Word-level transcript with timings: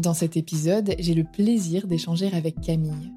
Dans 0.00 0.14
cet 0.14 0.38
épisode, 0.38 0.94
j'ai 0.98 1.12
le 1.12 1.24
plaisir 1.24 1.86
d'échanger 1.86 2.32
avec 2.32 2.58
Camille. 2.62 3.12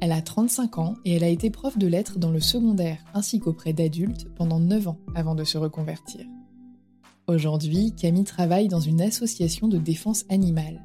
Elle 0.00 0.10
a 0.10 0.20
35 0.20 0.78
ans 0.78 0.94
et 1.04 1.12
elle 1.12 1.22
a 1.22 1.28
été 1.28 1.48
prof 1.48 1.78
de 1.78 1.86
lettres 1.86 2.18
dans 2.18 2.32
le 2.32 2.40
secondaire 2.40 2.98
ainsi 3.14 3.38
qu'auprès 3.38 3.72
d'adultes 3.72 4.26
pendant 4.34 4.58
9 4.58 4.88
ans 4.88 4.98
avant 5.14 5.36
de 5.36 5.44
se 5.44 5.58
reconvertir. 5.58 6.26
Aujourd'hui, 7.28 7.92
Camille 7.94 8.24
travaille 8.24 8.66
dans 8.66 8.80
une 8.80 9.00
association 9.00 9.68
de 9.68 9.78
défense 9.78 10.24
animale. 10.28 10.84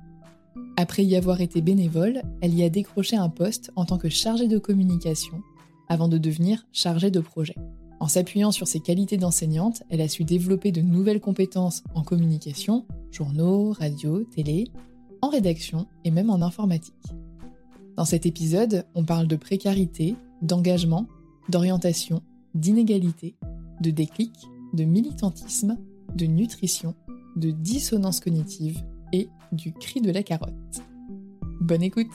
Après 0.77 1.03
y 1.03 1.15
avoir 1.15 1.41
été 1.41 1.61
bénévole, 1.61 2.21
elle 2.41 2.53
y 2.53 2.61
a 2.61 2.69
décroché 2.69 3.15
un 3.15 3.29
poste 3.29 3.71
en 3.75 3.85
tant 3.85 3.97
que 3.97 4.09
chargée 4.09 4.47
de 4.47 4.59
communication 4.59 5.41
avant 5.89 6.09
de 6.09 6.19
devenir 6.19 6.67
chargée 6.71 7.09
de 7.09 7.21
projet. 7.21 7.55
En 7.99 8.07
s'appuyant 8.07 8.51
sur 8.51 8.67
ses 8.67 8.81
qualités 8.81 9.17
d'enseignante, 9.17 9.81
elle 9.89 10.01
a 10.01 10.07
su 10.07 10.25
développer 10.25 10.71
de 10.71 10.81
nouvelles 10.81 11.21
compétences 11.21 11.83
en 11.95 12.03
communication, 12.03 12.85
journaux, 13.09 13.71
radio, 13.71 14.23
télé, 14.25 14.65
en 15.23 15.29
rédaction 15.29 15.87
et 16.03 16.11
même 16.11 16.29
en 16.29 16.41
informatique. 16.41 17.13
Dans 17.95 18.03
cet 18.03 18.25
épisode, 18.25 18.85
on 18.93 19.05
parle 19.05 19.25
de 19.25 19.37
précarité, 19.37 20.17
d'engagement, 20.41 21.07
d'orientation, 21.47 22.21
d'inégalité, 22.55 23.37
de 23.79 23.89
déclic, 23.89 24.33
de 24.73 24.83
militantisme, 24.83 25.77
de 26.13 26.25
nutrition, 26.25 26.93
de 27.37 27.51
dissonance 27.51 28.19
cognitive 28.19 28.83
et 29.13 29.29
du 29.53 29.71
cri 29.71 30.01
de 30.01 30.11
la 30.11 30.23
carotte. 30.23 30.83
Bonne 31.61 31.83
écoute 31.83 32.11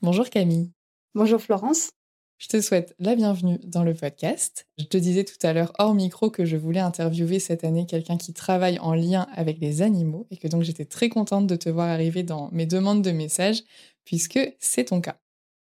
Bonjour 0.00 0.30
Camille. 0.30 0.70
Bonjour 1.16 1.40
Florence. 1.40 1.97
Je 2.38 2.46
te 2.46 2.60
souhaite 2.60 2.94
la 3.00 3.16
bienvenue 3.16 3.58
dans 3.64 3.82
le 3.82 3.94
podcast. 3.94 4.68
Je 4.78 4.84
te 4.84 4.96
disais 4.96 5.24
tout 5.24 5.44
à 5.44 5.52
l'heure 5.52 5.72
hors 5.80 5.92
micro 5.92 6.30
que 6.30 6.44
je 6.44 6.56
voulais 6.56 6.78
interviewer 6.78 7.40
cette 7.40 7.64
année 7.64 7.84
quelqu'un 7.84 8.16
qui 8.16 8.32
travaille 8.32 8.78
en 8.78 8.94
lien 8.94 9.26
avec 9.34 9.58
les 9.58 9.82
animaux 9.82 10.28
et 10.30 10.36
que 10.36 10.46
donc 10.46 10.62
j'étais 10.62 10.84
très 10.84 11.08
contente 11.08 11.48
de 11.48 11.56
te 11.56 11.68
voir 11.68 11.88
arriver 11.88 12.22
dans 12.22 12.48
mes 12.52 12.64
demandes 12.64 13.02
de 13.02 13.10
messages 13.10 13.64
puisque 14.04 14.38
c'est 14.60 14.84
ton 14.84 15.00
cas. 15.00 15.16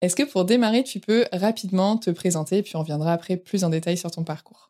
Est-ce 0.01 0.17
que 0.17 0.23
pour 0.23 0.43
démarrer, 0.43 0.83
tu 0.83 0.99
peux 0.99 1.25
rapidement 1.31 1.97
te 1.97 2.09
présenter 2.09 2.61
puis 2.63 2.75
on 2.75 2.81
reviendra 2.81 3.13
après 3.13 3.37
plus 3.37 3.63
en 3.63 3.69
détail 3.69 3.97
sur 3.97 4.11
ton 4.11 4.25
parcours? 4.25 4.69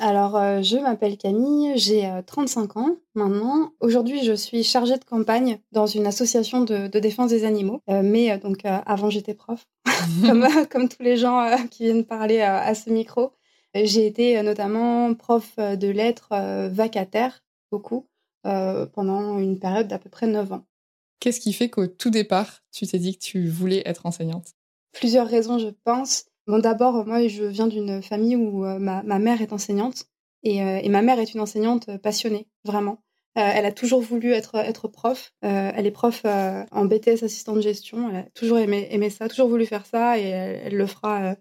Alors, 0.00 0.36
euh, 0.36 0.60
je 0.62 0.76
m'appelle 0.76 1.16
Camille, 1.16 1.72
j'ai 1.76 2.10
35 2.26 2.76
euh, 2.76 2.80
ans 2.80 2.96
maintenant. 3.14 3.72
Aujourd'hui, 3.80 4.24
je 4.24 4.32
suis 4.32 4.64
chargée 4.64 4.98
de 4.98 5.04
campagne 5.04 5.60
dans 5.70 5.86
une 5.86 6.06
association 6.06 6.62
de, 6.62 6.88
défense 6.98 7.30
des 7.30 7.44
animaux. 7.44 7.80
Euh, 7.88 8.02
mais 8.02 8.36
donc, 8.38 8.64
avant, 8.64 9.10
j'étais 9.10 9.34
prof, 9.34 9.66
comme, 10.70 10.88
tous 10.88 11.02
les 11.02 11.16
gens 11.16 11.48
qui 11.70 11.84
viennent 11.84 12.04
parler 12.04 12.40
à 12.40 12.74
ce 12.74 12.90
micro. 12.90 13.32
J'ai 13.74 14.06
été 14.06 14.40
notamment 14.42 15.14
prof 15.14 15.56
de 15.56 15.88
lettres 15.88 16.34
vacataire, 16.68 17.42
beaucoup, 17.72 18.06
pendant 18.42 19.38
une 19.38 19.58
période 19.58 19.88
d'à 19.88 19.98
peu 19.98 20.10
près 20.10 20.26
9 20.26 20.52
ans. 20.52 20.64
Qu'est-ce 21.18 21.40
qui 21.40 21.52
fait 21.52 21.70
qu'au 21.70 21.86
tout 21.86 22.10
départ, 22.10 22.62
tu 22.72 22.86
t'es 22.86 22.98
dit 22.98 23.16
que 23.16 23.24
tu 23.24 23.48
voulais 23.48 23.82
être 23.84 24.06
enseignante? 24.06 24.54
Plusieurs 24.92 25.26
raisons, 25.26 25.58
je 25.58 25.70
pense. 25.84 26.26
Bon, 26.46 26.58
d'abord, 26.58 27.06
moi, 27.06 27.26
je 27.26 27.44
viens 27.44 27.66
d'une 27.66 28.02
famille 28.02 28.36
où 28.36 28.66
euh, 28.66 28.78
ma, 28.78 29.02
mère 29.18 29.40
est 29.40 29.52
enseignante 29.52 30.04
euh, 30.46 30.78
et, 30.82 30.88
ma 30.90 31.00
mère 31.00 31.18
est 31.18 31.32
une 31.32 31.40
enseignante 31.40 31.96
passionnée, 31.98 32.48
vraiment. 32.64 33.02
Euh, 33.38 33.50
elle 33.54 33.64
a 33.64 33.72
toujours 33.72 34.02
voulu 34.02 34.32
être, 34.32 34.56
être 34.56 34.86
prof. 34.86 35.32
elle 35.40 35.86
est 35.86 35.90
prof 35.90 36.24
en 36.24 36.84
BTS 36.84 37.24
assistant 37.24 37.54
de 37.54 37.62
gestion. 37.62 38.10
Elle 38.10 38.16
a 38.16 38.22
toujours 38.34 38.58
aimé, 38.58 38.86
aimé 38.90 39.08
ça, 39.08 39.28
toujours 39.28 39.48
voulu 39.48 39.64
faire 39.64 39.86
ça 39.86 40.18
et 40.18 40.24
elle, 40.24 40.76
le 40.76 40.86
fera 40.86 41.34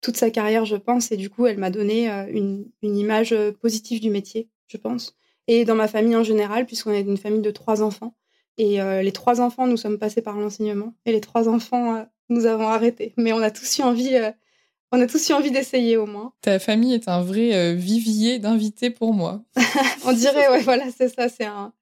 toute 0.00 0.16
sa 0.16 0.30
carrière, 0.30 0.64
je 0.64 0.76
pense. 0.76 1.12
Et 1.12 1.16
du 1.16 1.30
coup, 1.30 1.46
elle 1.46 1.58
m'a 1.58 1.70
donné 1.70 2.08
une, 2.08 2.68
une, 2.82 2.96
image 2.96 3.34
positive 3.62 4.00
du 4.00 4.10
métier, 4.10 4.50
je 4.66 4.76
pense. 4.76 5.16
Et 5.46 5.64
dans 5.64 5.76
ma 5.76 5.88
famille 5.88 6.16
en 6.16 6.24
général, 6.24 6.66
puisqu'on 6.66 6.90
est 6.90 7.00
une 7.00 7.16
famille 7.16 7.42
de 7.42 7.50
trois 7.52 7.80
enfants. 7.80 8.14
Et 8.58 8.78
les 9.02 9.12
trois 9.12 9.40
enfants, 9.40 9.66
nous 9.68 9.78
sommes 9.78 9.98
passés 9.98 10.20
par 10.20 10.36
l'enseignement. 10.36 10.94
Et 11.06 11.12
les 11.12 11.20
trois 11.22 11.48
enfants, 11.48 12.04
nous 12.28 12.44
avons 12.44 12.68
arrêté. 12.68 13.14
Mais 13.16 13.32
on 13.32 13.40
a 13.40 13.50
tous 13.50 13.78
eu 13.78 13.82
envie 13.82 14.18
on 14.92 15.00
a 15.00 15.06
tous 15.06 15.28
eu 15.28 15.32
envie 15.32 15.50
d'essayer 15.50 15.96
au 15.96 16.06
moins. 16.06 16.32
Ta 16.40 16.58
famille 16.58 16.94
est 16.94 17.08
un 17.08 17.20
vrai 17.22 17.54
euh, 17.54 17.74
vivier 17.74 18.38
d'invités 18.38 18.90
pour 18.90 19.12
moi. 19.12 19.42
On 20.04 20.12
dirait, 20.12 20.48
ouais, 20.48 20.62
voilà, 20.62 20.84
c'est 20.96 21.08
ça, 21.08 21.28
c'est 21.28 21.44
un, 21.44 21.72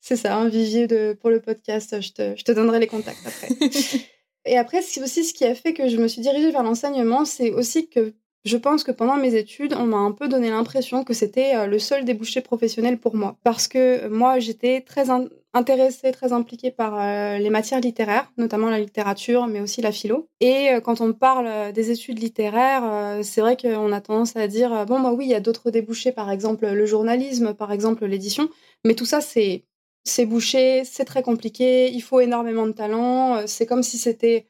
c'est 0.00 0.16
ça, 0.16 0.36
un 0.36 0.48
vivier 0.48 0.86
de, 0.86 1.16
pour 1.20 1.30
le 1.30 1.40
podcast. 1.40 2.00
Je 2.00 2.12
te, 2.12 2.36
je 2.36 2.44
te 2.44 2.52
donnerai 2.52 2.78
les 2.78 2.86
contacts 2.86 3.26
après. 3.26 3.48
Et 4.44 4.58
après, 4.58 4.82
c'est 4.82 5.02
aussi 5.02 5.24
ce 5.24 5.32
qui 5.34 5.44
a 5.44 5.54
fait 5.54 5.72
que 5.72 5.88
je 5.88 5.96
me 5.96 6.08
suis 6.08 6.20
dirigée 6.20 6.50
vers 6.50 6.64
l'enseignement, 6.64 7.24
c'est 7.24 7.50
aussi 7.50 7.88
que 7.88 8.14
je 8.44 8.56
pense 8.56 8.82
que 8.82 8.90
pendant 8.90 9.16
mes 9.16 9.36
études, 9.36 9.74
on 9.78 9.86
m'a 9.86 9.98
un 9.98 10.10
peu 10.10 10.28
donné 10.28 10.50
l'impression 10.50 11.04
que 11.04 11.14
c'était 11.14 11.54
euh, 11.54 11.66
le 11.66 11.78
seul 11.78 12.04
débouché 12.04 12.40
professionnel 12.40 12.98
pour 12.98 13.14
moi. 13.14 13.36
Parce 13.44 13.68
que 13.68 14.08
moi, 14.08 14.40
j'étais 14.40 14.80
très 14.80 15.06
intéressée, 15.54 16.10
très 16.10 16.32
impliquée 16.32 16.72
par 16.72 17.00
euh, 17.00 17.38
les 17.38 17.50
matières 17.50 17.80
littéraires, 17.80 18.32
notamment 18.38 18.68
la 18.68 18.80
littérature, 18.80 19.46
mais 19.46 19.60
aussi 19.60 19.80
la 19.80 19.92
philo. 19.92 20.28
Et 20.40 20.70
euh, 20.70 20.80
quand 20.80 21.00
on 21.00 21.12
parle 21.12 21.72
des 21.72 21.92
études 21.92 22.18
littéraires, 22.18 23.20
c'est 23.22 23.40
vrai 23.40 23.56
qu'on 23.56 23.92
a 23.92 24.00
tendance 24.00 24.34
à 24.36 24.48
dire, 24.48 24.86
bon, 24.86 24.98
bah 24.98 25.12
oui, 25.12 25.26
il 25.26 25.30
y 25.30 25.34
a 25.34 25.40
d'autres 25.40 25.70
débouchés, 25.70 26.10
par 26.10 26.30
exemple 26.30 26.66
le 26.66 26.86
journalisme, 26.86 27.54
par 27.54 27.70
exemple 27.70 28.06
l'édition. 28.06 28.48
Mais 28.84 28.94
tout 28.94 29.06
ça, 29.06 29.20
c'est 29.20 29.64
c'est 30.04 30.26
bouché, 30.26 30.82
c'est 30.84 31.04
très 31.04 31.22
compliqué, 31.22 31.92
il 31.92 32.02
faut 32.02 32.18
énormément 32.18 32.66
de 32.66 32.72
talent, 32.72 33.46
c'est 33.46 33.66
comme 33.66 33.84
si 33.84 33.98
c'était 33.98 34.46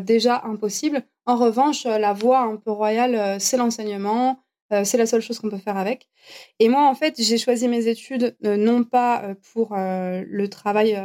déjà 0.00 0.42
impossible. 0.44 1.04
En 1.26 1.36
revanche, 1.36 1.86
euh, 1.86 1.98
la 1.98 2.12
voie 2.12 2.40
un 2.40 2.56
peu 2.56 2.70
royale, 2.70 3.14
euh, 3.14 3.38
c'est 3.38 3.56
l'enseignement. 3.56 4.40
Euh, 4.72 4.84
c'est 4.84 4.96
la 4.96 5.06
seule 5.06 5.20
chose 5.20 5.38
qu'on 5.38 5.50
peut 5.50 5.58
faire 5.58 5.76
avec. 5.76 6.08
Et 6.58 6.68
moi, 6.68 6.88
en 6.88 6.94
fait, 6.94 7.20
j'ai 7.20 7.38
choisi 7.38 7.68
mes 7.68 7.88
études 7.88 8.36
non 8.40 8.84
pas 8.84 9.34
pour 9.52 9.74
le 9.76 10.46
travail 10.46 10.98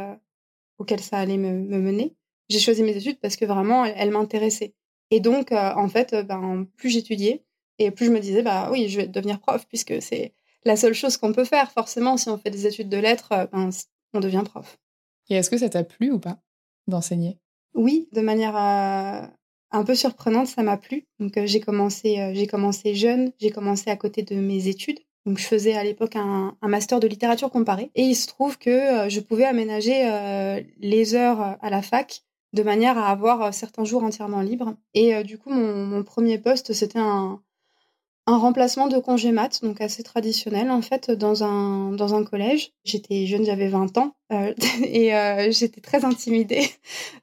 auquel 0.78 1.00
ça 1.00 1.18
allait 1.18 1.36
me, 1.36 1.78
mener. 1.78 2.16
J'ai 2.48 2.60
choisi 2.60 2.82
mes 2.82 2.96
études 2.96 3.20
parce 3.20 3.36
que 3.36 3.44
vraiment, 3.44 3.84
elles, 3.84 4.10
m'intéressaient. 4.10 4.74
Et 5.10 5.20
donc, 5.20 5.52
en 5.52 5.86
fait, 5.88 6.14
ben, 6.14 6.66
plus 6.78 6.88
j'étudiais, 6.88 7.44
et 7.78 7.90
plus 7.90 8.06
je 8.06 8.10
me 8.10 8.20
disais, 8.20 8.42
bah 8.42 8.70
oui, 8.72 8.88
je 8.88 9.02
vais 9.02 9.06
devenir 9.06 9.38
prof, 9.38 9.66
puisque 9.68 10.00
c'est 10.00 10.32
la 10.64 10.76
seule 10.76 10.94
chose 10.94 11.18
qu'on 11.18 11.34
peut 11.34 11.44
faire. 11.44 11.70
Forcément, 11.70 12.16
si 12.16 12.30
on 12.30 12.38
fait 12.38 12.50
des 12.50 12.66
études 12.66 12.88
de 12.88 12.96
lettres, 12.96 13.50
ben, 13.52 13.68
on 14.14 14.20
devient 14.20 14.44
prof. 14.46 14.78
Et 15.28 15.34
est-ce 15.34 15.50
que 15.50 15.58
ça 15.58 15.68
t'a 15.68 15.84
plu 15.84 16.10
ou 16.10 16.18
pas 16.18 16.38
d'enseigner? 16.86 17.38
Oui, 17.74 18.08
de 18.12 18.20
manière 18.20 18.56
un 18.56 19.84
peu 19.84 19.94
surprenante, 19.94 20.46
ça 20.46 20.62
m'a 20.62 20.76
plu. 20.76 21.06
Donc 21.20 21.38
j'ai 21.44 21.60
commencé, 21.60 22.32
j'ai 22.34 22.46
commencé 22.46 22.94
jeune, 22.94 23.32
j'ai 23.38 23.50
commencé 23.50 23.90
à 23.90 23.96
côté 23.96 24.22
de 24.22 24.36
mes 24.36 24.68
études. 24.68 24.98
Donc, 25.28 25.36
je 25.36 25.44
faisais 25.44 25.74
à 25.74 25.84
l'époque 25.84 26.16
un, 26.16 26.56
master 26.62 27.00
de 27.00 27.06
littérature 27.06 27.50
comparée. 27.50 27.90
Et 27.94 28.02
il 28.02 28.14
se 28.14 28.26
trouve 28.26 28.56
que 28.56 28.70
euh, 28.70 29.08
je 29.10 29.20
pouvais 29.20 29.44
aménager 29.44 30.10
euh, 30.10 30.62
les 30.78 31.14
heures 31.14 31.42
euh, 31.42 31.52
à 31.60 31.68
la 31.68 31.82
fac 31.82 32.22
de 32.54 32.62
manière 32.62 32.96
à 32.96 33.10
avoir 33.10 33.52
certains 33.52 33.84
jours 33.84 34.04
entièrement 34.04 34.40
libres. 34.40 34.74
Et 34.94 35.22
du 35.22 35.36
coup, 35.36 35.50
mon, 35.50 36.02
premier 36.02 36.38
poste, 36.38 36.72
c'était 36.72 36.98
un, 36.98 37.42
remplacement 38.36 38.88
de 38.88 38.98
congé 38.98 39.32
mat, 39.32 39.62
donc 39.62 39.80
assez 39.80 40.02
traditionnel 40.02 40.70
en 40.70 40.82
fait, 40.82 41.10
dans 41.10 41.44
un, 41.44 41.92
dans 41.92 42.14
un 42.14 42.24
collège. 42.24 42.72
J'étais 42.84 43.26
jeune, 43.26 43.44
j'avais 43.44 43.68
20 43.68 43.96
ans 43.96 44.14
et 44.82 45.12
j'étais 45.50 45.80
très 45.80 46.04
intimidée, 46.04 46.68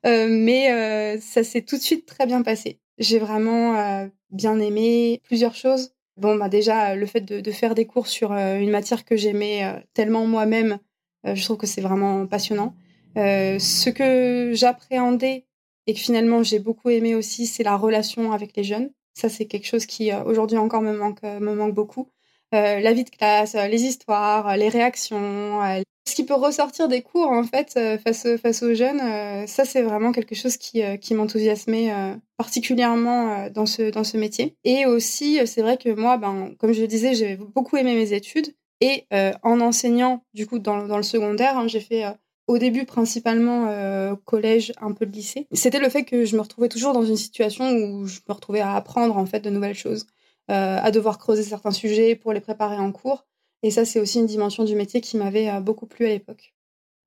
mais 0.03 1.19
ça 1.19 1.43
s'est 1.43 1.61
tout 1.61 1.77
de 1.77 1.81
suite 1.81 2.05
très 2.05 2.25
bien 2.25 2.41
passé. 2.41 2.79
J'ai 2.97 3.19
vraiment 3.19 4.07
bien 4.31 4.59
aimé 4.59 5.21
plusieurs 5.23 5.55
choses. 5.55 5.91
Bon, 6.17 6.37
bah 6.37 6.47
déjà, 6.47 6.95
le 6.95 7.05
fait 7.05 7.21
de, 7.21 7.51
faire 7.51 7.75
des 7.75 7.85
cours 7.85 8.07
sur 8.07 8.31
euh, 8.31 8.57
une 8.59 8.69
matière 8.71 9.03
que 9.03 9.17
j'aimais 9.17 9.65
euh, 9.65 9.79
tellement 9.93 10.25
moi-même, 10.25 10.79
euh, 11.27 11.35
je 11.35 11.43
trouve 11.43 11.57
que 11.57 11.67
c'est 11.67 11.81
vraiment 11.81 12.25
passionnant. 12.25 12.73
ce 13.15 13.89
que 13.89 14.51
j'appréhendais 14.53 15.45
et 15.87 15.93
que 15.93 15.99
finalement 15.99 16.43
j'ai 16.43 16.59
beaucoup 16.59 16.89
aimé 16.89 17.15
aussi, 17.15 17.45
c'est 17.45 17.63
la 17.63 17.75
relation 17.77 18.31
avec 18.31 18.55
les 18.55 18.63
jeunes. 18.63 18.91
Ça, 19.15 19.29
c'est 19.29 19.45
quelque 19.45 19.67
chose 19.67 19.85
qui 19.85 20.13
aujourd'hui 20.13 20.57
encore 20.57 20.81
me 20.81 20.95
manque, 20.95 21.23
me 21.23 21.56
manque 21.56 21.73
beaucoup. 21.73 22.09
la 22.51 22.94
vie 22.94 23.03
de 23.03 23.09
classe, 23.09 23.56
les 23.56 23.83
histoires, 23.83 24.57
les 24.57 24.69
réactions, 24.69 25.62
ce 26.07 26.13
qui 26.13 26.23
peut 26.23 26.35
ressortir 26.35 26.88
des 26.88 27.01
cours 27.01 27.31
en 27.31 27.44
fait 27.44 27.73
euh, 27.77 27.97
face, 27.97 28.27
face 28.41 28.62
aux 28.62 28.75
jeunes, 28.75 29.01
euh, 29.01 29.47
ça 29.47 29.65
c'est 29.65 29.81
vraiment 29.81 30.12
quelque 30.12 30.35
chose 30.35 30.56
qui, 30.57 30.83
euh, 30.83 30.97
qui 30.97 31.15
m'enthousiasmait 31.15 31.91
particulièrement 32.38 33.50
dans, 33.50 33.65
ce, 33.65 33.89
dans 33.89 34.03
ce 34.03 34.17
métier. 34.17 34.56
Et 34.63 34.85
aussi, 34.85 35.39
c'est 35.47 35.62
vrai 35.62 35.77
que 35.77 35.89
moi, 35.89 36.17
ben, 36.17 36.53
comme 36.59 36.73
je 36.73 36.81
le 36.81 36.88
disais, 36.88 37.15
j'ai 37.15 37.38
beaucoup 37.38 37.77
aimé 37.77 37.95
mes 37.95 38.13
études. 38.13 38.53
Et 38.81 39.06
en 39.41 39.62
enseignant, 39.62 40.23
du 40.33 40.45
coup, 40.45 40.59
dans, 40.59 40.85
dans 40.85 40.97
le 40.97 41.03
secondaire, 41.03 41.57
hein, 41.57 41.67
j'ai 41.67 41.79
fait 41.79 42.03
au 42.47 42.57
début 42.57 42.86
principalement 42.86 44.15
collège, 44.25 44.74
un 44.80 44.92
peu 44.92 45.06
lycée. 45.06 45.47
C'était 45.51 45.80
le 45.80 45.89
fait 45.89 46.03
que 46.03 46.25
je 46.25 46.36
me 46.36 46.42
retrouvais 46.42 46.69
toujours 46.69 46.94
dans 46.94 47.03
une 47.03 47.18
situation 47.18 47.71
où 47.71 48.06
je 48.06 48.19
me 48.27 48.33
retrouvais 48.33 48.62
à 48.62 48.75
apprendre 48.75 49.18
en 49.18 49.25
fait 49.25 49.39
de 49.39 49.50
nouvelles 49.50 49.75
choses, 49.75 50.06
à 50.47 50.92
devoir 50.92 51.18
creuser 51.18 51.44
certains 51.44 51.71
sujets 51.71 52.15
pour 52.15 52.33
les 52.33 52.42
préparer 52.42 52.77
en 52.77 52.92
cours. 52.92 53.25
Et 53.65 53.71
ça, 53.71 53.83
c'est 53.83 54.00
aussi 54.00 54.19
une 54.19 54.27
dimension 54.27 54.63
du 54.63 54.75
métier 54.75 55.01
qui 55.01 55.18
m'avait 55.18 55.50
euh, 55.50 55.59
beaucoup 55.59 55.88
plu 55.88 56.06
à 56.06 56.09
l'époque. 56.09 56.53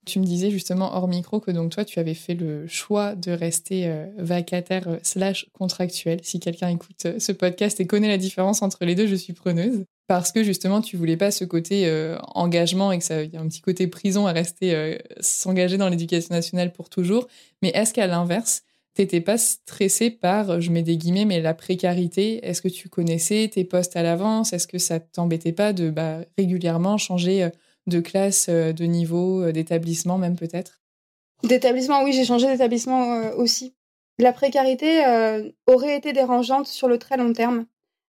Tu 0.06 0.18
me 0.18 0.24
disais 0.24 0.50
justement 0.50 0.92
hors 0.92 1.06
micro 1.06 1.38
que 1.38 1.52
donc 1.52 1.70
toi, 1.70 1.84
tu 1.84 2.00
avais 2.00 2.14
fait 2.14 2.34
le 2.34 2.66
choix 2.66 3.14
de 3.14 3.30
rester 3.30 3.86
euh, 3.86 4.06
vacataire 4.16 4.88
euh, 4.88 4.98
slash 5.04 5.48
contractuel. 5.52 6.18
Si 6.24 6.40
quelqu'un 6.40 6.68
écoute 6.68 7.06
ce 7.18 7.30
podcast 7.30 7.78
et 7.78 7.86
connaît 7.86 8.08
la 8.08 8.18
différence 8.18 8.60
entre 8.62 8.84
les 8.84 8.96
deux, 8.96 9.06
je 9.06 9.14
suis 9.14 9.34
preneuse. 9.34 9.84
Parce 10.08 10.32
que 10.32 10.42
justement, 10.42 10.80
tu 10.80 10.96
voulais 10.96 11.16
pas 11.16 11.30
ce 11.30 11.44
côté 11.44 11.88
engagement 12.34 12.90
et 12.90 12.98
que 12.98 13.04
ça 13.04 13.22
y 13.22 13.36
a 13.36 13.40
un 13.40 13.46
petit 13.46 13.60
côté 13.60 13.86
prison 13.86 14.26
à 14.26 14.32
rester 14.32 14.98
s'engager 15.20 15.76
dans 15.76 15.88
l'éducation 15.88 16.34
nationale 16.34 16.72
pour 16.72 16.88
toujours. 16.88 17.28
Mais 17.62 17.68
est-ce 17.68 17.94
qu'à 17.94 18.06
l'inverse, 18.06 18.62
t'étais 18.98 19.20
pas 19.20 19.38
stressé 19.38 20.10
par, 20.10 20.60
je 20.60 20.72
mets 20.72 20.82
des 20.82 20.96
guillemets, 20.96 21.24
mais 21.24 21.40
la 21.40 21.54
précarité? 21.54 22.44
Est-ce 22.44 22.60
que 22.60 22.66
tu 22.66 22.88
connaissais 22.88 23.48
tes 23.48 23.62
postes 23.62 23.96
à 23.96 24.02
l'avance? 24.02 24.52
Est-ce 24.52 24.66
que 24.66 24.78
ça 24.78 24.98
t'embêtait 24.98 25.52
pas 25.52 25.72
de 25.72 25.88
bah, 25.88 26.18
régulièrement 26.36 26.98
changer 26.98 27.44
euh, 27.44 27.50
de 27.86 28.00
classe, 28.00 28.46
euh, 28.48 28.72
de 28.72 28.84
niveau, 28.86 29.42
euh, 29.42 29.52
d'établissement 29.52 30.18
même 30.18 30.34
peut-être? 30.34 30.80
D'établissement, 31.44 32.02
oui, 32.02 32.12
j'ai 32.12 32.24
changé 32.24 32.48
d'établissement 32.48 33.30
aussi. 33.36 33.76
La 34.18 34.32
précarité 34.32 35.04
aurait 35.68 35.96
été 35.96 36.12
dérangeante 36.12 36.66
sur 36.66 36.88
le 36.88 36.98
très 36.98 37.16
long 37.16 37.32
terme. 37.32 37.66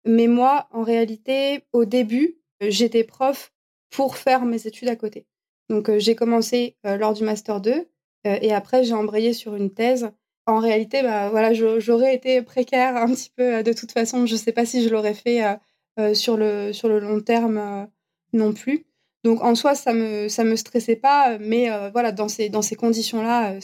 Mais 0.07 0.27
moi, 0.27 0.69
en 0.73 0.83
réalité, 0.83 1.65
au 1.73 1.85
début, 1.85 2.39
j'étais 2.61 3.05
prof 3.05 3.53
pour 3.91 4.17
faire 4.17 4.45
mes 4.45 4.67
études 4.67 4.89
à 4.89 4.97
côté. 4.97 5.27
Donc 5.69 5.91
j'ai 5.99 6.15
commencé 6.15 6.77
lors 6.85 7.13
du 7.13 7.25
Master 7.25 7.61
2 7.61 7.89
et 8.25 8.53
après 8.53 8.85
j'ai 8.85 8.95
embrayé 8.95 9.33
sur 9.33 9.57
une 9.57 9.73
thèse 9.73 10.11
en 10.47 10.61
réalité, 10.61 11.03
bah, 11.03 11.29
voilà, 11.29 11.53
j'aurais 11.53 12.15
été 12.15 12.41
précaire 12.41 12.97
un 12.97 13.09
petit 13.09 13.31
peu 13.37 13.57
euh, 13.57 13.63
de 13.63 13.73
toute 13.73 13.93
façon. 13.93 14.27
Je 14.27 14.35
ne 14.35 14.39
sais 14.39 14.53
pas 14.53 14.65
si 14.65 14.83
je 14.83 14.89
l'aurais 14.89 15.15
fait 15.15 15.45
euh, 15.45 15.55
euh, 15.99 16.15
sur, 16.15 16.37
le, 16.37 16.73
sur 16.73 16.89
le 16.89 17.01
long 17.01 17.21
terme 17.21 17.89
non 18.33 18.53
plus. 18.53 18.87
Donc 19.25 19.43
en 19.43 19.57
soi, 19.57 19.75
ça 19.75 19.93
me, 19.93 20.29
ça 20.29 20.45
me 20.45 20.55
stressait 20.55 20.97
pas, 20.97 21.37
mais 21.39 21.69
voilà, 21.91 22.13
dans 22.13 22.29
ces, 22.29 22.49
dans 22.49 22.63
ces 22.63 22.77
conditions-là, 22.77 23.59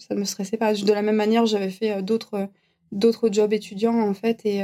ça 0.00 0.14
me 0.16 0.24
stressait 0.24 0.56
pas. 0.56 0.74
De 0.74 0.92
la 0.92 1.02
même 1.02 1.14
manière, 1.14 1.46
j'avais 1.46 1.70
fait 1.70 2.02
d'autres, 2.02 2.48
d'autres 2.90 3.28
jobs 3.30 3.52
étudiants 3.52 4.00
en 4.00 4.12
fait, 4.14 4.44
et 4.44 4.62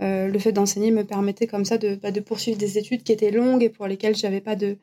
le 0.00 0.38
fait 0.38 0.52
d'enseigner 0.52 0.90
me 0.90 1.04
permettait 1.04 1.46
comme 1.46 1.64
ça 1.64 1.78
de, 1.78 1.94
bah, 1.94 2.10
de 2.10 2.20
poursuivre 2.20 2.58
des 2.58 2.78
études 2.78 3.02
qui 3.02 3.12
étaient 3.12 3.30
longues 3.30 3.62
et 3.62 3.68
pour 3.68 3.86
lesquelles 3.86 4.16
j'avais 4.16 4.40
pas 4.40 4.56
de, 4.56 4.76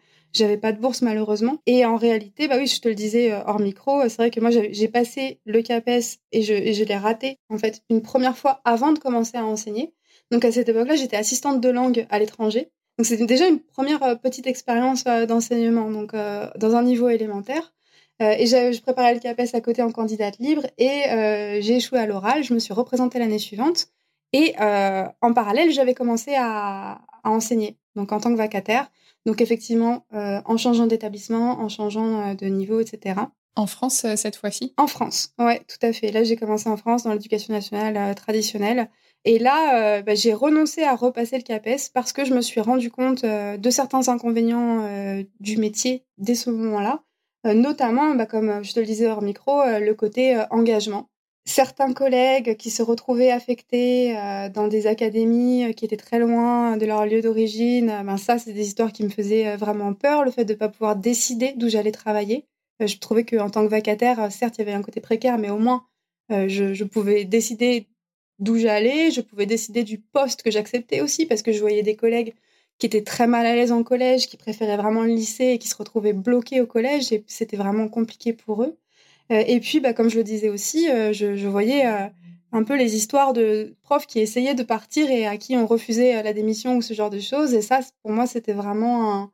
pas 0.62 0.72
de 0.72 0.80
bourse 0.80 1.02
malheureusement. 1.02 1.58
Et 1.66 1.86
en 1.86 1.98
réalité, 1.98 2.48
bah 2.48 2.56
oui, 2.58 2.68
je 2.68 2.80
te 2.80 2.88
le 2.88 2.96
disais 2.96 3.32
euh, 3.32 3.40
hors 3.46 3.60
micro, 3.60 4.02
c'est 4.04 4.18
vrai 4.18 4.32
que 4.32 4.40
moi 4.40 4.50
j'ai 4.50 4.88
passé 4.88 5.40
le 5.46 5.62
CAPES 5.62 6.20
et 6.32 6.42
je, 6.42 6.84
l'ai 6.84 6.98
raté 6.98 7.40
en 7.50 7.58
fait 7.58 7.84
une 7.90 8.02
première 8.02 8.38
fois 8.38 8.62
avant 8.66 8.92
de 8.92 9.00
commencer 9.00 9.38
à 9.38 9.46
enseigner. 9.46 9.94
Donc 10.32 10.46
à 10.46 10.52
cette 10.52 10.70
époque-là, 10.70 10.96
j'étais 10.96 11.18
assistante 11.18 11.62
de 11.62 11.70
langue 11.70 12.08
à 12.10 12.20
l'étranger. 12.20 12.70
Donc 12.98 13.06
c'était 13.06 13.26
déjà 13.26 13.48
une 13.48 13.60
première 13.60 14.04
euh, 14.04 14.16
petite 14.16 14.48
expérience 14.48 15.04
euh, 15.08 15.26
d'enseignement, 15.26 15.90
donc 15.92 16.14
dans 16.14 16.76
un 16.76 16.84
niveau 16.84 17.10
élémentaire. 17.10 17.74
et 18.20 18.46
je 18.46 18.82
préparais 18.82 19.14
le 19.16 19.20
CAPES 19.20 19.56
à 19.56 19.62
côté 19.62 19.82
en 19.82 19.92
candidate 19.92 20.38
libre 20.40 20.66
et 20.78 21.62
j'ai 21.62 21.78
échoué 21.78 22.00
à 22.00 22.06
l'oral. 22.06 22.44
Je 22.44 22.54
me 22.54 22.60
suis 22.60 22.74
représentée 22.74 23.20
l'année 23.20 23.40
suivante 23.40 23.88
et 24.34 24.56
en 24.60 25.34
parallèle, 25.34 25.72
j'avais 25.72 25.94
commencé 25.94 26.36
à, 26.36 27.02
à, 27.24 27.30
enseigner, 27.30 27.78
donc 27.96 28.12
en 28.12 28.20
tant 28.20 28.32
que 28.32 28.38
vacataire. 28.38 28.90
Donc 29.26 29.42
effectivement, 29.42 30.06
euh, 30.14 30.42
en 30.46 30.58
changeant 30.58 30.88
d'établissement, 30.88 31.60
en 31.60 31.70
changeant 31.70 32.32
euh, 32.32 32.34
de 32.34 32.48
niveau, 32.48 32.80
etc. 32.80 33.16
En 33.56 33.68
France, 33.68 34.06
euh, 34.06 34.16
cette 34.16 34.36
fois-ci? 34.36 34.74
En 34.78 34.88
France, 34.88 35.34
ouais, 35.38 35.62
tout 35.68 35.86
à 35.86 35.94
fait. 35.94 36.12
Là, 36.12 36.24
j'ai 36.24 36.36
commencé 36.36 36.70
en 36.70 36.78
France 36.78 37.04
dans 37.04 37.14
l'éducation 37.14 37.54
nationale 37.54 38.16
traditionnelle. 38.16 38.90
Et 39.24 39.38
là, 39.38 40.02
bah, 40.02 40.16
j'ai 40.16 40.34
renoncé 40.34 40.82
à 40.82 40.96
repasser 40.96 41.38
le 41.38 41.44
CAPES 41.44 41.92
parce 41.94 42.12
que 42.12 42.26
je 42.26 42.34
me 42.34 42.42
suis 42.42 42.60
rendu 42.60 42.90
compte 42.90 43.24
de 43.24 43.70
certains 43.70 44.10
inconvénients 44.10 45.24
du 45.40 45.58
métier 45.58 46.06
dès 46.18 46.34
ce 46.34 46.50
moment-là. 46.50 47.04
notamment, 47.44 48.16
bah, 48.16 48.26
comme 48.26 48.64
je 48.64 48.74
te 48.74 48.80
le 48.80 48.86
disais 48.88 49.08
hors 49.08 49.22
micro, 49.22 49.62
le 49.64 49.94
côté 49.94 50.44
engagement 50.50 51.12
certains 51.46 51.94
collègues 51.94 52.56
qui 52.58 52.70
se 52.70 52.84
retrouvaient 52.84 53.32
affectés 53.32 54.18
euh, 54.18 54.50
dans 54.50 54.68
des 54.68 54.88
académies 54.88 55.66
euh, 55.66 55.74
qui 55.74 55.86
étaient 55.86 55.98
très 55.98 56.20
loin 56.20 56.78
de 56.78 56.86
leur 56.86 57.06
lieu 57.06 57.22
d'origine, 57.22 57.90
euh, 57.90 58.04
ben 58.04 58.18
ça, 58.18 58.38
c'est 58.38 58.54
des 58.54 58.68
histoires 58.68 58.92
qui 58.92 59.04
me 59.04 59.10
faisaient 59.10 59.56
vraiment 59.58 59.94
peur, 59.94 60.24
le 60.24 60.32
fait 60.32 60.46
de 60.46 60.54
ne 60.54 60.58
pas 60.58 60.70
pouvoir 60.70 60.96
décider 60.96 61.54
d'où 61.56 61.70
j'allais 61.70 61.92
travailler. 61.92 62.46
je 62.80 62.98
trouvais 62.98 63.26
qu'en 63.26 63.50
tant 63.50 63.64
que 63.64 63.70
vacataire, 63.72 64.32
certes, 64.32 64.58
il 64.58 64.62
y 64.62 64.62
avait 64.64 64.74
un 64.74 64.82
côté 64.82 65.02
précaire, 65.02 65.38
mais 65.38 65.50
au 65.50 65.58
moins, 65.58 65.86
je, 66.30 66.74
je, 66.74 66.84
pouvais 66.86 67.26
décider 67.26 67.88
d'où 68.40 68.58
j'allais, 68.58 69.12
je 69.12 69.22
pouvais 69.22 69.46
décider 69.46 69.84
du 69.84 70.00
poste 70.00 70.44
que 70.44 70.52
j'acceptais 70.52 71.02
aussi, 71.02 71.26
parce 71.26 71.42
que 71.42 71.52
je 71.52 71.60
voyais 71.60 71.84
des 71.84 71.96
collègues 71.96 72.34
qui 72.80 72.88
étaient 72.88 73.04
très 73.04 73.28
mal 73.28 73.46
à 73.46 73.56
l'aise 73.56 73.72
en 73.72 73.84
collège, 73.84 74.28
qui 74.28 74.38
préféraient 74.38 74.78
vraiment 74.78 75.04
le 75.04 75.14
lycée 75.14 75.48
et 75.48 75.58
qui 75.60 75.68
se 75.68 75.76
retrouvaient 75.76 76.14
bloqués 76.14 76.62
au 76.62 76.66
collège, 76.66 77.12
et 77.12 77.24
c'était 77.28 77.58
vraiment 77.58 77.88
compliqué 77.88 78.34
pour 78.34 78.64
eux. 78.64 78.78
Euh, 79.32 79.44
et 79.48 79.60
puis, 79.60 79.80
bah, 79.80 79.94
comme 79.94 80.10
je 80.10 80.18
le 80.18 80.24
disais 80.24 80.50
aussi, 80.50 80.90
euh, 80.90 81.14
je, 81.14 81.48
voyais 81.48 81.88
euh, 81.88 82.08
un 82.52 82.64
peu 82.64 82.76
les 82.76 82.96
histoires 82.96 83.34
de 83.34 83.76
profs 83.84 84.06
qui 84.06 84.20
essayaient 84.20 84.56
de 84.56 84.64
partir 84.64 85.10
et 85.10 85.26
à 85.26 85.38
qui 85.38 85.56
on 85.56 85.66
refusait 85.66 86.22
la 86.22 86.34
démission 86.34 86.78
ou 86.78 86.82
ce 86.82 86.94
genre 86.94 87.10
de 87.10 87.20
choses. 87.20 87.54
Et 87.54 87.62
ça, 87.62 87.80
pour 88.02 88.12
moi, 88.12 88.28
c'était 88.28 88.54
vraiment 88.54 89.30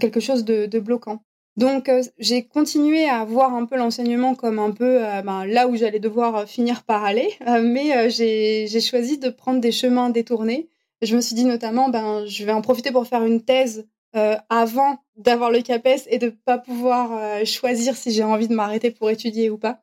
quelque 0.00 0.20
chose 0.20 0.44
de, 0.44 0.78
bloquant. 0.78 1.22
Donc, 1.56 1.90
j'ai 2.18 2.44
continué 2.44 3.08
à 3.08 3.24
voir 3.24 3.54
un 3.54 3.64
peu 3.64 3.76
l'enseignement 3.76 4.36
comme 4.36 4.60
un 4.60 4.70
peu 4.70 5.00
ben, 5.24 5.44
là 5.46 5.66
où 5.66 5.76
j'allais 5.76 5.98
devoir 5.98 6.48
finir 6.48 6.84
par 6.84 7.04
aller, 7.04 7.30
mais 7.62 8.10
j'ai 8.10 8.80
choisi 8.80 9.18
de 9.18 9.28
prendre 9.28 9.60
des 9.60 9.72
chemins 9.72 10.10
détournés. 10.10 10.68
Je 11.02 11.16
me 11.16 11.20
suis 11.20 11.34
dit 11.34 11.44
notamment, 11.44 11.88
ben, 11.88 12.24
je 12.26 12.44
vais 12.44 12.52
en 12.52 12.60
profiter 12.60 12.92
pour 12.92 13.06
faire 13.06 13.24
une 13.24 13.42
thèse 13.42 13.86
euh, 14.16 14.36
avant 14.48 14.98
d'avoir 15.16 15.50
le 15.50 15.60
CAPES 15.60 16.06
et 16.06 16.18
de 16.18 16.30
pas 16.30 16.56
pouvoir 16.56 17.12
euh, 17.12 17.44
choisir 17.44 17.94
si 17.94 18.10
j'ai 18.10 18.24
envie 18.24 18.48
de 18.48 18.54
m'arrêter 18.54 18.90
pour 18.90 19.10
étudier 19.10 19.50
ou 19.50 19.58
pas. 19.58 19.82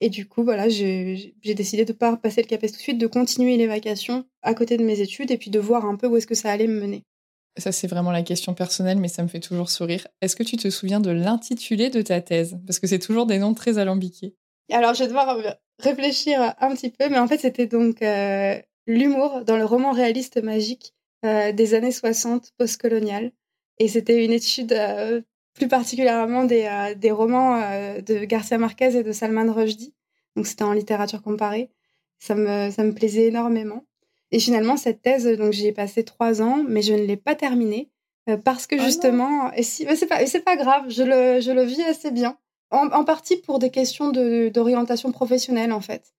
Et 0.00 0.10
du 0.10 0.28
coup, 0.28 0.42
voilà, 0.42 0.68
j'ai 0.68 1.34
décidé 1.42 1.84
de 1.84 1.92
pas 1.92 2.16
passer 2.16 2.42
le 2.42 2.48
CAPES 2.48 2.66
tout 2.66 2.76
de 2.76 2.82
suite, 2.82 2.98
de 2.98 3.06
continuer 3.06 3.56
les 3.56 3.68
vacations 3.68 4.26
à 4.42 4.52
côté 4.52 4.76
de 4.76 4.84
mes 4.84 5.00
études 5.00 5.30
et 5.30 5.38
puis 5.38 5.50
de 5.50 5.58
voir 5.58 5.86
un 5.86 5.96
peu 5.96 6.06
où 6.06 6.16
est-ce 6.16 6.26
que 6.26 6.34
ça 6.34 6.50
allait 6.50 6.66
me 6.66 6.80
mener. 6.80 7.04
Ça, 7.56 7.70
c'est 7.70 7.86
vraiment 7.86 8.10
la 8.10 8.22
question 8.22 8.52
personnelle, 8.52 8.98
mais 8.98 9.08
ça 9.08 9.22
me 9.22 9.28
fait 9.28 9.40
toujours 9.40 9.70
sourire. 9.70 10.06
Est-ce 10.20 10.36
que 10.36 10.42
tu 10.42 10.56
te 10.56 10.68
souviens 10.70 11.00
de 11.00 11.10
l'intitulé 11.10 11.88
de 11.88 12.02
ta 12.02 12.20
thèse? 12.20 12.58
Parce 12.66 12.78
que 12.78 12.86
c'est 12.86 12.98
toujours 12.98 13.26
des 13.26 13.38
noms 13.38 13.54
très 13.54 13.78
alambiqués. 13.78 14.34
Alors, 14.70 14.94
je 14.94 15.00
vais 15.00 15.08
devoir 15.08 15.38
réfléchir 15.78 16.54
un 16.58 16.74
petit 16.74 16.90
peu. 16.90 17.08
Mais 17.08 17.18
en 17.18 17.28
fait, 17.28 17.38
c'était 17.38 17.66
donc 17.66 18.02
l'humour 18.86 19.44
dans 19.44 19.56
le 19.56 19.64
roman 19.64 19.92
réaliste 19.92 20.42
magique 20.42 20.94
des 21.22 21.74
années 21.74 21.92
60 21.92 22.52
postcoloniales. 22.58 23.32
Et 23.82 23.88
c'était 23.88 24.24
une 24.24 24.32
étude 24.32 24.78
plus 25.54 25.66
particulièrement 25.66 26.44
des, 26.44 26.94
des 26.96 27.10
romans 27.10 27.58
de 27.98 28.24
Garcia 28.24 28.58
Marquez 28.58 28.96
et 28.96 29.02
de 29.02 29.10
Salman 29.10 29.52
Rushdie. 29.52 29.92
Donc 30.36 30.46
c'était 30.46 30.62
en 30.62 30.72
littérature 30.72 31.20
comparée. 31.20 31.68
Ça 32.20 32.36
me, 32.36 32.70
ça 32.70 32.84
me 32.84 32.94
plaisait 32.94 33.26
énormément. 33.26 33.84
Et 34.30 34.38
finalement, 34.38 34.76
cette 34.76 35.02
thèse, 35.02 35.26
donc 35.26 35.52
j'y 35.52 35.66
ai 35.66 35.72
passé 35.72 36.04
trois 36.04 36.40
ans, 36.40 36.64
mais 36.68 36.80
je 36.82 36.94
ne 36.94 37.02
l'ai 37.02 37.16
pas 37.16 37.34
terminée 37.34 37.90
euh, 38.28 38.36
parce 38.36 38.66
que 38.66 38.76
ah 38.78 38.84
justement, 38.84 39.52
et 39.52 39.62
si, 39.64 39.84
c'est 39.96 40.06
pas, 40.06 40.24
c'est 40.26 40.40
pas 40.40 40.56
grave, 40.56 40.84
je 40.88 41.02
le, 41.02 41.40
je 41.40 41.50
le 41.50 41.62
vis 41.62 41.82
assez 41.82 42.10
bien. 42.10 42.38
En, 42.70 43.04
partie 43.04 43.36
pour 43.36 43.58
des 43.58 43.68
questions 43.68 44.10
de, 44.10 44.48
d'orientation 44.48 45.12
professionnelle 45.12 45.72
en 45.72 45.82
fait, 45.82 46.14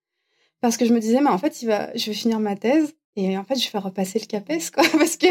parce 0.60 0.76
que 0.76 0.84
je 0.84 0.92
me 0.92 1.00
disais, 1.00 1.20
mais 1.20 1.30
en 1.30 1.38
fait, 1.38 1.62
il 1.62 1.66
va, 1.66 1.90
je 1.96 2.06
vais 2.06 2.16
finir 2.16 2.38
ma 2.38 2.54
thèse 2.54 2.94
et 3.16 3.38
en 3.38 3.44
fait, 3.44 3.56
je 3.56 3.70
vais 3.70 3.78
repasser 3.78 4.18
le 4.18 4.26
CAPES 4.26 4.70
quoi, 4.72 4.84
parce 4.92 5.16
que 5.16 5.26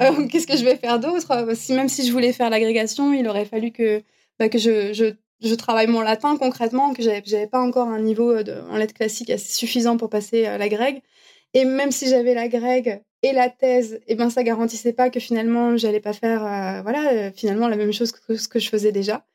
euh, 0.00 0.26
qu'est-ce 0.28 0.46
que 0.46 0.56
je 0.56 0.64
vais 0.64 0.76
faire 0.76 1.00
d'autre? 1.00 1.54
Si 1.54 1.72
même 1.72 1.88
si 1.88 2.06
je 2.06 2.12
voulais 2.12 2.32
faire 2.32 2.50
l'agrégation, 2.50 3.12
il 3.12 3.28
aurait 3.28 3.44
fallu 3.44 3.72
que 3.72 4.02
bah, 4.38 4.48
que 4.48 4.58
je, 4.58 4.92
je, 4.92 5.14
je, 5.42 5.54
travaille 5.54 5.86
mon 5.86 6.00
latin 6.00 6.36
concrètement, 6.38 6.94
que 6.94 7.02
j'avais, 7.02 7.46
pas 7.46 7.60
encore 7.60 7.88
un 7.88 8.00
niveau 8.00 8.42
de, 8.42 8.54
en 8.70 8.76
lettres 8.76 8.94
classiques 8.94 9.30
assez 9.30 9.52
suffisant 9.52 9.96
pour 9.98 10.08
passer 10.08 10.42
la 10.44 10.68
grègue. 10.68 11.02
Et 11.54 11.64
même 11.64 11.90
si 11.90 12.08
j'avais 12.08 12.34
la 12.34 12.48
et 13.22 13.32
la 13.32 13.50
thèse, 13.50 14.00
eh 14.06 14.14
ben 14.14 14.30
ça 14.30 14.42
garantissait 14.42 14.92
pas 14.92 15.10
que 15.10 15.20
finalement 15.20 15.76
j'allais 15.76 16.00
pas 16.00 16.12
faire 16.12 16.44
euh, 16.44 16.82
voilà 16.82 17.12
euh, 17.12 17.30
finalement 17.34 17.68
la 17.68 17.76
même 17.76 17.92
chose 17.92 18.12
que 18.12 18.36
ce 18.36 18.48
que 18.48 18.58
je 18.58 18.68
faisais 18.68 18.92
déjà. 18.92 19.26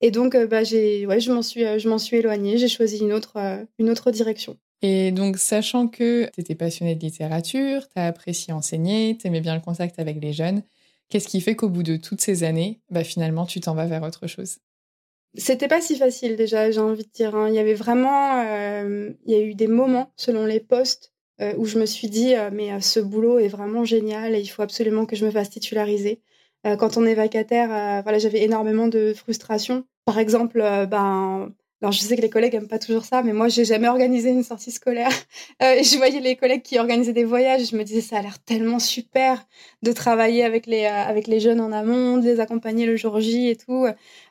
Et 0.00 0.10
donc 0.10 0.34
euh, 0.34 0.46
bah 0.46 0.64
j'ai 0.64 1.06
ouais 1.06 1.20
je 1.20 1.32
m'en 1.32 1.42
suis 1.42 1.62
je 1.78 1.88
m'en 1.88 1.98
suis 1.98 2.18
éloignée, 2.18 2.58
j'ai 2.58 2.68
choisi 2.68 2.98
une 2.98 3.12
autre 3.12 3.36
une 3.78 3.90
autre 3.90 4.10
direction. 4.10 4.58
Et 4.82 5.10
donc 5.10 5.38
sachant 5.38 5.88
que 5.88 6.30
tu 6.34 6.40
étais 6.40 6.54
passionnée 6.54 6.94
de 6.94 7.00
littérature, 7.00 7.88
tu 7.88 7.98
as 7.98 8.06
apprécié 8.06 8.52
enseigner, 8.52 9.16
tu 9.18 9.26
aimais 9.26 9.40
bien 9.40 9.54
le 9.54 9.60
contact 9.60 9.98
avec 9.98 10.20
les 10.22 10.32
jeunes, 10.32 10.62
qu'est-ce 11.08 11.28
qui 11.28 11.40
fait 11.40 11.56
qu'au 11.56 11.68
bout 11.68 11.82
de 11.82 11.96
toutes 11.96 12.20
ces 12.20 12.44
années, 12.44 12.80
bah 12.90 13.04
finalement 13.04 13.46
tu 13.46 13.60
t'en 13.60 13.74
vas 13.74 13.86
vers 13.86 14.02
autre 14.02 14.26
chose? 14.26 14.58
C'était 15.38 15.68
pas 15.68 15.80
si 15.80 15.96
facile 15.96 16.36
déjà, 16.36 16.70
j'ai 16.70 16.80
envie 16.80 17.04
de 17.04 17.10
dire. 17.12 17.34
Hein. 17.34 17.48
Il 17.48 17.54
y 17.54 17.58
avait 17.58 17.74
vraiment, 17.74 18.42
il 18.42 19.16
y 19.26 19.34
a 19.34 19.40
eu 19.40 19.54
des 19.54 19.66
moments 19.66 20.10
selon 20.16 20.46
les 20.46 20.60
postes 20.60 21.12
euh, 21.42 21.52
où 21.58 21.66
je 21.66 21.78
me 21.78 21.84
suis 21.84 22.08
dit, 22.08 22.34
euh, 22.34 22.50
mais 22.50 22.72
euh, 22.72 22.80
ce 22.80 22.98
boulot 22.98 23.38
est 23.38 23.48
vraiment 23.48 23.84
génial 23.84 24.34
et 24.34 24.40
il 24.40 24.46
faut 24.46 24.62
absolument 24.62 25.04
que 25.04 25.16
je 25.16 25.26
me 25.26 25.30
fasse 25.30 25.50
titulariser. 25.50 26.20
quand 26.78 26.96
on 26.96 27.06
est 27.06 27.14
vacataire, 27.14 28.02
voilà, 28.02 28.18
j'avais 28.18 28.42
énormément 28.42 28.88
de 28.88 29.14
frustration. 29.14 29.84
Par 30.04 30.18
exemple, 30.18 30.58
ben, 30.90 31.52
alors 31.82 31.92
je 31.92 32.00
sais 32.00 32.16
que 32.16 32.22
les 32.22 32.30
collègues 32.30 32.54
aiment 32.54 32.68
pas 32.68 32.78
toujours 32.78 33.04
ça, 33.04 33.22
mais 33.22 33.32
moi 33.32 33.48
j'ai 33.48 33.64
jamais 33.64 33.88
organisé 33.88 34.30
une 34.30 34.42
sortie 34.42 34.70
scolaire. 34.70 35.10
et 35.60 35.82
je 35.82 35.96
voyais 35.96 36.20
les 36.20 36.36
collègues 36.36 36.62
qui 36.62 36.78
organisaient 36.78 37.12
des 37.12 37.24
voyages, 37.24 37.62
et 37.62 37.64
je 37.66 37.76
me 37.76 37.84
disais 37.84 38.00
ça 38.00 38.18
a 38.18 38.22
l'air 38.22 38.38
tellement 38.42 38.78
super 38.78 39.46
de 39.82 39.92
travailler 39.92 40.42
avec 40.44 40.66
les 40.66 40.86
avec 40.86 41.26
les 41.26 41.40
jeunes 41.40 41.60
en 41.60 41.72
amont, 41.72 42.16
de 42.18 42.24
les 42.24 42.40
accompagner 42.40 42.86
le 42.86 42.96
jour 42.96 43.20
J 43.20 43.50
et 43.50 43.56
tout. 43.56 43.86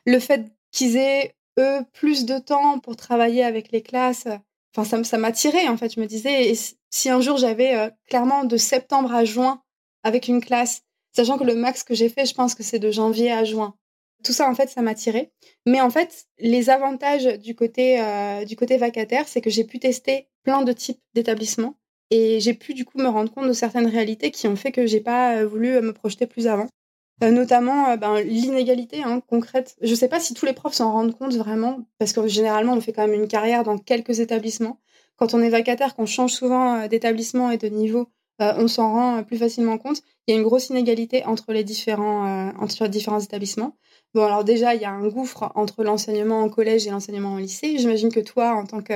Le 0.06 0.18
fait 0.18 0.46
qu'ils 0.72 0.96
aient 0.96 1.34
eux 1.58 1.80
plus 1.92 2.26
de 2.26 2.38
temps 2.38 2.78
pour 2.80 2.96
travailler 2.96 3.44
avec 3.44 3.72
les 3.72 3.82
classes, 3.82 4.26
enfin 4.76 5.02
ça, 5.04 5.18
ça 5.18 5.32
tiré 5.32 5.68
en 5.68 5.76
fait. 5.76 5.94
Je 5.94 6.00
me 6.00 6.06
disais 6.06 6.52
si 6.90 7.10
un 7.10 7.20
jour 7.20 7.36
j'avais 7.36 7.76
euh, 7.76 7.90
clairement 8.08 8.44
de 8.44 8.56
septembre 8.56 9.14
à 9.14 9.24
juin 9.24 9.62
avec 10.02 10.28
une 10.28 10.40
classe, 10.40 10.82
sachant 11.12 11.38
que 11.38 11.44
le 11.44 11.54
max 11.54 11.82
que 11.82 11.94
j'ai 11.94 12.08
fait, 12.08 12.26
je 12.26 12.34
pense 12.34 12.54
que 12.54 12.62
c'est 12.62 12.78
de 12.78 12.90
janvier 12.90 13.32
à 13.32 13.44
juin. 13.44 13.74
Tout 14.24 14.32
ça 14.32 14.48
en 14.48 14.54
fait, 14.54 14.68
ça 14.68 14.82
m'a 14.82 14.94
tiré. 14.94 15.32
Mais 15.66 15.80
en 15.80 15.90
fait, 15.90 16.26
les 16.38 16.70
avantages 16.70 17.38
du 17.38 17.54
côté 17.54 18.00
euh, 18.00 18.44
du 18.44 18.56
côté 18.56 18.76
vacataire, 18.76 19.28
c'est 19.28 19.40
que 19.40 19.50
j'ai 19.50 19.64
pu 19.64 19.78
tester 19.78 20.28
plein 20.42 20.62
de 20.62 20.72
types 20.72 21.00
d'établissements 21.14 21.78
et 22.10 22.40
j'ai 22.40 22.54
pu 22.54 22.74
du 22.74 22.84
coup 22.84 22.98
me 22.98 23.08
rendre 23.08 23.32
compte 23.32 23.48
de 23.48 23.52
certaines 23.52 23.86
réalités 23.86 24.30
qui 24.30 24.46
ont 24.48 24.56
fait 24.56 24.72
que 24.72 24.86
j'ai 24.86 25.00
pas 25.00 25.36
euh, 25.36 25.46
voulu 25.46 25.80
me 25.80 25.92
projeter 25.92 26.26
plus 26.26 26.46
avant. 26.46 26.68
notamment 27.22 27.96
ben, 27.96 28.20
l'inégalité 28.20 29.02
hein, 29.02 29.20
concrète. 29.28 29.76
Je 29.80 29.90
ne 29.90 29.96
sais 29.96 30.08
pas 30.08 30.20
si 30.20 30.34
tous 30.34 30.46
les 30.46 30.52
profs 30.52 30.74
s'en 30.74 30.92
rendent 30.92 31.16
compte 31.16 31.34
vraiment, 31.34 31.86
parce 31.98 32.12
que 32.12 32.26
généralement 32.28 32.74
on 32.74 32.80
fait 32.80 32.92
quand 32.92 33.06
même 33.06 33.20
une 33.20 33.28
carrière 33.28 33.64
dans 33.64 33.78
quelques 33.78 34.20
établissements 34.20 34.78
quand 35.16 35.34
on 35.34 35.40
est 35.40 35.48
vacataire, 35.48 35.94
qu'on 35.94 36.06
change 36.06 36.32
souvent 36.32 36.80
euh, 36.80 36.88
d'établissement 36.88 37.50
et 37.50 37.58
de 37.58 37.68
niveau, 37.68 38.00
euh, 38.00 38.04
on 38.38 38.68
s'en 38.68 38.92
rend 38.92 39.18
euh, 39.18 39.22
plus 39.22 39.38
facilement 39.38 39.78
compte. 39.78 40.02
Il 40.26 40.32
y 40.32 40.36
a 40.36 40.38
une 40.38 40.44
grosse 40.44 40.68
inégalité 40.68 41.24
entre 41.24 41.52
les 41.52 41.64
différents, 41.64 42.52
entre 42.58 42.86
différents 42.88 43.20
établissements. 43.20 43.76
Bon, 44.14 44.24
alors 44.24 44.44
déjà, 44.44 44.74
il 44.74 44.80
y 44.80 44.84
a 44.84 44.90
un 44.90 45.06
gouffre 45.08 45.52
entre 45.54 45.84
l'enseignement 45.84 46.42
en 46.42 46.48
collège 46.48 46.86
et 46.86 46.90
l'enseignement 46.90 47.30
en 47.30 47.38
lycée. 47.38 47.78
J'imagine 47.78 48.10
que 48.10 48.20
toi, 48.20 48.54
en 48.54 48.66
tant 48.66 48.82
que, 48.82 48.94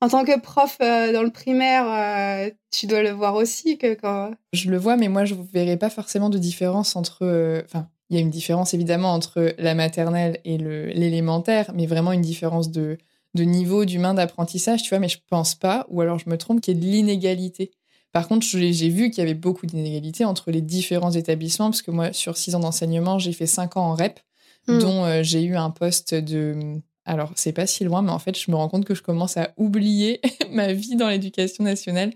en 0.00 0.08
tant 0.08 0.24
que 0.24 0.38
prof 0.40 0.78
dans 0.78 1.22
le 1.22 1.30
primaire, 1.30 2.50
tu 2.70 2.86
dois 2.86 3.02
le 3.02 3.10
voir 3.10 3.34
aussi. 3.34 3.76
Que 3.76 3.94
quand... 3.94 4.30
Je 4.54 4.70
le 4.70 4.78
vois, 4.78 4.96
mais 4.96 5.08
moi, 5.08 5.26
je 5.26 5.34
ne 5.34 5.42
verrai 5.52 5.76
pas 5.76 5.90
forcément 5.90 6.30
de 6.30 6.38
différence 6.38 6.96
entre. 6.96 7.62
Enfin, 7.66 7.88
il 8.08 8.16
y 8.16 8.18
a 8.18 8.22
une 8.22 8.30
différence 8.30 8.72
évidemment 8.72 9.12
entre 9.12 9.54
la 9.58 9.74
maternelle 9.74 10.40
et 10.44 10.58
l'élémentaire, 10.58 11.72
mais 11.74 11.86
vraiment 11.86 12.12
une 12.12 12.22
différence 12.22 12.70
de, 12.70 12.98
de 13.34 13.42
niveau 13.44 13.84
d'humain 13.84 14.14
d'apprentissage, 14.14 14.82
tu 14.82 14.90
vois, 14.90 14.98
mais 14.98 15.08
je 15.08 15.18
pense 15.28 15.54
pas, 15.54 15.86
ou 15.90 16.00
alors 16.00 16.18
je 16.18 16.28
me 16.28 16.38
trompe, 16.38 16.60
qu'il 16.60 16.74
y 16.74 16.76
ait 16.76 16.80
de 16.80 16.86
l'inégalité. 16.86 17.72
Par 18.12 18.28
contre, 18.28 18.46
j'ai 18.46 18.88
vu 18.88 19.10
qu'il 19.10 19.18
y 19.18 19.22
avait 19.22 19.34
beaucoup 19.34 19.66
d'inégalités 19.66 20.24
entre 20.24 20.50
les 20.50 20.62
différents 20.62 21.10
établissements, 21.10 21.70
parce 21.70 21.82
que 21.82 21.90
moi, 21.90 22.12
sur 22.12 22.36
six 22.36 22.54
ans 22.54 22.60
d'enseignement, 22.60 23.18
j'ai 23.18 23.32
fait 23.32 23.46
cinq 23.46 23.76
ans 23.76 23.90
en 23.90 23.94
REP, 23.94 24.20
hmm. 24.68 24.78
dont 24.78 25.04
euh, 25.04 25.22
j'ai 25.22 25.42
eu 25.42 25.56
un 25.56 25.70
poste 25.70 26.14
de... 26.14 26.80
Alors, 27.04 27.32
c'est 27.36 27.52
pas 27.52 27.66
si 27.66 27.84
loin, 27.84 28.02
mais 28.02 28.10
en 28.10 28.18
fait, 28.18 28.36
je 28.36 28.50
me 28.50 28.56
rends 28.56 28.68
compte 28.68 28.84
que 28.84 28.94
je 28.94 29.02
commence 29.02 29.36
à 29.36 29.52
oublier 29.56 30.20
ma 30.50 30.72
vie 30.72 30.96
dans 30.96 31.08
l'éducation 31.08 31.62
nationale. 31.62 32.12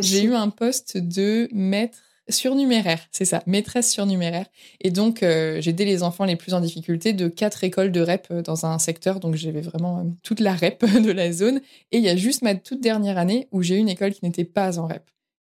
J'ai 0.00 0.24
eu 0.24 0.34
un 0.34 0.50
poste 0.50 0.98
de 0.98 1.48
maître 1.52 2.02
surnuméraire, 2.28 3.00
c'est 3.10 3.24
ça, 3.24 3.42
maîtresse 3.46 3.90
surnuméraire. 3.90 4.46
Et 4.80 4.90
donc, 4.90 5.22
euh, 5.22 5.60
j'ai 5.60 5.70
aidé 5.70 5.84
les 5.84 6.02
enfants 6.02 6.24
les 6.24 6.36
plus 6.36 6.54
en 6.54 6.60
difficulté 6.60 7.12
de 7.12 7.28
quatre 7.28 7.64
écoles 7.64 7.92
de 7.92 8.00
REP 8.00 8.28
euh, 8.30 8.42
dans 8.42 8.66
un 8.66 8.78
secteur. 8.78 9.20
Donc, 9.20 9.34
j'avais 9.34 9.60
vraiment 9.60 10.00
euh, 10.00 10.04
toute 10.22 10.40
la 10.40 10.54
REP 10.54 10.84
de 11.02 11.10
la 11.10 11.32
zone. 11.32 11.60
Et 11.92 11.98
il 11.98 12.02
y 12.02 12.08
a 12.08 12.16
juste 12.16 12.42
ma 12.42 12.54
toute 12.54 12.80
dernière 12.80 13.18
année 13.18 13.48
où 13.52 13.62
j'ai 13.62 13.76
eu 13.76 13.78
une 13.78 13.88
école 13.88 14.12
qui 14.12 14.24
n'était 14.24 14.44
pas 14.44 14.78
en 14.78 14.86
REP. 14.86 15.02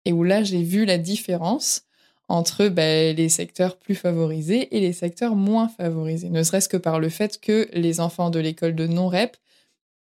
Et 0.07 0.13
où 0.13 0.23
là, 0.23 0.41
j'ai 0.41 0.63
vu 0.63 0.85
la 0.85 0.97
différence 0.97 1.81
entre 2.29 2.69
bah, 2.69 3.11
les 3.11 3.27
secteurs 3.27 3.75
plus 3.75 3.93
favorisés 3.93 4.73
et 4.73 4.79
les 4.79 4.93
secteurs 4.93 5.35
moins 5.35 5.67
favorisés. 5.67 6.29
Ne 6.29 6.43
serait-ce 6.43 6.69
que 6.69 6.77
par 6.77 7.01
le 7.01 7.09
fait 7.09 7.41
que 7.41 7.67
les 7.73 7.99
enfants 7.99 8.29
de 8.29 8.39
l'école 8.39 8.73
de 8.73 8.87
non-REP 8.87 9.35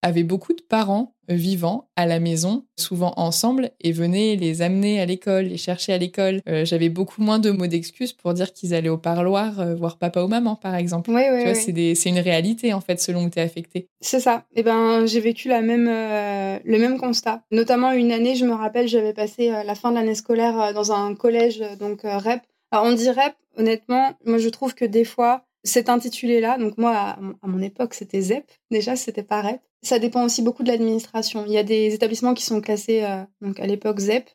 avaient 0.03 0.24
beaucoup 0.24 0.53
de 0.53 0.62
parents 0.62 1.15
vivants 1.29 1.89
à 1.95 2.05
la 2.05 2.19
maison, 2.19 2.65
souvent 2.77 3.13
ensemble, 3.15 3.72
et 3.79 3.93
venaient 3.93 4.36
les 4.36 4.62
amener 4.62 5.00
à 5.00 5.05
l'école, 5.05 5.45
les 5.45 5.57
chercher 5.57 5.93
à 5.93 5.98
l'école. 5.98 6.41
Euh, 6.50 6.65
j'avais 6.65 6.89
beaucoup 6.89 7.22
moins 7.22 7.39
de 7.39 7.50
mots 7.50 7.67
d'excuses 7.67 8.12
pour 8.12 8.33
dire 8.33 8.51
qu'ils 8.53 8.74
allaient 8.74 8.89
au 8.89 8.98
parloir 8.98 9.62
euh, 9.62 9.74
voir 9.74 9.98
papa 9.98 10.22
ou 10.22 10.27
maman, 10.27 10.55
par 10.55 10.75
exemple. 10.75 11.10
Oui, 11.10 11.24
tu 11.24 11.45
vois, 11.45 11.55
c'est 11.55 12.10
une 12.10 12.19
réalité, 12.19 12.74
en 12.74 12.81
fait, 12.81 13.00
selon 13.00 13.24
où 13.24 13.29
tu 13.29 13.39
es 13.39 13.41
affecté. 13.41 13.88
C'est 14.01 14.19
ça. 14.19 14.43
Et 14.53 14.60
eh 14.60 14.63
ben, 14.63 15.05
j'ai 15.05 15.22
vécu 15.22 15.48
la 15.48 15.62
même, 15.62 15.88
euh, 15.88 16.60
le 16.65 16.77
même 16.77 17.00
constat. 17.00 17.41
Notamment 17.51 17.93
une 17.93 18.12
année, 18.12 18.36
je 18.36 18.45
me 18.45 18.53
rappelle, 18.53 18.89
j'avais 18.89 19.13
passé 19.13 19.50
la 19.50 19.75
fin 19.75 19.91
de 19.91 19.95
l'année 19.95 20.15
scolaire 20.15 20.74
dans 20.74 20.91
un 20.91 21.15
collège, 21.15 21.63
donc 21.79 22.01
REP. 22.03 22.41
Alors, 22.72 22.86
on 22.86 22.91
dit 22.91 23.10
REP, 23.10 23.33
honnêtement, 23.57 24.13
moi, 24.25 24.38
je 24.38 24.50
trouve 24.50 24.75
que 24.75 24.83
des 24.83 25.05
fois, 25.05 25.45
cet 25.63 25.89
intitulé-là, 25.89 26.57
donc 26.57 26.77
moi, 26.77 26.91
à, 26.91 27.48
mon 27.48 27.62
époque, 27.62 27.93
c'était 27.93 28.22
ZEP. 28.22 28.45
Déjà, 28.72 28.95
c'était 28.95 29.24
pas 29.24 29.41
REP. 29.41 29.62
Ça 29.84 30.00
dépend 30.00 30.24
aussi 30.24 30.42
beaucoup 30.42 30.63
de 30.63 30.70
l'administration. 30.70 31.44
Il 31.46 31.52
y 31.52 31.58
a 31.58 31.63
des 31.63 31.94
établissements 31.94 32.34
qui 32.34 32.44
sont 32.46 32.62
classés, 32.62 33.04
euh, 33.04 33.24
donc 33.42 33.60
à 33.60 33.68
l'époque 33.68 34.00
ZEP, 34.00 34.30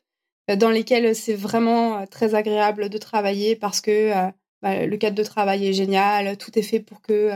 euh, 0.49 0.55
dans 0.55 0.69
lesquels 0.69 1.15
c'est 1.15 1.33
vraiment 1.33 1.97
euh, 1.97 2.05
très 2.05 2.35
agréable 2.35 2.89
de 2.89 2.97
travailler 2.99 3.55
parce 3.55 3.81
que 3.81 4.11
bah, 4.61 4.85
le 4.85 4.97
cadre 4.97 5.15
de 5.15 5.23
travail 5.23 5.67
est 5.67 5.73
génial, 5.73 6.37
tout 6.37 6.57
est 6.57 6.63
fait 6.63 6.79
pour 6.79 7.01
que 7.01 7.31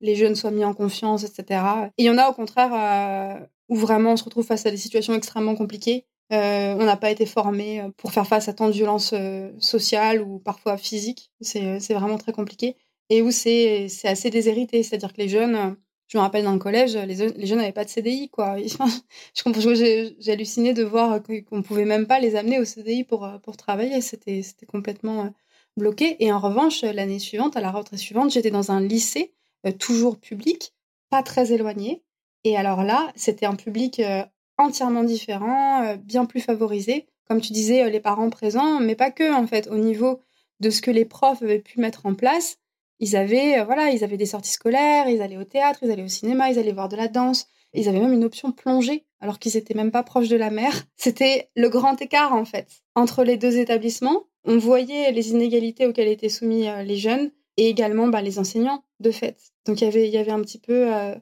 les 0.00 0.16
jeunes 0.16 0.34
soient 0.34 0.50
mis 0.50 0.64
en 0.64 0.74
confiance, 0.74 1.22
etc. 1.22 1.60
Et 1.96 2.02
il 2.02 2.06
y 2.06 2.10
en 2.10 2.18
a 2.18 2.28
au 2.28 2.32
contraire 2.32 3.46
où 3.68 3.76
vraiment 3.76 4.12
on 4.12 4.16
se 4.16 4.24
retrouve 4.24 4.46
face 4.46 4.66
à 4.66 4.70
des 4.70 4.76
situations 4.76 5.14
extrêmement 5.14 5.54
compliquées. 5.54 6.06
on 6.30 6.84
n'a 6.84 6.96
pas 6.96 7.10
été 7.10 7.26
formé 7.26 7.82
pour 7.98 8.12
faire 8.12 8.26
face 8.26 8.48
à 8.48 8.54
tant 8.54 8.66
de 8.66 8.72
violences 8.72 9.14
sociales 9.58 10.22
ou 10.22 10.38
parfois 10.38 10.78
physiques. 10.78 11.30
C'est 11.42 11.94
vraiment 11.94 12.18
très 12.18 12.32
compliqué 12.32 12.76
et 13.10 13.22
où 13.22 13.30
c'est 13.30 13.88
assez 14.04 14.30
déshérité. 14.30 14.82
C'est-à-dire 14.82 15.12
que 15.12 15.20
les 15.20 15.28
jeunes, 15.28 15.76
je 16.08 16.18
me 16.18 16.22
rappelle 16.22 16.44
dans 16.44 16.52
le 16.52 16.58
collège, 16.58 16.96
les, 16.96 17.16
jeunes 17.16 17.58
n'avaient 17.58 17.72
pas 17.72 17.84
de 17.84 17.90
CDI. 17.90 18.28
quoi. 18.28 18.56
J'ai 19.34 20.32
halluciné 20.32 20.74
de 20.74 20.84
voir 20.84 21.22
qu'on 21.22 21.56
ne 21.56 21.62
pouvait 21.62 21.86
même 21.86 22.06
pas 22.06 22.20
les 22.20 22.36
amener 22.36 22.58
au 22.58 22.64
CDI 22.64 23.04
pour, 23.04 23.28
pour 23.42 23.56
travailler. 23.56 24.00
C'était 24.00 24.42
complètement 24.66 25.24
euh, 25.24 25.28
bloqué. 25.76 26.16
Et 26.22 26.32
en 26.32 26.38
revanche, 26.38 26.82
l'année 26.82 27.18
suivante, 27.18 27.56
à 27.56 27.60
la 27.60 27.70
rentrée 27.70 27.96
suivante, 27.96 28.30
j'étais 28.30 28.50
dans 28.50 28.70
un 28.70 28.80
lycée, 28.80 29.32
euh, 29.66 29.72
toujours 29.72 30.18
public, 30.18 30.74
pas 31.10 31.22
très 31.22 31.52
éloigné. 31.52 32.02
Et 32.44 32.56
alors 32.56 32.82
là, 32.82 33.10
c'était 33.16 33.46
un 33.46 33.56
public 33.56 34.00
euh, 34.00 34.22
entièrement 34.58 35.04
différent, 35.04 35.96
bien 35.96 36.26
plus 36.26 36.40
favorisé. 36.40 37.06
Comme 37.26 37.40
tu 37.40 37.54
disais, 37.54 37.88
les 37.88 38.00
parents 38.00 38.28
présents, 38.28 38.78
mais 38.80 38.94
pas 38.94 39.10
que, 39.10 39.32
en 39.32 39.46
fait, 39.46 39.68
au 39.68 39.78
niveau 39.78 40.20
de 40.60 40.68
ce 40.68 40.82
que 40.82 40.90
les 40.90 41.06
profs 41.06 41.42
avaient 41.42 41.58
pu 41.58 41.80
mettre 41.80 42.04
en 42.04 42.14
place 42.14 42.58
ils 43.00 43.16
avaient, 43.16 43.58
euh, 43.58 43.64
voilà, 43.64 43.90
ils 43.90 44.04
avaient 44.04 44.16
des 44.16 44.26
sorties 44.26 44.52
scolaires, 44.52 45.08
ils 45.08 45.22
allaient 45.22 45.36
au 45.36 45.44
théâtre, 45.44 45.80
ils 45.82 45.90
allaient 45.90 46.04
au 46.04 46.08
cinéma, 46.08 46.50
ils 46.50 46.58
allaient 46.58 46.72
voir 46.72 46.88
de 46.88 46.96
la 46.96 47.08
danse. 47.08 47.46
Ils 47.72 47.88
avaient 47.88 48.00
même 48.00 48.12
une 48.12 48.24
option 48.24 48.52
plongée 48.52 49.04
alors 49.20 49.38
qu'ils 49.38 49.56
étaient 49.56 49.74
même 49.74 49.90
pas 49.90 50.04
proches 50.04 50.28
de 50.28 50.36
la 50.36 50.50
mer. 50.50 50.72
C'était 50.96 51.50
le 51.56 51.68
grand 51.68 52.00
écart 52.00 52.32
en 52.32 52.44
fait 52.44 52.68
entre 52.94 53.24
les 53.24 53.36
deux 53.36 53.58
établissements. 53.58 54.24
On 54.44 54.58
voyait 54.58 55.10
les 55.10 55.30
inégalités 55.30 55.86
auxquelles 55.86 56.08
étaient 56.08 56.28
soumis 56.28 56.68
euh, 56.68 56.82
les 56.82 56.96
jeunes 56.96 57.30
et 57.56 57.68
également 57.68 58.08
bah, 58.08 58.22
les 58.22 58.38
enseignants 58.38 58.84
de 59.00 59.10
fait. 59.10 59.36
Donc 59.66 59.80
il 59.80 59.84
y 59.84 59.88
avait 59.88 60.06
il 60.06 60.14
y 60.14 60.18
avait 60.18 60.30
un 60.30 60.40
petit 60.42 60.60
peu 60.60 60.94
euh, 60.94 61.14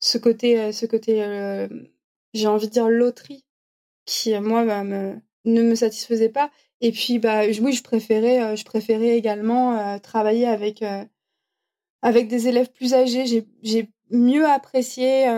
ce 0.00 0.18
côté 0.18 0.70
ce 0.72 0.86
côté 0.86 1.66
j'ai 2.34 2.46
envie 2.46 2.68
de 2.68 2.72
dire 2.72 2.88
loterie 2.88 3.44
qui 4.04 4.38
moi 4.38 4.64
me, 4.84 5.20
ne 5.52 5.62
me 5.62 5.74
satisfaisait 5.74 6.28
pas. 6.28 6.50
Et 6.80 6.92
puis 6.92 7.18
bah 7.18 7.42
oui 7.60 7.72
je 7.72 7.82
préférais 7.82 8.56
je 8.56 8.64
préférais 8.64 9.16
également 9.16 9.98
travailler 9.98 10.46
avec 10.46 10.84
avec 12.02 12.28
des 12.28 12.48
élèves 12.48 12.70
plus 12.70 12.94
âgés. 12.94 13.26
J'ai 13.62 13.90
mieux 14.10 14.46
apprécié 14.46 15.28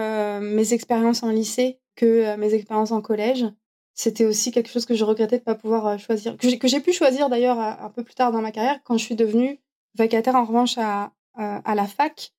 mes 0.42 0.74
expériences 0.74 1.22
en 1.22 1.30
lycée 1.30 1.80
que 1.96 2.36
mes 2.36 2.52
expériences 2.52 2.92
en 2.92 3.00
collège. 3.00 3.46
C'était 3.94 4.26
aussi 4.26 4.50
quelque 4.52 4.70
chose 4.70 4.84
que 4.84 4.94
je 4.94 5.04
regrettais 5.04 5.36
de 5.36 5.42
ne 5.42 5.44
pas 5.44 5.54
pouvoir 5.54 5.98
choisir, 5.98 6.36
que 6.36 6.68
j'ai 6.68 6.80
pu 6.80 6.92
choisir 6.92 7.30
d'ailleurs 7.30 7.58
un 7.58 7.90
peu 7.90 8.04
plus 8.04 8.14
tard 8.14 8.32
dans 8.32 8.42
ma 8.42 8.52
carrière 8.52 8.80
quand 8.84 8.98
je 8.98 9.04
suis 9.04 9.16
devenue 9.16 9.58
vacataire 9.94 10.36
en 10.36 10.44
revanche 10.44 10.76
à, 10.78 11.12
à, 11.34 11.74
la 11.74 11.86
fac 11.86 12.32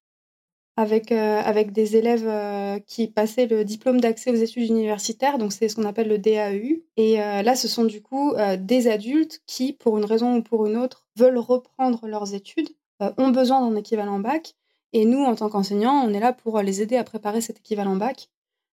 avec, 0.82 1.12
avec 1.12 1.72
des 1.72 1.96
élèves 1.96 2.82
qui 2.86 3.08
passaient 3.08 3.46
le 3.46 3.64
diplôme 3.64 4.02
d'accès 4.02 4.32
aux 4.32 4.36
études 4.36 4.70
universitaires, 4.70 5.38
donc 5.38 5.54
c'est 5.54 5.70
ce 5.70 5.76
qu'on 5.76 5.86
appelle 5.86 6.08
le 6.08 6.18
DAEU. 6.18 6.84
Et 6.98 7.18
là, 7.18 7.56
ce 7.56 7.68
sont 7.68 7.86
du 7.86 8.02
coup 8.02 8.34
des 8.60 8.88
adultes 8.88 9.42
qui, 9.46 9.74
pour 9.74 9.98
une 9.98 10.06
raison 10.06 10.38
ou 10.38 10.42
pour 10.42 10.66
une 10.66 10.78
autre, 10.78 11.08
veulent 11.16 11.38
reprendre 11.38 12.08
leurs 12.08 12.34
études, 12.34 12.70
ont 13.18 13.30
besoin 13.30 13.62
d'un 13.62 13.76
équivalent 13.76 14.20
bac. 14.20 14.56
Et 14.94 15.06
nous, 15.06 15.24
en 15.24 15.36
tant 15.36 15.50
qu'enseignants, 15.50 16.04
on 16.06 16.14
est 16.14 16.20
là 16.20 16.34
pour 16.34 16.60
les 16.62 16.82
aider 16.82 16.98
à 16.98 17.04
préparer 17.04 17.42
cet 17.42 17.60
équivalent 17.60 17.96
bac. 17.96 18.30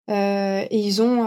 et 0.10 0.68
ils 0.72 1.02
ont 1.02 1.26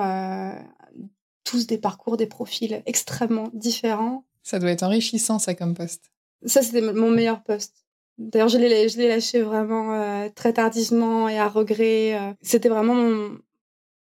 tous 1.44 1.66
des 1.66 1.78
parcours, 1.78 2.16
des 2.16 2.26
profils 2.26 2.82
extrêmement 2.86 3.48
différents. 3.52 4.24
Ça 4.42 4.58
doit 4.58 4.70
être 4.70 4.82
enrichissant, 4.82 5.38
ça, 5.38 5.54
comme 5.54 5.74
poste. 5.74 6.10
Ça, 6.44 6.62
c'était 6.62 6.80
mon 6.80 7.10
meilleur 7.10 7.42
poste. 7.42 7.83
D'ailleurs, 8.18 8.48
je 8.48 8.58
l'ai 8.58 9.08
lâché 9.08 9.42
vraiment 9.42 9.94
euh, 9.94 10.28
très 10.34 10.52
tardivement 10.52 11.28
et 11.28 11.38
à 11.38 11.48
regret. 11.48 12.14
Euh. 12.14 12.32
C'était 12.42 12.68
vraiment 12.68 12.94
mon, 12.94 13.38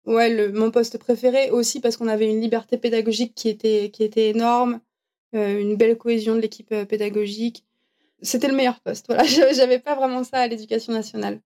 ouais, 0.05 0.33
le, 0.33 0.51
mon 0.51 0.71
poste 0.71 0.97
préféré 0.97 1.51
aussi 1.51 1.79
parce 1.79 1.95
qu'on 1.95 2.07
avait 2.07 2.29
une 2.29 2.41
liberté 2.41 2.77
pédagogique 2.77 3.35
qui 3.35 3.49
était, 3.49 3.91
qui 3.91 4.03
était 4.03 4.29
énorme, 4.29 4.79
euh, 5.35 5.59
une 5.59 5.75
belle 5.75 5.97
cohésion 5.97 6.35
de 6.35 6.39
l'équipe 6.39 6.73
pédagogique. 6.87 7.65
C'était 8.21 8.47
le 8.47 8.55
meilleur 8.55 8.79
poste. 8.79 9.05
Voilà, 9.07 9.23
j'avais 9.53 9.79
pas 9.79 9.95
vraiment 9.95 10.23
ça 10.23 10.37
à 10.37 10.47
l'éducation 10.47 10.91
nationale. 10.91 11.39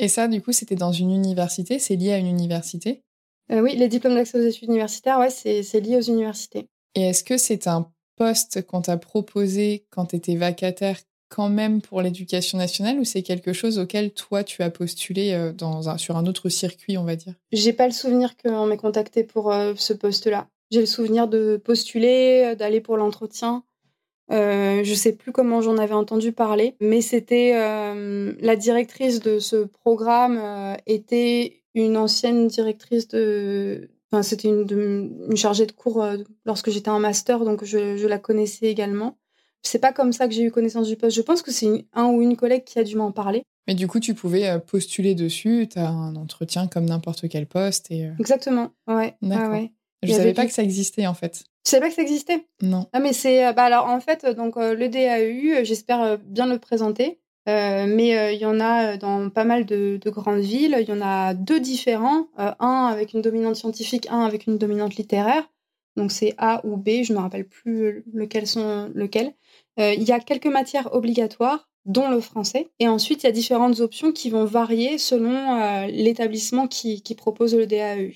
Et 0.00 0.08
ça, 0.08 0.28
du 0.28 0.42
coup, 0.42 0.52
c'était 0.52 0.76
dans 0.76 0.92
une 0.92 1.10
université? 1.10 1.78
C'est 1.78 1.96
lié 1.96 2.12
à 2.12 2.18
une 2.18 2.26
université? 2.26 3.02
Oui, 3.50 3.76
les 3.76 3.88
diplômes 3.88 4.14
d'accès 4.14 4.38
aux 4.38 4.46
études 4.46 4.68
universitaires, 4.68 5.18
ouais, 5.18 5.30
c'est 5.30 5.80
lié 5.80 5.96
aux 5.96 6.02
universités. 6.02 6.68
Et 6.94 7.02
est-ce 7.02 7.24
que 7.24 7.38
c'est 7.38 7.66
un 7.66 7.90
poste 8.16 8.66
qu'on 8.66 8.82
t'a 8.82 8.98
proposé 8.98 9.86
quand 9.90 10.06
tu 10.06 10.16
étais 10.16 10.36
vacataire 10.36 10.98
quand 11.28 11.48
même 11.48 11.80
pour 11.80 12.02
l'éducation 12.02 12.58
nationale 12.58 12.98
ou 12.98 13.04
c'est 13.04 13.22
quelque 13.22 13.52
chose 13.52 13.78
auquel 13.78 14.12
toi 14.12 14.44
tu 14.44 14.62
as 14.62 14.70
postulé 14.70 15.32
euh, 15.32 15.52
dans 15.52 15.88
un, 15.88 15.98
sur 15.98 16.16
un 16.16 16.26
autre 16.26 16.48
circuit, 16.48 16.98
on 16.98 17.04
va 17.04 17.16
dire? 17.16 17.34
J'ai 17.52 17.72
pas 17.72 17.86
le 17.86 17.92
souvenir 17.92 18.36
qu'on 18.36 18.66
m'ait 18.66 18.76
contacté 18.76 19.24
pour 19.24 19.52
euh, 19.52 19.74
ce 19.76 19.92
poste-là. 19.92 20.48
J'ai 20.70 20.80
le 20.80 20.86
souvenir 20.86 21.28
de 21.28 21.60
postuler, 21.62 22.44
euh, 22.44 22.54
d'aller 22.54 22.80
pour 22.80 22.96
l'entretien. 22.96 23.62
Euh, 24.30 24.82
je 24.84 24.94
sais 24.94 25.12
plus 25.12 25.32
comment 25.32 25.62
j'en 25.62 25.78
avais 25.78 25.94
entendu 25.94 26.32
parler, 26.32 26.74
mais 26.80 27.00
c'était 27.00 27.52
la 27.54 28.56
directrice 28.56 29.20
de 29.20 29.38
ce 29.38 29.64
programme 29.64 30.76
était 30.84 31.62
une 31.74 31.96
ancienne 31.96 32.46
directrice 32.46 33.08
de. 33.08 33.88
Enfin, 34.12 34.22
c'était 34.22 34.48
une, 34.48 35.34
chargée 35.34 35.64
de 35.64 35.72
cours 35.72 36.06
lorsque 36.44 36.68
j'étais 36.68 36.90
en 36.90 37.00
master, 37.00 37.42
donc 37.46 37.64
je 37.64 38.06
la 38.06 38.18
connaissais 38.18 38.66
également. 38.66 39.16
C'est 39.62 39.78
pas 39.78 39.92
comme 39.92 40.12
ça 40.12 40.28
que 40.28 40.34
j'ai 40.34 40.42
eu 40.42 40.50
connaissance 40.50 40.88
du 40.88 40.96
poste. 40.96 41.16
Je 41.16 41.22
pense 41.22 41.42
que 41.42 41.50
c'est 41.50 41.86
un 41.92 42.06
ou 42.06 42.22
une 42.22 42.36
collègue 42.36 42.64
qui 42.64 42.78
a 42.78 42.84
dû 42.84 42.96
m'en 42.96 43.12
parler. 43.12 43.42
Mais 43.68 43.74
du 43.74 43.86
coup, 43.86 44.00
tu 44.00 44.14
pouvais 44.14 44.48
euh, 44.48 44.58
postuler 44.58 45.14
dessus, 45.14 45.68
tu 45.70 45.78
as 45.78 45.88
un 45.88 46.16
entretien 46.16 46.66
comme 46.66 46.86
n'importe 46.86 47.28
quel 47.28 47.46
poste. 47.46 47.90
Et... 47.90 48.06
Euh, 48.06 48.12
Exactement, 48.18 48.70
ouais. 48.86 49.14
Ouais. 49.20 49.72
Je 50.02 50.12
savais 50.12 50.32
pas 50.32 50.46
que 50.46 50.52
ça 50.52 50.62
existait 50.62 51.06
en 51.06 51.14
fait. 51.14 51.44
Tu 51.64 51.70
savais 51.72 51.82
pas 51.82 51.88
que 51.88 51.96
ça 51.96 52.02
existait? 52.02 52.46
Non. 52.62 52.86
Ah 52.92 53.00
mais 53.00 53.12
c'est 53.12 53.44
euh, 53.44 53.52
bah 53.52 53.64
alors 53.64 53.86
en 53.86 54.00
fait 54.00 54.24
donc 54.24 54.54
le 54.56 54.88
DAEU, 54.88 55.64
j'espère 55.64 56.16
bien 56.18 56.46
le 56.46 56.58
présenter. 56.58 57.18
mais 57.46 58.34
il 58.34 58.40
y 58.40 58.46
en 58.46 58.60
a 58.60 58.96
dans 58.96 59.28
pas 59.28 59.44
mal 59.44 59.66
de, 59.66 59.98
de, 60.00 60.10
grandes 60.10 60.40
villes. 60.40 60.76
Il 60.80 60.88
y 60.88 60.92
en 60.92 61.02
a 61.02 61.34
deux 61.34 61.60
différents, 61.60 62.28
un 62.38 62.88
avec 62.90 63.12
une 63.12 63.22
dominante 63.22 63.56
scientifique, 63.56 64.06
un 64.08 64.20
avec 64.20 64.46
une 64.46 64.56
dominante 64.56 64.94
littéraire. 64.94 65.50
Donc 65.96 66.12
c'est 66.12 66.34
A 66.38 66.64
ou 66.64 66.76
B, 66.76 67.02
je 67.02 67.12
ne 67.12 67.18
me 67.18 67.22
rappelle 67.22 67.46
plus 67.46 68.04
lequel 68.14 68.46
sont 68.46 68.88
lequel. 68.94 69.34
Euh, 69.78 69.94
il 69.94 70.02
y 70.02 70.12
a 70.12 70.20
quelques 70.20 70.46
matières 70.46 70.92
obligatoires, 70.94 71.68
dont 71.84 72.10
le 72.10 72.20
français. 72.20 72.68
Et 72.80 72.88
ensuite, 72.88 73.22
il 73.22 73.26
y 73.26 73.28
a 73.28 73.32
différentes 73.32 73.80
options 73.80 74.12
qui 74.12 74.28
vont 74.30 74.44
varier 74.44 74.98
selon 74.98 75.60
euh, 75.60 75.86
l'établissement 75.86 76.66
qui, 76.66 77.02
propose 77.16 77.54
le 77.54 77.66
DAEU. 77.66 78.14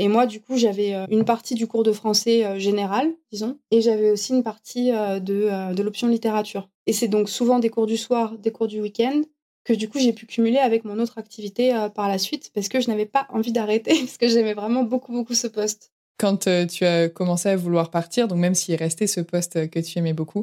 Et 0.00 0.08
moi, 0.08 0.26
du 0.26 0.40
coup, 0.40 0.56
j'avais 0.56 0.94
euh, 0.94 1.06
une 1.08 1.24
partie 1.24 1.54
du 1.54 1.66
cours 1.66 1.84
de 1.84 1.92
français 1.92 2.58
général, 2.60 3.10
disons, 3.32 3.58
et 3.70 3.80
j'avais 3.80 4.10
aussi 4.10 4.32
une 4.32 4.42
partie 4.42 4.90
de, 4.90 5.74
de 5.74 5.82
l'option 5.82 6.08
littérature. 6.08 6.68
Et 6.86 6.92
c'est 6.92 7.08
donc 7.08 7.28
souvent 7.28 7.58
des 7.58 7.70
cours 7.70 7.86
du 7.86 7.96
soir, 7.96 8.36
des 8.38 8.52
cours 8.52 8.68
du 8.68 8.80
week-end, 8.80 9.22
que 9.64 9.72
du 9.72 9.88
coup 9.88 9.98
j'ai 9.98 10.12
pu 10.12 10.24
cumuler 10.24 10.58
avec 10.58 10.84
mon 10.84 10.98
autre 10.98 11.18
activité 11.18 11.74
par 11.94 12.08
la 12.08 12.18
suite, 12.18 12.50
parce 12.54 12.68
que 12.68 12.80
je 12.80 12.88
n'avais 12.88 13.06
pas 13.06 13.26
envie 13.30 13.52
d'arrêter, 13.52 13.94
parce 14.00 14.18
que 14.18 14.28
j'aimais 14.28 14.54
vraiment 14.54 14.84
beaucoup, 14.84 15.12
beaucoup 15.12 15.34
ce 15.34 15.46
poste. 15.46 15.92
Quand 16.18 16.48
tu 16.68 16.84
as 16.84 17.08
commencé 17.08 17.48
à 17.48 17.56
vouloir 17.56 17.90
partir, 17.90 18.28
donc 18.28 18.38
même 18.38 18.54
s'il 18.54 18.76
restait 18.76 19.06
ce 19.06 19.20
poste 19.20 19.70
que 19.70 19.80
tu 19.80 19.98
aimais 19.98 20.12
beaucoup, 20.12 20.42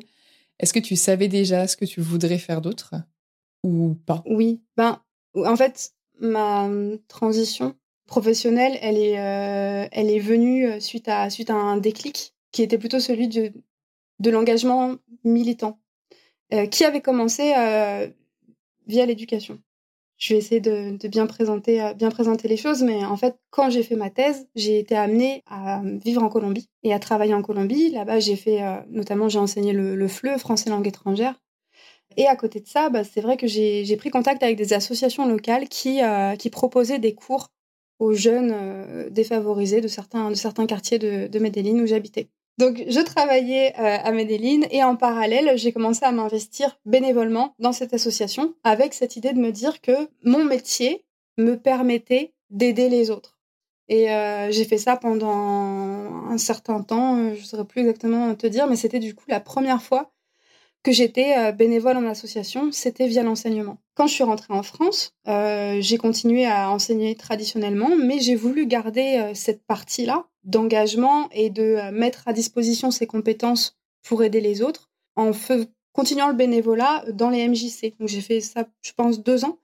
est-ce 0.59 0.73
que 0.73 0.79
tu 0.79 0.95
savais 0.95 1.27
déjà 1.27 1.67
ce 1.67 1.77
que 1.77 1.85
tu 1.85 2.01
voudrais 2.01 2.37
faire 2.37 2.61
d'autre 2.61 2.95
ou 3.63 3.95
pas? 4.05 4.23
Oui, 4.25 4.61
ben 4.77 5.01
en 5.35 5.55
fait 5.55 5.93
ma 6.19 6.69
transition 7.07 7.75
professionnelle, 8.05 8.77
elle 8.81 8.97
est, 8.97 9.19
euh, 9.19 9.87
elle 9.91 10.09
est 10.09 10.19
venue 10.19 10.67
euh, 10.67 10.79
suite 10.79 11.07
à, 11.07 11.27
un 11.49 11.77
déclic 11.77 12.33
qui 12.51 12.61
était 12.61 12.77
plutôt 12.77 12.99
celui 12.99 13.27
de, 13.27 13.51
de 14.19 14.29
l'engagement 14.29 14.95
militant, 15.23 15.79
euh, 16.53 16.67
qui 16.67 16.85
avait 16.85 17.01
commencé 17.01 17.53
via 18.87 19.05
l'éducation 19.05 19.59
je 20.17 20.33
vais 20.33 20.37
essayer 20.37 20.61
de, 20.61 21.07
bien, 21.07 21.27
présenter, 21.27 21.81
euh, 21.81 21.93
bien 21.93 22.09
présenter 22.09 22.47
les 22.47 22.57
choses, 22.57 22.83
mais 22.83 23.03
en 23.05 23.17
fait, 23.17 23.35
quand 23.49 23.69
j'ai 23.69 23.83
fait 23.83 23.95
ma 23.95 24.09
thèse, 24.09 24.47
j'ai 24.55 24.79
été 24.79 24.95
amenée 24.95 25.43
à 25.45 25.81
vivre 25.83 26.23
en 26.23 26.29
Colombie 26.29 26.69
et 26.83 26.93
à 26.93 26.99
travailler 26.99 27.33
en 27.33 27.41
Colombie. 27.41 27.91
Là-bas, 27.91 28.19
j'ai 28.19 28.35
fait, 28.35 28.63
euh, 28.63 28.77
notamment, 28.89 29.27
j'ai 29.29 29.39
enseigné 29.39 29.73
le, 29.73 29.95
le 29.95 30.07
FLE, 30.07 30.37
français 30.39 30.69
langue 30.69 30.87
étrangère. 30.87 31.35
Et 32.17 32.27
à 32.27 32.35
côté 32.35 32.61
de 32.61 32.67
ça, 32.67 32.89
bah, 32.89 33.03
c'est 33.03 33.21
vrai 33.21 33.35
que 33.35 33.47
j'ai 33.47 33.97
pris 33.97 34.09
contact 34.09 34.41
avec 34.41 34.55
des 34.57 34.73
associations 34.73 35.27
locales 35.27 35.67
qui, 35.67 36.01
euh, 36.01 36.35
proposaient 36.51 36.99
des 36.99 37.13
cours 37.13 37.49
aux 37.99 38.13
jeunes 38.13 39.09
défavorisés 39.09 39.81
de 39.81 39.87
certains, 39.87 40.31
quartiers 40.67 40.99
de, 40.99 41.27
de 41.27 41.39
Medellín 41.39 41.81
où 41.81 41.85
j'habitais. 41.85 42.29
Donc, 42.57 42.83
je 42.87 42.99
travaillais 43.01 43.73
euh, 43.77 43.97
à 44.03 44.11
Medellín 44.11 44.65
et 44.71 44.83
en 44.83 44.95
parallèle, 44.95 45.57
j'ai 45.57 45.73
commencé 45.73 46.05
à 46.05 46.11
m'investir 46.11 46.79
bénévolement 46.85 47.53
dans 47.59 47.73
cette 47.73 47.93
association 47.93 48.55
avec 48.63 48.93
cette 48.93 49.17
idée 49.17 49.33
de 49.33 49.39
me 49.39 49.51
dire 49.51 49.81
que 49.81 50.09
mon 50.23 50.43
métier 50.45 51.05
me 51.37 51.55
permettait 51.55 52.33
d'aider 52.49 52.87
les 52.87 53.11
autres. 53.11 53.37
Et 53.89 54.11
euh, 54.11 54.51
j'ai 54.51 54.65
fait 54.65 54.77
ça 54.77 54.95
pendant 54.95 55.29
un 55.31 56.37
certain 56.37 56.81
temps, 56.81 57.17
je 57.35 57.39
ne 57.39 57.45
saurais 57.45 57.65
plus 57.65 57.81
exactement 57.81 58.33
te 58.35 58.47
dire, 58.47 58.67
mais 58.67 58.77
c'était 58.77 58.99
du 58.99 59.13
coup 59.13 59.25
la 59.27 59.39
première 59.41 59.83
fois 59.83 60.11
que 60.85 60.91
j'étais 60.91 61.35
euh, 61.35 61.51
bénévole 61.51 61.97
en 61.97 62.05
association, 62.05 62.71
c'était 62.71 63.07
via 63.07 63.23
l'enseignement. 63.23 63.79
Quand 63.95 64.05
je 64.05 64.13
suis 64.13 64.23
rentrée 64.23 64.53
en 64.53 64.61
France, 64.61 65.15
euh, 65.27 65.77
j'ai 65.81 65.97
continué 65.97 66.45
à 66.45 66.69
enseigner 66.69 67.15
traditionnellement, 67.15 67.89
mais 67.97 68.19
j'ai 68.19 68.35
voulu 68.35 68.67
garder 68.67 69.17
euh, 69.17 69.33
cette 69.33 69.65
partie-là 69.65 70.27
d'engagement 70.43 71.27
et 71.31 71.49
de 71.49 71.89
mettre 71.89 72.27
à 72.27 72.33
disposition 72.33 72.91
ses 72.91 73.07
compétences 73.07 73.79
pour 74.03 74.21
aider 74.21 74.41
les 74.41 74.61
autres 74.61 74.91
en 75.15 75.31
continuant 75.91 76.27
le 76.27 76.35
bénévolat 76.35 77.03
dans 77.11 77.31
les 77.31 77.47
MJC. 77.47 77.95
Donc 77.99 78.07
j'ai 78.07 78.21
fait 78.21 78.39
ça, 78.39 78.67
je 78.83 78.91
pense, 78.93 79.23
deux 79.23 79.43
ans. 79.43 79.57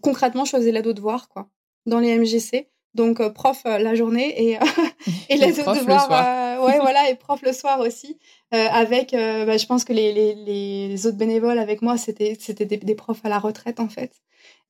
concrètement, 0.00 0.44
je 0.44 0.52
faisais 0.52 0.70
l'aide 0.70 0.84
de 0.84 0.92
devoirs, 0.92 1.28
quoi, 1.28 1.48
dans 1.86 1.98
les 1.98 2.16
MJC. 2.16 2.68
Donc 2.94 3.26
prof 3.32 3.62
la 3.64 3.94
journée 3.94 4.50
et, 4.50 4.58
et 5.28 5.36
l'aide 5.36 5.56
de 5.56 5.78
devoirs, 5.78 6.64
ouais, 6.64 6.78
voilà, 6.78 7.10
et 7.10 7.14
prof 7.14 7.40
le 7.42 7.52
soir 7.52 7.80
aussi. 7.80 8.18
Euh, 8.54 8.66
avec, 8.70 9.12
euh, 9.12 9.44
bah, 9.44 9.58
je 9.58 9.66
pense 9.66 9.84
que 9.84 9.92
les, 9.92 10.12
les, 10.12 10.34
les, 10.34 11.06
autres 11.06 11.18
bénévoles 11.18 11.58
avec 11.58 11.82
moi, 11.82 11.98
c'était 11.98 12.34
c'était 12.40 12.64
des, 12.64 12.78
des, 12.78 12.94
profs 12.94 13.22
à 13.24 13.28
la 13.28 13.38
retraite 13.38 13.78
en 13.78 13.88
fait. 13.88 14.12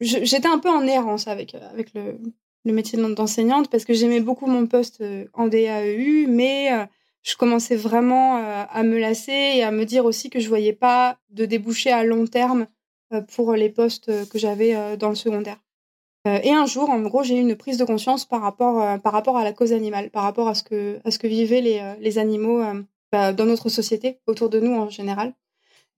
J'étais 0.01 0.49
un 0.49 0.59
peu 0.59 0.69
en 0.69 0.85
errance 0.85 1.29
avec 1.29 1.55
euh, 1.55 1.61
avec 1.73 1.95
le, 1.95 2.19
le 2.65 2.73
métier 2.73 2.99
d'enseignante 2.99 3.71
parce 3.71 3.85
que 3.85 3.95
j'aimais 3.95 4.21
beaucoup 4.21 4.47
mon 4.47 4.67
poste 4.67 5.03
en 5.33 5.47
DAEU, 5.47 6.27
mais 6.29 6.71
je 7.23 7.37
commençais 7.37 7.77
vraiment 7.77 8.37
à 8.37 8.83
me 8.83 8.99
lasser 8.99 9.33
et 9.33 9.63
à 9.63 9.71
me 9.71 9.85
dire 9.85 10.05
aussi 10.05 10.29
que 10.29 10.41
je 10.41 10.49
voyais 10.49 10.73
pas 10.73 11.19
de 11.31 11.45
débouché 11.47 11.91
à 11.93 12.05
long 12.05 12.27
terme 12.27 12.67
pour 13.35 13.55
les 13.55 13.69
postes 13.69 14.29
que 14.29 14.39
j'avais 14.39 14.97
dans 14.97 15.09
le 15.09 15.15
secondaire. 15.15 15.59
Et 16.25 16.53
un 16.53 16.67
jour, 16.67 16.91
en 16.91 17.01
gros, 17.01 17.23
j'ai 17.23 17.37
eu 17.37 17.41
une 17.41 17.57
prise 17.57 17.79
de 17.79 17.85
conscience 17.85 18.25
par 18.25 18.43
rapport, 18.43 19.01
par 19.01 19.13
rapport 19.13 19.37
à 19.37 19.45
la 19.45 19.53
cause 19.53 19.73
animale, 19.73 20.11
par 20.11 20.25
rapport 20.25 20.49
à 20.49 20.55
ce 20.55 20.63
que, 20.63 21.01
à 21.05 21.11
ce 21.11 21.19
que 21.19 21.27
vivaient 21.27 21.61
les, 21.61 21.95
les 22.01 22.19
animaux 22.19 22.63
bah, 23.13 23.33
dans 23.33 23.47
notre 23.47 23.69
société, 23.69 24.19
autour 24.27 24.51
de 24.51 24.61
nous 24.61 24.75
en 24.75 24.91
général. 24.91 25.33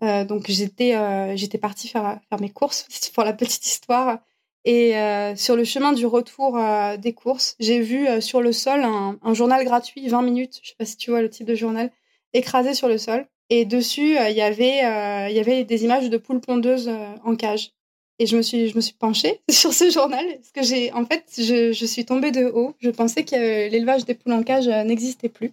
donc 0.00 0.48
j'étais 0.48 1.36
j'étais 1.36 1.58
partie 1.58 1.88
faire, 1.88 2.20
faire 2.28 2.40
mes 2.40 2.50
courses, 2.50 2.86
pour 3.14 3.24
la 3.24 3.32
petite 3.32 3.66
histoire. 3.66 4.18
Et 4.64 4.92
sur 5.36 5.56
le 5.56 5.64
chemin 5.64 5.92
du 5.92 6.06
retour 6.06 6.58
des 6.98 7.12
courses, 7.12 7.56
j'ai 7.58 7.80
vu 7.80 8.06
sur 8.22 8.40
le 8.40 8.52
sol 8.52 8.84
un, 8.84 9.18
un, 9.22 9.34
journal 9.34 9.64
gratuit, 9.64 10.06
20 10.08 10.22
minutes, 10.22 10.60
je 10.62 10.68
sais 10.70 10.76
pas 10.78 10.84
si 10.84 10.96
tu 10.96 11.10
vois 11.10 11.22
le 11.22 11.30
type 11.30 11.46
de 11.46 11.54
journal, 11.54 11.90
écrasé 12.34 12.74
sur 12.74 12.88
le 12.88 12.98
sol. 12.98 13.26
Et 13.48 13.64
dessus, 13.64 14.16
il 14.16 14.36
y 14.36 14.42
avait 14.42 15.30
il 15.30 15.36
y 15.36 15.40
avait 15.40 15.64
des 15.64 15.84
images 15.84 16.08
de 16.08 16.18
poules 16.18 16.40
pondeuses 16.40 16.90
en 17.24 17.34
cage. 17.36 17.72
Et 18.20 18.26
je 18.26 18.36
me 18.36 18.42
suis, 18.42 18.68
je 18.68 18.76
me 18.76 18.80
suis 18.80 18.94
penchée 18.94 19.40
sur 19.50 19.72
ce 19.72 19.90
journal 19.90 20.24
parce 20.36 20.52
que 20.52 20.62
j'ai, 20.62 20.92
en 20.92 21.04
fait, 21.06 21.24
je, 21.36 21.72
je, 21.72 21.86
suis 21.86 22.04
tombée 22.04 22.30
de 22.30 22.44
haut. 22.44 22.74
Je 22.78 22.90
pensais 22.90 23.24
que 23.24 23.34
l'élevage 23.34 24.04
des 24.04 24.14
poules 24.14 24.34
en 24.34 24.42
cage 24.42 24.68
n'existait 24.68 25.30
plus. 25.30 25.52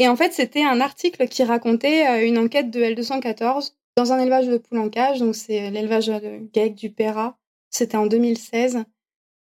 Et 0.00 0.08
en 0.08 0.16
fait, 0.16 0.32
c'était 0.32 0.64
un 0.64 0.80
article 0.80 1.28
qui 1.28 1.44
racontait 1.44 2.06
euh, 2.06 2.26
une 2.26 2.38
enquête 2.38 2.70
de 2.70 2.80
L214 2.80 3.74
dans 3.96 4.12
un 4.14 4.18
élevage 4.18 4.46
de 4.46 4.56
poules 4.56 4.78
en 4.78 4.88
cage. 4.88 5.18
Donc, 5.18 5.36
c'est 5.36 5.70
l'élevage 5.70 6.06
de 6.06 6.40
GAEC 6.54 6.74
du 6.74 6.90
Péra. 6.90 7.36
C'était 7.68 7.98
en 7.98 8.06
2016. 8.06 8.84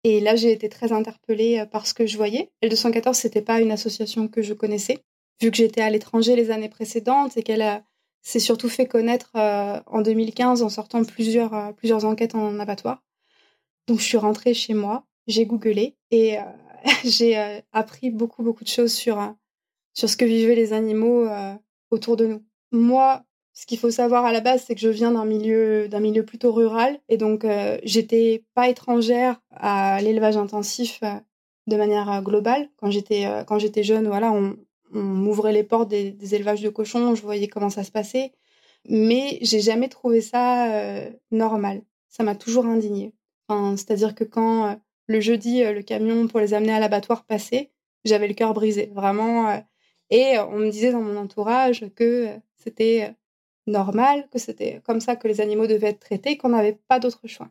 Et 0.03 0.19
là, 0.19 0.35
j'ai 0.35 0.51
été 0.51 0.67
très 0.67 0.91
interpellée 0.91 1.59
euh, 1.59 1.65
par 1.67 1.85
ce 1.85 1.93
que 1.93 2.07
je 2.07 2.17
voyais. 2.17 2.49
L214, 2.63 3.13
c'était 3.13 3.43
pas 3.43 3.61
une 3.61 3.71
association 3.71 4.27
que 4.27 4.41
je 4.41 4.55
connaissais, 4.55 4.97
vu 5.39 5.51
que 5.51 5.57
j'étais 5.57 5.81
à 5.81 5.91
l'étranger 5.91 6.35
les 6.35 6.49
années 6.49 6.69
précédentes 6.69 7.37
et 7.37 7.43
qu'elle 7.43 7.83
s'est 8.27 8.39
surtout 8.39 8.69
fait 8.69 8.87
connaître 8.87 9.31
euh, 9.35 9.79
en 9.85 10.01
2015 10.01 10.61
en 10.61 10.69
sortant 10.69 11.03
plusieurs, 11.03 11.73
plusieurs 11.75 12.05
enquêtes 12.05 12.35
en 12.35 12.59
abattoir. 12.59 13.03
Donc, 13.87 13.99
je 13.99 14.05
suis 14.05 14.17
rentrée 14.17 14.53
chez 14.53 14.73
moi, 14.73 15.05
j'ai 15.27 15.45
googlé 15.45 15.95
et 16.11 16.37
j'ai 17.05 17.61
appris 17.71 18.09
beaucoup, 18.09 18.43
beaucoup 18.43 18.63
de 18.63 18.69
choses 18.69 18.93
sur 18.93 19.17
sur 19.97 20.09
ce 20.11 20.15
que 20.15 20.25
vivaient 20.25 20.53
les 20.53 20.73
animaux 20.73 21.27
euh, 21.27 21.55
autour 21.89 22.17
de 22.17 22.27
nous. 22.27 22.43
Moi, 22.71 23.23
ce 23.53 23.65
qu'il 23.65 23.79
faut 23.79 23.89
savoir 23.89 24.25
à 24.25 24.31
la 24.31 24.41
base, 24.41 24.63
c'est 24.67 24.75
que 24.75 24.81
je 24.81 24.89
viens 24.89 25.11
d'un 25.11 25.25
milieu, 25.25 25.87
d'un 25.87 25.99
milieu 25.99 26.23
plutôt 26.23 26.53
rural, 26.53 26.99
et 27.09 27.17
donc 27.17 27.43
euh, 27.43 27.79
j'étais 27.83 28.43
pas 28.53 28.69
étrangère 28.69 29.41
à 29.49 29.99
l'élevage 29.99 30.37
intensif 30.37 30.99
euh, 31.01 31.15
de 31.65 31.75
manière 31.77 32.21
globale. 32.21 32.69
Quand 32.77 32.91
j'étais, 32.91 33.25
quand 33.47 33.57
j'étais 33.57 33.83
jeune, 33.83 34.07
voilà, 34.07 34.31
on, 34.31 34.55
m'ouvrait 34.91 35.53
les 35.53 35.63
portes 35.63 35.89
des, 35.89 36.35
élevages 36.35 36.61
de 36.61 36.69
cochons, 36.69 37.15
je 37.15 37.21
voyais 37.21 37.47
comment 37.47 37.69
ça 37.69 37.83
se 37.83 37.91
passait, 37.91 38.33
mais 38.89 39.39
j'ai 39.41 39.59
jamais 39.59 39.89
trouvé 39.89 40.21
ça 40.21 41.09
normal. 41.31 41.81
Ça 42.09 42.23
m'a 42.23 42.35
toujours 42.35 42.65
indignée. 42.65 43.13
Enfin, 43.47 43.75
c'est-à-dire 43.77 44.15
que 44.15 44.23
quand 44.23 44.79
le 45.07 45.19
jeudi, 45.21 45.63
le 45.63 45.81
camion 45.81 46.27
pour 46.27 46.39
les 46.39 46.53
amener 46.53 46.73
à 46.73 46.79
l'abattoir 46.79 47.25
passait, 47.25 47.71
j'avais 48.05 48.27
le 48.27 48.33
cœur 48.33 48.53
brisé. 48.53 48.91
Vraiment, 48.93 49.61
et 50.09 50.39
on 50.39 50.57
me 50.59 50.69
disait 50.69 50.91
dans 50.91 51.01
mon 51.01 51.17
entourage 51.17 51.85
que 51.95 52.29
c'était 52.55 53.13
normal, 53.67 54.27
que 54.31 54.39
c'était 54.39 54.81
comme 54.85 55.01
ça 55.01 55.15
que 55.15 55.27
les 55.27 55.41
animaux 55.41 55.67
devaient 55.67 55.89
être 55.89 55.99
traités, 55.99 56.37
qu'on 56.37 56.49
n'avait 56.49 56.79
pas 56.87 56.99
d'autre 56.99 57.27
choix. 57.27 57.49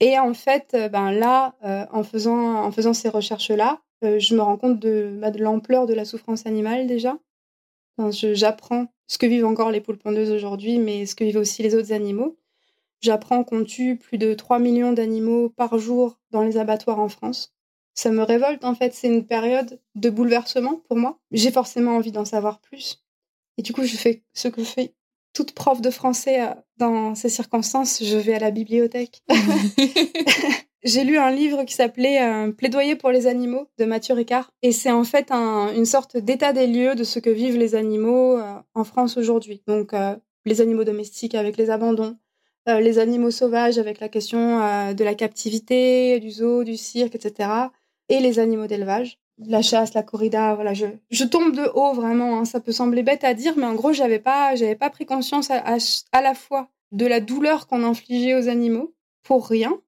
Et 0.00 0.18
en 0.18 0.34
fait, 0.34 0.76
ben 0.92 1.12
là, 1.12 1.54
en, 1.92 2.02
faisant, 2.02 2.64
en 2.64 2.72
faisant 2.72 2.94
ces 2.94 3.08
recherches-là, 3.08 3.80
je 4.02 4.34
me 4.34 4.40
rends 4.40 4.56
compte 4.56 4.78
de, 4.78 5.16
bah, 5.20 5.30
de 5.30 5.42
l'ampleur 5.42 5.86
de 5.86 5.94
la 5.94 6.04
souffrance 6.04 6.46
animale 6.46 6.86
déjà. 6.86 7.18
J'apprends 8.10 8.86
ce 9.06 9.18
que 9.18 9.26
vivent 9.26 9.44
encore 9.44 9.70
les 9.70 9.80
poules 9.80 9.98
pondeuses 9.98 10.30
aujourd'hui, 10.30 10.78
mais 10.78 11.04
ce 11.04 11.14
que 11.14 11.24
vivent 11.24 11.36
aussi 11.36 11.62
les 11.62 11.74
autres 11.74 11.92
animaux. 11.92 12.38
J'apprends 13.00 13.44
qu'on 13.44 13.64
tue 13.64 13.96
plus 13.96 14.18
de 14.18 14.34
3 14.34 14.58
millions 14.58 14.92
d'animaux 14.92 15.50
par 15.50 15.78
jour 15.78 16.18
dans 16.30 16.42
les 16.42 16.56
abattoirs 16.56 16.98
en 16.98 17.08
France 17.08 17.54
ça 18.00 18.10
me 18.10 18.22
révolte 18.22 18.64
en 18.64 18.74
fait. 18.74 18.94
C'est 18.94 19.08
une 19.08 19.26
période 19.26 19.80
de 19.94 20.10
bouleversement 20.10 20.80
pour 20.88 20.96
moi. 20.96 21.18
J'ai 21.32 21.50
forcément 21.50 21.96
envie 21.96 22.12
d'en 22.12 22.24
savoir 22.24 22.60
plus. 22.60 23.02
Et 23.58 23.62
du 23.62 23.72
coup, 23.72 23.84
je 23.84 23.96
fais 23.96 24.22
ce 24.32 24.48
que 24.48 24.64
fait 24.64 24.94
toute 25.32 25.52
prof 25.52 25.80
de 25.80 25.90
français 25.90 26.42
euh, 26.42 26.54
dans 26.78 27.14
ces 27.14 27.28
circonstances. 27.28 28.02
Je 28.02 28.16
vais 28.16 28.34
à 28.34 28.38
la 28.38 28.50
bibliothèque. 28.50 29.22
J'ai 30.82 31.04
lu 31.04 31.18
un 31.18 31.30
livre 31.30 31.64
qui 31.64 31.74
s'appelait 31.74 32.22
euh, 32.22 32.52
Plaidoyer 32.52 32.96
pour 32.96 33.10
les 33.10 33.26
animaux 33.26 33.68
de 33.78 33.84
Mathieu 33.84 34.14
Ricard. 34.14 34.50
Et 34.62 34.72
c'est 34.72 34.90
en 34.90 35.04
fait 35.04 35.30
une 35.30 35.84
sorte 35.84 36.16
d'état 36.16 36.52
des 36.52 36.66
lieux 36.66 36.94
de 36.94 37.04
ce 37.04 37.18
que 37.18 37.30
vivent 37.30 37.58
les 37.58 37.74
animaux 37.74 38.38
euh, 38.38 38.54
en 38.74 38.84
France 38.84 39.16
aujourd'hui. 39.16 39.62
Donc, 39.66 39.92
les 40.46 40.60
animaux 40.60 40.84
domestiques 40.84 41.34
avec 41.34 41.56
les 41.58 41.68
abandons, 41.68 42.16
les 42.66 42.98
animaux 42.98 43.30
sauvages 43.30 43.78
avec 43.78 44.00
la 44.00 44.08
question 44.08 44.58
de 44.94 45.04
la 45.04 45.14
captivité, 45.14 46.18
du 46.18 46.30
zoo, 46.30 46.64
du 46.64 46.76
cirque, 46.76 47.14
etc 47.14 47.68
et 48.10 48.20
les 48.20 48.38
animaux 48.38 48.66
d'élevage. 48.66 49.18
La 49.38 49.62
chasse, 49.62 49.94
la 49.94 50.02
corrida, 50.02 50.54
voilà, 50.54 50.74
je, 50.74 50.84
je 51.10 51.24
tombe 51.24 51.56
de 51.56 51.66
haut 51.74 51.94
vraiment. 51.94 52.38
Hein. 52.38 52.44
Ça 52.44 52.60
peut 52.60 52.72
sembler 52.72 53.02
bête 53.02 53.24
à 53.24 53.32
dire, 53.32 53.54
mais 53.56 53.64
en 53.64 53.74
gros, 53.74 53.94
j'avais 53.94 54.18
pas, 54.18 54.54
j'avais 54.54 54.74
pas 54.74 54.90
pris 54.90 55.06
conscience 55.06 55.50
à, 55.50 56.20
la 56.20 56.34
fois 56.34 56.68
de 56.92 57.06
la 57.06 57.20
douleur 57.20 57.66
qu'on 57.66 57.82
infligeait 57.82 58.34
aux 58.34 58.48
animaux 58.48 58.94
pour 59.22 59.46
rien, 59.46 59.80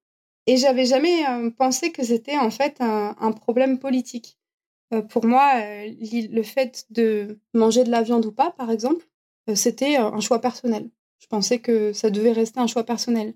et 0.46 0.56
j'avais 0.56 0.86
jamais 0.86 1.26
euh, 1.28 1.50
pensé 1.50 1.92
que 1.92 2.02
c'était 2.02 2.36
en 2.36 2.50
fait 2.50 2.76
un, 2.80 3.32
problème 3.32 3.78
politique. 3.78 4.38
Euh, 4.92 5.02
pour 5.02 5.24
moi, 5.24 5.52
euh, 5.56 5.88
le 6.00 6.42
fait 6.42 6.86
de 6.90 7.38
manger 7.54 7.84
de 7.84 7.90
la 7.90 8.02
viande 8.02 8.26
ou 8.26 8.32
pas, 8.32 8.50
par 8.50 8.70
exemple, 8.70 9.06
c'était 9.54 9.96
un 9.96 10.20
choix 10.20 10.40
personnel. 10.40 10.88
Je 11.18 11.26
pensais 11.26 11.58
que 11.58 11.92
ça 11.92 12.10
devait 12.10 12.32
rester 12.32 12.60
un 12.60 12.66
choix 12.66 12.84
personnel. 12.84 13.34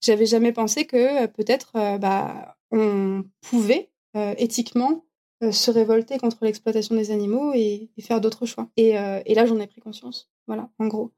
J'avais 0.00 0.26
jamais 0.26 0.52
pensé 0.52 0.86
que 0.86 1.26
peut-être 1.26 1.72
bah, 1.98 2.56
on 2.70 3.24
pouvait 3.40 3.90
éthiquement 4.14 5.04
se 5.50 5.72
révolter 5.72 6.18
contre 6.18 6.44
l'exploitation 6.44 6.94
des 6.94 7.10
animaux 7.10 7.52
et, 7.52 7.90
faire 8.00 8.20
d'autres 8.20 8.46
choix. 8.46 8.68
Et, 8.76 8.92
là, 8.92 9.46
j'en 9.46 9.58
ai 9.58 9.66
pris 9.66 9.80
conscience. 9.80 10.30
Voilà, 10.46 10.70
en 10.78 10.86
gros. 10.86 11.10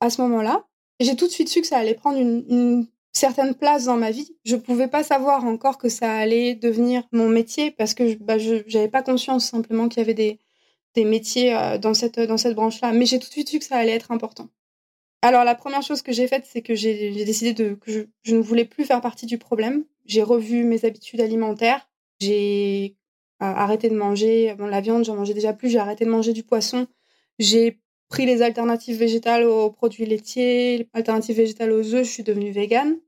À 0.00 0.10
ce 0.10 0.20
moment-là, 0.20 0.66
j'ai 0.98 1.16
tout 1.16 1.26
de 1.26 1.32
suite 1.32 1.48
su 1.48 1.62
que 1.62 1.66
ça 1.66 1.78
allait 1.78 1.94
prendre 1.94 2.18
une, 2.18 2.86
certaine 3.12 3.54
place 3.54 3.84
dans 3.84 3.96
ma 3.96 4.10
vie. 4.10 4.36
Je 4.44 4.56
pouvais 4.56 4.88
pas 4.88 5.02
savoir 5.02 5.44
encore 5.44 5.78
que 5.78 5.88
ça 5.88 6.12
allait 6.12 6.54
devenir 6.54 7.02
mon 7.12 7.28
métier 7.28 7.70
parce 7.70 7.94
que 7.94 8.14
bah, 8.22 8.38
je 8.38 8.62
n'avais 8.74 8.88
pas 8.88 9.02
conscience 9.02 9.46
simplement 9.46 9.88
qu'il 9.88 10.00
y 10.00 10.04
avait 10.04 10.14
des, 10.14 10.38
métiers 11.04 11.56
dans 11.80 11.94
cette, 11.94 12.20
dans 12.20 12.36
cette 12.36 12.54
branche-là. 12.54 12.92
Mais 12.92 13.06
j'ai 13.06 13.18
tout 13.18 13.28
de 13.28 13.32
suite 13.32 13.48
su 13.48 13.58
que 13.58 13.64
ça 13.64 13.76
allait 13.76 13.92
être 13.92 14.10
important. 14.10 14.48
Alors 15.22 15.44
la 15.44 15.54
première 15.54 15.82
chose 15.82 16.02
que 16.02 16.12
j'ai 16.12 16.26
faite, 16.28 16.46
c'est 16.46 16.62
que 16.62 16.74
j'ai 16.74 17.24
décidé 17.24 17.54
que 17.54 18.08
je, 18.22 18.34
ne 18.34 18.40
voulais 18.40 18.64
plus 18.64 18.84
faire 18.84 19.00
partie 19.00 19.26
du 19.26 19.38
problème. 19.38 19.84
J'ai 20.06 20.22
revu 20.22 20.64
mes 20.64 20.84
habitudes 20.84 21.20
alimentaires. 21.20 21.86
J'ai 22.20 22.96
euh, 23.42 23.46
arrêté 23.46 23.90
de 23.90 23.96
manger 23.96 24.54
la 24.58 24.80
viande, 24.80 25.04
j'en 25.04 25.16
mangeais 25.16 25.34
déjà 25.34 25.52
plus. 25.52 25.68
J'ai 25.68 25.78
arrêté 25.78 26.04
de 26.04 26.10
manger 26.10 26.32
du 26.32 26.42
poisson. 26.42 26.86
J'ai 27.38 27.80
pris 28.10 28.26
les 28.26 28.42
alternatives 28.42 28.98
végétales 28.98 29.44
aux 29.44 29.70
produits 29.70 30.04
laitiers, 30.04 30.86
alternatives 30.92 31.36
végétales 31.36 31.72
aux 31.72 31.94
œufs. 31.94 32.06
Je 32.06 32.10
suis 32.10 32.22
devenue 32.22 32.50
végane. 32.50 32.98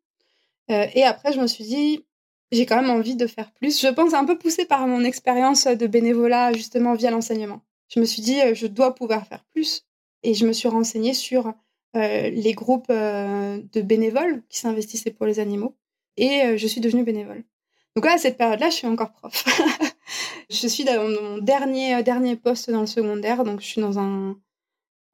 Euh, 0.70 0.86
et 0.94 1.02
après, 1.02 1.32
je 1.34 1.40
me 1.40 1.46
suis 1.46 1.64
dit, 1.64 2.04
j'ai 2.50 2.64
quand 2.64 2.80
même 2.80 2.90
envie 2.90 3.16
de 3.16 3.26
faire 3.26 3.52
plus. 3.52 3.80
Je 3.80 3.88
pense 3.88 4.14
un 4.14 4.24
peu 4.24 4.38
poussée 4.38 4.64
par 4.64 4.86
mon 4.86 5.04
expérience 5.04 5.66
de 5.66 5.86
bénévolat, 5.86 6.54
justement, 6.54 6.94
via 6.94 7.10
l'enseignement. 7.10 7.60
Je 7.88 8.00
me 8.00 8.06
suis 8.06 8.22
dit, 8.22 8.40
euh, 8.40 8.54
je 8.54 8.66
dois 8.66 8.94
pouvoir 8.94 9.26
faire 9.26 9.44
plus. 9.52 9.84
Et 10.22 10.32
je 10.34 10.46
me 10.46 10.52
suis 10.52 10.68
renseignée 10.68 11.14
sur 11.14 11.52
les 11.94 12.54
groupes 12.54 12.90
de 12.90 13.80
bénévoles 13.82 14.42
qui 14.48 14.56
s'investissaient 14.56 15.10
pour 15.10 15.26
les 15.26 15.40
animaux. 15.40 15.76
Et 16.16 16.56
je 16.56 16.66
suis 16.66 16.80
devenue 16.80 17.02
bénévole. 17.02 17.44
Donc 17.94 18.06
là, 18.06 18.14
à 18.14 18.18
cette 18.18 18.38
période-là, 18.38 18.70
je 18.70 18.76
suis 18.76 18.86
encore 18.86 19.12
prof. 19.12 19.44
je 20.50 20.66
suis 20.66 20.84
dans 20.84 21.08
mon 21.08 21.38
dernier, 21.38 21.96
euh, 21.96 22.02
dernier 22.02 22.36
poste 22.36 22.70
dans 22.70 22.80
le 22.80 22.86
secondaire, 22.86 23.44
donc 23.44 23.60
je 23.60 23.66
suis 23.66 23.80
dans 23.80 23.98
un, 23.98 24.38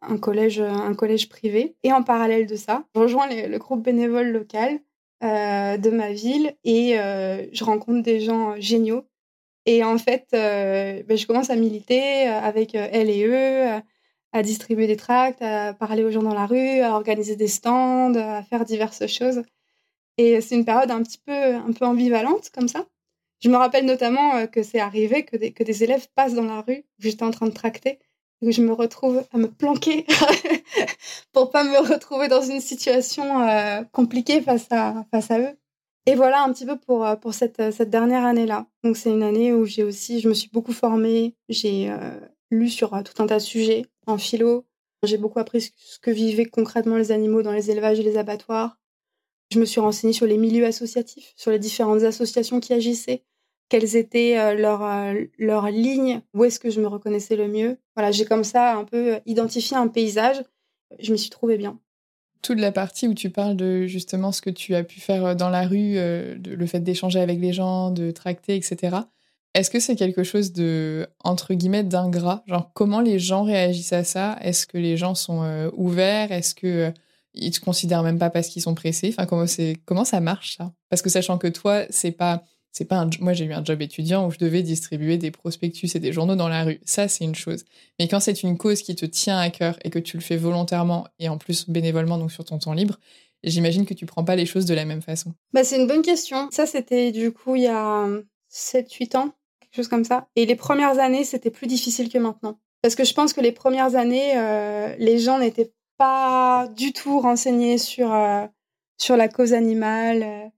un, 0.03 0.19
collège, 0.19 0.61
un 0.61 0.95
collège 0.95 1.29
privé. 1.29 1.77
Et 1.83 1.93
en 1.93 2.03
parallèle 2.03 2.47
de 2.47 2.57
ça, 2.57 2.85
je 2.95 3.01
rejoins 3.01 3.29
le, 3.29 3.59
groupe 3.59 3.83
bénévole 3.83 4.29
local 4.29 4.81
euh, 5.23 5.77
de 5.77 5.91
ma 5.91 6.13
ville 6.13 6.55
et 6.65 6.99
euh, 6.99 7.47
je 7.53 7.65
rencontre 7.65 8.03
des 8.03 8.21
gens 8.21 8.55
géniaux. 8.61 9.05
Et 9.67 9.85
en 9.85 9.99
fait, 9.99 10.29
ben, 10.33 11.17
je 11.17 11.27
commence 11.27 11.51
à 11.51 11.57
militer 11.57 12.23
avec 12.27 12.75
elle 12.75 13.11
et 13.11 13.27
eux, 13.27 13.83
à 14.33 14.43
distribuer 14.43 14.87
des 14.87 14.97
tracts, 14.97 15.43
à 15.43 15.75
parler 15.75 16.05
aux 16.05 16.11
gens 16.11 16.23
dans 16.23 16.35
la 16.35 16.47
rue, 16.47 16.81
à 16.81 16.95
organiser 16.95 17.37
des 17.37 17.49
stands, 17.49 18.15
à 18.15 18.43
faire 18.43 18.65
diverses 18.65 19.07
choses. 19.07 19.43
Et 20.17 20.41
c'est 20.41 20.57
une 20.57 20.65
période 20.65 20.91
un 20.91 21.03
petit 21.03 21.19
peu, 21.19 21.33
un 21.33 21.73
peu 21.73 21.85
ambivalente 21.85 22.51
comme 22.51 22.69
ça. 22.69 22.87
Je 23.41 23.49
me 23.49 23.57
rappelle 23.57 23.87
notamment 23.87 24.37
euh, 24.37 24.47
que 24.47 24.63
c'est 24.63 24.81
arrivé 24.81 25.25
que 25.25 25.37
des, 25.37 25.53
que 25.53 25.63
des 25.63 25.85
élèves 25.85 26.09
passent 26.15 26.35
dans 26.35 26.45
la 26.45 26.61
rue 26.61 26.85
j'étais 26.99 27.23
en 27.23 27.31
train 27.31 27.47
de 27.47 27.53
tracter 27.53 28.01
que 28.41 28.51
je 28.51 28.63
me 28.63 28.73
retrouve 28.73 29.25
à 29.33 29.39
me 29.39 29.49
planquer 29.49 30.07
pour 31.33 31.51
pas 31.51 31.65
me 31.65 31.79
retrouver 31.79 32.29
dans 32.29 32.43
une 32.43 32.61
situation 32.61 33.47
euh, 33.47 33.83
compliquée 33.93 34.41
face 34.41 34.67
à, 34.71 35.05
face 35.11 35.31
à 35.31 35.41
eux. 35.41 35.59
Et 36.07 36.15
voilà 36.15 36.43
un 36.43 36.53
petit 36.53 36.65
peu 36.65 36.79
pour, 36.79 37.05
euh, 37.05 37.17
pour 37.17 37.35
cette, 37.35 37.73
cette 37.73 37.91
dernière 37.91 38.25
année-là. 38.25 38.67
Donc 38.85 38.97
c'est 38.97 39.11
une 39.11 39.23
année 39.23 39.53
où 39.53 39.65
j'ai 39.65 39.83
aussi, 39.83 40.21
je 40.21 40.29
me 40.29 40.35
suis 40.35 40.51
beaucoup 40.51 40.73
formée, 40.73 41.35
j'ai 41.49 41.91
lu 42.51 42.69
sur 42.69 42.91
tout 43.03 43.23
un 43.23 43.27
tas 43.27 43.37
de 43.37 43.43
sujets 43.43 43.87
en 44.07 44.19
philo. 44.19 44.65
J'ai 45.05 45.19
beaucoup 45.19 45.39
appris 45.39 45.73
ce 45.77 45.99
que 46.01 46.11
vivaient 46.11 46.47
concrètement 46.47 46.97
les 46.97 47.13
animaux 47.13 47.43
dans 47.43 47.53
les 47.53 47.71
élevages 47.71 48.01
et 48.01 48.03
les 48.03 48.17
abattoirs. 48.17 48.79
Je 49.53 49.61
me 49.61 49.65
suis 49.65 49.81
renseignée 49.81 50.13
sur 50.13 50.27
les 50.27 50.37
milieux 50.37 50.67
associatifs, 50.67 51.33
sur 51.37 51.51
les 51.51 51.59
différentes 51.59 52.03
associations 52.03 52.61
qui 52.61 52.73
agissaient, 52.73 53.25
quelles 53.69 53.97
étaient 53.97 54.39
euh, 54.39 54.55
leurs, 54.55 54.83
euh, 54.83 55.15
leurs 55.39 55.71
lignes, 55.71 56.23
où 56.35 56.45
est-ce 56.45 56.61
que 56.61 56.71
je 56.71 56.81
me 56.81 56.87
reconnaissais 56.87 57.37
le 57.37 57.49
mieux. 57.49 57.79
Voilà, 57.97 58.11
j'ai 58.11 58.25
comme 58.25 58.45
ça 58.45 58.77
un 58.77 58.85
peu 58.85 59.19
identifié 59.27 59.77
un 59.77 59.89
paysage. 59.89 60.43
Je 60.99 61.13
m'y 61.13 61.19
suis 61.19 61.31
trouvée 61.31 61.59
bien. 61.59 61.79
Toute 62.41 62.61
la 62.61 62.73
partie 62.73 63.09
où 63.09 63.15
tu 63.15 63.31
parles 63.31 63.57
de 63.57 63.87
justement 63.87 64.33
ce 64.33 64.41
que 64.41 64.51
tu 64.51 64.75
as 64.75 64.85
pu 64.85 65.01
faire 65.01 65.35
dans 65.35 65.51
la 65.51 65.67
rue, 65.67 65.95
le 65.97 66.67
fait 66.67 66.79
d'échanger 66.79 67.19
avec 67.19 67.41
les 67.41 67.53
gens, 67.53 67.91
de 67.91 68.13
tracter, 68.13 68.55
etc. 68.55 68.99
Est-ce 69.55 69.71
que 69.71 69.81
c'est 69.81 69.97
quelque 69.97 70.23
chose 70.23 70.53
de, 70.53 71.09
entre 71.25 71.55
guillemets, 71.55 71.83
d'ingrat? 71.83 72.45
Genre, 72.47 72.71
comment 72.75 73.01
les 73.01 73.19
gens 73.19 73.43
réagissent 73.43 73.93
à 73.93 74.05
ça? 74.05 74.39
Est-ce 74.41 74.67
que 74.67 74.79
les 74.79 74.97
gens 74.97 75.15
sont 75.15 75.43
euh, 75.43 75.71
ouverts? 75.77 76.31
Est-ce 76.31 76.55
que 76.55 76.67
euh, 76.67 76.91
ils 77.35 77.51
te 77.51 77.61
considèrent 77.61 78.03
même 78.03 78.19
pas 78.19 78.31
parce 78.31 78.49
qu'ils 78.49 78.63
sont 78.63 78.75
pressés? 78.75 79.09
Enfin, 79.09 79.27
comment 79.27 79.47
comment 79.85 80.05
ça 80.05 80.21
marche 80.21 80.57
ça? 80.59 80.73
Parce 80.91 81.03
que 81.03 81.11
sachant 81.11 81.39
que 81.39 81.49
toi, 81.49 81.85
c'est 81.91 82.13
pas, 82.13 82.45
c'est 82.73 82.85
pas 82.85 82.97
un, 82.97 83.11
moi 83.21 83.33
j'ai 83.33 83.45
eu 83.45 83.53
un 83.53 83.65
job 83.65 83.83
étudiant 83.83 84.27
où 84.27 84.31
je 84.31 84.39
devais 84.39 84.63
distribuer 84.63 85.17
des 85.17 85.31
prospectus 85.31 85.95
et 85.95 86.01
des 86.01 86.13
journaux 86.13 86.37
dans 86.37 86.49
la 86.49 86.65
rue. 86.65 86.81
Ça, 86.85 87.09
c'est 87.09 87.25
une 87.25 87.35
chose. 87.35 87.65
Mais 87.99 88.09
quand 88.09 88.21
c'est 88.21 88.43
une 88.43 88.57
cause 88.57 88.83
qui 88.83 88.95
te 88.95 89.07
tient 89.07 89.39
à 89.39 89.51
cœur 89.51 89.79
et 89.85 89.91
que 89.91 89.99
tu 89.99 90.17
le 90.17 90.23
fais 90.23 90.37
volontairement 90.37 91.07
et 91.19 91.29
en 91.29 91.39
plus 91.39 91.69
bénévolement, 91.69 92.19
donc 92.19 92.31
sur 92.31 92.45
ton 92.45 92.59
temps 92.59 92.75
libre, 92.75 92.99
j'imagine 93.43 93.87
que 93.87 93.95
tu 93.95 94.07
prends 94.07 94.25
pas 94.25 94.37
les 94.37 94.47
choses 94.47 94.67
de 94.67 94.75
la 94.75 94.85
même 94.85 95.03
façon. 95.03 95.35
Bah, 95.53 95.65
c'est 95.65 95.77
une 95.77 95.87
bonne 95.87 96.03
question. 96.03 96.49
Ça, 96.51 96.67
c'était 96.67 97.13
du 97.13 97.33
coup 97.33 97.57
il 97.57 97.63
y 97.63 97.67
a 97.67 98.07
7-8 98.51 99.17
ans 99.17 99.33
quelque 99.69 99.77
chose 99.77 99.89
comme 99.89 100.05
ça. 100.05 100.29
Et 100.37 100.47
les 100.47 100.57
premières 100.57 100.99
années, 100.99 101.25
c'était 101.25 101.51
plus 101.51 101.67
difficile 101.67 102.09
que 102.09 102.19
maintenant. 102.19 102.59
Parce 102.83 102.95
que 102.95 103.05
je 103.05 103.13
pense 103.13 103.33
que 103.33 103.41
les 103.41 103.53
premières 103.53 103.97
années, 103.97 104.37
euh, 104.37 104.95
les 104.99 105.19
gens 105.19 105.39
n'étaient 105.39 105.73
pas 105.97 106.69
du 106.77 106.93
tout 106.93 107.21
renseignés 107.21 107.79
sur, 107.79 108.13
euh, 108.13 108.47
sur 108.99 109.17
la 109.17 109.29
cause 109.29 109.53
animale. 109.53 110.53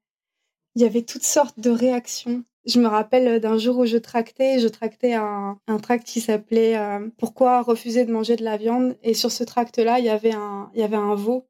Il 0.81 0.85
y 0.85 0.87
avait 0.87 1.03
toutes 1.03 1.25
sortes 1.25 1.61
de 1.61 1.69
réactions. 1.69 2.43
Je 2.65 2.81
me 2.81 2.89
rappelle 2.89 3.39
d'un 3.39 3.59
jour 3.59 3.77
où 3.77 3.85
je 3.85 3.99
tractais, 3.99 4.59
je 4.61 4.67
tractais 4.67 5.13
un, 5.13 5.61
un 5.67 5.79
tract 5.79 6.07
qui 6.07 6.23
s'appelait 6.23 6.79
euh, 6.79 7.07
Pourquoi 7.19 7.61
refuser 7.61 8.07
de 8.07 8.11
manger 8.11 8.35
de 8.37 8.45
la 8.45 8.57
viande? 8.57 8.97
Et 9.03 9.13
sur 9.13 9.31
ce 9.31 9.45
tract-là, 9.45 9.99
il 9.99 10.07
y 10.07 10.09
avait 10.09 10.33
un, 10.33 10.71
il 10.73 10.81
y 10.81 10.83
avait 10.83 10.97
un 10.97 11.15
veau. 11.15 11.47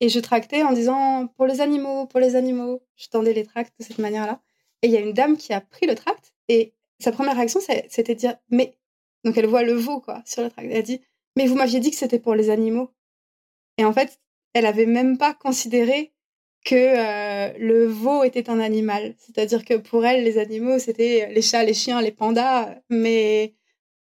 Et 0.00 0.10
je 0.10 0.20
tractais 0.20 0.62
en 0.62 0.74
disant 0.74 1.26
Pour 1.38 1.46
les 1.46 1.62
animaux, 1.62 2.04
pour 2.04 2.20
les 2.20 2.36
animaux. 2.36 2.82
Je 2.96 3.08
tendais 3.08 3.32
les 3.32 3.44
tracts 3.44 3.72
de 3.80 3.84
cette 3.84 3.96
manière-là. 3.96 4.42
Et 4.82 4.88
il 4.88 4.92
y 4.92 4.98
a 4.98 5.00
une 5.00 5.14
dame 5.14 5.38
qui 5.38 5.54
a 5.54 5.62
pris 5.62 5.86
le 5.86 5.94
tract 5.94 6.34
et 6.48 6.74
sa 6.98 7.12
première 7.12 7.36
réaction, 7.36 7.60
c'était 7.60 8.12
de 8.12 8.18
dire 8.18 8.36
Mais. 8.50 8.76
Donc 9.24 9.38
elle 9.38 9.46
voit 9.46 9.62
le 9.62 9.72
veau, 9.72 10.00
quoi, 10.00 10.22
sur 10.26 10.42
le 10.42 10.50
tract. 10.50 10.68
Elle 10.70 10.82
dit 10.82 11.00
Mais 11.34 11.46
vous 11.46 11.54
m'aviez 11.54 11.80
dit 11.80 11.92
que 11.92 11.96
c'était 11.96 12.18
pour 12.18 12.34
les 12.34 12.50
animaux. 12.50 12.90
Et 13.78 13.86
en 13.86 13.94
fait, 13.94 14.20
elle 14.52 14.66
avait 14.66 14.84
même 14.84 15.16
pas 15.16 15.32
considéré 15.32 16.12
que 16.66 16.74
euh, 16.74 17.52
le 17.58 17.86
veau 17.86 18.24
était 18.24 18.50
un 18.50 18.60
animal. 18.60 19.14
C'est-à-dire 19.18 19.64
que 19.64 19.74
pour 19.74 20.04
elle, 20.04 20.24
les 20.24 20.38
animaux, 20.38 20.78
c'était 20.78 21.30
les 21.32 21.42
chats, 21.42 21.64
les 21.64 21.74
chiens, 21.74 22.02
les 22.02 22.12
pandas. 22.12 22.74
Mais 22.90 23.54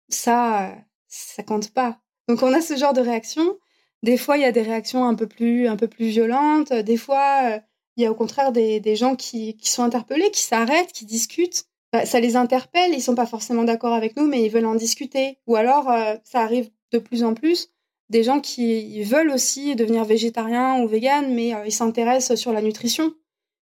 ça, 0.10 0.75
ça 1.08 1.43
compte 1.43 1.71
pas. 1.71 1.99
Donc 2.28 2.43
on 2.43 2.54
a 2.54 2.62
ce 2.62 2.75
genre 2.75 2.93
de 2.93 3.01
réaction. 3.01 3.58
Des 4.04 4.17
fois, 4.17 4.38
il 4.38 4.41
y 4.41 4.45
a 4.45 4.51
des 4.51 4.62
réactions 4.62 5.06
un 5.06 5.15
peu 5.15 5.28
plus, 5.28 5.67
un 5.67 5.78
peu 5.78 5.88
plus 5.88 6.08
violentes. 6.08 6.73
Des 6.73 6.97
fois, 6.97 7.62
il 7.97 8.04
y 8.04 8.06
a 8.06 8.12
au 8.12 8.15
contraire 8.15 8.51
des, 8.51 8.80
des 8.80 8.95
gens 8.95 9.15
qui, 9.15 9.56
qui 9.58 9.69
sont 9.69 9.84
interpellés, 9.84 10.32
qui 10.32 10.41
s'arrêtent, 10.41 10.91
qui 10.91 11.06
discutent. 11.06 11.65
Bah, 11.93 12.06
ça 12.06 12.19
les 12.19 12.36
interpelle, 12.36 12.93
ils 12.93 13.01
sont 13.01 13.15
pas 13.15 13.25
forcément 13.25 13.63
d'accord 13.63 13.93
avec 13.93 14.17
nous, 14.17 14.28
mais 14.28 14.43
ils 14.43 14.49
veulent 14.49 14.65
en 14.65 14.75
discuter. 14.75 15.39
Ou 15.47 15.56
alors, 15.56 15.89
euh, 15.89 16.15
ça 16.23 16.41
arrive 16.41 16.69
de 16.91 16.99
plus 16.99 17.23
en 17.23 17.34
plus, 17.34 17.69
des 18.10 18.24
gens 18.24 18.39
qui 18.39 19.04
veulent 19.04 19.32
aussi 19.32 19.76
devenir 19.76 20.06
végétariens 20.06 20.82
ou 20.82 20.88
véganes, 20.88 21.34
mais 21.34 21.54
euh, 21.54 21.65
ils 21.65 21.72
s'intéressent 21.72 22.39
sur 22.39 22.54
la 22.54 22.62
nutrition, 22.62 23.13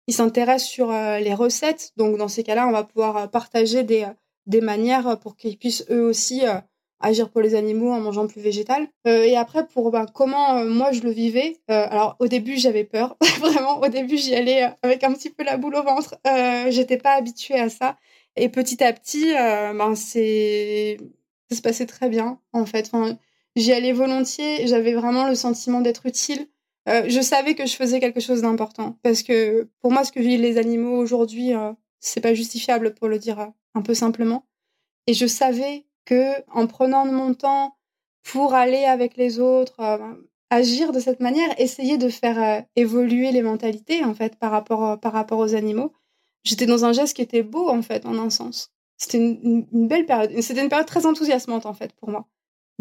ils 0.06 0.14
s'intéressent 0.14 0.70
sur 0.70 0.90
euh, 0.90 1.18
les 1.18 1.34
recettes. 1.34 1.92
Donc, 1.96 2.16
dans 2.16 2.28
ces 2.28 2.42
cas-là, 2.42 2.66
on 2.66 2.72
va 2.72 2.84
pouvoir 2.84 3.30
partager 3.30 3.82
des, 3.82 4.06
des 4.46 4.60
manières 4.60 5.18
pour 5.20 5.36
qu'ils 5.36 5.58
puissent 5.58 5.84
eux 5.90 6.02
aussi 6.02 6.42
agir 7.02 7.30
pour 7.30 7.40
les 7.40 7.54
animaux 7.54 7.92
en 7.92 8.00
mangeant 8.00 8.26
plus 8.26 8.42
végétal. 8.42 8.86
et 9.06 9.36
après, 9.36 9.66
pour 9.66 9.90
ben, 9.90 10.04
comment 10.12 10.62
moi 10.66 10.92
je 10.92 11.00
le 11.00 11.10
vivais, 11.10 11.56
alors 11.68 12.16
au 12.18 12.26
début 12.26 12.58
j'avais 12.58 12.84
peur, 12.84 13.16
vraiment, 13.40 13.80
au 13.80 13.88
début 13.88 14.18
j'y 14.18 14.34
allais 14.34 14.68
avec 14.82 15.02
un 15.02 15.14
petit 15.14 15.30
peu 15.30 15.42
la 15.42 15.56
boule 15.56 15.76
au 15.76 15.82
ventre, 15.82 16.16
j'étais 16.68 16.98
pas 16.98 17.12
habituée 17.12 17.58
à 17.58 17.70
ça. 17.70 17.96
Et 18.36 18.48
petit 18.48 18.82
à 18.82 18.92
petit, 18.92 19.34
euh, 19.36 19.72
ben 19.74 19.94
c'est 19.94 20.98
ça 21.50 21.56
se 21.56 21.62
passait 21.62 21.86
très 21.86 22.08
bien 22.08 22.38
en 22.52 22.64
fait. 22.64 22.90
J'y 23.60 23.72
allais 23.72 23.92
volontiers. 23.92 24.66
J'avais 24.66 24.94
vraiment 24.94 25.26
le 25.26 25.34
sentiment 25.34 25.80
d'être 25.80 26.06
utile. 26.06 26.46
Euh, 26.88 27.04
je 27.08 27.20
savais 27.20 27.54
que 27.54 27.66
je 27.66 27.76
faisais 27.76 28.00
quelque 28.00 28.20
chose 28.20 28.42
d'important 28.42 28.96
parce 29.02 29.22
que 29.22 29.68
pour 29.80 29.92
moi, 29.92 30.04
ce 30.04 30.12
que 30.12 30.20
vivent 30.20 30.40
les 30.40 30.58
animaux 30.58 30.96
aujourd'hui, 30.96 31.54
euh, 31.54 31.72
c'est 32.00 32.20
pas 32.20 32.34
justifiable 32.34 32.94
pour 32.94 33.08
le 33.08 33.18
dire 33.18 33.40
euh, 33.40 33.46
un 33.74 33.82
peu 33.82 33.94
simplement. 33.94 34.46
Et 35.06 35.14
je 35.14 35.26
savais 35.26 35.84
que 36.04 36.32
en 36.50 36.66
prenant 36.66 37.06
de 37.06 37.10
mon 37.10 37.34
temps 37.34 37.76
pour 38.22 38.54
aller 38.54 38.84
avec 38.84 39.16
les 39.16 39.38
autres, 39.40 39.76
ben, 39.78 40.18
agir 40.50 40.92
de 40.92 41.00
cette 41.00 41.20
manière, 41.20 41.48
essayer 41.60 41.98
de 41.98 42.08
faire 42.08 42.64
évoluer 42.76 43.30
les 43.32 43.42
mentalités 43.42 44.04
en 44.04 44.14
fait 44.14 44.36
par 44.36 44.50
rapport 44.50 44.98
par 45.00 45.12
rapport 45.12 45.38
aux 45.38 45.54
animaux, 45.54 45.92
j'étais 46.44 46.66
dans 46.66 46.84
un 46.84 46.92
geste 46.92 47.14
qui 47.14 47.22
était 47.22 47.42
beau, 47.42 47.68
en 47.68 47.82
fait, 47.82 48.06
en 48.06 48.18
un 48.18 48.30
sens. 48.30 48.72
C'était 48.96 49.18
une, 49.18 49.66
belle 49.72 50.06
période. 50.06 50.40
C'était 50.42 50.62
une 50.62 50.68
période 50.68 50.86
très 50.86 51.06
enthousiasmante, 51.06 51.66
en 51.66 51.74
fait, 51.74 51.92
pour 51.94 52.10
moi. 52.10 52.28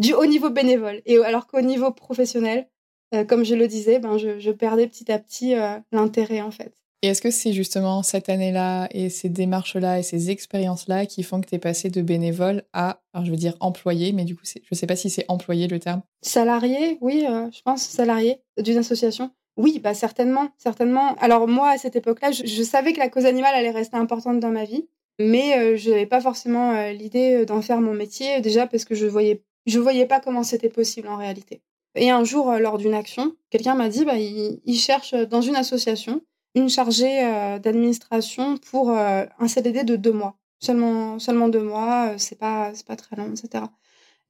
Du 0.00 0.14
haut 0.14 0.26
niveau 0.26 0.50
bénévole. 0.50 1.02
Et 1.06 1.18
alors 1.18 1.46
qu'au 1.46 1.60
niveau 1.60 1.92
professionnel, 1.92 2.68
euh, 3.14 3.24
comme 3.24 3.44
je 3.44 3.54
le 3.54 3.68
disais, 3.68 3.98
ben, 3.98 4.18
je, 4.18 4.50
perdais 4.50 4.86
petit 4.86 5.12
à 5.12 5.18
petit 5.18 5.54
euh, 5.54 5.78
l'intérêt, 5.92 6.40
en 6.40 6.50
fait. 6.50 6.72
Et 7.02 7.08
est-ce 7.08 7.22
que 7.22 7.30
c'est 7.30 7.54
justement 7.54 8.02
cette 8.02 8.28
année-là 8.28 8.86
et 8.90 9.08
ces 9.08 9.30
démarches-là 9.30 9.98
et 9.98 10.02
ces 10.02 10.30
expériences-là 10.30 11.06
qui 11.06 11.22
font 11.22 11.40
que 11.40 11.48
tu 11.48 11.54
es 11.54 11.58
passé 11.58 11.88
de 11.88 12.02
bénévole 12.02 12.62
à, 12.74 13.00
alors 13.14 13.24
je 13.24 13.30
veux 13.30 13.38
dire 13.38 13.56
employé, 13.60 14.12
mais 14.12 14.24
du 14.24 14.36
coup, 14.36 14.42
je 14.44 14.60
ne 14.70 14.76
sais 14.76 14.86
pas 14.86 14.96
si 14.96 15.08
c'est 15.08 15.24
employé 15.28 15.66
le 15.66 15.78
terme. 15.78 16.02
Salarié, 16.20 16.98
oui, 17.00 17.24
euh, 17.26 17.50
je 17.52 17.62
pense 17.62 17.82
salarié 17.82 18.42
d'une 18.58 18.76
association. 18.76 19.30
Oui, 19.56 19.78
bah 19.78 19.94
certainement, 19.94 20.48
certainement. 20.58 21.14
Alors 21.16 21.48
moi, 21.48 21.70
à 21.70 21.78
cette 21.78 21.96
époque-là, 21.96 22.32
je, 22.32 22.62
savais 22.62 22.92
que 22.92 22.98
la 22.98 23.08
cause 23.08 23.24
animale 23.24 23.54
allait 23.54 23.70
rester 23.70 23.96
importante 23.96 24.38
dans 24.38 24.50
ma 24.50 24.64
vie, 24.64 24.86
mais 25.18 25.56
euh, 25.56 25.76
je 25.76 25.90
n'avais 25.90 26.06
pas 26.06 26.20
forcément 26.20 26.72
euh, 26.72 26.92
l'idée 26.92 27.46
d'en 27.46 27.62
faire 27.62 27.80
mon 27.80 27.94
métier, 27.94 28.42
déjà 28.42 28.66
parce 28.66 28.84
que 28.84 28.94
je 28.94 29.06
voyais, 29.06 29.42
je 29.66 29.78
voyais 29.78 30.06
pas 30.06 30.20
comment 30.20 30.42
c'était 30.42 30.68
possible 30.68 31.08
en 31.08 31.16
réalité. 31.16 31.62
Et 31.94 32.10
un 32.10 32.24
jour, 32.24 32.52
lors 32.52 32.78
d'une 32.78 32.94
action, 32.94 33.34
quelqu'un 33.50 33.74
m'a 33.74 33.88
dit, 33.88 34.04
bah, 34.04 34.16
il, 34.16 34.78
cherche 34.78 35.14
dans 35.14 35.40
une 35.42 35.56
association 35.56 36.22
une 36.54 36.68
chargée 36.68 37.20
d'administration 37.62 38.58
pour 38.58 38.90
un 38.90 39.48
CDD 39.48 39.82
de 39.84 39.96
deux 39.96 40.12
mois. 40.12 40.36
Seulement, 40.60 41.18
seulement 41.18 41.48
deux 41.48 41.62
mois, 41.62 42.14
c'est 42.16 42.38
pas, 42.38 42.72
c'est 42.74 42.86
pas 42.86 42.96
très 42.96 43.16
long, 43.16 43.30
etc. 43.32 43.64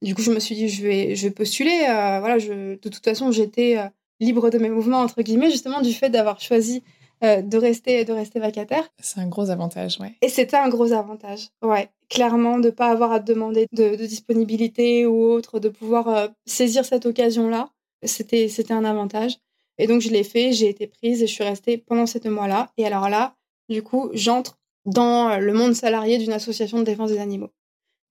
Du 0.01 0.15
coup, 0.15 0.21
je 0.21 0.31
me 0.31 0.39
suis 0.39 0.55
dit, 0.55 0.69
je 0.69 0.81
vais, 0.81 1.15
je 1.15 1.29
postuler. 1.29 1.77
voilà, 1.85 2.39
je, 2.39 2.73
de 2.73 2.89
toute 2.89 3.03
façon, 3.03 3.31
j'étais 3.31 3.77
libre 4.19 4.49
de 4.49 4.57
mes 4.57 4.69
mouvements, 4.69 5.01
entre 5.01 5.21
guillemets, 5.21 5.51
justement 5.51 5.81
du 5.81 5.93
fait 5.93 6.09
d'avoir 6.09 6.39
choisi 6.39 6.83
euh, 7.23 7.41
de, 7.41 7.57
rester, 7.57 8.03
de 8.05 8.13
rester 8.13 8.39
vacataire. 8.39 8.89
C'est 8.99 9.19
un 9.19 9.27
gros 9.27 9.49
avantage, 9.49 9.99
ouais. 9.99 10.15
Et 10.21 10.29
c'était 10.29 10.57
un 10.57 10.69
gros 10.69 10.91
avantage, 10.91 11.49
ouais. 11.61 11.89
Clairement, 12.09 12.57
de 12.57 12.65
ne 12.65 12.69
pas 12.71 12.87
avoir 12.87 13.11
à 13.11 13.19
demander 13.19 13.67
de, 13.71 13.95
disponibilité 13.95 15.05
ou 15.05 15.23
autre, 15.23 15.59
de 15.59 15.69
pouvoir 15.69 16.07
euh, 16.09 16.27
saisir 16.45 16.83
cette 16.83 17.05
occasion-là, 17.05 17.69
c'était, 18.03 18.49
c'était 18.49 18.73
un 18.73 18.85
avantage. 18.85 19.37
Et 19.77 19.87
donc, 19.87 20.01
je 20.01 20.09
l'ai 20.09 20.23
fait, 20.23 20.51
j'ai 20.51 20.67
été 20.67 20.87
prise 20.87 21.21
et 21.21 21.27
je 21.27 21.31
suis 21.31 21.43
restée 21.43 21.77
pendant 21.77 22.05
deux 22.05 22.29
mois-là. 22.29 22.71
Et 22.77 22.85
alors 22.85 23.09
là, 23.09 23.35
du 23.69 23.83
coup, 23.83 24.09
j'entre 24.13 24.57
dans 24.85 25.29
euh, 25.29 25.37
le 25.37 25.53
monde 25.53 25.73
salarié 25.73 26.17
d'une 26.17 26.33
association 26.33 26.79
de 26.79 26.83
défense 26.83 27.11
des 27.11 27.19
animaux. 27.19 27.51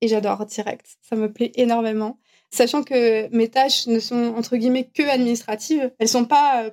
Et 0.01 0.09
j'adore 0.09 0.46
direct. 0.46 0.99
Ça 1.03 1.16
me 1.16 1.33
plaît 1.33 1.53
énormément 1.57 2.18
sachant 2.51 2.83
que 2.83 3.29
mes 3.35 3.49
tâches 3.49 3.87
ne 3.87 3.99
sont 3.99 4.35
entre 4.37 4.57
guillemets 4.57 4.88
que 4.92 5.03
administratives. 5.03 5.92
Elles 5.99 6.09
sont 6.09 6.25
pas 6.25 6.70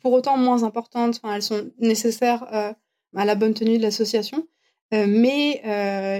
pour 0.00 0.12
autant 0.12 0.36
moins 0.36 0.62
importantes. 0.62 1.20
Enfin, 1.22 1.34
elles 1.34 1.42
sont 1.42 1.70
nécessaires 1.78 2.46
euh, 2.52 2.72
à 3.16 3.24
la 3.24 3.34
bonne 3.34 3.54
tenue 3.54 3.78
de 3.78 3.82
l'association. 3.82 4.46
Euh, 4.92 5.06
mais 5.08 5.62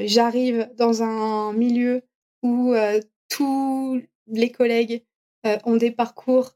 j'arrive 0.07 0.71
dans 0.77 1.03
un 1.03 1.53
milieu 1.53 2.03
où 2.43 2.75
tous 3.29 4.01
les 4.29 4.51
collègues 4.51 5.05
ont 5.65 5.77
des 5.77 5.91
parcours 5.91 6.53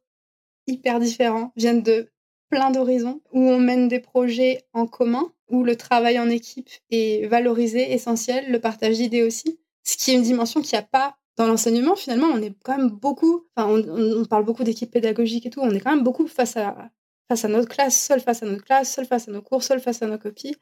hyper 0.67 1.01
différents, 1.01 1.53
viennent 1.57 1.83
de 1.83 2.09
plein 2.51 2.71
d'horizons, 2.71 3.21
où 3.33 3.41
on 3.41 3.59
mène 3.59 3.89
des 3.89 4.01
projets 4.01 4.63
en 4.73 4.87
commun, 4.87 5.33
où 5.49 5.65
le 5.65 5.77
travail 5.77 6.19
en 6.19 6.29
équipe 6.31 6.71
est 6.91 7.27
valorisé, 7.27 7.93
essentiel, 7.93 8.51
le 8.51 8.61
partage 8.61 8.97
d'idées 8.97 9.23
aussi, 9.23 9.59
ce 9.83 9.97
qui 9.97 10.11
est 10.11 10.15
une 10.15 10.23
dimension 10.23 10.63
qui 10.63 10.75
n'y 10.75 10.79
a 10.79 10.83
pas 10.83 11.17
dans 11.37 11.47
l'enseignement, 11.47 11.97
finalement, 11.97 12.29
on 12.29 12.41
est 12.41 12.55
quand 12.63 12.77
même 12.77 12.91
beaucoup, 12.91 13.45
enfin, 13.57 13.69
on, 13.69 14.25
parle 14.25 14.45
beaucoup 14.45 14.63
d'équipe 14.63 14.91
pédagogique 14.91 15.47
et 15.47 15.51
tout, 15.51 15.61
on 15.61 15.71
est 15.71 15.81
quand 15.81 15.91
même 15.91 16.05
beaucoup 16.05 16.29
face 16.29 16.57
à, 16.57 16.91
face 17.29 17.45
à 17.45 17.49
notre 17.49 17.69
classe, 17.69 18.01
seul 18.01 18.21
face 18.21 18.43
à 18.43 18.47
notre 18.47 18.65
classe, 18.65 18.93
seul 18.93 19.07
face 19.07 19.29
à 19.29 19.33
nos 19.33 19.43
cours, 19.43 19.63
seul 19.63 19.81
face 19.81 20.03
à 20.03 20.07
nos 20.07 20.19
copies. 20.19 20.57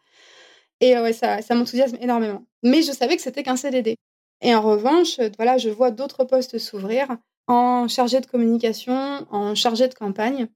Et 0.80 0.98
ouais, 0.98 1.12
ça, 1.12 1.42
ça 1.42 1.54
m'enthousiasme 1.54 1.96
énormément. 2.00 2.44
Mais 2.62 2.82
je 2.82 2.92
savais 2.92 3.16
que 3.16 3.22
c'était 3.22 3.42
qu'un 3.42 3.56
CDD. 3.56 3.96
Et 4.40 4.54
en 4.54 4.62
revanche, 4.62 5.20
voilà, 5.36 5.58
je 5.58 5.70
vois 5.70 5.90
d'autres 5.90 6.24
postes 6.24 6.58
s'ouvrir 6.58 7.16
en 7.46 7.88
chargé 7.88 8.20
de 8.20 8.26
communication, 8.26 9.26
en 9.30 9.54
chargé 9.54 9.88
de 9.88 9.94
campagne. 9.94 10.48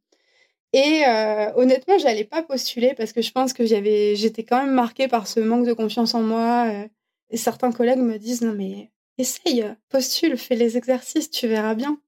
Et 0.72 1.04
euh, 1.06 1.52
honnêtement, 1.54 1.98
j'allais 1.98 2.24
pas 2.24 2.42
postuler 2.42 2.94
parce 2.94 3.12
que 3.12 3.22
je 3.22 3.32
pense 3.32 3.52
que 3.52 3.64
j'avais, 3.64 4.16
j'étais 4.16 4.44
quand 4.44 4.58
même 4.58 4.74
marquée 4.74 5.08
par 5.08 5.26
ce 5.26 5.40
manque 5.40 5.66
de 5.66 5.72
confiance 5.72 6.14
en 6.14 6.22
moi. 6.22 6.66
Euh, 6.68 6.88
et 7.30 7.36
certains 7.36 7.72
collègues 7.72 7.98
me 7.98 8.18
disent 8.18 8.42
non 8.42 8.52
mais 8.52 8.90
essaye, 9.18 9.64
postule, 9.88 10.36
fais 10.36 10.56
les 10.56 10.76
exercices, 10.76 11.30
tu 11.30 11.46
verras 11.48 11.74
bien. 11.74 12.00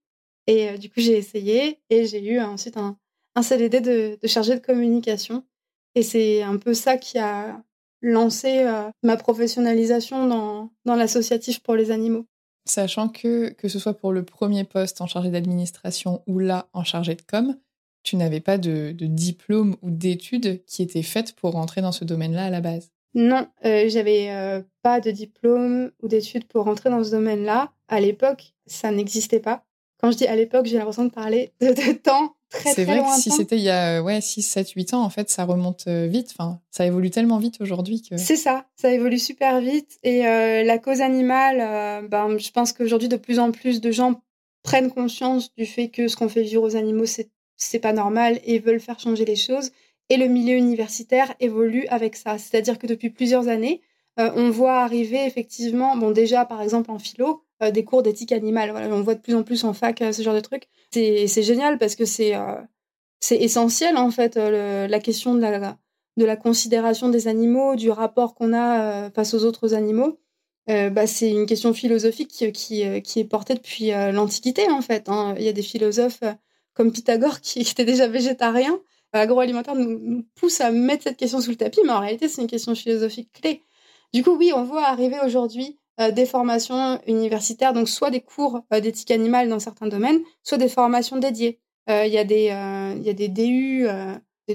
Et 0.47 0.71
euh, 0.71 0.77
du 0.77 0.89
coup, 0.91 1.01
j'ai 1.01 1.17
essayé 1.17 1.81
et 1.91 2.07
j'ai 2.07 2.23
eu 2.23 2.41
ensuite 2.41 2.77
un, 2.77 2.99
un 3.39 3.43
CDD 3.43 3.81
de, 3.81 4.19
de 4.21 4.29
chargé 4.29 4.55
de 4.55 4.65
communication. 4.65 5.45
Et 5.95 6.03
c'est 6.03 6.43
un 6.43 6.57
peu 6.57 6.75
ça 6.75 6.97
qui 6.97 7.19
a 7.19 7.63
lancé 8.03 8.65
ma 9.03 9.17
professionnalisation 9.17 10.27
dans, 10.29 10.71
dans 10.85 10.95
l'associatif 10.95 11.61
pour 11.61 11.75
les 11.75 11.91
animaux. 11.91 12.27
Sachant 12.67 13.09
que, 13.09 13.49
que 13.49 13.69
ce 13.69 13.79
soit 13.79 13.95
pour 13.95 14.13
le 14.13 14.25
premier 14.25 14.65
poste 14.65 15.01
en 15.01 15.07
chargé 15.07 15.31
d'administration 15.31 16.23
ou 16.27 16.39
là 16.39 16.69
en 16.75 16.85
chargé 16.85 17.15
de 17.15 17.23
com, 17.23 17.57
tu 18.03 18.17
n'avais 18.17 18.41
pas 18.41 18.59
de, 18.59 18.95
diplôme 19.01 19.77
ou 19.83 19.91
d'études 19.91 20.65
qui 20.67 20.83
étaient 20.83 21.03
faites 21.03 21.35
pour 21.35 21.53
rentrer 21.53 21.81
dans 21.81 21.93
ce 21.93 22.05
domaine-là 22.05 22.47
à 22.47 22.51
la 22.51 22.61
base. 22.61 22.91
Non, 23.15 23.47
euh, 23.65 23.89
j'avais 23.89 24.31
euh, 24.31 24.63
pas 24.83 25.01
de 25.01 25.11
diplôme 25.11 25.91
ou 26.03 26.09
d'études 26.09 26.45
pour 26.45 26.65
rentrer 26.65 26.91
dans 26.91 27.03
ce 27.03 27.11
domaine-là. 27.11 27.73
À 27.89 28.01
l'époque, 28.01 28.55
ça 28.67 28.91
n'existait 28.91 29.41
pas. 29.41 29.65
Quand 30.01 30.11
je 30.11 30.19
dis 30.19 30.27
à 30.27 30.37
l'époque, 30.37 30.67
j'ai 30.67 30.77
l'impression 30.77 31.05
de 31.05 31.11
parler 31.11 31.53
de, 31.61 31.69
de 31.69 31.93
temps 31.93 32.35
très 32.51 32.73
C'est 32.73 32.85
vrai 32.85 33.01
que 33.01 33.21
si 33.21 33.31
c'était 33.31 33.57
il 33.57 33.63
y 33.63 33.71
a 33.71 34.03
ouais, 34.03 34.21
6, 34.21 34.43
7, 34.43 34.71
8 34.71 34.95
ans, 34.95 35.03
en 35.03 35.11
fait, 35.11 35.31
ça 35.31 35.45
remonte 35.45 35.85
euh, 35.87 36.07
vite. 36.07 36.31
Enfin, 36.33 36.61
ça 36.71 36.87
évolue 36.87 37.11
tellement 37.11 37.39
vite 37.39 37.61
aujourd'hui 37.61 38.03
que... 38.03 38.17
C'est 38.17 38.37
ça, 38.37 38.67
ça 38.77 38.93
évolue 38.93 39.19
super 39.19 39.61
vite. 39.61 39.99
Et 40.03 40.23
la 40.23 40.79
cause 40.79 41.01
animale, 41.01 42.09
ben, 42.09 42.39
je 42.39 42.51
pense 42.51 42.73
qu'aujourd'hui, 42.73 43.09
de 43.09 43.17
plus 43.17 43.39
en 43.39 43.53
plus 43.53 43.81
de 43.81 43.91
gens 43.91 44.21
prennent 44.63 44.91
conscience 44.91 45.55
du 45.57 45.67
fait 45.67 45.89
que 45.89 46.09
ce 46.09 46.17
qu'on 46.17 46.29
fait 46.29 46.43
vivre 46.43 46.63
aux 46.63 46.77
animaux, 46.77 47.07
c'est 47.07 47.31
c'est 47.59 47.81
pas 47.81 47.93
normal 47.93 48.41
et 48.45 48.59
veulent 48.61 48.81
faire 48.81 48.99
changer 48.99 49.27
les 49.27 49.37
choses. 49.37 49.73
Et 50.09 50.17
le 50.17 50.27
milieu 50.27 50.57
universitaire 50.57 51.35
évolue 51.41 51.87
avec 51.89 52.17
ça. 52.17 52.39
C'est-à-dire 52.39 52.79
que 52.79 52.87
depuis 52.87 53.11
plusieurs 53.11 53.49
années, 53.49 53.83
euh, 54.19 54.31
on 54.35 54.49
voit 54.49 54.81
arriver 54.81 55.27
effectivement, 55.27 55.97
bon 55.97 56.13
déjà 56.13 56.47
par 56.47 56.63
exemple 56.63 56.91
en 56.91 56.99
philo, 56.99 57.29
euh, 57.29 57.39
des 57.61 57.85
cours 57.85 58.03
d'éthique 58.03 58.33
animale. 58.33 58.73
On 58.93 59.03
voit 59.03 59.15
de 59.15 59.21
plus 59.21 59.35
en 59.35 59.43
plus 59.43 59.65
en 59.65 59.73
fac 59.73 60.03
euh, 60.03 60.13
ce 60.13 60.23
genre 60.23 60.35
de 60.35 60.41
trucs. 60.41 60.69
C'est 60.93 61.43
génial 61.43 61.79
parce 61.79 61.97
que 61.97 62.05
c'est 62.05 62.35
c'est 63.21 63.37
essentiel 63.37 63.97
en 63.97 64.11
fait 64.11 64.37
la 64.37 65.01
question 65.01 65.35
de 65.35 65.41
la, 65.41 66.37
considération 66.37 67.09
des 67.09 67.29
animaux, 67.29 67.77
du 67.77 67.91
rapport 67.91 68.35
qu'on 68.35 68.55
a 68.55 69.11
face 69.11 69.35
aux 69.35 69.45
autres 69.45 69.75
animaux. 69.75 70.19
bah, 70.67 71.07
c'est 71.07 71.31
une 71.31 71.47
question 71.47 71.75
philosophique 71.75 72.31
qui, 72.53 72.83
est 72.83 73.29
portée 73.29 73.55
depuis 73.55 73.91
l'Antiquité 73.91 74.71
en 74.71 74.81
fait. 74.81 75.09
Hein. 75.09 75.35
Il 75.37 75.45
y 75.45 75.49
a 75.49 75.53
des 75.53 75.63
philosophes 75.63 76.23
comme 76.79 76.93
Pythagore 76.93 77.41
qui 77.41 77.61
était 77.71 77.85
déjà 77.85 78.07
végétarien, 78.07 78.81
l'agroalimentaire 79.13 79.75
nous, 79.75 80.25
pousse 80.35 80.61
à 80.61 80.71
mettre 80.71 81.03
cette 81.05 81.17
question 81.17 81.41
sous 81.41 81.51
le 81.51 81.57
tapis, 81.57 81.81
mais 81.85 81.93
en 81.93 82.01
réalité, 82.01 82.29
c'est 82.29 82.41
une 82.41 82.49
question 82.49 82.75
philosophique 82.75 83.31
clé. 83.33 83.63
Du 84.15 84.23
coup, 84.23 84.37
oui, 84.37 84.53
on 84.55 84.65
voit 84.65 84.87
arriver 84.87 85.17
aujourd'hui 85.25 85.67
euh, 85.67 85.88
des 86.13 86.27
formations 86.27 87.01
universitaires, 87.07 87.73
donc 87.73 87.89
soit 87.89 88.11
des 88.11 88.21
cours 88.21 88.61
euh, 88.73 88.81
d'éthique 88.81 89.11
animale 89.11 89.49
dans 89.49 89.59
certains 89.59 89.87
domaines, 89.87 90.21
soit 90.43 90.59
des 90.59 90.69
formations 90.69 91.17
dédiées. 91.17 91.61
Euh, 91.91 92.05
il 92.07 92.13
y, 92.13 92.19
a 92.19 92.25
des, 92.25 92.45
y 92.45 93.11
a 93.11 93.13
des 93.13 93.29
DU, 93.29 93.87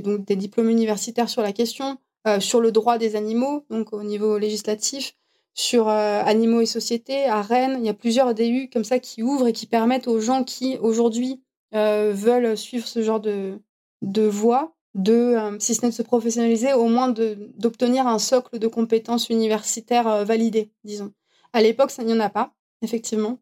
donc 0.04 0.26
des 0.26 0.36
diplômes 0.36 0.70
universitaires 0.70 1.30
sur 1.30 1.42
la 1.42 1.52
question, 1.52 1.98
sur 2.40 2.62
le 2.62 2.72
droit 2.72 3.00
des 3.00 3.16
animaux, 3.16 3.66
donc 3.72 3.92
au 3.92 4.04
niveau 4.04 4.38
législatif, 4.38 5.16
sur 5.56 5.88
animaux 5.88 6.62
et 6.62 6.68
société. 6.68 7.26
À 7.26 7.42
Rennes, 7.42 7.78
il 7.80 7.86
y 7.86 7.90
a 7.90 7.96
plusieurs 7.96 8.36
DU 8.36 8.70
comme 8.72 8.84
ça 8.84 9.00
qui 9.00 9.24
ouvrent 9.24 9.48
et 9.48 9.54
qui 9.54 9.66
permettent 9.66 10.08
aux 10.08 10.20
gens 10.20 10.44
qui 10.44 10.78
aujourd'hui 10.78 11.42
euh, 11.74 12.14
veulent 12.14 12.56
suivre 12.56 12.88
ce 12.88 13.02
genre 13.02 13.20
de, 13.20 13.60
de 14.04 14.22
voie, 14.22 14.76
de, 14.94 15.14
euh, 15.14 15.58
si 15.60 15.74
ce 15.74 15.82
n'est 15.82 15.90
de 15.90 15.96
se 15.96 16.04
professionnaliser, 16.04 16.74
au 16.74 16.86
moins 16.86 17.10
d'obtenir 17.10 18.06
un 18.06 18.20
socle 18.20 18.60
de 18.60 18.68
compétences 18.68 19.30
universitaires 19.30 20.08
euh, 20.08 20.24
validées, 20.24 20.72
disons. 20.84 21.12
À 21.54 21.62
l'époque, 21.62 21.92
ça 21.92 22.04
n'y 22.04 22.14
en 22.14 22.20
a 22.20 22.30
pas, 22.30 22.54
effectivement. 22.82 23.40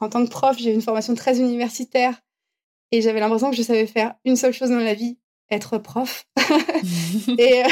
En 0.00 0.08
tant 0.08 0.24
que 0.24 0.30
prof, 0.30 0.56
j'ai 0.58 0.70
eu 0.70 0.74
une 0.74 0.82
formation 0.82 1.14
très 1.14 1.40
universitaire 1.40 2.20
et 2.92 3.02
j'avais 3.02 3.20
l'impression 3.20 3.50
que 3.50 3.56
je 3.56 3.62
savais 3.62 3.86
faire 3.86 4.14
une 4.24 4.36
seule 4.36 4.52
chose 4.52 4.70
dans 4.70 4.78
la 4.78 4.94
vie, 4.94 5.18
être 5.50 5.78
prof. 5.78 6.26
et, 7.38 7.62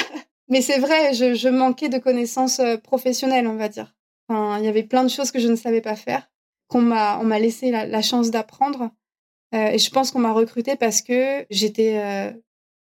mais 0.48 0.60
c'est 0.60 0.78
vrai, 0.78 1.14
je, 1.14 1.34
je, 1.34 1.48
manquais 1.48 1.88
de 1.88 1.98
connaissances 1.98 2.60
professionnelles, 2.82 3.46
on 3.46 3.56
va 3.56 3.68
dire. 3.68 3.94
Enfin, 4.28 4.58
il 4.58 4.64
y 4.64 4.68
avait 4.68 4.82
plein 4.82 5.04
de 5.04 5.08
choses 5.08 5.30
que 5.30 5.38
je 5.38 5.48
ne 5.48 5.56
savais 5.56 5.80
pas 5.80 5.96
faire, 5.96 6.28
qu'on 6.68 6.82
m'a, 6.82 7.18
on 7.18 7.24
m'a 7.24 7.38
laissé 7.38 7.70
la, 7.70 7.86
la 7.86 8.02
chance 8.02 8.30
d'apprendre. 8.30 8.90
Euh, 9.54 9.68
et 9.68 9.78
je 9.78 9.90
pense 9.90 10.10
qu'on 10.10 10.18
m'a 10.18 10.32
recrutée 10.32 10.76
parce 10.76 11.02
que 11.02 11.46
j'étais 11.50 11.98
euh, 11.98 12.32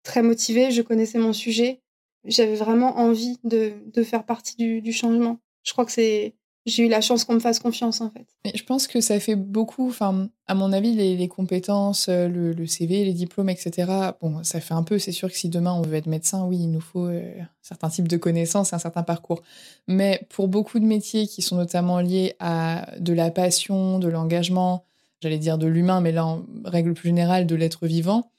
très 0.02 0.22
motivée, 0.22 0.70
je 0.70 0.82
connaissais 0.82 1.18
mon 1.18 1.32
sujet, 1.32 1.80
j'avais 2.24 2.56
vraiment 2.56 2.98
envie 2.98 3.38
de, 3.44 3.74
de 3.86 4.02
faire 4.02 4.24
partie 4.24 4.56
du, 4.56 4.80
du, 4.82 4.92
changement. 4.92 5.38
Je 5.62 5.72
crois 5.72 5.84
que 5.84 5.92
c'est 5.92 6.34
j'ai 6.66 6.84
eu 6.84 6.88
la 6.88 7.00
chance 7.00 7.24
qu'on 7.24 7.34
me 7.34 7.40
fasse 7.40 7.60
confiance 7.60 8.00
en 8.00 8.10
fait. 8.10 8.26
je 8.52 8.62
pense 8.64 8.88
que 8.88 9.00
ça 9.00 9.20
fait 9.20 9.36
beaucoup, 9.36 9.88
enfin, 9.88 10.28
à 10.48 10.54
mon 10.54 10.72
avis, 10.72 10.92
les, 10.94 11.28
compétences, 11.28 12.08
euh, 12.08 12.28
le, 12.28 12.66
CV, 12.66 13.04
les 13.04 13.12
diplômes, 13.12 13.48
etc. 13.48 13.92
Bon, 14.20 14.42
ça 14.42 14.60
fait 14.60 14.74
un 14.74 14.82
peu, 14.82 14.98
c'est 14.98 15.12
sûr 15.12 15.30
que 15.30 15.36
si 15.36 15.48
demain 15.48 15.72
on 15.72 15.82
veut 15.82 15.94
être 15.94 16.08
médecin, 16.08 16.44
oui, 16.44 16.58
il 16.58 16.70
nous 16.70 16.80
faut 16.80 17.06
euh, 17.06 17.22
certains 17.62 17.88
types 17.88 18.08
de 18.08 18.16
connaissances, 18.16 18.72
un 18.72 18.78
certain 18.78 19.04
parcours. 19.04 19.42
Mais 19.86 20.26
pour 20.28 20.48
beaucoup 20.48 20.80
de 20.80 20.84
métiers 20.84 21.28
qui 21.28 21.40
sont 21.40 21.56
notamment 21.56 22.00
liés 22.00 22.34
à 22.40 22.90
de 22.98 23.12
la 23.12 23.30
passion, 23.30 24.00
de 24.00 24.08
l'engagement, 24.08 24.84
j'allais 25.20 25.38
dire 25.38 25.58
de 25.58 25.68
l'humain, 25.68 26.00
mais 26.00 26.12
là, 26.12 26.26
en 26.26 26.42
règle 26.64 26.94
plus 26.94 27.08
générale, 27.08 27.46
de 27.46 27.54
l'être 27.54 27.86
vivant, 27.86 28.30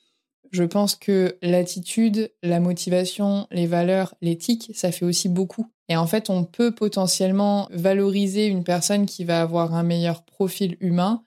je 0.51 0.63
pense 0.63 0.95
que 0.95 1.38
l'attitude, 1.41 2.31
la 2.43 2.60
motivation, 2.60 3.47
les 3.51 3.67
valeurs, 3.67 4.15
l'éthique, 4.21 4.71
ça 4.73 4.91
fait 4.91 5.05
aussi 5.05 5.29
beaucoup. 5.29 5.71
Et 5.89 5.95
en 5.95 6.07
fait, 6.07 6.29
on 6.29 6.43
peut 6.43 6.73
potentiellement 6.73 7.67
valoriser 7.71 8.47
une 8.47 8.63
personne 8.63 9.05
qui 9.05 9.23
va 9.23 9.41
avoir 9.41 9.73
un 9.73 9.83
meilleur 9.83 10.23
profil 10.23 10.77
humain 10.79 11.23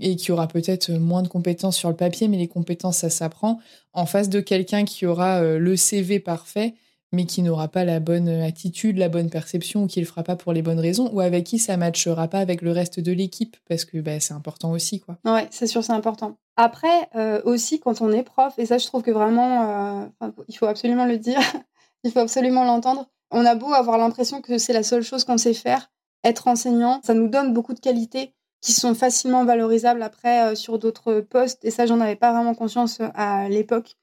et 0.00 0.16
qui 0.16 0.32
aura 0.32 0.48
peut-être 0.48 0.90
moins 0.92 1.22
de 1.22 1.28
compétences 1.28 1.76
sur 1.76 1.88
le 1.88 1.96
papier, 1.96 2.28
mais 2.28 2.36
les 2.36 2.48
compétences, 2.48 2.98
ça 2.98 3.10
s'apprend, 3.10 3.60
en 3.92 4.06
face 4.06 4.28
de 4.28 4.40
quelqu'un 4.40 4.84
qui 4.84 5.06
aura 5.06 5.40
euh, 5.40 5.58
le 5.58 5.76
CV 5.76 6.18
parfait 6.18 6.74
mais 7.12 7.24
qui 7.24 7.42
n'aura 7.42 7.68
pas 7.68 7.84
la 7.84 8.00
bonne 8.00 8.28
attitude, 8.28 8.98
la 8.98 9.08
bonne 9.08 9.30
perception, 9.30 9.84
ou 9.84 9.86
qui 9.86 10.00
le 10.00 10.06
fera 10.06 10.22
pas 10.22 10.36
pour 10.36 10.52
les 10.52 10.62
bonnes 10.62 10.78
raisons, 10.78 11.10
ou 11.12 11.20
avec 11.20 11.44
qui 11.44 11.58
ça 11.58 11.76
matchera 11.76 12.28
pas 12.28 12.40
avec 12.40 12.62
le 12.62 12.70
reste 12.70 13.00
de 13.00 13.12
l'équipe, 13.12 13.56
parce 13.68 13.84
que 13.84 13.98
bah, 13.98 14.20
c'est 14.20 14.34
important 14.34 14.72
aussi, 14.72 15.00
quoi. 15.00 15.18
C'est 15.50 15.66
sûr, 15.66 15.82
c'est 15.82 15.92
important. 15.92 16.36
Après, 16.60 17.08
euh, 17.14 17.40
aussi, 17.44 17.78
quand 17.78 18.00
on 18.00 18.10
est 18.10 18.24
prof, 18.24 18.52
et 18.58 18.66
ça, 18.66 18.78
je 18.78 18.86
trouve 18.88 19.02
que 19.02 19.12
vraiment, 19.12 20.02
euh, 20.02 20.30
il 20.48 20.58
faut 20.58 20.66
absolument 20.66 21.06
le 21.06 21.16
dire, 21.16 21.38
il 22.02 22.10
faut 22.10 22.18
absolument 22.18 22.64
l'entendre, 22.64 23.08
on 23.30 23.44
a 23.44 23.54
beau 23.54 23.72
avoir 23.72 23.96
l'impression 23.96 24.40
que 24.42 24.58
c'est 24.58 24.72
la 24.72 24.82
seule 24.82 25.04
chose 25.04 25.22
qu'on 25.22 25.38
sait 25.38 25.54
faire, 25.54 25.88
être 26.24 26.48
enseignant, 26.48 27.00
ça 27.04 27.14
nous 27.14 27.28
donne 27.28 27.54
beaucoup 27.54 27.74
de 27.74 27.78
qualités 27.78 28.34
qui 28.60 28.72
sont 28.72 28.96
facilement 28.96 29.44
valorisables 29.44 30.02
après 30.02 30.50
euh, 30.50 30.54
sur 30.56 30.80
d'autres 30.80 31.20
postes, 31.20 31.64
et 31.64 31.70
ça, 31.70 31.86
j'en 31.86 32.00
avais 32.00 32.16
pas 32.16 32.32
vraiment 32.32 32.56
conscience 32.56 33.00
à 33.14 33.48
l'époque. 33.48 33.96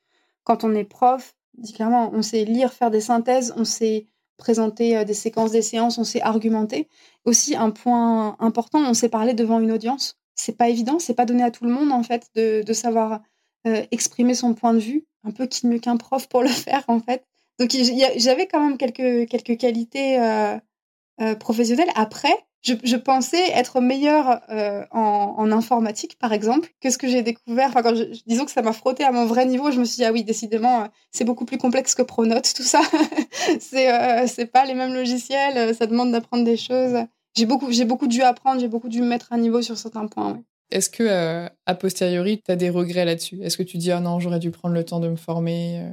Quand 0.46 0.64
on 0.64 0.74
est 0.76 0.86
prof, 0.86 1.36
dit 1.58 1.74
clairement, 1.74 2.10
on 2.14 2.22
sait 2.22 2.46
lire, 2.46 2.72
faire 2.72 2.90
des 2.90 3.02
synthèses, 3.02 3.54
on 3.58 3.66
sait 3.66 4.08
présenter 4.38 5.04
des 5.04 5.14
séquences 5.14 5.52
des 5.52 5.62
séances, 5.62 5.98
on 5.98 6.06
sait 6.06 6.22
argumenter. 6.22 6.88
Aussi, 7.26 7.58
un 7.58 7.72
point 7.72 8.38
important, 8.40 8.80
on 8.80 8.94
sait 8.94 9.10
parler 9.10 9.34
devant 9.34 9.60
une 9.60 9.74
audience. 9.74 10.18
C'est 10.36 10.58
pas 10.58 10.70
évident, 10.70 11.00
c'est 11.00 11.14
pas 11.14 11.26
donné 11.26 11.44
à 11.44 11.52
tout 11.52 11.66
le 11.66 11.72
monde, 11.72 11.92
en 11.92 12.04
fait, 12.04 12.30
de, 12.36 12.74
savoir 12.74 13.22
euh, 13.68 13.84
exprimer 13.92 14.34
son 14.34 14.54
point 14.54 14.74
de 14.74 14.80
vue. 14.80 15.06
Un 15.24 15.32
peu 15.32 15.48
qui 15.48 15.66
mieux 15.66 15.80
qu'un 15.80 15.98
prof 15.98 16.28
pour 16.28 16.44
le 16.44 16.50
faire, 16.66 16.84
en 16.88 17.00
fait. 17.00 17.26
Donc, 17.60 17.72
j'avais 18.18 18.48
quand 18.48 18.60
même 18.60 18.78
quelques, 18.78 19.30
quelques 19.30 19.58
qualités 19.58 20.20
euh, 20.20 21.36
professionnelles. 21.40 21.92
Après, 21.96 22.36
je, 22.66 22.96
pensais 22.96 23.52
être 23.52 23.80
meilleure 23.80 24.42
euh, 24.50 24.84
en, 24.92 25.52
informatique, 25.52 26.18
par 26.18 26.34
exemple, 26.34 26.70
que 26.82 26.90
ce 26.90 26.98
que 26.98 27.08
j'ai 27.08 27.22
découvert. 27.22 27.70
Enfin, 27.70 27.84
quand 27.84 27.96
je, 27.96 28.04
disons 28.26 28.46
que 28.46 28.52
ça 28.52 28.62
m'a 28.62 28.74
frotté 28.74 29.04
à 29.04 29.12
mon 29.12 29.26
vrai 29.26 29.46
niveau, 29.46 29.72
je 29.72 29.80
me 29.80 29.86
suis 29.86 29.98
dit, 29.98 30.06
ah 30.06 30.12
oui, 30.12 30.24
décidément, 30.24 30.84
euh, 30.84 30.88
c'est 31.12 31.26
beaucoup 31.26 31.46
plus 31.46 31.58
complexe 31.58 31.94
que 31.96 32.02
Pronote, 32.02 32.54
tout 32.56 32.64
ça. 32.64 32.82
c'est 33.60 33.94
euh, 33.94 34.26
c'est 34.28 34.48
pas 34.48 34.66
les 34.66 34.74
mêmes 34.74 34.94
logiciels, 34.94 35.76
ça 35.76 35.86
demande 35.86 36.12
d'apprendre 36.12 36.44
des 36.44 36.58
choses. 36.58 36.98
J'ai 37.38 37.46
beaucoup, 37.46 37.72
j'ai 37.72 37.86
beaucoup 37.86 38.08
dû 38.08 38.22
apprendre, 38.22 38.60
j'ai 38.62 38.68
beaucoup 38.68 38.90
dû 38.90 39.02
me 39.02 39.08
mettre 39.08 39.34
à 39.34 39.38
niveau 39.38 39.62
sur 39.62 39.78
certains 39.78 40.08
points. 40.08 40.42
Est-ce 40.72 40.90
que, 40.90 41.48
a 41.66 41.76
posteriori, 41.76 42.42
tu 42.42 42.52
as 42.52 42.56
des 42.56 42.70
regrets 42.70 43.06
là-dessus? 43.06 43.42
Est-ce 43.44 43.58
que 43.58 43.64
tu 43.64 43.78
dis, 43.78 43.92
ah 43.92 44.00
non, 44.00 44.20
j'aurais 44.20 44.40
dû 44.40 44.52
prendre 44.52 44.74
le 44.74 44.84
temps 44.84 45.00
de 45.00 45.08
me 45.08 45.16
former, 45.16 45.84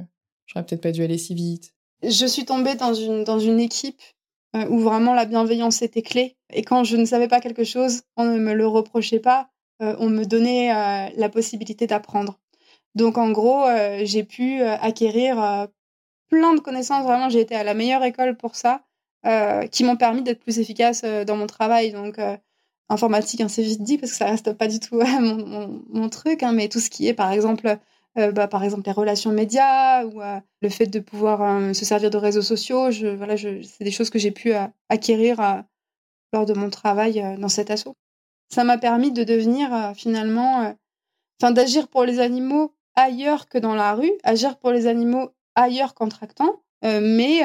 j'aurais 0.47 0.65
peut-être 0.65 0.81
pas 0.81 0.91
dû 0.91 1.03
aller 1.03 1.17
si 1.17 1.35
vite? 1.35 1.73
Je 2.01 2.25
suis 2.25 2.43
tombée 2.43 2.75
dans 2.75 2.93
une, 2.93 3.23
dans 3.23 3.39
une 3.39 3.59
équipe 3.59 4.01
euh, 4.55 4.67
où 4.67 4.79
vraiment 4.79 5.13
la 5.13 5.25
bienveillance 5.25 5.81
était 5.81 6.01
clé. 6.01 6.35
Et 6.51 6.61
quand 6.61 6.83
je 6.83 6.97
ne 6.97 7.05
savais 7.05 7.27
pas 7.27 7.39
quelque 7.39 7.63
chose, 7.63 8.01
on 8.17 8.25
ne 8.25 8.37
me 8.37 8.53
le 8.53 8.67
reprochait 8.67 9.19
pas, 9.19 9.49
euh, 9.81 9.95
on 9.99 10.09
me 10.09 10.25
donnait 10.25 10.71
euh, 10.71 11.09
la 11.15 11.29
possibilité 11.29 11.87
d'apprendre. 11.87 12.39
Donc 12.93 13.17
en 13.17 13.31
gros, 13.31 13.63
j'ai 14.03 14.23
pu 14.23 14.61
acquérir 14.61 15.67
plein 16.29 16.53
de 16.53 16.59
connaissances. 16.59 17.03
Vraiment, 17.03 17.27
j'ai 17.27 17.39
été 17.39 17.55
à 17.55 17.63
la 17.63 17.73
meilleure 17.73 18.03
école 18.03 18.37
pour 18.37 18.55
ça, 18.55 18.83
qui 19.71 19.83
m'ont 19.83 19.95
permis 19.95 20.21
d'être 20.21 20.39
plus 20.39 20.59
efficace 20.59 21.03
dans 21.03 21.37
mon 21.37 21.47
travail. 21.47 21.91
Donc 21.91 22.19
informatique, 22.89 23.41
hein, 23.41 23.47
c'est 23.47 23.63
vite 23.63 23.83
dit 23.83 23.97
parce 23.97 24.11
que 24.11 24.17
ça 24.17 24.25
reste 24.25 24.53
pas 24.53 24.67
du 24.67 24.79
tout 24.79 25.01
mon, 25.19 26.09
truc, 26.09 26.43
hein, 26.43 26.51
mais 26.51 26.67
tout 26.69 26.79
ce 26.79 26.89
qui 26.89 27.07
est 27.07 27.13
par 27.13 27.31
exemple 27.31 27.77
bah, 28.15 28.47
par 28.47 28.63
exemple 28.63 28.83
les 28.85 28.91
relations 28.91 29.31
médias 29.31 30.05
ou 30.05 30.21
le 30.61 30.69
fait 30.69 30.87
de 30.87 30.99
pouvoir 30.99 31.73
se 31.73 31.85
servir 31.85 32.09
de 32.09 32.17
réseaux 32.17 32.41
sociaux. 32.41 32.91
Je, 32.91 33.07
voilà, 33.07 33.37
c'est 33.37 33.83
des 33.83 33.91
choses 33.91 34.09
que 34.09 34.19
j'ai 34.19 34.31
pu 34.31 34.53
acquérir 34.89 35.63
lors 36.33 36.45
de 36.45 36.53
mon 36.53 36.69
travail 36.69 37.37
dans 37.39 37.49
cet 37.49 37.71
assaut. 37.71 37.95
Ça 38.49 38.63
m'a 38.63 38.77
permis 38.77 39.11
de 39.11 39.23
devenir 39.23 39.93
finalement, 39.95 40.75
enfin 41.41 41.51
d'agir 41.51 41.87
pour 41.87 42.03
les 42.03 42.19
animaux 42.19 42.73
ailleurs 42.95 43.47
que 43.47 43.57
dans 43.57 43.75
la 43.75 43.93
rue, 43.93 44.11
agir 44.23 44.57
pour 44.57 44.71
les 44.71 44.87
animaux 44.87 45.31
ailleurs 45.55 45.93
qu'en 45.93 46.09
tractant, 46.09 46.61
mais 46.83 47.41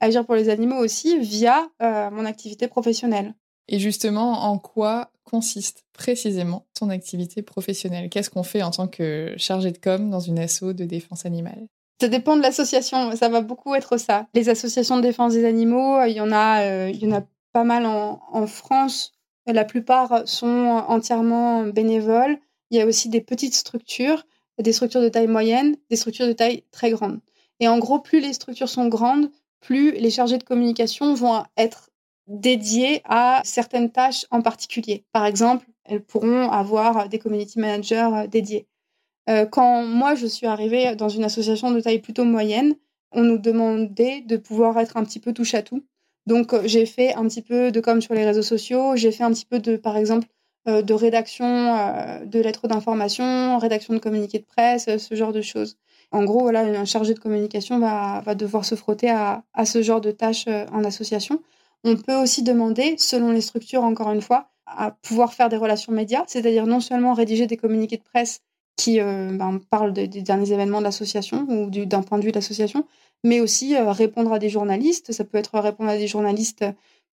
agir 0.00 0.24
pour 0.24 0.34
les 0.34 0.48
animaux 0.48 0.78
aussi 0.78 1.18
via 1.18 1.68
mon 1.80 2.24
activité 2.24 2.68
professionnelle. 2.68 3.34
Et 3.68 3.78
justement, 3.78 4.44
en 4.44 4.58
quoi 4.58 5.10
consiste 5.24 5.84
précisément 5.92 6.66
ton 6.78 6.90
activité 6.90 7.42
professionnelle? 7.42 8.10
Qu'est-ce 8.10 8.30
qu'on 8.30 8.42
fait 8.42 8.62
en 8.62 8.70
tant 8.70 8.88
que 8.88 9.34
chargé 9.36 9.70
de 9.70 9.78
com 9.78 10.10
dans 10.10 10.20
une 10.20 10.38
asso 10.38 10.72
de 10.74 10.84
défense 10.84 11.24
animale? 11.24 11.66
Ça 12.00 12.08
dépend 12.08 12.36
de 12.36 12.42
l'association, 12.42 13.14
ça 13.14 13.28
va 13.28 13.40
beaucoup 13.40 13.74
être 13.74 13.96
ça. 13.96 14.26
Les 14.34 14.48
associations 14.48 14.96
de 14.96 15.02
défense 15.02 15.34
des 15.34 15.44
animaux, 15.44 16.02
il 16.04 16.12
y 16.12 16.20
en 16.20 16.32
a, 16.32 16.62
euh, 16.64 16.90
il 16.90 17.02
y 17.02 17.06
en 17.06 17.16
a 17.16 17.22
pas 17.52 17.64
mal 17.64 17.86
en, 17.86 18.20
en, 18.32 18.46
France. 18.46 19.12
La 19.46 19.64
plupart 19.64 20.26
sont 20.26 20.82
entièrement 20.88 21.64
bénévoles. 21.64 22.38
Il 22.70 22.78
y 22.78 22.80
a 22.80 22.86
aussi 22.86 23.08
des 23.08 23.20
petites 23.20 23.54
structures, 23.54 24.24
des 24.58 24.72
structures 24.72 25.00
de 25.00 25.08
taille 25.08 25.28
moyenne, 25.28 25.76
des 25.90 25.96
structures 25.96 26.26
de 26.26 26.32
taille 26.32 26.64
très 26.72 26.90
grande. 26.90 27.20
Et 27.62 27.68
en 27.68 27.78
gros, 27.78 28.00
plus 28.00 28.18
les 28.18 28.32
structures 28.32 28.68
sont 28.68 28.88
grandes, 28.88 29.30
plus 29.60 29.92
les 29.92 30.10
chargés 30.10 30.36
de 30.36 30.42
communication 30.42 31.14
vont 31.14 31.44
être 31.56 31.90
dédiées 32.26 33.02
à 33.04 33.40
certaines 33.44 33.92
tâches 33.92 34.26
en 34.32 34.42
particulier. 34.42 35.04
Par 35.12 35.26
exemple, 35.26 35.66
elles 35.84 36.02
pourront 36.02 36.50
avoir 36.50 37.08
des 37.08 37.20
community 37.20 37.60
managers 37.60 38.08
euh, 38.12 38.26
dédiés. 38.26 38.66
Euh, 39.30 39.46
quand 39.46 39.84
moi, 39.84 40.16
je 40.16 40.26
suis 40.26 40.48
arrivée 40.48 40.96
dans 40.96 41.08
une 41.08 41.22
association 41.22 41.70
de 41.70 41.80
taille 41.80 42.00
plutôt 42.00 42.24
moyenne, 42.24 42.74
on 43.12 43.22
nous 43.22 43.38
demandait 43.38 44.22
de 44.22 44.36
pouvoir 44.36 44.76
être 44.80 44.96
un 44.96 45.04
petit 45.04 45.20
peu 45.20 45.32
touche 45.32 45.54
à 45.54 45.62
tout. 45.62 45.84
Donc, 46.26 46.54
euh, 46.54 46.62
j'ai 46.64 46.84
fait 46.84 47.14
un 47.14 47.28
petit 47.28 47.42
peu 47.42 47.70
de 47.70 47.80
com 47.80 48.00
sur 48.00 48.14
les 48.14 48.24
réseaux 48.24 48.42
sociaux, 48.42 48.96
j'ai 48.96 49.12
fait 49.12 49.22
un 49.22 49.30
petit 49.30 49.46
peu 49.46 49.60
de, 49.60 49.76
par 49.76 49.96
exemple, 49.96 50.26
de 50.66 50.94
rédaction 50.94 52.24
de 52.24 52.38
lettres 52.38 52.68
d'information, 52.68 53.58
rédaction 53.58 53.94
de 53.94 53.98
communiqués 53.98 54.38
de 54.38 54.44
presse, 54.44 54.88
ce 54.96 55.14
genre 55.16 55.32
de 55.32 55.40
choses. 55.42 55.76
En 56.12 56.24
gros, 56.24 56.40
voilà, 56.40 56.60
un 56.60 56.84
chargé 56.84 57.14
de 57.14 57.18
communication 57.18 57.78
va, 57.78 58.22
devoir 58.34 58.64
se 58.64 58.74
frotter 58.74 59.10
à, 59.10 59.42
ce 59.64 59.82
genre 59.82 60.00
de 60.00 60.10
tâches 60.10 60.46
en 60.46 60.84
association. 60.84 61.40
On 61.84 61.96
peut 61.96 62.14
aussi 62.14 62.42
demander, 62.42 62.96
selon 62.98 63.32
les 63.32 63.40
structures, 63.40 63.82
encore 63.82 64.12
une 64.12 64.22
fois, 64.22 64.50
à 64.66 64.90
pouvoir 64.90 65.34
faire 65.34 65.48
des 65.48 65.56
relations 65.56 65.92
médias, 65.92 66.24
c'est-à-dire 66.26 66.66
non 66.66 66.80
seulement 66.80 67.14
rédiger 67.14 67.46
des 67.46 67.56
communiqués 67.56 67.96
de 67.96 68.02
presse 68.02 68.40
qui 68.76 69.00
euh, 69.00 69.30
ben, 69.32 69.60
parlent 69.70 69.92
des 69.92 70.08
derniers 70.08 70.52
événements 70.52 70.78
de 70.78 70.84
l'association 70.84 71.46
ou 71.48 71.68
d'un 71.70 72.02
point 72.02 72.18
de 72.18 72.24
vue 72.24 72.30
de 72.30 72.36
l'association, 72.36 72.86
mais 73.22 73.40
aussi 73.40 73.76
euh, 73.76 73.92
répondre 73.92 74.32
à 74.32 74.38
des 74.38 74.48
journalistes. 74.48 75.12
Ça 75.12 75.24
peut 75.24 75.38
être 75.38 75.58
répondre 75.58 75.90
à 75.90 75.96
des 75.96 76.08
journalistes 76.08 76.64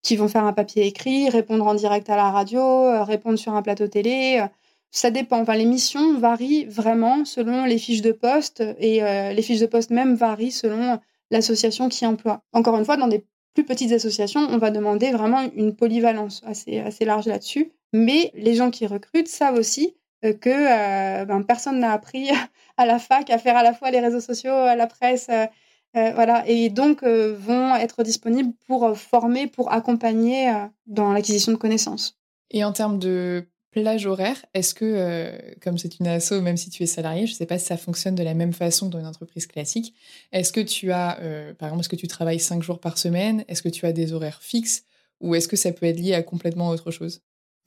qui 0.01 0.15
vont 0.15 0.27
faire 0.27 0.45
un 0.45 0.53
papier 0.53 0.85
écrit, 0.85 1.29
répondre 1.29 1.67
en 1.67 1.73
direct 1.73 2.09
à 2.09 2.15
la 2.15 2.31
radio, 2.31 2.59
euh, 2.59 3.03
répondre 3.03 3.37
sur 3.37 3.53
un 3.53 3.61
plateau 3.61 3.87
télé. 3.87 4.43
Ça 4.91 5.11
dépend. 5.11 5.39
Enfin, 5.39 5.55
les 5.55 5.65
missions 5.65 6.17
varient 6.17 6.65
vraiment 6.65 7.25
selon 7.25 7.65
les 7.65 7.77
fiches 7.77 8.01
de 8.01 8.11
poste 8.11 8.63
et 8.79 9.01
les 9.01 9.41
fiches 9.41 9.59
de 9.59 9.65
poste 9.65 9.91
même 9.91 10.15
varient 10.15 10.51
selon 10.51 10.99
l'association 11.31 11.89
qui 11.89 12.05
emploie. 12.05 12.41
Encore 12.53 12.77
une 12.77 12.85
fois, 12.85 12.97
dans 12.97 13.07
des 13.07 13.23
plus 13.53 13.63
petites 13.63 13.91
associations, 13.91 14.41
on 14.41 14.57
va 14.57 14.71
demander 14.71 15.11
vraiment 15.11 15.47
une 15.55 15.75
polyvalence 15.75 16.41
assez, 16.45 16.79
assez 16.79 17.05
large 17.05 17.25
là-dessus. 17.27 17.71
Mais 17.93 18.31
les 18.35 18.55
gens 18.55 18.69
qui 18.69 18.85
recrutent 18.85 19.27
savent 19.27 19.55
aussi 19.55 19.95
euh, 20.25 20.33
que 20.33 20.49
euh, 20.49 21.25
ben, 21.25 21.43
personne 21.43 21.79
n'a 21.79 21.91
appris 21.91 22.29
à 22.77 22.85
la 22.85 22.99
fac 22.99 23.29
à 23.29 23.37
faire 23.37 23.57
à 23.57 23.63
la 23.63 23.73
fois 23.73 23.91
les 23.91 23.99
réseaux 23.99 24.19
sociaux, 24.19 24.51
la 24.51 24.87
presse, 24.87 25.29
euh, 25.29 25.45
voilà, 25.93 26.43
et 26.47 26.69
donc 26.69 27.03
vont 27.03 27.75
être 27.75 28.03
disponibles 28.03 28.53
pour 28.67 28.95
former, 28.95 29.47
pour 29.47 29.73
accompagner 29.73 30.53
dans 30.85 31.13
l'acquisition 31.13 31.51
de 31.51 31.57
connaissances. 31.57 32.15
Et 32.51 32.63
en 32.63 32.71
termes 32.71 32.99
de 32.99 33.47
plage 33.71 34.05
horaire, 34.05 34.43
est-ce 34.53 34.73
que, 34.73 35.31
comme 35.61 35.77
c'est 35.77 35.99
une 35.99 36.07
asso, 36.07 36.41
même 36.41 36.57
si 36.57 36.69
tu 36.69 36.83
es 36.83 36.87
salarié, 36.87 37.27
je 37.27 37.33
ne 37.33 37.37
sais 37.37 37.45
pas 37.45 37.59
si 37.59 37.65
ça 37.65 37.77
fonctionne 37.77 38.15
de 38.15 38.23
la 38.23 38.33
même 38.33 38.53
façon 38.53 38.87
que 38.87 38.93
dans 38.93 38.99
une 38.99 39.05
entreprise 39.05 39.45
classique, 39.45 39.93
est-ce 40.31 40.51
que 40.51 40.59
tu 40.59 40.91
as, 40.91 41.19
par 41.59 41.69
exemple, 41.69 41.81
est-ce 41.81 41.89
que 41.89 41.95
tu 41.95 42.07
travailles 42.07 42.39
cinq 42.39 42.63
jours 42.63 42.79
par 42.79 42.97
semaine 42.97 43.45
Est-ce 43.47 43.61
que 43.61 43.69
tu 43.69 43.85
as 43.85 43.91
des 43.93 44.13
horaires 44.13 44.41
fixes 44.41 44.83
Ou 45.21 45.35
est-ce 45.35 45.47
que 45.47 45.55
ça 45.55 45.71
peut 45.71 45.85
être 45.85 45.99
lié 45.99 46.13
à 46.13 46.23
complètement 46.23 46.69
autre 46.69 46.89
chose? 46.89 47.21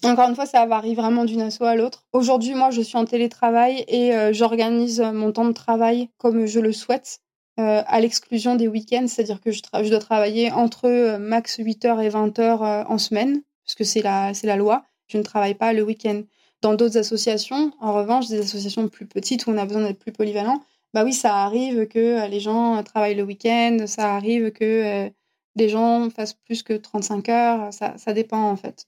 Encore 0.04 0.28
une 0.28 0.34
fois, 0.34 0.46
ça 0.46 0.66
varie 0.66 0.96
vraiment 0.96 1.24
d'une 1.24 1.42
asso 1.42 1.62
à 1.62 1.76
l'autre. 1.76 2.04
Aujourd'hui, 2.12 2.54
moi, 2.54 2.70
je 2.70 2.80
suis 2.80 2.96
en 2.96 3.04
télétravail 3.04 3.84
et 3.86 4.14
euh, 4.14 4.32
j'organise 4.32 5.00
mon 5.00 5.30
temps 5.30 5.44
de 5.44 5.52
travail 5.52 6.08
comme 6.18 6.46
je 6.46 6.58
le 6.58 6.72
souhaite, 6.72 7.20
euh, 7.60 7.82
à 7.86 8.00
l'exclusion 8.00 8.56
des 8.56 8.66
week-ends, 8.66 9.06
c'est-à-dire 9.06 9.40
que 9.40 9.52
je, 9.52 9.62
dois 9.62 9.98
travailler 10.00 10.50
entre 10.50 10.86
euh, 10.86 11.18
max 11.18 11.60
8h 11.60 12.02
et 12.02 12.08
20h 12.08 12.86
en 12.86 12.98
semaine, 12.98 13.42
puisque 13.64 13.84
c'est 13.84 14.02
la, 14.02 14.32
la 14.42 14.56
loi. 14.56 14.84
Je 15.12 15.18
ne 15.18 15.22
travaille 15.22 15.54
pas 15.54 15.72
le 15.72 15.82
week-end. 15.82 16.22
Dans 16.62 16.74
d'autres 16.74 16.98
associations, 16.98 17.72
en 17.80 17.92
revanche, 17.92 18.28
des 18.28 18.40
associations 18.40 18.88
plus 18.88 19.06
petites 19.06 19.46
où 19.46 19.50
on 19.50 19.58
a 19.58 19.66
besoin 19.66 19.82
d'être 19.82 19.98
plus 19.98 20.12
polyvalent, 20.12 20.62
bah 20.94 21.04
oui, 21.04 21.12
ça 21.12 21.36
arrive 21.36 21.86
que 21.88 22.28
les 22.28 22.40
gens 22.40 22.82
travaillent 22.82 23.14
le 23.14 23.24
week-end, 23.24 23.78
ça 23.86 24.14
arrive 24.14 24.52
que 24.52 25.10
les 25.56 25.68
gens 25.68 26.08
fassent 26.10 26.34
plus 26.34 26.62
que 26.62 26.74
35 26.74 27.28
heures, 27.28 27.70
ça, 27.72 28.12
dépend 28.12 28.50
en 28.50 28.56
fait 28.56 28.86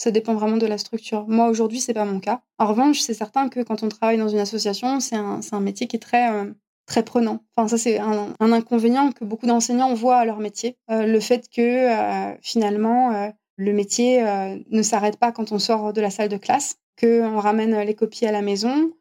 ça 0.00 0.10
dépend 0.10 0.34
vraiment 0.34 0.56
de 0.56 0.64
la 0.64 0.78
structure. 0.78 1.28
Moi, 1.28 1.48
aujourd'hui, 1.48 1.78
c'est 1.78 1.92
pas 1.92 2.06
mon 2.06 2.20
cas. 2.20 2.40
En 2.58 2.66
revanche, 2.66 3.00
c'est 3.00 3.12
certain 3.12 3.50
que 3.50 3.60
quand 3.60 3.82
on 3.82 3.90
travaille 3.90 4.16
dans 4.16 4.28
une 4.28 4.38
association, 4.38 4.98
c'est 4.98 5.14
un, 5.16 5.60
métier 5.60 5.86
qui 5.88 5.96
est 5.96 6.00
très, 6.00 6.32
euh, 6.32 6.46
très 6.86 7.04
prenant. 7.04 7.44
Enfin, 7.54 7.68
ça, 7.68 7.76
c'est 7.76 7.98
un, 7.98 8.34
inconvénient 8.40 9.12
que 9.12 9.26
beaucoup 9.26 9.44
d'enseignants 9.44 9.92
voient 9.92 10.16
à 10.16 10.24
leur 10.24 10.38
métier. 10.38 10.78
Euh, 10.90 11.04
le 11.04 11.20
fait 11.20 11.50
que, 11.50 11.60
euh, 11.60 12.34
finalement, 12.40 13.30
le 13.60 13.72
métier 13.72 14.22
ne 14.70 14.82
s'arrête 14.82 15.16
pas 15.16 15.32
quand 15.32 15.52
on 15.52 15.58
sort 15.58 15.92
de 15.92 16.00
la 16.00 16.10
salle 16.10 16.28
de 16.28 16.36
classe, 16.36 16.76
qu'on 16.98 17.38
ramène 17.38 17.78
les 17.80 17.94
copies 17.94 18.26
à 18.26 18.32
la 18.32 18.42
maison, 18.42 18.92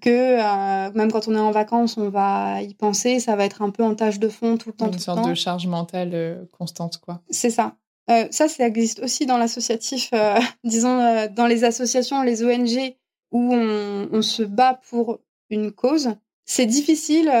que 0.00 0.92
même 0.96 1.10
quand 1.10 1.28
on 1.28 1.34
est 1.34 1.38
en 1.38 1.50
vacances, 1.50 1.96
on 1.96 2.10
va 2.10 2.62
y 2.62 2.74
penser, 2.74 3.20
ça 3.20 3.36
va 3.36 3.44
être 3.44 3.62
un 3.62 3.70
peu 3.70 3.82
en 3.82 3.94
tâche 3.94 4.18
de 4.18 4.28
fond 4.28 4.56
tout 4.56 4.68
le 4.70 4.74
temps. 4.74 4.92
Une 4.92 4.98
sorte 4.98 5.28
de 5.28 5.34
charge 5.34 5.66
mentale 5.66 6.46
constante, 6.52 6.98
quoi. 6.98 7.22
C'est 7.30 7.50
ça. 7.50 7.76
Euh, 8.10 8.26
ça, 8.30 8.48
ça 8.48 8.66
existe 8.66 9.00
aussi 9.00 9.26
dans 9.26 9.38
l'associatif, 9.38 10.10
euh, 10.12 10.38
disons, 10.64 10.98
euh, 11.00 11.28
dans 11.28 11.46
les 11.46 11.64
associations, 11.64 12.22
les 12.22 12.44
ONG, 12.44 12.96
où 13.30 13.54
on, 13.54 14.22
se 14.22 14.42
bat 14.42 14.78
pour 14.88 15.20
une 15.48 15.72
cause. 15.72 16.10
C'est 16.44 16.66
difficile 16.66 17.32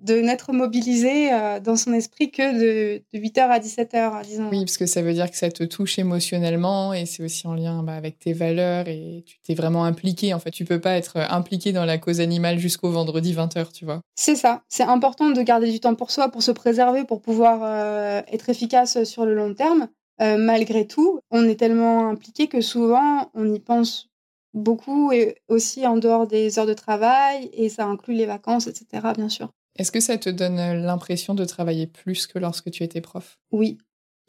de 0.00 0.14
n'être 0.14 0.52
mobilisé 0.52 1.30
dans 1.62 1.76
son 1.76 1.92
esprit 1.92 2.30
que 2.30 2.58
de, 2.58 3.02
8h 3.14 3.40
à 3.40 3.58
17h, 3.58 4.24
disons. 4.24 4.48
Oui, 4.50 4.60
parce 4.60 4.76
que 4.76 4.86
ça 4.86 5.02
veut 5.02 5.14
dire 5.14 5.30
que 5.30 5.36
ça 5.36 5.50
te 5.50 5.64
touche 5.64 5.98
émotionnellement 5.98 6.92
et 6.92 7.06
c'est 7.06 7.22
aussi 7.22 7.46
en 7.46 7.54
lien 7.54 7.82
bah, 7.82 7.94
avec 7.94 8.18
tes 8.18 8.32
valeurs 8.32 8.88
et 8.88 9.24
tu 9.26 9.38
t'es 9.40 9.54
vraiment 9.54 9.84
impliqué. 9.84 10.34
En 10.34 10.38
fait, 10.38 10.50
tu 10.50 10.64
peux 10.64 10.80
pas 10.80 10.96
être 10.96 11.16
impliqué 11.30 11.72
dans 11.72 11.84
la 11.84 11.98
cause 11.98 12.20
animale 12.20 12.58
jusqu'au 12.58 12.90
vendredi 12.90 13.32
20h, 13.32 13.72
tu 13.72 13.84
vois. 13.84 14.00
C'est 14.14 14.36
ça. 14.36 14.62
C'est 14.68 14.84
important 14.84 15.30
de 15.30 15.42
garder 15.42 15.70
du 15.70 15.80
temps 15.80 15.94
pour 15.94 16.10
soi, 16.10 16.30
pour 16.30 16.42
se 16.42 16.50
préserver, 16.52 17.04
pour 17.04 17.20
pouvoir 17.20 18.24
être 18.28 18.48
efficace 18.48 19.04
sur 19.04 19.24
le 19.24 19.34
long 19.34 19.54
terme. 19.54 19.88
Euh, 20.20 20.38
malgré 20.38 20.86
tout, 20.86 21.20
on 21.30 21.46
est 21.46 21.56
tellement 21.56 22.08
impliqué 22.08 22.48
que 22.48 22.60
souvent 22.60 23.30
on 23.34 23.52
y 23.52 23.60
pense 23.60 24.08
beaucoup 24.54 25.12
et 25.12 25.36
aussi 25.48 25.86
en 25.86 25.98
dehors 25.98 26.26
des 26.26 26.58
heures 26.58 26.66
de 26.66 26.72
travail 26.72 27.50
et 27.52 27.68
ça 27.68 27.84
inclut 27.84 28.14
les 28.14 28.24
vacances, 28.24 28.66
etc. 28.66 29.12
Bien 29.14 29.28
sûr. 29.28 29.50
Est-ce 29.76 29.92
que 29.92 30.00
ça 30.00 30.18
te 30.18 30.28
donne 30.28 30.58
euh, 30.58 30.74
l'impression 30.74 31.34
de 31.34 31.44
travailler 31.44 31.86
plus 31.86 32.26
que 32.26 32.38
lorsque 32.38 32.70
tu 32.70 32.82
étais 32.82 33.00
prof? 33.00 33.38
Oui. 33.52 33.78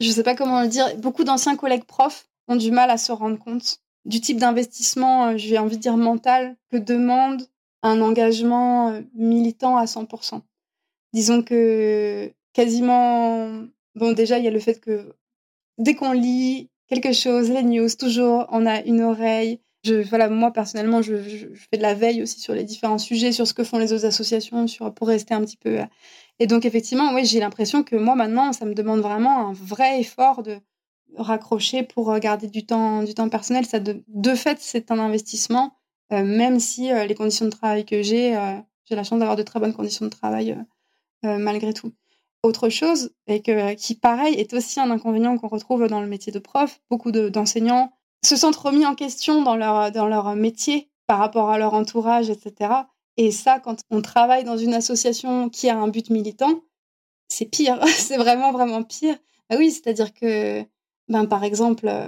Je 0.00 0.08
ne 0.08 0.12
sais 0.12 0.22
pas 0.22 0.34
comment 0.34 0.62
le 0.62 0.68
dire. 0.68 0.96
Beaucoup 0.98 1.24
d'anciens 1.24 1.56
collègues 1.56 1.84
profs 1.84 2.28
ont 2.46 2.56
du 2.56 2.70
mal 2.70 2.90
à 2.90 2.98
se 2.98 3.12
rendre 3.12 3.38
compte 3.38 3.78
du 4.04 4.20
type 4.20 4.38
d'investissement, 4.38 5.28
euh, 5.28 5.36
j'ai 5.36 5.58
envie 5.58 5.76
de 5.76 5.82
dire 5.82 5.96
mental, 5.96 6.56
que 6.70 6.76
demande 6.76 7.42
un 7.82 8.00
engagement 8.00 9.00
militant 9.14 9.76
à 9.76 9.84
100%. 9.84 10.42
Disons 11.12 11.42
que 11.42 12.32
quasiment, 12.52 13.62
bon 13.94 14.12
déjà 14.12 14.38
il 14.38 14.44
y 14.44 14.48
a 14.48 14.50
le 14.50 14.60
fait 14.60 14.80
que 14.80 15.14
dès 15.78 15.94
qu'on 15.94 16.12
lit 16.12 16.70
quelque 16.88 17.12
chose, 17.12 17.50
les 17.50 17.62
news, 17.62 17.88
toujours, 17.96 18.46
on 18.50 18.66
a 18.66 18.80
une 18.82 19.02
oreille. 19.02 19.60
Voilà, 20.08 20.28
moi 20.28 20.52
personnellement, 20.52 21.02
je, 21.02 21.16
fais 21.16 21.76
de 21.76 21.82
la 21.82 21.94
veille 21.94 22.22
aussi 22.22 22.40
sur 22.40 22.54
les 22.54 22.64
différents 22.64 22.98
sujets, 22.98 23.32
sur 23.32 23.46
ce 23.46 23.54
que 23.54 23.64
font 23.64 23.78
les 23.78 23.92
autres 23.92 24.06
associations, 24.06 24.66
pour 24.94 25.08
rester 25.08 25.34
un 25.34 25.40
petit 25.40 25.56
peu. 25.56 25.80
Euh. 25.80 25.84
Et 26.38 26.46
donc 26.46 26.64
effectivement, 26.64 27.14
oui, 27.14 27.24
j'ai 27.24 27.40
l'impression 27.40 27.82
que 27.82 27.96
moi 27.96 28.14
maintenant, 28.14 28.52
ça 28.52 28.64
me 28.64 28.74
demande 28.74 29.00
vraiment 29.00 29.48
un 29.48 29.52
vrai 29.52 30.00
effort 30.00 30.42
de 30.42 30.58
raccrocher 31.16 31.82
pour 31.82 32.12
euh, 32.12 32.18
garder 32.18 32.48
du 32.48 32.64
temps, 32.64 33.02
du 33.02 33.14
temps 33.14 33.28
personnel. 33.28 33.66
Ça 33.66 33.80
de, 33.80 34.34
fait, 34.34 34.58
c'est 34.60 34.90
un 34.90 34.98
investissement, 34.98 35.74
euh, 36.12 36.22
même 36.22 36.60
si 36.60 36.90
les 37.06 37.14
conditions 37.14 37.46
de 37.46 37.50
travail 37.50 37.84
que 37.84 38.02
j'ai, 38.02 38.38
j'ai 38.84 38.96
la 38.96 39.04
chance 39.04 39.18
d'avoir 39.18 39.36
de 39.36 39.42
très 39.42 39.60
bonnes 39.60 39.74
conditions 39.74 40.06
de 40.06 40.10
travail 40.10 40.56
malgré 41.22 41.74
tout. 41.74 41.92
Autre 42.44 42.68
chose, 42.68 43.10
et 43.26 43.42
qui 43.76 43.96
pareil 43.96 44.34
est 44.36 44.54
aussi 44.54 44.78
un 44.78 44.92
inconvénient 44.92 45.36
qu'on 45.36 45.48
retrouve 45.48 45.88
dans 45.88 46.00
le 46.00 46.06
métier 46.06 46.30
de 46.30 46.38
prof, 46.38 46.80
beaucoup 46.88 47.10
d'enseignants 47.10 47.97
se 48.24 48.36
sentent 48.36 48.56
remis 48.56 48.86
en 48.86 48.94
question 48.94 49.42
dans 49.42 49.56
leur, 49.56 49.92
dans 49.92 50.06
leur 50.06 50.34
métier 50.34 50.90
par 51.06 51.18
rapport 51.18 51.50
à 51.50 51.58
leur 51.58 51.74
entourage, 51.74 52.30
etc. 52.30 52.72
Et 53.16 53.32
ça, 53.32 53.58
quand 53.58 53.80
on 53.90 54.00
travaille 54.00 54.44
dans 54.44 54.56
une 54.56 54.74
association 54.74 55.48
qui 55.48 55.68
a 55.68 55.76
un 55.76 55.88
but 55.88 56.10
militant, 56.10 56.62
c'est 57.28 57.46
pire. 57.46 57.80
c'est 57.86 58.16
vraiment, 58.16 58.52
vraiment 58.52 58.82
pire. 58.84 59.16
Bah 59.50 59.56
oui, 59.58 59.70
c'est-à-dire 59.70 60.14
que, 60.14 60.64
ben, 61.08 61.26
par 61.26 61.44
exemple, 61.44 61.88
euh, 61.88 62.06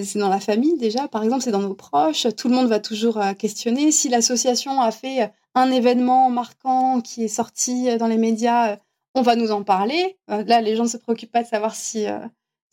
c'est 0.00 0.18
dans 0.18 0.28
la 0.28 0.40
famille 0.40 0.76
déjà, 0.76 1.08
par 1.08 1.24
exemple, 1.24 1.42
c'est 1.42 1.50
dans 1.50 1.60
nos 1.60 1.74
proches. 1.74 2.26
Tout 2.36 2.48
le 2.48 2.54
monde 2.54 2.68
va 2.68 2.80
toujours 2.80 3.18
euh, 3.18 3.32
questionner. 3.32 3.90
Si 3.90 4.08
l'association 4.08 4.80
a 4.80 4.90
fait 4.90 5.32
un 5.54 5.70
événement 5.70 6.30
marquant 6.30 7.00
qui 7.00 7.24
est 7.24 7.28
sorti 7.28 7.88
euh, 7.88 7.98
dans 7.98 8.06
les 8.06 8.18
médias, 8.18 8.78
on 9.14 9.22
va 9.22 9.36
nous 9.36 9.52
en 9.52 9.62
parler. 9.62 10.18
Là, 10.28 10.60
les 10.60 10.74
gens 10.76 10.84
ne 10.84 10.88
se 10.88 10.96
préoccupent 10.96 11.30
pas 11.30 11.44
de 11.44 11.48
savoir 11.48 11.76
si, 11.76 12.06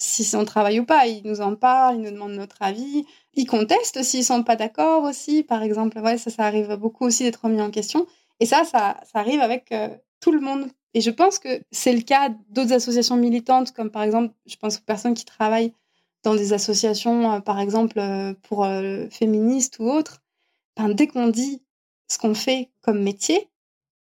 si 0.02 0.36
on 0.36 0.46
travaille 0.46 0.80
ou 0.80 0.86
pas. 0.86 1.06
Ils 1.06 1.22
nous 1.26 1.42
en 1.42 1.56
parlent, 1.56 1.98
ils 1.98 2.02
nous 2.02 2.12
demandent 2.12 2.34
notre 2.34 2.62
avis. 2.62 3.06
Ils 3.36 3.46
contestent 3.46 4.04
s'ils 4.04 4.26
sont 4.26 4.44
pas 4.44 4.56
d'accord 4.56 5.04
aussi. 5.04 5.44
Par 5.44 5.62
exemple, 5.62 6.00
ouais, 6.00 6.18
ça, 6.18 6.32
ça 6.32 6.44
arrive 6.46 6.76
beaucoup 6.76 7.06
aussi 7.06 7.24
d'être 7.24 7.44
remis 7.44 7.62
en 7.62 7.70
question. 7.70 8.08
Et 8.40 8.46
ça, 8.48 8.64
ça, 8.64 9.00
ça 9.04 9.20
arrive 9.20 9.42
avec 9.42 9.72
euh, 9.72 9.90
tout 10.20 10.32
le 10.32 10.40
monde. 10.40 10.68
Et 10.96 11.02
je 11.02 11.12
pense 11.12 11.38
que 11.38 11.62
c'est 11.72 11.94
le 11.94 12.02
cas 12.02 12.30
d'autres 12.50 12.74
associations 12.74 13.16
militantes, 13.16 13.72
comme 13.72 13.92
par 13.92 14.02
exemple, 14.02 14.34
je 14.48 14.56
pense 14.56 14.78
aux 14.78 14.86
personnes 14.86 15.14
qui 15.14 15.24
travaillent 15.24 15.74
dans 16.24 16.36
des 16.36 16.52
associations, 16.52 17.34
euh, 17.34 17.40
par 17.40 17.60
exemple, 17.60 18.00
euh, 18.00 18.34
pour 18.42 18.68
féministes 19.12 19.78
ou 19.80 19.90
autres. 19.90 20.22
Ben, 20.78 20.90
dès 20.90 21.08
qu'on 21.08 21.28
dit 21.28 21.62
ce 22.08 22.18
qu'on 22.18 22.34
fait 22.34 22.72
comme 22.82 23.04
métier, 23.04 23.50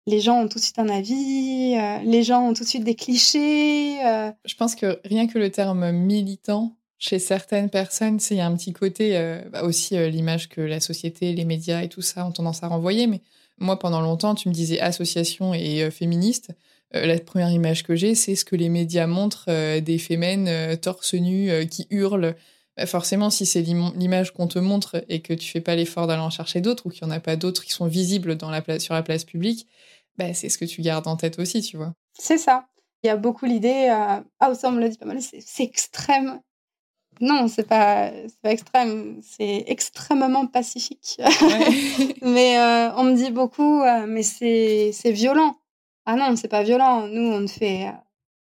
les 0.10 0.20
gens 0.20 0.42
ont 0.42 0.48
tout 0.48 0.58
de 0.58 0.64
suite 0.64 0.80
un 0.80 0.90
avis, 0.90 1.76
les 2.04 2.24
gens 2.24 2.50
ont 2.50 2.54
tout 2.54 2.64
de 2.64 2.70
suite 2.70 2.84
des 2.84 2.96
clichés. 2.96 4.00
Je 4.46 4.56
pense 4.56 4.76
que 4.76 5.00
rien 5.06 5.28
que 5.28 5.38
le 5.38 5.52
terme 5.52 5.92
militant 5.92 6.76
chez 7.00 7.18
certaines 7.18 7.70
personnes, 7.70 8.20
il 8.30 8.38
y 8.38 8.42
a 8.42 8.46
un 8.46 8.56
petit 8.56 8.74
côté 8.74 9.18
euh, 9.18 9.42
bah 9.52 9.64
aussi 9.64 9.98
euh, 9.98 10.10
l'image 10.10 10.50
que 10.50 10.60
la 10.60 10.82
société, 10.82 11.34
les 11.34 11.46
médias 11.46 11.82
et 11.82 11.88
tout 11.88 12.02
ça 12.02 12.26
ont 12.26 12.32
tendance 12.32 12.62
à 12.62 12.68
renvoyer. 12.68 13.08
Mais 13.08 13.22
moi, 13.58 13.80
pendant 13.80 14.02
longtemps, 14.02 14.36
tu 14.36 14.50
me 14.50 14.54
disais 14.54 14.82
association 14.82 15.54
et 15.54 15.84
euh, 15.84 15.92
féministe. 15.92 16.52
la 16.92 17.18
première 17.20 17.52
image 17.52 17.84
que 17.84 17.96
j'ai, 17.96 18.16
c'est 18.16 18.36
ce 18.36 18.44
que 18.44 18.58
les 18.58 18.68
médias 18.68 19.08
montrent 19.08 19.50
des 19.80 19.98
fémènes 20.00 20.78
torse 20.78 21.14
nu 21.14 21.52
qui 21.70 21.86
hurlent. 21.92 22.36
Bah, 22.76 22.88
forcément, 22.88 23.30
si 23.30 23.46
c'est 23.46 23.62
l'image 23.62 24.34
qu'on 24.34 24.48
te 24.48 24.58
montre 24.58 25.06
et 25.08 25.22
que 25.22 25.34
tu 25.34 25.52
fais 25.52 25.62
pas 25.62 25.76
l'effort 25.76 26.08
d'aller 26.08 26.24
en 26.24 26.32
chercher 26.32 26.62
d'autres 26.62 26.88
ou 26.88 26.90
qu'il 26.90 27.06
n'y 27.06 27.14
en 27.14 27.16
a 27.16 27.20
pas 27.20 27.36
d'autres 27.36 27.64
qui 27.64 27.74
sont 27.74 27.86
visibles 27.86 28.38
sur 28.80 28.94
la 28.96 29.04
place 29.04 29.24
publique, 29.24 29.68
bah, 30.20 30.34
c'est 30.34 30.50
ce 30.50 30.58
que 30.58 30.66
tu 30.66 30.82
gardes 30.82 31.08
en 31.08 31.18
tête 31.18 31.40
aussi, 31.40 31.62
tu 31.62 31.78
vois. 31.78 31.94
C'est 32.14 32.38
ça. 32.38 32.68
Il 33.04 33.08
y 33.08 33.10
a 33.10 33.16
beaucoup 33.16 33.46
l'idée, 33.46 33.88
ah, 33.90 34.24
ça 34.54 34.68
on 34.68 34.72
me 34.72 34.82
l'a 34.82 34.90
dit 34.90 34.98
pas 34.98 35.06
mal, 35.06 35.22
c'est 35.22 35.64
extrême, 35.64 36.42
non, 37.22 37.50
c'est 37.50 37.68
pas, 37.68 38.12
pas 38.42 38.52
extrême, 38.52 39.20
c'est 39.22 39.66
extrêmement 39.68 40.48
pacifique. 40.48 41.20
mais 42.22 42.58
euh, 42.58 42.94
on 42.96 43.04
me 43.04 43.16
dit 43.16 43.32
beaucoup, 43.32 43.82
euh, 43.82 44.06
mais 44.08 44.24
c'est 44.24 45.12
violent. 45.12 45.58
Ah 46.06 46.16
non, 46.16 46.36
c'est 46.38 46.48
pas 46.48 46.64
violent. 46.64 47.08
Nous, 47.08 47.30
on 47.30 47.42
ne 47.42 47.48
fait 47.48 47.92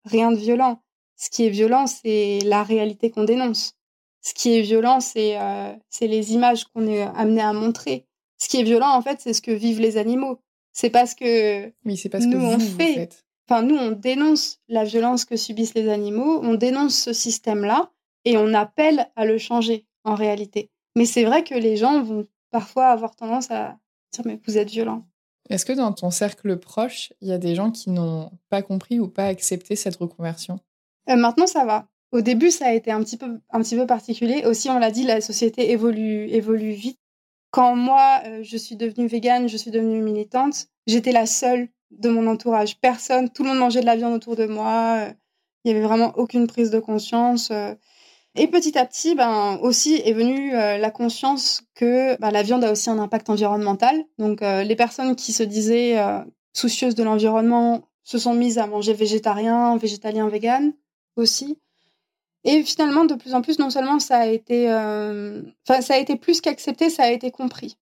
rien 0.04 0.32
de 0.32 0.36
violent. 0.36 0.80
Ce 1.16 1.30
qui 1.30 1.46
est 1.46 1.50
violent, 1.50 1.86
c'est 1.86 2.40
la 2.44 2.64
réalité 2.64 3.10
qu'on 3.10 3.24
dénonce. 3.24 3.74
Ce 4.22 4.34
qui 4.34 4.58
est 4.58 4.62
violent, 4.62 5.00
c'est 5.00 5.40
euh, 5.40 5.72
les 6.00 6.32
images 6.32 6.64
qu'on 6.64 6.86
est 6.88 7.02
amené 7.02 7.42
à 7.42 7.52
montrer. 7.52 8.06
Ce 8.38 8.48
qui 8.48 8.58
est 8.58 8.64
violent, 8.64 8.90
en 8.90 9.02
fait, 9.02 9.20
c'est 9.20 9.32
ce 9.32 9.42
que 9.42 9.52
vivent 9.52 9.80
les 9.80 9.96
animaux. 9.98 10.40
C'est 10.74 10.90
parce 10.90 11.14
que 11.14 11.72
oui, 11.86 11.96
c'est 11.96 12.10
parce 12.10 12.26
nous 12.26 12.38
que 12.38 12.44
on 12.44 12.58
fait. 12.58 13.08
Enfin, 13.48 13.62
nous, 13.62 13.76
on 13.76 13.92
dénonce 13.92 14.60
la 14.68 14.84
violence 14.84 15.24
que 15.24 15.36
subissent 15.36 15.74
les 15.74 15.88
animaux. 15.88 16.40
On 16.42 16.54
dénonce 16.54 16.94
ce 16.96 17.12
système-là 17.12 17.90
et 18.24 18.36
on 18.36 18.52
appelle 18.52 19.08
à 19.16 19.24
le 19.24 19.38
changer 19.38 19.86
en 20.02 20.14
réalité. 20.14 20.70
Mais 20.96 21.06
c'est 21.06 21.24
vrai 21.24 21.44
que 21.44 21.54
les 21.54 21.76
gens 21.76 22.02
vont 22.02 22.26
parfois 22.50 22.88
avoir 22.88 23.14
tendance 23.16 23.50
à 23.50 23.78
dire 24.12 24.22
mais 24.26 24.40
vous 24.46 24.58
êtes 24.58 24.70
violent. 24.70 25.06
Est-ce 25.50 25.64
que 25.64 25.72
dans 25.72 25.92
ton 25.92 26.10
cercle 26.10 26.58
proche, 26.58 27.12
il 27.20 27.28
y 27.28 27.32
a 27.32 27.38
des 27.38 27.54
gens 27.54 27.70
qui 27.70 27.90
n'ont 27.90 28.30
pas 28.48 28.62
compris 28.62 28.98
ou 28.98 29.08
pas 29.08 29.26
accepté 29.26 29.76
cette 29.76 29.96
reconversion? 29.96 30.58
Euh, 31.10 31.16
Maintenant, 31.16 31.46
ça 31.46 31.64
va. 31.64 31.86
Au 32.12 32.20
début, 32.20 32.50
ça 32.50 32.68
a 32.68 32.72
été 32.72 32.90
un 32.90 33.02
petit 33.02 33.16
peu, 33.16 33.40
un 33.50 33.60
petit 33.60 33.76
peu 33.76 33.86
particulier. 33.86 34.44
Aussi, 34.46 34.70
on 34.70 34.78
l'a 34.78 34.90
dit, 34.90 35.02
la 35.02 35.20
société 35.20 35.70
évolue, 35.72 36.28
évolue 36.30 36.70
vite. 36.70 36.98
Quand 37.54 37.76
moi, 37.76 38.20
euh, 38.26 38.40
je 38.42 38.56
suis 38.56 38.74
devenue 38.74 39.06
végane, 39.06 39.48
je 39.48 39.56
suis 39.56 39.70
devenue 39.70 40.02
militante, 40.02 40.66
j'étais 40.88 41.12
la 41.12 41.26
seule 41.26 41.68
de 41.92 42.08
mon 42.08 42.26
entourage. 42.26 42.80
Personne, 42.80 43.30
tout 43.30 43.44
le 43.44 43.50
monde 43.50 43.58
mangeait 43.58 43.80
de 43.80 43.86
la 43.86 43.94
viande 43.94 44.14
autour 44.14 44.34
de 44.34 44.46
moi. 44.46 44.96
Euh, 44.98 45.12
il 45.64 45.70
n'y 45.72 45.78
avait 45.78 45.86
vraiment 45.86 46.12
aucune 46.16 46.48
prise 46.48 46.70
de 46.70 46.80
conscience. 46.80 47.52
Et 48.36 48.48
petit 48.48 48.76
à 48.76 48.84
petit, 48.84 49.14
ben, 49.14 49.58
aussi 49.62 49.94
est 50.04 50.12
venue 50.12 50.56
euh, 50.56 50.76
la 50.76 50.90
conscience 50.90 51.62
que 51.74 52.18
ben, 52.20 52.32
la 52.32 52.42
viande 52.42 52.64
a 52.64 52.72
aussi 52.72 52.90
un 52.90 52.98
impact 52.98 53.30
environnemental. 53.30 54.04
Donc, 54.18 54.42
euh, 54.42 54.64
les 54.64 54.74
personnes 54.74 55.14
qui 55.14 55.32
se 55.32 55.44
disaient 55.44 55.98
euh, 55.98 56.18
soucieuses 56.52 56.96
de 56.96 57.04
l'environnement 57.04 57.88
se 58.02 58.18
sont 58.18 58.34
mises 58.34 58.58
à 58.58 58.66
manger 58.66 58.92
végétarien, 58.92 59.76
végétalien, 59.76 60.28
vegan 60.28 60.72
aussi. 61.14 61.60
Et 62.44 62.62
finalement, 62.62 63.04
de 63.04 63.14
plus 63.14 63.34
en 63.34 63.42
plus, 63.42 63.58
non 63.58 63.70
seulement 63.70 63.98
ça 63.98 64.18
a 64.18 64.26
été, 64.26 64.68
enfin, 64.68 65.80
ça 65.80 65.94
a 65.94 65.98
été 65.98 66.16
plus 66.16 66.40
qu'accepté, 66.40 66.90
ça 66.90 67.04
a 67.04 67.10
été 67.10 67.30
compris. 67.30 67.76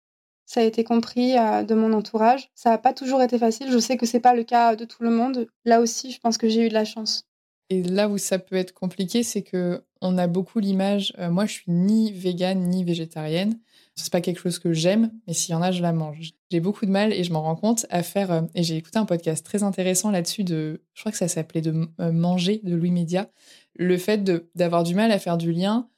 Ça 0.47 0.61
a 0.61 0.63
été 0.63 0.85
compris 0.85 1.33
de 1.33 1.75
mon 1.75 1.93
entourage. 1.93 2.51
Ça 2.55 2.71
n'a 2.71 2.79
pas 2.79 2.93
toujours 2.93 3.23
été 3.23 3.39
facile. 3.39 3.73
Je 3.73 3.79
sais 3.79 3.97
que 3.97 4.07
c'est 4.07 4.21
pas 4.21 4.35
le 4.35 4.45
cas 4.45 4.77
de 4.77 4.85
tout 4.85 5.03
le 5.03 5.11
monde. 5.11 5.49
Là 5.65 5.81
aussi, 5.81 6.13
je 6.13 6.21
pense 6.21 6.39
que 6.39 6.49
j'ai 6.49 6.67
eu 6.67 6.69
de 6.69 6.75
la 6.75 6.85
chance. 6.85 7.27
Et 7.73 7.83
là 7.83 8.09
où 8.09 8.19
ça 8.19 8.39
peut 8.39 8.57
être 8.57 8.75
compliqué, 8.75 9.23
c'est 9.23 9.41
que 9.41 9.83
on 10.03 10.19
a 10.19 10.27
beaucoup 10.27 10.59
l'image. 10.59 11.15
Euh, 11.19 11.31
moi, 11.31 11.47
je 11.47 11.53
suis 11.53 11.71
ni 11.73 12.13
végane 12.13 12.69
ni 12.69 12.85
végétarienne. 12.85 13.59
C'est 13.95 14.13
pas 14.13 14.21
quelque 14.21 14.41
chose 14.41 14.59
que 14.59 14.75
j'aime, 14.75 15.11
mais 15.27 15.33
s'il 15.33 15.53
y 15.53 15.55
en 15.55 15.63
a, 15.63 15.71
je 15.71 15.81
la 15.81 15.93
mange. 15.93 16.33
J'ai 16.51 16.61
beaucoup 16.61 16.85
de 16.85 16.91
mal 16.91 17.15
et 17.15 17.25
je 17.25 17.33
m'en 17.33 17.43
rends 17.43 17.57
compte 17.57 17.87
à 17.89 18.03
faire. 18.03 18.31
Euh, 18.31 18.43
et 18.55 18.63
j'ai 18.63 18.77
écouté 18.77 18.99
un 18.99 19.07
podcast 19.07 19.43
très 19.43 19.63
intéressant 19.63 20.11
là-dessus 20.11 20.45
de. 20.45 20.83
Je 20.93 21.01
crois 21.01 21.13
que 21.13 21.19
ça 21.19 21.29
s'appelait 21.29 21.63
de 21.63 21.89
euh, 22.01 22.13
manger 22.13 22.61
de 22.63 22.75
Louis 22.75 22.91
Média. 22.91 23.31
Le 23.75 23.97
fait 23.99 24.23
d'avoir 24.55 24.83
du 24.83 24.95
mal 24.95 25.13
à 25.13 25.19
faire 25.19 25.39
du 25.39 25.53
lien 25.53 25.89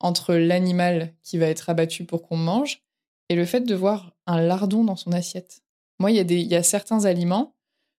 entre 0.00 0.34
l'animal 0.34 1.12
qui 1.22 1.38
va 1.38 1.46
être 1.46 1.70
abattu 1.70 2.04
pour 2.04 2.22
qu'on 2.22 2.36
mange 2.36 2.82
et 3.28 3.34
le 3.34 3.44
fait 3.44 3.60
de 3.60 3.74
voir 3.74 4.12
un 4.26 4.40
lardon 4.40 4.84
dans 4.84 4.96
son 4.96 5.12
assiette. 5.12 5.62
Moi, 5.98 6.10
il 6.10 6.16
y, 6.16 6.20
a 6.20 6.24
des, 6.24 6.40
y 6.40 6.54
a 6.54 6.62
certains 6.62 7.06
aliments 7.06 7.54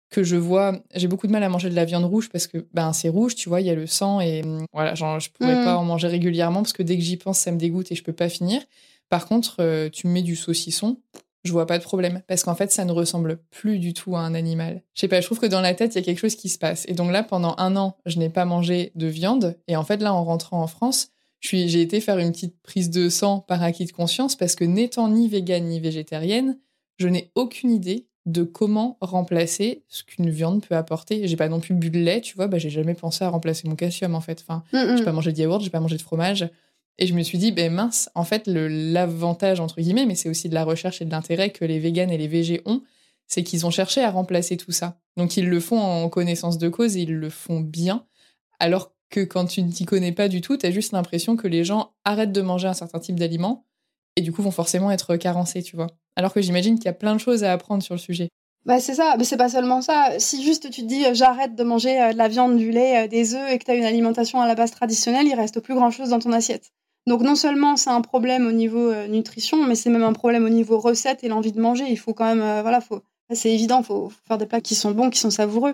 que 0.09 0.23
je 0.23 0.35
vois, 0.35 0.79
j'ai 0.95 1.07
beaucoup 1.07 1.27
de 1.27 1.31
mal 1.31 1.43
à 1.43 1.49
manger 1.49 1.69
de 1.69 1.75
la 1.75 1.83
viande 1.83 2.05
rouge 2.05 2.29
parce 2.29 2.47
que 2.47 2.65
ben 2.73 2.93
c'est 2.93 3.09
rouge, 3.09 3.35
tu 3.35 3.49
vois, 3.49 3.59
il 3.59 3.67
y 3.67 3.69
a 3.69 3.75
le 3.75 3.87
sang 3.87 4.21
et 4.21 4.41
hum, 4.41 4.65
voilà, 4.71 4.95
genre 4.95 5.19
je 5.19 5.29
pourrais 5.29 5.65
pas 5.65 5.73
mm. 5.73 5.79
en 5.79 5.83
manger 5.83 6.07
régulièrement 6.07 6.61
parce 6.61 6.73
que 6.73 6.83
dès 6.83 6.95
que 6.95 7.03
j'y 7.03 7.17
pense, 7.17 7.39
ça 7.39 7.51
me 7.51 7.57
dégoûte 7.57 7.91
et 7.91 7.95
je 7.95 8.03
peux 8.03 8.13
pas 8.13 8.29
finir. 8.29 8.61
Par 9.09 9.27
contre, 9.27 9.57
euh, 9.59 9.89
tu 9.89 10.07
me 10.07 10.13
mets 10.13 10.21
du 10.21 10.35
saucisson, 10.35 10.97
je 11.43 11.51
vois 11.51 11.65
pas 11.65 11.77
de 11.77 11.83
problème 11.83 12.21
parce 12.27 12.43
qu'en 12.43 12.55
fait, 12.55 12.71
ça 12.71 12.85
ne 12.85 12.91
ressemble 12.91 13.39
plus 13.51 13.79
du 13.79 13.93
tout 13.93 14.15
à 14.15 14.19
un 14.19 14.33
animal. 14.33 14.83
Je 14.93 15.01
sais 15.01 15.07
pas, 15.07 15.21
je 15.21 15.25
trouve 15.25 15.39
que 15.39 15.45
dans 15.45 15.61
la 15.61 15.73
tête, 15.73 15.95
il 15.95 15.99
y 15.99 16.01
a 16.01 16.03
quelque 16.03 16.19
chose 16.19 16.35
qui 16.35 16.49
se 16.49 16.57
passe. 16.57 16.85
Et 16.87 16.93
donc 16.93 17.11
là, 17.11 17.23
pendant 17.23 17.55
un 17.57 17.75
an, 17.75 17.97
je 18.05 18.19
n'ai 18.19 18.29
pas 18.29 18.45
mangé 18.45 18.91
de 18.95 19.07
viande 19.07 19.57
et 19.67 19.75
en 19.75 19.83
fait 19.83 20.01
là, 20.01 20.13
en 20.13 20.23
rentrant 20.23 20.61
en 20.61 20.67
France, 20.67 21.09
j'ai 21.39 21.81
été 21.81 22.01
faire 22.01 22.17
une 22.17 22.31
petite 22.31 22.59
prise 22.61 22.89
de 22.89 23.09
sang 23.09 23.39
par 23.39 23.63
acquis 23.63 23.85
de 23.85 23.91
conscience 23.91 24.35
parce 24.35 24.55
que 24.55 24.65
n'étant 24.65 25.07
ni 25.07 25.27
végane 25.27 25.65
ni 25.65 25.79
végétarienne, 25.79 26.57
je 26.97 27.07
n'ai 27.07 27.31
aucune 27.35 27.71
idée 27.71 28.07
de 28.25 28.43
comment 28.43 28.97
remplacer 28.99 29.83
ce 29.87 30.03
qu'une 30.03 30.29
viande 30.29 30.65
peut 30.65 30.75
apporter. 30.75 31.27
J'ai 31.27 31.37
pas 31.37 31.47
non 31.47 31.61
plus 31.61 31.73
bu 31.73 31.89
de 31.89 31.99
lait, 31.99 32.19
tu 32.19 32.35
vois, 32.35 32.47
bah, 32.47 32.57
j'ai 32.57 32.69
jamais 32.69 32.93
pensé 32.93 33.23
à 33.23 33.29
remplacer 33.29 33.67
mon 33.69 33.75
calcium 33.75 34.15
en 34.15 34.21
fait. 34.21 34.43
Enfin, 34.45 34.63
mm, 34.73 34.93
mm. 34.93 34.97
j'ai 34.97 35.03
pas 35.05 35.13
mangé 35.13 35.31
de 35.31 35.39
yaourt, 35.39 35.63
j'ai 35.63 35.69
pas 35.69 35.79
mangé 35.79 35.95
de 35.95 36.01
fromage. 36.01 36.49
Et 36.99 37.07
je 37.07 37.13
me 37.13 37.21
suis 37.21 37.37
dit, 37.37 37.51
ben 37.51 37.71
mince, 37.71 38.09
en 38.15 38.23
fait, 38.23 38.43
l'avantage, 38.47 39.59
entre 39.59 39.81
guillemets, 39.81 40.05
mais 40.05 40.15
c'est 40.15 40.29
aussi 40.29 40.49
de 40.49 40.55
la 40.55 40.63
recherche 40.63 41.01
et 41.01 41.05
de 41.05 41.11
l'intérêt 41.11 41.51
que 41.51 41.63
les 41.63 41.79
véganes 41.79 42.11
et 42.11 42.17
les 42.17 42.27
végés 42.27 42.61
ont, 42.65 42.81
c'est 43.27 43.43
qu'ils 43.43 43.65
ont 43.65 43.71
cherché 43.71 44.01
à 44.01 44.09
remplacer 44.09 44.57
tout 44.57 44.71
ça. 44.71 44.99
Donc 45.15 45.37
ils 45.37 45.47
le 45.47 45.59
font 45.59 45.79
en 45.79 46.09
connaissance 46.09 46.57
de 46.57 46.69
cause 46.69 46.97
et 46.97 47.01
ils 47.01 47.13
le 47.13 47.29
font 47.29 47.59
bien. 47.59 48.05
Alors 48.59 48.93
que 49.09 49.19
quand 49.19 49.45
tu 49.45 49.61
ne 49.61 49.71
t'y 49.71 49.85
connais 49.85 50.11
pas 50.11 50.27
du 50.27 50.41
tout, 50.41 50.57
tu 50.57 50.65
as 50.65 50.71
juste 50.71 50.91
l'impression 50.91 51.35
que 51.35 51.47
les 51.47 51.63
gens 51.63 51.93
arrêtent 52.03 52.31
de 52.31 52.41
manger 52.41 52.67
un 52.67 52.73
certain 52.73 52.99
type 52.99 53.19
d'aliments 53.19 53.65
et 54.15 54.21
du 54.21 54.31
coup 54.31 54.41
vont 54.41 54.51
forcément 54.51 54.91
être 54.91 55.15
carencés, 55.17 55.61
tu 55.61 55.75
vois. 55.75 55.87
Alors 56.15 56.33
que 56.33 56.41
j'imagine 56.41 56.75
qu'il 56.75 56.85
y 56.85 56.89
a 56.89 56.93
plein 56.93 57.13
de 57.13 57.19
choses 57.19 57.43
à 57.43 57.51
apprendre 57.53 57.83
sur 57.83 57.93
le 57.93 57.99
sujet. 57.99 58.29
Bah 58.65 58.81
c'est 58.81 58.95
ça, 58.95 59.15
mais 59.17 59.23
c'est 59.23 59.37
pas 59.37 59.49
seulement 59.49 59.81
ça. 59.81 60.19
Si 60.19 60.43
juste 60.43 60.69
tu 60.69 60.81
te 60.81 60.87
dis 60.87 61.05
euh, 61.05 61.13
j'arrête 61.13 61.55
de 61.55 61.63
manger 61.63 62.01
euh, 62.01 62.11
de 62.11 62.17
la 62.17 62.27
viande, 62.27 62.57
du 62.57 62.71
lait, 62.71 63.05
euh, 63.05 63.07
des 63.07 63.33
œufs 63.33 63.49
et 63.49 63.59
que 63.59 63.63
tu 63.63 63.71
as 63.71 63.75
une 63.75 63.85
alimentation 63.85 64.41
à 64.41 64.47
la 64.47 64.55
base 64.55 64.71
traditionnelle, 64.71 65.25
il 65.25 65.35
reste 65.35 65.61
plus 65.61 65.73
grand 65.73 65.89
chose 65.89 66.09
dans 66.09 66.19
ton 66.19 66.33
assiette. 66.33 66.73
Donc 67.07 67.21
non 67.21 67.35
seulement 67.35 67.75
c'est 67.75 67.89
un 67.89 68.01
problème 68.01 68.45
au 68.45 68.51
niveau 68.51 68.93
nutrition, 69.07 69.63
mais 69.65 69.75
c'est 69.75 69.89
même 69.89 70.03
un 70.03 70.13
problème 70.13 70.45
au 70.45 70.49
niveau 70.49 70.77
recette 70.77 71.23
et 71.23 71.29
l'envie 71.29 71.51
de 71.51 71.59
manger. 71.59 71.85
Il 71.89 71.97
faut 71.97 72.13
quand 72.13 72.25
même, 72.25 72.61
voilà, 72.61 72.81
faut, 72.81 73.01
c'est 73.31 73.51
évident, 73.51 73.81
faut, 73.81 74.09
faut 74.09 74.27
faire 74.27 74.37
des 74.37 74.45
plats 74.45 74.61
qui 74.61 74.75
sont 74.75 74.91
bons, 74.91 75.09
qui 75.09 75.19
sont 75.19 75.31
savoureux. 75.31 75.73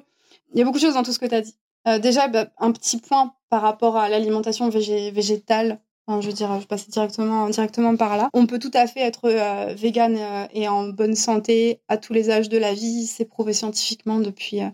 Il 0.53 0.59
y 0.59 0.61
a 0.61 0.65
beaucoup 0.65 0.77
de 0.77 0.83
choses 0.83 0.93
dans 0.93 1.03
tout 1.03 1.11
ce 1.11 1.19
que 1.19 1.25
tu 1.25 1.35
as 1.35 1.41
dit. 1.41 1.55
déjà, 2.01 2.27
bah, 2.27 2.47
un 2.59 2.71
petit 2.71 2.97
point 2.97 3.33
par 3.49 3.63
rapport 3.63 3.97
à 3.97 4.09
l'alimentation 4.09 4.69
végétale 4.69 5.79
je 6.07 6.27
veux 6.27 6.33
dire, 6.33 6.59
je 6.59 6.91
directement, 6.91 7.49
directement 7.49 7.95
par 7.95 8.17
là. 8.17 8.29
On 8.33 8.45
peut 8.45 8.59
tout 8.59 8.71
à 8.73 8.87
fait 8.87 9.01
être 9.01 9.29
euh, 9.29 9.73
vegan 9.73 10.17
euh, 10.17 10.45
et 10.53 10.67
en 10.67 10.89
bonne 10.89 11.15
santé 11.15 11.79
à 11.87 11.97
tous 11.97 12.13
les 12.13 12.29
âges 12.29 12.49
de 12.49 12.57
la 12.57 12.73
vie. 12.73 13.05
C'est 13.05 13.25
prouvé 13.25 13.53
scientifiquement 13.53 14.19
depuis, 14.19 14.61
euh, 14.61 14.69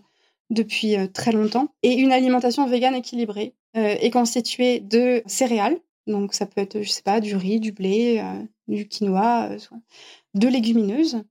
depuis 0.50 0.96
très 1.12 1.32
longtemps. 1.32 1.68
Et 1.82 1.94
une 1.94 2.12
alimentation 2.12 2.66
végane 2.66 2.94
équilibrée 2.94 3.54
est 3.74 4.10
constituée 4.10 4.80
de 4.80 5.22
céréales. 5.26 5.78
Donc, 6.10 6.34
ça 6.34 6.46
peut 6.46 6.60
être, 6.60 6.82
je 6.82 6.90
sais 6.90 7.02
pas, 7.02 7.20
du 7.20 7.36
riz, 7.36 7.60
du 7.60 7.72
blé, 7.72 8.22
du 8.68 8.88
quinoa, 8.88 9.50
de 10.34 10.48
légumineuses, 10.48 11.22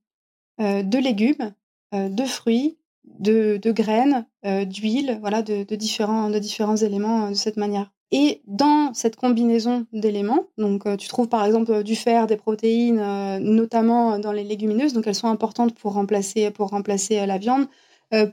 de 0.58 0.98
légumes, 0.98 1.54
de 1.92 2.24
fruits, 2.24 2.78
de, 3.04 3.58
graines, 3.72 4.26
d'huile, 4.44 5.18
voilà, 5.20 5.42
de, 5.42 5.74
différents, 5.74 6.30
de 6.30 6.38
différents 6.38 6.76
éléments 6.76 7.30
de 7.30 7.34
cette 7.34 7.56
manière. 7.56 7.90
Et 8.12 8.42
dans 8.46 8.92
cette 8.92 9.14
combinaison 9.16 9.86
d'éléments, 9.92 10.46
donc 10.58 10.84
tu 10.98 11.06
trouves 11.08 11.28
par 11.28 11.44
exemple 11.44 11.84
du 11.84 11.94
fer, 11.94 12.26
des 12.26 12.36
protéines, 12.36 13.38
notamment 13.38 14.18
dans 14.18 14.32
les 14.32 14.42
légumineuses, 14.42 14.92
donc 14.92 15.06
elles 15.06 15.14
sont 15.14 15.28
importantes 15.28 15.74
pour 15.76 15.92
remplacer, 15.92 16.50
pour 16.50 16.70
remplacer 16.70 17.24
la 17.24 17.38
viande. 17.38 17.68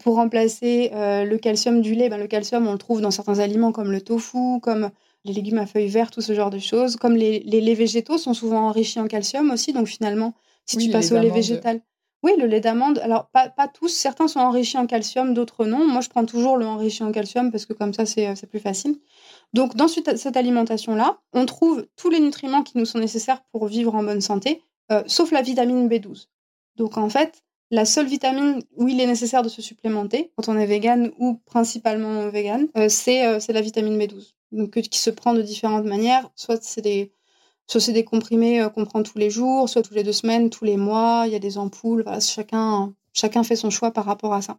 pour 0.01 0.15
remplacer 0.15 0.89
le 0.93 1.37
calcium 1.37 1.81
du 1.81 1.93
lait, 1.93 2.09
ben, 2.09 2.17
le 2.17 2.27
calcium 2.27 2.67
on 2.67 2.71
le 2.71 2.77
trouve 2.79 3.01
dans 3.01 3.11
certains 3.11 3.39
aliments 3.39 3.71
comme 3.71 3.91
le 3.91 4.01
tofu, 4.01 4.59
comme 4.61 4.89
les 5.27 5.33
légumes 5.33 5.59
à 5.59 5.65
feuilles 5.65 5.87
vertes, 5.87 6.13
tout 6.13 6.21
ce 6.21 6.33
genre 6.33 6.49
de 6.49 6.59
choses. 6.59 6.95
Comme 6.95 7.15
les, 7.15 7.39
laits 7.39 7.77
végétaux 7.77 8.17
sont 8.17 8.33
souvent 8.33 8.67
enrichis 8.67 8.99
en 8.99 9.07
calcium 9.07 9.51
aussi, 9.51 9.73
donc 9.73 9.87
finalement, 9.87 10.33
si 10.65 10.77
tu 10.77 10.89
passes 10.89 11.11
au 11.11 11.19
lait 11.19 11.29
végétal. 11.29 11.81
Oui, 12.23 12.31
le 12.37 12.47
lait 12.47 12.61
d'amande, 12.61 12.97
alors 12.99 13.29
pas, 13.29 13.47
pas, 13.49 13.67
tous, 13.67 13.89
certains 13.89 14.27
sont 14.27 14.39
enrichis 14.39 14.77
en 14.77 14.87
calcium, 14.87 15.35
d'autres 15.35 15.65
non. 15.65 15.87
Moi, 15.87 16.01
je 16.01 16.09
prends 16.09 16.25
toujours 16.25 16.57
le 16.57 16.65
enrichi 16.65 17.03
en 17.03 17.11
calcium 17.11 17.51
parce 17.51 17.67
que 17.67 17.73
comme 17.73 17.93
ça, 17.93 18.05
c'est 18.07 18.49
plus 18.49 18.59
facile. 18.59 18.97
Donc, 19.53 19.75
dans 19.75 19.87
cette, 19.87 20.35
alimentation-là, 20.35 21.19
on 21.33 21.45
trouve 21.45 21.85
tous 21.95 22.09
les 22.09 22.19
nutriments 22.19 22.63
qui 22.63 22.77
nous 22.77 22.85
sont 22.85 22.97
nécessaires 22.97 23.43
pour 23.51 23.67
vivre 23.67 23.93
en 23.93 24.03
bonne 24.03 24.21
santé, 24.21 24.63
euh, 24.91 25.03
sauf 25.05 25.31
la 25.31 25.43
vitamine 25.43 25.87
B12. 25.87 26.27
Donc, 26.75 26.97
en 26.97 27.09
fait, 27.09 27.43
la 27.69 27.85
seule 27.85 28.07
vitamine 28.07 28.61
où 28.77 28.87
il 28.87 28.99
est 29.01 29.07
nécessaire 29.07 29.43
de 29.43 29.49
se 29.49 29.61
supplémenter, 29.61 30.31
quand 30.35 30.49
on 30.49 30.57
est 30.57 30.65
vegan 30.65 31.11
ou 31.19 31.35
principalement 31.45 32.29
vegan, 32.29 32.67
euh, 32.77 32.87
euh, 32.87 33.39
c'est 33.39 33.53
la 33.53 33.61
vitamine 33.61 33.97
B12 33.97 34.33
donc, 34.51 34.79
qui 34.81 34.99
se 34.99 35.09
prend 35.09 35.33
de 35.33 35.41
différentes 35.41 35.85
manières. 35.85 36.29
Soit 36.35 36.63
c'est 36.63 36.81
des, 36.81 37.11
soit 37.67 37.91
des 37.91 38.03
comprimés 38.03 38.61
euh, 38.61 38.69
qu'on 38.69 38.85
prend 38.85 39.03
tous 39.03 39.17
les 39.17 39.29
jours, 39.29 39.69
soit 39.69 39.81
tous 39.81 39.93
les 39.93 40.03
deux 40.03 40.13
semaines, 40.13 40.49
tous 40.49 40.65
les 40.65 40.77
mois. 40.77 41.23
Il 41.25 41.33
y 41.33 41.35
a 41.35 41.39
des 41.39 41.57
ampoules. 41.57 42.05
chacun, 42.21 42.93
chacun 43.13 43.43
fait 43.43 43.55
son 43.55 43.69
choix 43.69 43.91
par 43.91 44.05
rapport 44.05 44.33
à 44.33 44.41
ça. 44.41 44.57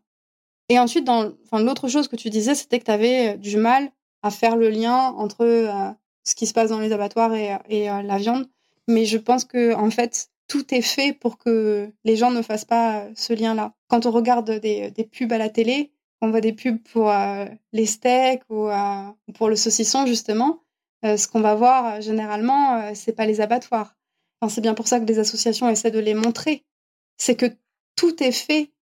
Et 0.69 0.79
ensuite, 0.79 1.09
l'autre 1.53 1.89
chose 1.89 2.09
que 2.09 2.17
tu 2.17 2.29
disais, 2.29 2.55
c'était 2.55 2.79
que 2.79 2.85
tu 2.85 2.91
avais 2.91 3.35
euh, 3.35 3.37
du 3.37 3.57
mal 3.57 3.91
à 4.23 4.31
faire 4.31 4.57
le 4.57 4.69
lien 4.69 5.15
entre 5.17 5.45
euh, 5.45 5.91
ce 6.25 6.35
qui 6.35 6.47
se 6.47 6.53
passe 6.53 6.71
dans 6.71 6.81
les 6.81 6.93
abattoirs 6.93 7.33
et, 7.35 7.57
et 7.71 7.87
la 7.87 8.19
viande. 8.19 8.47
Mais 8.87 9.05
je 9.05 9.17
pense 9.17 9.45
que 9.45 9.75
en 9.75 9.91
fait, 9.91 10.31
tout 10.49 10.75
est 10.75 10.83
fait 10.83 11.13
pour 11.13 11.39
que 11.39 11.93
les 12.05 12.17
gens 12.17 12.31
ne 12.31 12.43
fassent 12.43 12.65
pas 12.65 13.07
ce 13.15 13.33
lien-là. 13.33 13.75
Quand 13.87 14.07
on 14.07 14.11
regarde 14.11 14.51
des, 14.51 14.91
des 14.91 15.05
pubs 15.05 15.33
à 15.33 15.39
la 15.39 15.51
télé, 15.51 15.93
on 16.21 16.31
voit 16.31 16.41
des 16.41 16.53
pubs 16.53 16.83
pour 16.93 17.11
euh, 17.11 17.47
les 17.73 17.87
steaks 17.87 18.43
ou 18.49 18.69
euh, 18.69 19.03
pour 19.35 19.49
le 19.49 19.57
saucisson 19.57 20.07
justement, 20.07 20.63
euh, 21.05 21.17
ce 21.17 21.29
qu'on 21.29 21.41
va 21.41 21.55
voir 21.55 22.01
généralement, 22.01 22.95
c'est 22.95 23.13
pas 23.13 23.27
les 23.27 23.41
abattoirs. 23.41 23.95
c'est 24.49 24.61
bien 24.61 24.75
pour 24.75 24.89
ça 24.89 24.99
que 24.99 25.05
les 25.05 25.19
associations 25.19 25.69
essaient 25.69 25.91
de 25.91 25.99
les 25.99 26.15
montrer. 26.15 26.65
C'est 27.19 27.37
que 27.37 27.47
tout 27.95 28.23
est 28.23 28.33
fait 28.33 28.73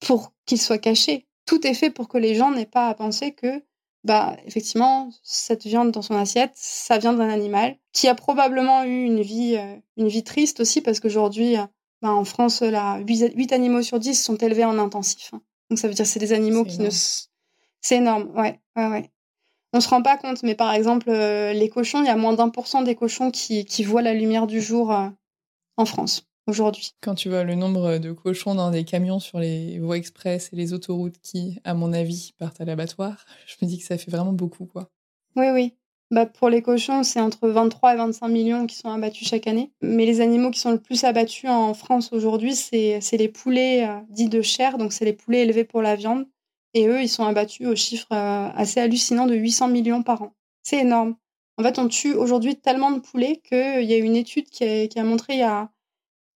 pour 0.00 0.32
qu'ils 0.46 0.60
soient 0.60 0.78
cachés. 0.78 1.26
Tout 1.46 1.66
est 1.66 1.74
fait 1.74 1.90
pour 1.90 2.08
que 2.08 2.18
les 2.18 2.34
gens 2.34 2.50
n'aient 2.50 2.66
pas 2.66 2.88
à 2.88 2.94
penser 2.94 3.32
que, 3.32 3.62
bah, 4.04 4.36
effectivement, 4.46 5.10
cette 5.22 5.64
viande 5.64 5.90
dans 5.92 6.02
son 6.02 6.14
assiette, 6.14 6.52
ça 6.54 6.98
vient 6.98 7.12
d'un 7.12 7.28
animal 7.28 7.76
qui 7.92 8.08
a 8.08 8.14
probablement 8.14 8.84
eu 8.84 9.04
une 9.04 9.22
vie, 9.22 9.56
une 9.96 10.08
vie 10.08 10.24
triste 10.24 10.60
aussi, 10.60 10.80
parce 10.80 11.00
qu'aujourd'hui, 11.00 11.56
bah, 12.00 12.10
en 12.10 12.24
France, 12.24 12.62
là, 12.62 12.98
8, 12.98 13.32
8, 13.36 13.52
animaux 13.52 13.82
sur 13.82 14.00
10 14.00 14.20
sont 14.20 14.36
élevés 14.36 14.64
en 14.64 14.78
intensif. 14.78 15.30
Hein. 15.32 15.40
Donc 15.70 15.78
ça 15.78 15.88
veut 15.88 15.94
dire 15.94 16.04
que 16.04 16.10
c'est 16.10 16.18
des 16.18 16.32
animaux 16.32 16.64
qui 16.64 16.78
ne... 16.78 16.90
C'est 17.80 17.96
énorme, 17.96 18.30
ouais, 18.36 18.60
ouais, 18.76 18.86
ouais. 18.88 19.10
On 19.72 19.80
se 19.80 19.88
rend 19.88 20.02
pas 20.02 20.16
compte, 20.16 20.42
mais 20.42 20.54
par 20.54 20.72
exemple, 20.74 21.08
euh, 21.08 21.52
les 21.52 21.68
cochons, 21.68 22.02
il 22.02 22.06
y 22.06 22.10
a 22.10 22.16
moins 22.16 22.34
d'un 22.34 22.50
pour 22.50 22.66
cent 22.66 22.82
des 22.82 22.94
cochons 22.94 23.30
qui, 23.30 23.64
qui, 23.64 23.84
voient 23.84 24.02
la 24.02 24.12
lumière 24.12 24.46
du 24.46 24.60
jour 24.60 24.92
euh, 24.92 25.08
en 25.76 25.84
France 25.86 26.26
aujourd'hui. 26.46 26.94
Quand 27.00 27.14
tu 27.14 27.28
vois 27.28 27.44
le 27.44 27.54
nombre 27.54 27.98
de 27.98 28.12
cochons 28.12 28.54
dans 28.54 28.70
des 28.70 28.84
camions 28.84 29.20
sur 29.20 29.38
les 29.38 29.78
voies 29.78 29.96
express 29.96 30.50
et 30.52 30.56
les 30.56 30.72
autoroutes 30.72 31.18
qui, 31.22 31.58
à 31.64 31.74
mon 31.74 31.92
avis, 31.92 32.32
partent 32.38 32.60
à 32.60 32.64
l'abattoir, 32.64 33.24
je 33.46 33.54
me 33.62 33.68
dis 33.68 33.78
que 33.78 33.84
ça 33.84 33.98
fait 33.98 34.10
vraiment 34.10 34.32
beaucoup, 34.32 34.66
quoi. 34.66 34.90
Oui, 35.36 35.46
oui. 35.52 35.74
Bah, 36.12 36.26
pour 36.26 36.50
les 36.50 36.60
cochons, 36.60 37.04
c'est 37.04 37.20
entre 37.20 37.48
23 37.48 37.94
et 37.94 37.96
25 37.96 38.28
millions 38.28 38.66
qui 38.66 38.76
sont 38.76 38.90
abattus 38.90 39.26
chaque 39.26 39.46
année. 39.46 39.72
Mais 39.80 40.04
les 40.04 40.20
animaux 40.20 40.50
qui 40.50 40.60
sont 40.60 40.72
le 40.72 40.78
plus 40.78 41.04
abattus 41.04 41.48
en 41.48 41.72
France 41.72 42.12
aujourd'hui, 42.12 42.54
c'est 42.54 43.00
les 43.12 43.28
poulets 43.28 43.88
euh, 43.88 43.98
dits 44.10 44.28
de 44.28 44.42
chair, 44.42 44.76
donc 44.76 44.92
c'est 44.92 45.06
les 45.06 45.14
poulets 45.14 45.40
élevés 45.40 45.64
pour 45.64 45.80
la 45.80 45.96
viande. 45.96 46.26
Et 46.74 46.86
eux, 46.86 47.00
ils 47.00 47.08
sont 47.08 47.24
abattus 47.24 47.66
au 47.66 47.74
chiffre 47.74 48.08
euh, 48.12 48.48
assez 48.54 48.78
hallucinant 48.78 49.26
de 49.26 49.34
800 49.34 49.68
millions 49.68 50.02
par 50.02 50.20
an. 50.20 50.34
C'est 50.62 50.80
énorme. 50.80 51.16
En 51.56 51.62
fait, 51.62 51.78
on 51.78 51.88
tue 51.88 52.12
aujourd'hui 52.12 52.56
tellement 52.56 52.90
de 52.90 53.00
poulets 53.00 53.40
qu'il 53.42 53.84
y 53.84 53.94
a 53.94 53.98
une 53.98 54.16
étude 54.16 54.50
qui 54.50 54.64
a, 54.64 55.04
montré 55.04 55.34
il 55.34 55.38
y 55.40 55.42
a, 55.42 55.70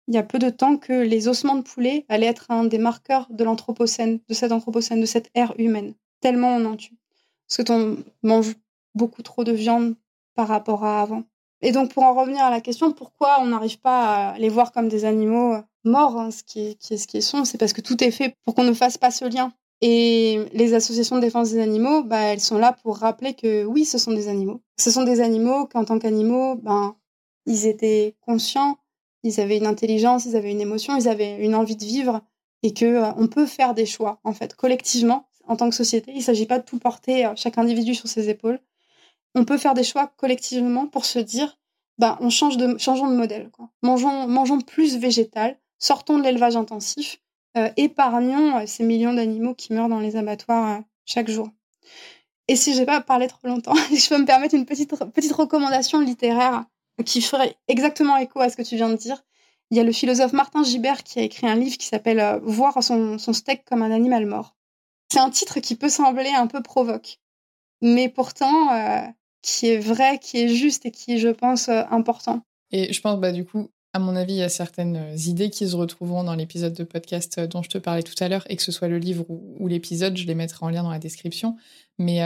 il 0.08 0.14
y 0.14 0.18
a 0.18 0.22
peu 0.22 0.38
de 0.38 0.50
temps 0.50 0.76
que 0.76 0.92
les 0.92 1.28
ossements 1.28 1.56
de 1.56 1.62
poulet 1.62 2.04
allaient 2.08 2.26
être 2.26 2.50
un 2.50 2.64
des 2.64 2.78
marqueurs 2.78 3.26
de 3.30 3.44
l'anthropocène, 3.44 4.20
de 4.28 4.34
cet 4.34 4.52
anthropocène, 4.52 5.00
de 5.00 5.06
cette 5.06 5.30
ère 5.34 5.54
humaine. 5.58 5.94
Tellement 6.20 6.56
on 6.56 6.64
en 6.64 6.76
tue. 6.76 6.96
Parce 7.48 7.68
que 7.68 7.72
on 7.72 7.96
mange 8.22 8.54
beaucoup 8.94 9.22
trop 9.22 9.44
de 9.44 9.52
viande 9.52 9.94
par 10.34 10.48
rapport 10.48 10.84
à 10.84 11.02
avant. 11.02 11.24
Et 11.62 11.72
donc, 11.72 11.92
pour 11.92 12.02
en 12.02 12.14
revenir 12.14 12.42
à 12.42 12.50
la 12.50 12.60
question, 12.60 12.92
pourquoi 12.92 13.38
on 13.40 13.46
n'arrive 13.46 13.80
pas 13.80 14.30
à 14.30 14.38
les 14.38 14.48
voir 14.48 14.72
comme 14.72 14.88
des 14.88 15.04
animaux 15.04 15.56
morts, 15.84 16.18
hein, 16.18 16.30
ce, 16.30 16.42
qui 16.42 16.76
qui 16.76 16.94
est, 16.94 16.96
ce 16.96 17.06
qu'ils 17.06 17.22
sont, 17.22 17.44
c'est 17.44 17.58
parce 17.58 17.72
que 17.72 17.80
tout 17.80 18.02
est 18.04 18.10
fait 18.10 18.34
pour 18.44 18.54
qu'on 18.54 18.64
ne 18.64 18.74
fasse 18.74 18.98
pas 18.98 19.10
ce 19.10 19.24
lien. 19.24 19.52
Et 19.80 20.44
les 20.52 20.74
associations 20.74 21.16
de 21.16 21.20
défense 21.20 21.50
des 21.50 21.60
animaux, 21.60 22.02
bah, 22.04 22.20
elles 22.20 22.40
sont 22.40 22.58
là 22.58 22.72
pour 22.72 22.98
rappeler 22.98 23.34
que 23.34 23.64
oui, 23.64 23.84
ce 23.84 23.98
sont 23.98 24.12
des 24.12 24.28
animaux. 24.28 24.60
Ce 24.78 24.90
sont 24.90 25.04
des 25.04 25.20
animaux 25.20 25.66
qu'en 25.66 25.84
tant 25.84 25.98
qu'animaux, 25.98 26.56
ben, 26.56 26.96
ils 27.46 27.66
étaient 27.66 28.14
conscients, 28.20 28.78
ils 29.24 29.40
avaient 29.40 29.56
une 29.56 29.66
intelligence, 29.66 30.26
ils 30.26 30.36
avaient 30.36 30.52
une 30.52 30.60
émotion, 30.60 30.96
ils 30.96 31.08
avaient 31.08 31.44
une 31.44 31.56
envie 31.56 31.76
de 31.76 31.84
vivre 31.84 32.20
et 32.62 32.72
que 32.72 32.84
euh, 32.84 33.12
on 33.16 33.26
peut 33.26 33.46
faire 33.46 33.74
des 33.74 33.86
choix 33.86 34.20
en 34.22 34.32
fait 34.32 34.54
collectivement 34.54 35.26
en 35.46 35.56
tant 35.56 35.68
que 35.68 35.74
société. 35.74 36.12
Il 36.12 36.18
ne 36.18 36.22
s'agit 36.22 36.46
pas 36.46 36.60
de 36.60 36.64
tout 36.64 36.78
porter 36.78 37.26
euh, 37.26 37.32
chaque 37.34 37.58
individu 37.58 37.94
sur 37.94 38.06
ses 38.06 38.28
épaules 38.28 38.60
on 39.34 39.44
peut 39.44 39.58
faire 39.58 39.74
des 39.74 39.84
choix 39.84 40.12
collectivement 40.16 40.86
pour 40.86 41.04
se 41.04 41.18
dire, 41.18 41.58
bah, 41.98 42.16
on 42.20 42.30
change 42.30 42.56
de, 42.56 42.78
changeons 42.78 43.08
de 43.08 43.16
modèle. 43.16 43.50
Quoi. 43.50 43.68
Mangeons, 43.82 44.26
mangeons 44.28 44.60
plus 44.60 44.96
végétal, 44.96 45.58
sortons 45.78 46.18
de 46.18 46.24
l'élevage 46.24 46.56
intensif, 46.56 47.20
euh, 47.56 47.70
épargnons 47.76 48.66
ces 48.66 48.84
millions 48.84 49.14
d'animaux 49.14 49.54
qui 49.54 49.72
meurent 49.72 49.88
dans 49.88 50.00
les 50.00 50.16
abattoirs 50.16 50.82
chaque 51.04 51.30
jour. 51.30 51.48
Et 52.46 52.56
si 52.56 52.74
j'ai 52.74 52.84
pas 52.84 53.00
parlé 53.00 53.26
trop 53.26 53.46
longtemps, 53.46 53.74
je 53.90 54.08
peux 54.08 54.18
me 54.18 54.26
permettre 54.26 54.54
une 54.54 54.66
petite, 54.66 54.94
petite 55.12 55.32
recommandation 55.32 56.00
littéraire 56.00 56.64
qui 57.04 57.20
ferait 57.20 57.56
exactement 57.68 58.16
écho 58.16 58.40
à 58.40 58.48
ce 58.48 58.56
que 58.56 58.62
tu 58.62 58.76
viens 58.76 58.88
de 58.88 58.96
dire. 58.96 59.24
Il 59.70 59.76
y 59.76 59.80
a 59.80 59.84
le 59.84 59.92
philosophe 59.92 60.32
Martin 60.32 60.62
Gibert 60.62 61.02
qui 61.02 61.18
a 61.18 61.22
écrit 61.22 61.46
un 61.46 61.56
livre 61.56 61.76
qui 61.76 61.86
s'appelle 61.86 62.40
Voir 62.42 62.82
son, 62.82 63.18
steak 63.18 63.64
comme 63.64 63.82
un 63.82 63.90
animal 63.90 64.26
mort. 64.26 64.54
C'est 65.12 65.18
un 65.18 65.30
titre 65.30 65.60
qui 65.60 65.74
peut 65.74 65.88
sembler 65.88 66.30
un 66.30 66.46
peu 66.46 66.62
provoque, 66.62 67.18
mais 67.80 68.08
pourtant, 68.08 68.70
qui 69.44 69.68
est 69.68 69.78
vrai, 69.78 70.18
qui 70.18 70.38
est 70.38 70.48
juste 70.48 70.86
et 70.86 70.90
qui 70.90 71.12
est, 71.12 71.18
je 71.18 71.28
pense, 71.28 71.68
euh, 71.68 71.82
important. 71.90 72.40
Et 72.72 72.92
je 72.92 73.00
pense, 73.00 73.20
bah, 73.20 73.30
du 73.30 73.44
coup, 73.44 73.68
à 73.92 73.98
mon 73.98 74.16
avis, 74.16 74.32
il 74.32 74.38
y 74.38 74.42
a 74.42 74.48
certaines 74.48 74.96
euh, 74.96 75.16
idées 75.16 75.50
qui 75.50 75.68
se 75.68 75.76
retrouveront 75.76 76.24
dans 76.24 76.34
l'épisode 76.34 76.72
de 76.72 76.82
podcast 76.82 77.36
euh, 77.38 77.46
dont 77.46 77.62
je 77.62 77.68
te 77.68 77.78
parlais 77.78 78.02
tout 78.02 78.14
à 78.24 78.28
l'heure, 78.28 78.44
et 78.48 78.56
que 78.56 78.62
ce 78.62 78.72
soit 78.72 78.88
le 78.88 78.98
livre 78.98 79.26
ou, 79.28 79.68
l'épisode, 79.68 80.16
je 80.16 80.26
les 80.26 80.34
mettrai 80.34 80.64
en 80.64 80.70
lien 80.70 80.82
dans 80.82 80.90
la 80.90 80.98
description. 80.98 81.56
Mais 81.98 82.20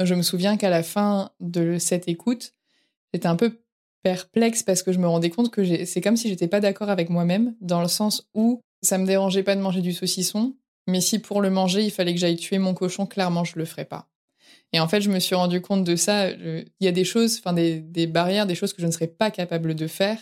je 0.00 0.14
me 0.14 0.22
souviens 0.22 0.56
qu'à 0.56 0.70
la 0.70 0.82
fin 0.82 1.30
de 1.40 1.76
cette 1.78 2.08
écoute, 2.08 2.54
j'étais 3.12 3.26
un 3.26 3.36
peu 3.36 3.60
perplexe 4.04 4.62
parce 4.62 4.82
que 4.84 4.92
je 4.92 4.98
me 4.98 5.08
rendais 5.08 5.30
compte 5.30 5.50
que 5.50 5.84
c'est 5.86 6.00
comme 6.00 6.16
si 6.16 6.28
j'étais 6.28 6.46
pas 6.46 6.60
d'accord 6.60 6.90
avec 6.90 7.10
moi-même, 7.10 7.56
dans 7.60 7.80
le 7.80 7.88
sens 7.88 8.28
où 8.34 8.60
ça 8.82 8.98
me 8.98 9.06
dérangeait 9.06 9.42
pas 9.42 9.56
de 9.56 9.60
manger 9.60 9.80
du 9.80 9.94
saucisson, 9.94 10.54
mais 10.86 11.00
si 11.00 11.18
pour 11.18 11.40
le 11.40 11.50
manger, 11.50 11.82
il 11.82 11.90
fallait 11.90 12.12
que 12.12 12.20
j'aille 12.20 12.36
tuer 12.36 12.58
mon 12.58 12.74
cochon, 12.74 13.06
clairement, 13.06 13.44
je 13.44 13.58
le 13.58 13.64
ferais 13.64 13.86
pas. 13.86 14.08
Et 14.74 14.80
en 14.80 14.86
fait, 14.86 15.00
je 15.00 15.10
me 15.10 15.18
suis 15.18 15.34
rendu 15.34 15.62
compte 15.62 15.84
de 15.84 15.96
ça. 15.96 16.30
Il 16.30 16.66
y 16.80 16.86
a 16.86 16.92
des 16.92 17.04
choses, 17.04 17.38
enfin 17.38 17.54
des, 17.54 18.06
barrières, 18.06 18.46
des 18.46 18.54
choses 18.54 18.74
que 18.74 18.82
je 18.82 18.86
ne 18.86 18.92
serais 18.92 19.06
pas 19.06 19.30
capable 19.30 19.74
de 19.74 19.86
faire 19.86 20.18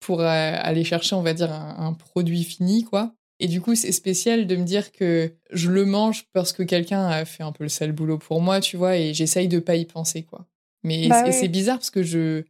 pour 0.00 0.20
euh, 0.20 0.24
aller 0.26 0.84
chercher, 0.84 1.14
on 1.14 1.22
va 1.22 1.34
dire, 1.34 1.52
un, 1.52 1.92
produit 1.92 2.42
fini, 2.42 2.82
quoi. 2.82 3.14
Et 3.38 3.46
du 3.46 3.60
coup, 3.60 3.74
c'est 3.74 3.92
spécial 3.92 4.46
de 4.46 4.56
me 4.56 4.64
dire 4.64 4.90
que 4.90 5.34
je 5.52 5.70
le 5.70 5.84
mange 5.84 6.26
parce 6.32 6.52
que 6.52 6.62
quelqu'un 6.62 7.06
a 7.06 7.24
fait 7.24 7.42
un 7.42 7.52
peu 7.52 7.64
le 7.64 7.68
sale 7.68 7.92
boulot 7.92 8.18
pour 8.18 8.40
moi, 8.40 8.60
tu 8.60 8.76
vois, 8.76 8.96
et 8.96 9.14
j'essaye 9.14 9.48
de 9.48 9.60
pas 9.60 9.76
y 9.76 9.84
penser, 9.84 10.24
quoi. 10.24 10.46
Mais 10.82 11.08
bah 11.08 11.32
c'est 11.32 11.48
bizarre 11.48 11.78
parce 11.78 11.90
que 11.90 12.02
je, 12.02 12.44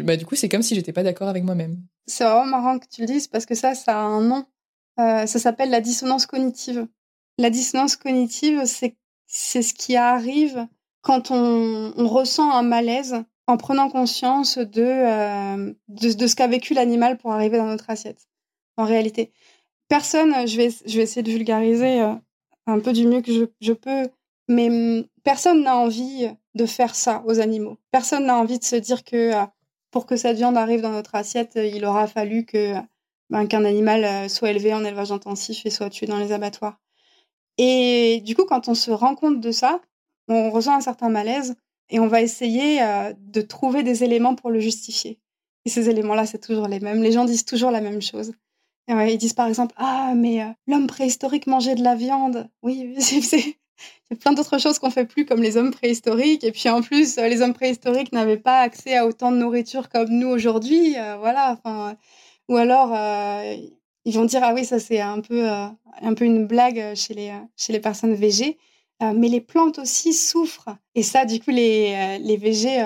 bah 0.00 0.16
du 0.16 0.24
coup, 0.24 0.36
c'est 0.36 0.48
comme 0.48 0.62
si 0.62 0.74
j'étais 0.74 0.92
pas 0.92 1.02
d'accord 1.02 1.28
avec 1.28 1.44
moi-même. 1.44 1.82
C'est 2.06 2.24
vraiment 2.24 2.46
marrant 2.46 2.78
que 2.78 2.86
tu 2.90 3.02
le 3.02 3.06
dises 3.06 3.28
parce 3.28 3.46
que 3.46 3.54
ça, 3.54 3.74
ça 3.74 3.98
a 3.98 4.02
un 4.02 4.22
nom. 4.22 4.46
Euh, 4.98 5.26
ça 5.26 5.38
s'appelle 5.38 5.70
la 5.70 5.80
dissonance 5.80 6.26
cognitive. 6.26 6.86
La 7.38 7.50
dissonance 7.50 7.96
cognitive, 7.96 8.62
c'est 8.64 9.62
ce 9.62 9.74
qui 9.74 9.96
arrive 9.96 10.66
quand 11.00 11.30
on, 11.30 11.92
ressent 12.06 12.50
un 12.50 12.62
malaise 12.62 13.16
en 13.46 13.56
prenant 13.56 13.88
conscience 13.88 14.58
de, 14.58 14.82
euh, 14.82 15.72
de, 15.88 16.26
ce 16.26 16.36
qu'a 16.36 16.46
vécu 16.46 16.74
l'animal 16.74 17.18
pour 17.18 17.32
arriver 17.32 17.58
dans 17.58 17.66
notre 17.66 17.90
assiette. 17.90 18.28
En 18.76 18.84
réalité, 18.84 19.32
personne, 19.88 20.46
je 20.46 20.56
vais, 20.56 20.70
je 20.86 20.96
vais 20.96 21.02
essayer 21.02 21.22
de 21.22 21.30
vulgariser 21.30 22.02
euh, 22.02 22.14
un 22.66 22.78
peu 22.78 22.92
du 22.92 23.06
mieux 23.06 23.20
que 23.20 23.32
je, 23.60 23.72
peux, 23.72 24.08
mais 24.48 24.68
mm, 24.68 25.06
personne 25.24 25.62
n'a 25.62 25.76
envie 25.76 26.28
de 26.54 26.66
faire 26.66 26.94
ça 26.94 27.22
aux 27.26 27.40
animaux. 27.40 27.78
Personne 27.90 28.26
n'a 28.26 28.36
envie 28.36 28.58
de 28.58 28.64
se 28.64 28.76
dire 28.76 29.02
que 29.04 29.32
pour 29.92 30.06
que 30.06 30.16
cette 30.16 30.36
viande 30.36 30.56
arrive 30.56 30.80
dans 30.80 30.90
notre 30.90 31.14
assiette, 31.14 31.52
il 31.54 31.84
aura 31.84 32.08
fallu 32.08 32.44
que 32.44 32.74
ben, 33.30 33.46
qu'un 33.46 33.64
animal 33.64 34.28
soit 34.28 34.50
élevé 34.50 34.74
en 34.74 34.84
élevage 34.84 35.12
intensif 35.12 35.64
et 35.64 35.70
soit 35.70 35.90
tué 35.90 36.06
dans 36.06 36.18
les 36.18 36.32
abattoirs. 36.32 36.80
Et 37.58 38.20
du 38.24 38.34
coup, 38.34 38.44
quand 38.44 38.68
on 38.68 38.74
se 38.74 38.90
rend 38.90 39.14
compte 39.14 39.40
de 39.40 39.52
ça, 39.52 39.80
on 40.28 40.50
ressent 40.50 40.74
un 40.74 40.80
certain 40.80 41.08
malaise 41.08 41.54
et 41.90 42.00
on 42.00 42.08
va 42.08 42.22
essayer 42.22 42.80
de 43.18 43.40
trouver 43.42 43.82
des 43.82 44.02
éléments 44.02 44.34
pour 44.34 44.50
le 44.50 44.60
justifier. 44.60 45.20
Et 45.64 45.70
ces 45.70 45.88
éléments-là, 45.88 46.26
c'est 46.26 46.40
toujours 46.40 46.68
les 46.68 46.80
mêmes. 46.80 47.02
Les 47.02 47.12
gens 47.12 47.24
disent 47.24 47.44
toujours 47.44 47.70
la 47.70 47.80
même 47.80 48.02
chose. 48.02 48.32
ils 48.88 49.18
disent 49.18 49.34
par 49.34 49.46
exemple 49.46 49.74
Ah, 49.78 50.14
mais 50.16 50.40
l'homme 50.66 50.86
préhistorique 50.86 51.46
mangeait 51.46 51.74
de 51.74 51.84
la 51.84 51.94
viande. 51.94 52.48
Oui, 52.62 52.94
c'est 53.00 53.56
il 54.10 54.14
y 54.14 54.18
a 54.18 54.20
plein 54.20 54.32
d'autres 54.32 54.58
choses 54.58 54.78
qu'on 54.78 54.90
fait 54.90 55.06
plus 55.06 55.24
comme 55.24 55.42
les 55.42 55.56
hommes 55.56 55.70
préhistoriques. 55.70 56.44
Et 56.44 56.52
puis 56.52 56.68
en 56.68 56.82
plus, 56.82 57.18
euh, 57.18 57.28
les 57.28 57.40
hommes 57.42 57.54
préhistoriques 57.54 58.12
n'avaient 58.12 58.36
pas 58.36 58.60
accès 58.60 58.96
à 58.96 59.06
autant 59.06 59.32
de 59.32 59.36
nourriture 59.36 59.88
comme 59.88 60.10
nous 60.10 60.28
aujourd'hui. 60.28 60.98
Euh, 60.98 61.16
voilà. 61.18 61.58
Ou 62.48 62.56
alors, 62.56 62.92
euh, 62.94 63.56
ils 64.04 64.14
vont 64.14 64.24
dire 64.24 64.40
ah 64.42 64.52
oui, 64.54 64.64
ça 64.64 64.78
c'est 64.78 65.00
un 65.00 65.20
peu 65.20 65.46
un 65.48 66.14
peu 66.14 66.24
une 66.24 66.46
blague 66.46 66.94
chez 66.94 67.14
les 67.14 67.32
chez 67.56 67.72
les 67.72 67.80
personnes 67.80 68.14
végées. 68.14 68.58
mais 69.00 69.28
les 69.28 69.40
plantes 69.40 69.78
aussi 69.78 70.12
souffrent. 70.12 70.76
Et 70.94 71.02
ça, 71.02 71.24
du 71.24 71.40
coup, 71.40 71.50
les 71.50 72.18
les 72.18 72.36
végés 72.36 72.82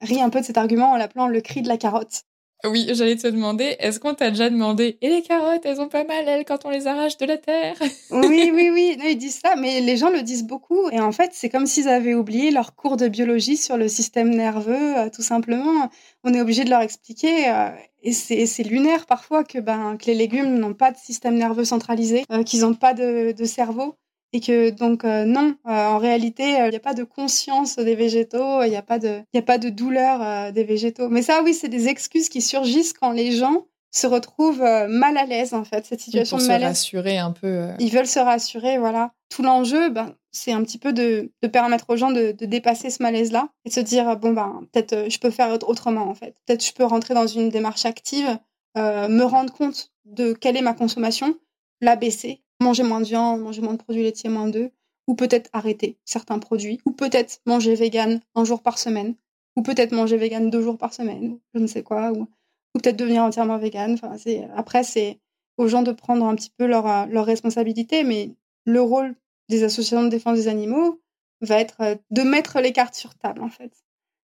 rient 0.00 0.22
un 0.22 0.30
peu 0.30 0.40
de 0.40 0.46
cet 0.46 0.56
argument 0.58 0.92
en 0.92 0.96
l'appelant 0.96 1.28
le 1.28 1.40
cri 1.40 1.62
de 1.62 1.68
la 1.68 1.76
carotte. 1.76 2.24
Oui, 2.64 2.86
j'allais 2.92 3.16
te 3.16 3.26
demander, 3.26 3.76
est-ce 3.78 3.98
qu'on 3.98 4.14
t'a 4.14 4.30
déjà 4.30 4.50
demandé 4.50 4.98
Et 5.00 5.08
les 5.08 5.22
carottes, 5.22 5.64
elles 5.64 5.80
ont 5.80 5.88
pas 5.88 6.04
mal, 6.04 6.28
elles, 6.28 6.44
quand 6.44 6.66
on 6.66 6.70
les 6.70 6.86
arrache 6.86 7.16
de 7.16 7.24
la 7.24 7.38
terre 7.38 7.76
Oui, 8.10 8.50
oui, 8.52 8.70
oui, 8.72 8.98
ils 9.02 9.16
disent 9.16 9.40
ça, 9.42 9.56
mais 9.56 9.80
les 9.80 9.96
gens 9.96 10.10
le 10.10 10.22
disent 10.22 10.44
beaucoup. 10.44 10.90
Et 10.90 11.00
en 11.00 11.12
fait, 11.12 11.30
c'est 11.32 11.48
comme 11.48 11.66
s'ils 11.66 11.88
avaient 11.88 12.14
oublié 12.14 12.50
leur 12.50 12.74
cours 12.74 12.98
de 12.98 13.08
biologie 13.08 13.56
sur 13.56 13.78
le 13.78 13.88
système 13.88 14.30
nerveux, 14.30 14.98
euh, 14.98 15.08
tout 15.08 15.22
simplement. 15.22 15.88
On 16.22 16.34
est 16.34 16.40
obligé 16.40 16.64
de 16.64 16.70
leur 16.70 16.82
expliquer. 16.82 17.48
Euh, 17.48 17.70
et 18.02 18.12
c'est 18.12 18.62
lunaire 18.62 19.06
parfois 19.06 19.44
que, 19.44 19.58
ben, 19.58 19.96
que 19.96 20.06
les 20.06 20.14
légumes 20.14 20.58
n'ont 20.58 20.74
pas 20.74 20.90
de 20.90 20.96
système 20.96 21.36
nerveux 21.36 21.64
centralisé, 21.64 22.24
euh, 22.32 22.42
qu'ils 22.42 22.60
n'ont 22.60 22.74
pas 22.74 22.94
de, 22.94 23.32
de 23.32 23.44
cerveau. 23.44 23.96
Et 24.32 24.40
que 24.40 24.70
donc 24.70 25.04
euh, 25.04 25.24
non, 25.24 25.56
euh, 25.66 25.70
en 25.70 25.98
réalité, 25.98 26.60
euh, 26.60 26.66
il 26.66 26.70
n'y 26.70 26.76
a 26.76 26.80
pas 26.80 26.94
de 26.94 27.02
conscience 27.02 27.76
des 27.76 27.96
végétaux, 27.96 28.62
il 28.62 28.70
n'y 28.70 28.76
a 28.76 28.82
pas 28.82 28.98
de, 28.98 29.22
il 29.32 29.38
a 29.38 29.42
pas 29.42 29.58
de 29.58 29.70
douleur 29.70 30.52
des 30.52 30.62
végétaux. 30.62 31.08
Mais 31.08 31.22
ça, 31.22 31.42
oui, 31.42 31.52
c'est 31.52 31.68
des 31.68 31.88
excuses 31.88 32.28
qui 32.28 32.40
surgissent 32.40 32.92
quand 32.92 33.10
les 33.10 33.32
gens 33.32 33.66
se 33.92 34.06
retrouvent 34.06 34.62
mal 34.88 35.16
à 35.16 35.24
l'aise 35.26 35.52
en 35.52 35.64
fait 35.64 35.84
cette 35.84 36.00
situation 36.00 36.36
pour 36.36 36.46
de 36.46 36.48
malaise. 36.48 36.62
se 36.62 36.68
rassurer 36.68 37.18
un 37.18 37.32
peu. 37.32 37.70
Ils 37.80 37.90
veulent 37.90 38.06
se 38.06 38.20
rassurer, 38.20 38.78
voilà. 38.78 39.12
Tout 39.30 39.42
l'enjeu, 39.42 39.90
ben, 39.90 40.14
c'est 40.30 40.52
un 40.52 40.62
petit 40.62 40.78
peu 40.78 40.92
de, 40.92 41.32
de, 41.42 41.48
permettre 41.48 41.86
aux 41.88 41.96
gens 41.96 42.12
de, 42.12 42.30
de 42.30 42.46
dépasser 42.46 42.90
ce 42.90 43.02
malaise-là 43.02 43.48
et 43.64 43.68
de 43.68 43.74
se 43.74 43.80
dire 43.80 44.16
bon 44.16 44.32
ben 44.32 44.62
peut-être 44.72 45.10
je 45.10 45.18
peux 45.18 45.30
faire 45.30 45.52
autrement 45.66 46.08
en 46.08 46.14
fait. 46.14 46.36
Peut-être 46.46 46.64
je 46.64 46.72
peux 46.72 46.84
rentrer 46.84 47.14
dans 47.14 47.26
une 47.26 47.48
démarche 47.48 47.84
active, 47.84 48.38
me 48.76 49.22
rendre 49.22 49.52
compte 49.52 49.90
de 50.04 50.34
quelle 50.34 50.56
est 50.56 50.62
ma 50.62 50.74
consommation, 50.74 51.34
la 51.80 51.96
baisser 51.96 52.42
manger 52.60 52.82
moins 52.82 53.00
de 53.00 53.06
viande, 53.06 53.40
manger 53.40 53.62
moins 53.62 53.74
de 53.74 53.82
produits 53.82 54.02
laitiers, 54.02 54.30
moins 54.30 54.48
d'œufs, 54.48 54.70
ou 55.06 55.14
peut-être 55.14 55.50
arrêter 55.52 55.98
certains 56.04 56.38
produits, 56.38 56.80
ou 56.86 56.92
peut-être 56.92 57.40
manger 57.46 57.74
vegan 57.74 58.20
un 58.34 58.44
jour 58.44 58.62
par 58.62 58.78
semaine, 58.78 59.16
ou 59.56 59.62
peut-être 59.62 59.92
manger 59.92 60.16
vegan 60.16 60.50
deux 60.50 60.62
jours 60.62 60.78
par 60.78 60.94
semaine, 60.94 61.38
je 61.54 61.60
ne 61.60 61.66
sais 61.66 61.82
quoi, 61.82 62.12
ou, 62.12 62.26
peut-être 62.74 62.96
devenir 62.96 63.24
entièrement 63.24 63.58
vegan. 63.58 63.94
Enfin, 63.94 64.16
après, 64.54 64.84
c'est 64.84 65.18
aux 65.56 65.66
gens 65.66 65.82
de 65.82 65.92
prendre 65.92 66.24
un 66.24 66.36
petit 66.36 66.52
peu 66.56 66.66
leur, 66.66 66.86
euh, 66.86 67.06
leur 67.06 67.26
responsabilité, 67.26 68.04
mais 68.04 68.30
le 68.64 68.80
rôle 68.80 69.16
des 69.48 69.64
associations 69.64 70.04
de 70.04 70.08
défense 70.08 70.38
des 70.38 70.48
animaux 70.48 71.00
va 71.40 71.58
être 71.58 71.80
euh, 71.80 71.96
de 72.10 72.22
mettre 72.22 72.60
les 72.60 72.72
cartes 72.72 72.94
sur 72.94 73.14
table, 73.16 73.42
en 73.42 73.48
fait. 73.48 73.72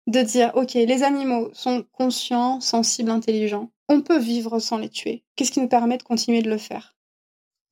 De 0.06 0.22
dire, 0.22 0.52
OK, 0.54 0.72
les 0.74 1.02
animaux 1.02 1.50
sont 1.52 1.84
conscients, 1.92 2.60
sensibles, 2.60 3.10
intelligents. 3.10 3.70
On 3.88 4.00
peut 4.00 4.18
vivre 4.18 4.58
sans 4.58 4.78
les 4.78 4.88
tuer. 4.88 5.24
Qu'est-ce 5.36 5.52
qui 5.52 5.60
nous 5.60 5.68
permet 5.68 5.98
de 5.98 6.02
continuer 6.02 6.40
de 6.40 6.48
le 6.48 6.58
faire? 6.58 6.96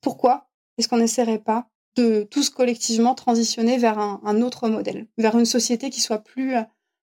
Pourquoi? 0.01 0.48
Est-ce 0.79 0.87
qu'on 0.87 0.97
n'essaierait 0.97 1.39
pas 1.39 1.67
de 1.97 2.23
tous 2.23 2.49
collectivement 2.49 3.13
transitionner 3.13 3.77
vers 3.77 3.99
un, 3.99 4.41
autre 4.41 4.69
modèle, 4.69 5.07
vers 5.17 5.37
une 5.37 5.45
société 5.45 5.89
qui 5.89 5.99
soit 5.99 6.19
plus, 6.19 6.55
euh, 6.55 6.61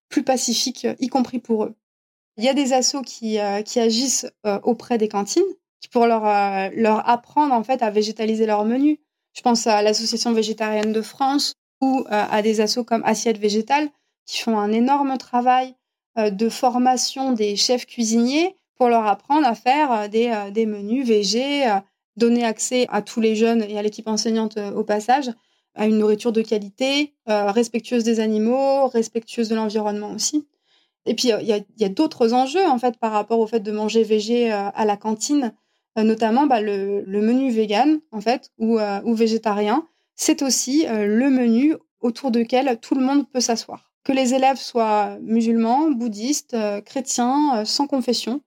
plus 0.09 0.22
pacifique, 0.22 0.87
euh, 0.87 0.95
y 0.99 1.09
compris 1.09 1.39
pour 1.39 1.64
eux? 1.64 1.74
Il 2.39 2.45
y 2.45 2.49
a 2.49 2.55
des 2.55 2.72
assos 2.72 3.03
qui, 3.03 3.39
euh, 3.39 3.62
qui 3.62 3.79
agissent 3.81 4.27
auprès 4.62 4.99
des 4.99 5.09
cantines, 5.09 5.43
qui 5.81 5.89
pour 5.89 6.07
leur, 6.07 6.22
leur 6.74 7.09
apprendre 7.09 7.55
en 7.55 7.62
fait 7.62 7.83
à 7.83 7.91
végétaliser 7.91 8.47
leur 8.47 8.64
menu. 8.64 9.01
Je 9.35 9.43
pense 9.43 9.66
à 9.66 9.83
l'association 9.83 10.33
végétarienne 10.33 10.93
de 10.93 11.03
France 11.03 11.55
ou 11.83 12.05
à 12.09 12.41
des 12.41 12.61
assos 12.61 12.85
comme 12.85 13.03
Assiette 13.05 13.39
Végétale 13.39 13.89
qui 14.27 14.41
font 14.41 14.59
un 14.59 14.72
énorme 14.72 15.16
travail 15.18 15.74
de 16.16 16.49
formation 16.49 17.33
des 17.33 17.57
chefs 17.57 17.87
cuisiniers 17.87 18.57
pour 18.77 18.89
leur 18.89 19.07
apprendre 19.07 19.47
à 19.47 19.55
faire 19.55 20.09
des, 20.09 20.51
des 20.53 20.66
menus 20.66 21.07
végés 21.07 21.66
donner 22.17 22.45
accès 22.45 22.87
à 22.91 23.03
tous 23.03 23.21
les 23.21 23.37
jeunes 23.37 23.62
et 23.62 23.79
à 23.79 23.83
l'équipe 23.83 24.09
enseignante 24.09 24.57
euh, 24.57 24.73
au 24.73 24.85
passage 24.85 25.31
à 25.75 25.87
une 25.87 25.99
nourriture 25.99 26.33
de 26.33 26.41
qualité, 26.41 27.14
euh, 27.29 27.51
respectueuse 27.51 28.03
des 28.03 28.21
animaux, 28.21 28.87
respectueuse 28.87 29.49
de 29.51 29.55
l'environnement 29.55 30.11
aussi. 30.12 30.47
Et 31.05 31.14
puis, 31.14 31.29
il 31.29 31.64
y 31.77 31.85
a, 31.85 31.89
d'autres 31.89 32.33
enjeux, 32.33 32.67
en 32.67 32.79
fait, 32.79 32.97
par 32.99 33.12
rapport 33.12 33.39
au 33.39 33.47
fait 33.47 33.61
de 33.61 33.71
manger 33.71 34.03
végé 34.03 34.51
euh, 34.51 34.71
à 34.75 34.85
la 34.87 34.97
cantine, 34.97 35.53
notamment 35.97 36.47
bah, 36.47 36.61
le, 36.61 37.05
menu 37.07 37.51
vegan, 37.51 38.01
en 38.11 38.21
fait, 38.21 38.51
ou, 38.59 38.79
ou 39.05 39.14
végétarien. 39.14 39.87
C'est 40.14 40.43
aussi 40.43 40.85
le 40.87 41.31
menu 41.31 41.75
autour 42.01 42.31
duquel 42.31 42.79
tout 42.83 42.95
le 42.95 43.03
monde 43.03 43.27
peut 43.31 43.41
s'asseoir. 43.41 43.93
Que 44.05 44.12
les 44.12 44.35
élèves 44.35 44.59
soient 44.59 45.17
musulmans, 45.23 45.91
bouddhistes, 45.91 46.57
chrétiens, 46.85 47.64
sans 47.64 47.87
confession, 47.87 48.43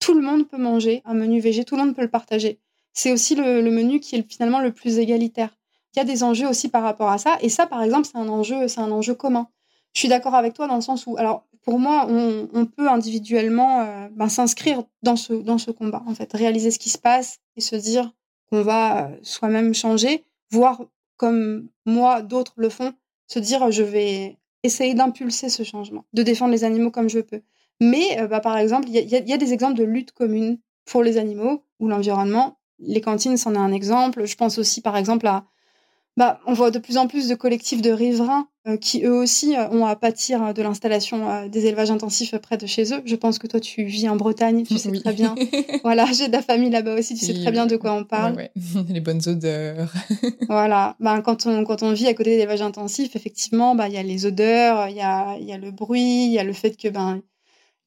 tout 0.00 0.14
le 0.14 0.22
monde 0.22 0.48
peut 0.48 0.58
manger 0.58 1.02
un 1.04 1.14
menu 1.14 1.38
végé, 1.40 1.64
tout 1.64 1.76
le 1.76 1.84
monde 1.84 1.94
peut 1.94 2.02
le 2.02 2.10
partager 2.10 2.58
c'est 2.98 3.12
aussi 3.12 3.36
le, 3.36 3.62
menu 3.70 4.00
qui 4.00 4.16
est 4.16 4.28
finalement 4.28 4.58
le 4.58 4.72
plus 4.72 4.98
égalitaire. 4.98 5.50
Il 5.94 6.00
y 6.00 6.02
a 6.02 6.04
des 6.04 6.24
enjeux 6.24 6.48
aussi 6.48 6.68
par 6.68 6.82
rapport 6.82 7.10
à 7.10 7.18
ça, 7.18 7.38
et 7.40 7.48
ça, 7.48 7.64
par 7.68 7.80
exemple, 7.84 8.08
c'est 8.10 8.18
un 8.18 8.28
enjeu, 8.28 8.66
c'est 8.66 8.80
un 8.80 8.90
enjeu 8.90 9.14
commun. 9.14 9.46
Je 9.94 10.00
suis 10.00 10.08
d'accord 10.08 10.34
avec 10.34 10.54
toi 10.54 10.66
dans 10.66 10.74
le 10.74 10.80
sens 10.80 11.06
où, 11.06 11.16
alors, 11.16 11.46
pour 11.62 11.78
moi, 11.78 12.08
on, 12.08 12.66
peut 12.66 12.88
individuellement 12.88 13.82
euh, 13.82 14.08
ben, 14.10 14.28
s'inscrire 14.28 14.82
dans 15.04 15.14
ce, 15.14 15.32
dans 15.32 15.58
ce 15.58 15.70
combat, 15.70 16.02
en 16.08 16.14
fait, 16.16 16.32
réaliser 16.32 16.72
ce 16.72 16.80
qui 16.80 16.88
se 16.88 16.98
passe 16.98 17.38
et 17.56 17.60
se 17.60 17.76
dire 17.76 18.12
qu'on 18.50 18.62
va 18.62 19.06
euh, 19.06 19.16
soi-même 19.22 19.74
changer, 19.74 20.24
voire 20.50 20.80
comme 21.16 21.68
moi, 21.86 22.22
d'autres 22.22 22.54
le 22.56 22.68
font, 22.68 22.92
se 23.28 23.38
dire 23.38 23.70
je 23.70 23.84
vais 23.84 24.38
essayer 24.64 24.94
d'impulser 24.94 25.50
ce 25.50 25.62
changement, 25.62 26.04
de 26.14 26.24
défendre 26.24 26.50
les 26.50 26.64
animaux 26.64 26.90
comme 26.90 27.08
je 27.08 27.20
peux. 27.20 27.42
Mais, 27.80 28.20
euh, 28.20 28.26
bah, 28.26 28.40
par 28.40 28.58
exemple, 28.58 28.88
il 28.88 28.96
y, 28.96 29.14
y, 29.14 29.32
a 29.32 29.36
des 29.38 29.52
exemples 29.52 29.78
de 29.78 29.84
lutte 29.84 30.10
commune 30.10 30.58
pour 30.84 31.04
les 31.04 31.16
animaux 31.16 31.62
ou 31.78 31.86
l'environnement 31.86 32.57
les 32.80 33.00
cantines, 33.00 33.36
c'en 33.36 33.54
est 33.54 33.58
un 33.58 33.72
exemple. 33.72 34.26
Je 34.26 34.36
pense 34.36 34.58
aussi, 34.58 34.80
par 34.80 34.96
exemple, 34.96 35.26
à. 35.26 35.44
Bah, 36.16 36.40
on 36.46 36.52
voit 36.52 36.72
de 36.72 36.80
plus 36.80 36.98
en 36.98 37.06
plus 37.06 37.28
de 37.28 37.36
collectifs 37.36 37.80
de 37.80 37.92
riverains 37.92 38.48
euh, 38.66 38.76
qui, 38.76 39.04
eux 39.04 39.12
aussi, 39.12 39.56
euh, 39.56 39.68
ont 39.70 39.86
à 39.86 39.94
pâtir 39.94 40.52
de 40.52 40.62
l'installation 40.62 41.30
euh, 41.30 41.48
des 41.48 41.66
élevages 41.66 41.92
intensifs 41.92 42.36
près 42.38 42.56
de 42.56 42.66
chez 42.66 42.92
eux. 42.92 43.00
Je 43.04 43.14
pense 43.14 43.38
que 43.38 43.46
toi, 43.46 43.60
tu 43.60 43.84
vis 43.84 44.08
en 44.08 44.16
Bretagne, 44.16 44.64
tu 44.64 44.76
sais 44.78 44.90
très 44.90 45.12
bien. 45.12 45.36
voilà, 45.84 46.06
j'ai 46.06 46.26
de 46.26 46.32
la 46.32 46.42
famille 46.42 46.70
là-bas 46.70 46.98
aussi, 46.98 47.14
tu 47.14 47.24
sais 47.24 47.34
très 47.34 47.52
bien 47.52 47.66
de 47.66 47.76
quoi 47.76 47.94
on 47.94 48.02
parle. 48.02 48.34
Ouais, 48.34 48.50
Les 48.88 49.00
bonnes 49.00 49.20
odeurs. 49.26 49.92
voilà, 50.48 50.96
ben, 50.98 51.22
quand, 51.22 51.46
on, 51.46 51.64
quand 51.64 51.84
on 51.84 51.92
vit 51.92 52.08
à 52.08 52.14
côté 52.14 52.30
des 52.36 52.42
élevages 52.42 52.62
intensifs, 52.62 53.14
effectivement, 53.14 53.76
bah, 53.76 53.86
il 53.86 53.94
y 53.94 53.98
a 53.98 54.02
les 54.02 54.26
odeurs, 54.26 54.88
il 54.88 54.96
y 54.96 55.02
a, 55.02 55.38
y 55.38 55.52
a 55.52 55.56
le 55.56 55.70
bruit, 55.70 56.24
il 56.24 56.32
y 56.32 56.40
a 56.40 56.44
le 56.44 56.52
fait 56.52 56.76
que 56.76 56.88
ben, 56.88 57.22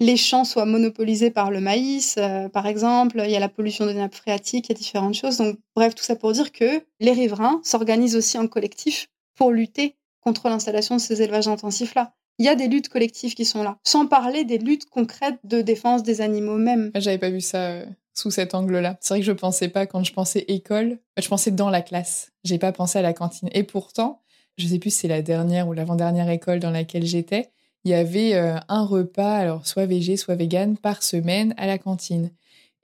les 0.01 0.17
champs 0.17 0.45
soient 0.45 0.65
monopolisés 0.65 1.29
par 1.29 1.51
le 1.51 1.61
maïs, 1.61 2.15
euh, 2.17 2.49
par 2.49 2.65
exemple. 2.65 3.21
Il 3.23 3.29
y 3.29 3.35
a 3.35 3.39
la 3.39 3.49
pollution 3.49 3.85
des 3.85 3.93
nappes 3.93 4.15
phréatiques, 4.15 4.67
il 4.67 4.71
y 4.71 4.75
a 4.75 4.77
différentes 4.77 5.13
choses. 5.13 5.37
Donc, 5.37 5.59
bref, 5.75 5.93
tout 5.93 6.03
ça 6.03 6.15
pour 6.15 6.31
dire 6.31 6.51
que 6.51 6.83
les 6.99 7.11
riverains 7.11 7.61
s'organisent 7.63 8.15
aussi 8.15 8.37
en 8.39 8.47
collectif 8.47 9.09
pour 9.35 9.51
lutter 9.51 9.95
contre 10.19 10.49
l'installation 10.49 10.95
de 10.95 11.01
ces 11.01 11.21
élevages 11.21 11.47
intensifs-là. 11.47 12.13
Il 12.39 12.45
y 12.45 12.49
a 12.49 12.55
des 12.55 12.67
luttes 12.67 12.89
collectives 12.89 13.35
qui 13.35 13.45
sont 13.45 13.61
là, 13.61 13.77
sans 13.83 14.07
parler 14.07 14.43
des 14.43 14.57
luttes 14.57 14.89
concrètes 14.89 15.39
de 15.43 15.61
défense 15.61 16.01
des 16.01 16.21
animaux 16.21 16.57
même. 16.57 16.89
J'avais 16.95 17.19
pas 17.19 17.29
vu 17.29 17.41
ça 17.41 17.67
euh, 17.67 17.85
sous 18.15 18.31
cet 18.31 18.55
angle-là. 18.55 18.97
C'est 19.01 19.13
vrai 19.13 19.19
que 19.19 19.25
je 19.27 19.31
pensais 19.31 19.67
pas 19.67 19.85
quand 19.85 20.03
je 20.03 20.13
pensais 20.13 20.45
école, 20.47 20.97
je 21.19 21.27
pensais 21.27 21.51
dans 21.51 21.69
la 21.69 21.83
classe. 21.83 22.31
J'ai 22.43 22.57
pas 22.57 22.71
pensé 22.71 22.97
à 22.97 23.03
la 23.03 23.13
cantine. 23.13 23.49
Et 23.51 23.61
pourtant, 23.61 24.23
je 24.57 24.65
sais 24.65 24.79
plus 24.79 24.89
si 24.89 25.01
c'est 25.01 25.07
la 25.07 25.21
dernière 25.21 25.67
ou 25.67 25.73
l'avant-dernière 25.73 26.29
école 26.31 26.59
dans 26.59 26.71
laquelle 26.71 27.05
j'étais 27.05 27.51
il 27.83 27.91
y 27.91 27.93
avait 27.93 28.35
euh, 28.35 28.57
un 28.67 28.85
repas, 28.85 29.35
alors 29.35 29.67
soit 29.67 29.85
végé, 29.85 30.17
soit 30.17 30.35
vegan, 30.35 30.77
par 30.77 31.03
semaine 31.03 31.53
à 31.57 31.67
la 31.67 31.77
cantine. 31.77 32.31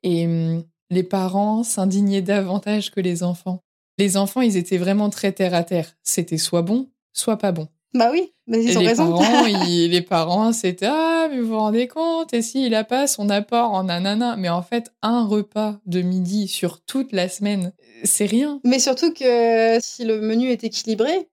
Et 0.04 0.26
hum, 0.26 0.64
les 0.90 1.04
parents 1.04 1.64
s'indignaient 1.64 2.22
davantage 2.22 2.92
que 2.92 3.00
les 3.00 3.24
enfants. 3.24 3.62
Les 3.98 4.18
enfants, 4.18 4.42
ils 4.42 4.58
étaient 4.58 4.78
vraiment 4.78 5.10
très 5.10 5.32
terre 5.32 5.54
à 5.54 5.64
terre. 5.64 5.96
C'était 6.04 6.38
soit 6.38 6.62
bon, 6.62 6.90
soit 7.14 7.38
pas 7.38 7.52
bon. 7.52 7.68
Bah 7.94 8.10
oui, 8.12 8.34
mais 8.48 8.64
ils 8.64 8.78
ont 8.78 8.82
les 8.82 8.88
raison. 8.88 9.18
Parents, 9.18 9.46
les 9.68 10.02
parents, 10.02 10.54
c'était 10.54 10.88
ah 10.88 11.28
mais 11.32 11.40
vous 11.40 11.48
vous 11.48 11.58
rendez 11.58 11.88
compte 11.88 12.34
et 12.34 12.42
s'il 12.42 12.76
a 12.76 12.84
pas 12.84 13.08
son 13.08 13.30
apport 13.30 13.72
en 13.72 13.86
nanana, 13.86 14.36
mais 14.36 14.50
en 14.50 14.62
fait 14.62 14.92
un 15.02 15.26
repas 15.26 15.80
de 15.86 16.02
midi 16.02 16.48
sur 16.48 16.82
toute 16.82 17.12
la 17.12 17.30
semaine, 17.30 17.74
c'est 18.04 18.26
rien. 18.26 18.60
Mais 18.64 18.80
surtout 18.80 19.14
que 19.14 19.80
si 19.82 20.04
le 20.04 20.20
menu 20.20 20.50
est 20.50 20.64
équilibré, 20.64 21.30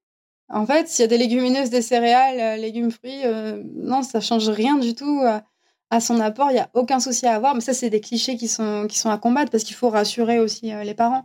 en 0.50 0.66
fait, 0.66 0.88
s'il 0.88 1.02
y 1.02 1.04
a 1.04 1.08
des 1.08 1.18
légumineuses, 1.18 1.70
des 1.70 1.82
céréales, 1.82 2.40
euh, 2.40 2.60
légumes, 2.60 2.90
fruits, 2.90 3.24
euh, 3.24 3.62
non, 3.76 4.02
ça 4.02 4.20
change 4.20 4.48
rien 4.48 4.76
du 4.76 4.94
tout 4.94 5.20
à, 5.24 5.42
à 5.90 6.00
son 6.00 6.20
apport, 6.20 6.50
il 6.50 6.54
n'y 6.54 6.60
a 6.60 6.70
aucun 6.74 7.00
souci 7.00 7.26
à 7.26 7.34
avoir. 7.34 7.54
Mais 7.54 7.60
ça, 7.60 7.72
c'est 7.72 7.90
des 7.90 8.00
clichés 8.00 8.36
qui 8.36 8.48
sont, 8.48 8.88
à 9.04 9.18
combattre 9.18 9.50
parce 9.50 9.64
qu'il 9.64 9.76
faut 9.76 9.88
rassurer 9.88 10.38
aussi 10.38 10.72
les 10.84 10.94
parents. 10.94 11.24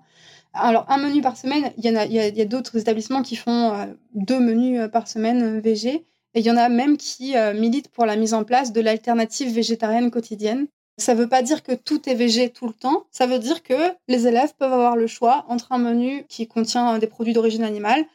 Alors, 0.54 0.86
un 0.90 0.98
menu 0.98 1.22
par 1.22 1.38
semaine, 1.38 1.72
il 1.78 1.84
y, 1.84 1.96
a, 1.96 2.06
y 2.06 2.42
a, 2.42 2.46
d'autres 2.46 2.78
établissements 2.78 3.22
qui 3.22 3.36
font 3.36 3.96
deux 4.16 4.40
menus 4.40 4.82
par 4.92 5.08
semaine 5.08 5.60
VG. 5.60 6.06
Et 6.36 6.40
il 6.40 6.46
y 6.46 6.52
en 6.52 6.58
a 6.58 6.70
même 6.70 6.98
qui 6.98 7.34
militent 7.56 7.90
pour 7.90 8.06
la 8.06 8.16
mise 8.16 8.34
en 8.34 8.44
place 8.44 8.72
de 8.72 8.82
l'alternative 8.82 9.54
végétarienne 9.54 10.12
quotidienne. 10.12 10.68
Ça 10.98 11.14
ne 11.14 11.20
veut 11.20 11.30
pas 11.30 11.42
dire 11.42 11.64
que 11.64 11.74
tout 11.74 12.10
est 12.10 12.16
végé 12.16 12.50
tout 12.50 12.68
le 12.68 12.74
temps. 12.74 13.06
Ça 13.12 13.26
veut 13.26 13.40
dire 13.40 13.64
que 13.64 13.74
les 14.08 14.28
élèves 14.28 14.54
peuvent 14.58 14.74
avoir 14.74 14.96
le 14.96 15.08
choix 15.08 15.46
entre 15.48 15.72
un 15.72 15.78
menu 15.78 16.26
qui 16.28 16.48
contient 16.48 16.98
des 17.00 17.08
produits 17.08 17.34
d'origine 17.34 17.64
animale 17.64 18.02
euh, 18.02 18.06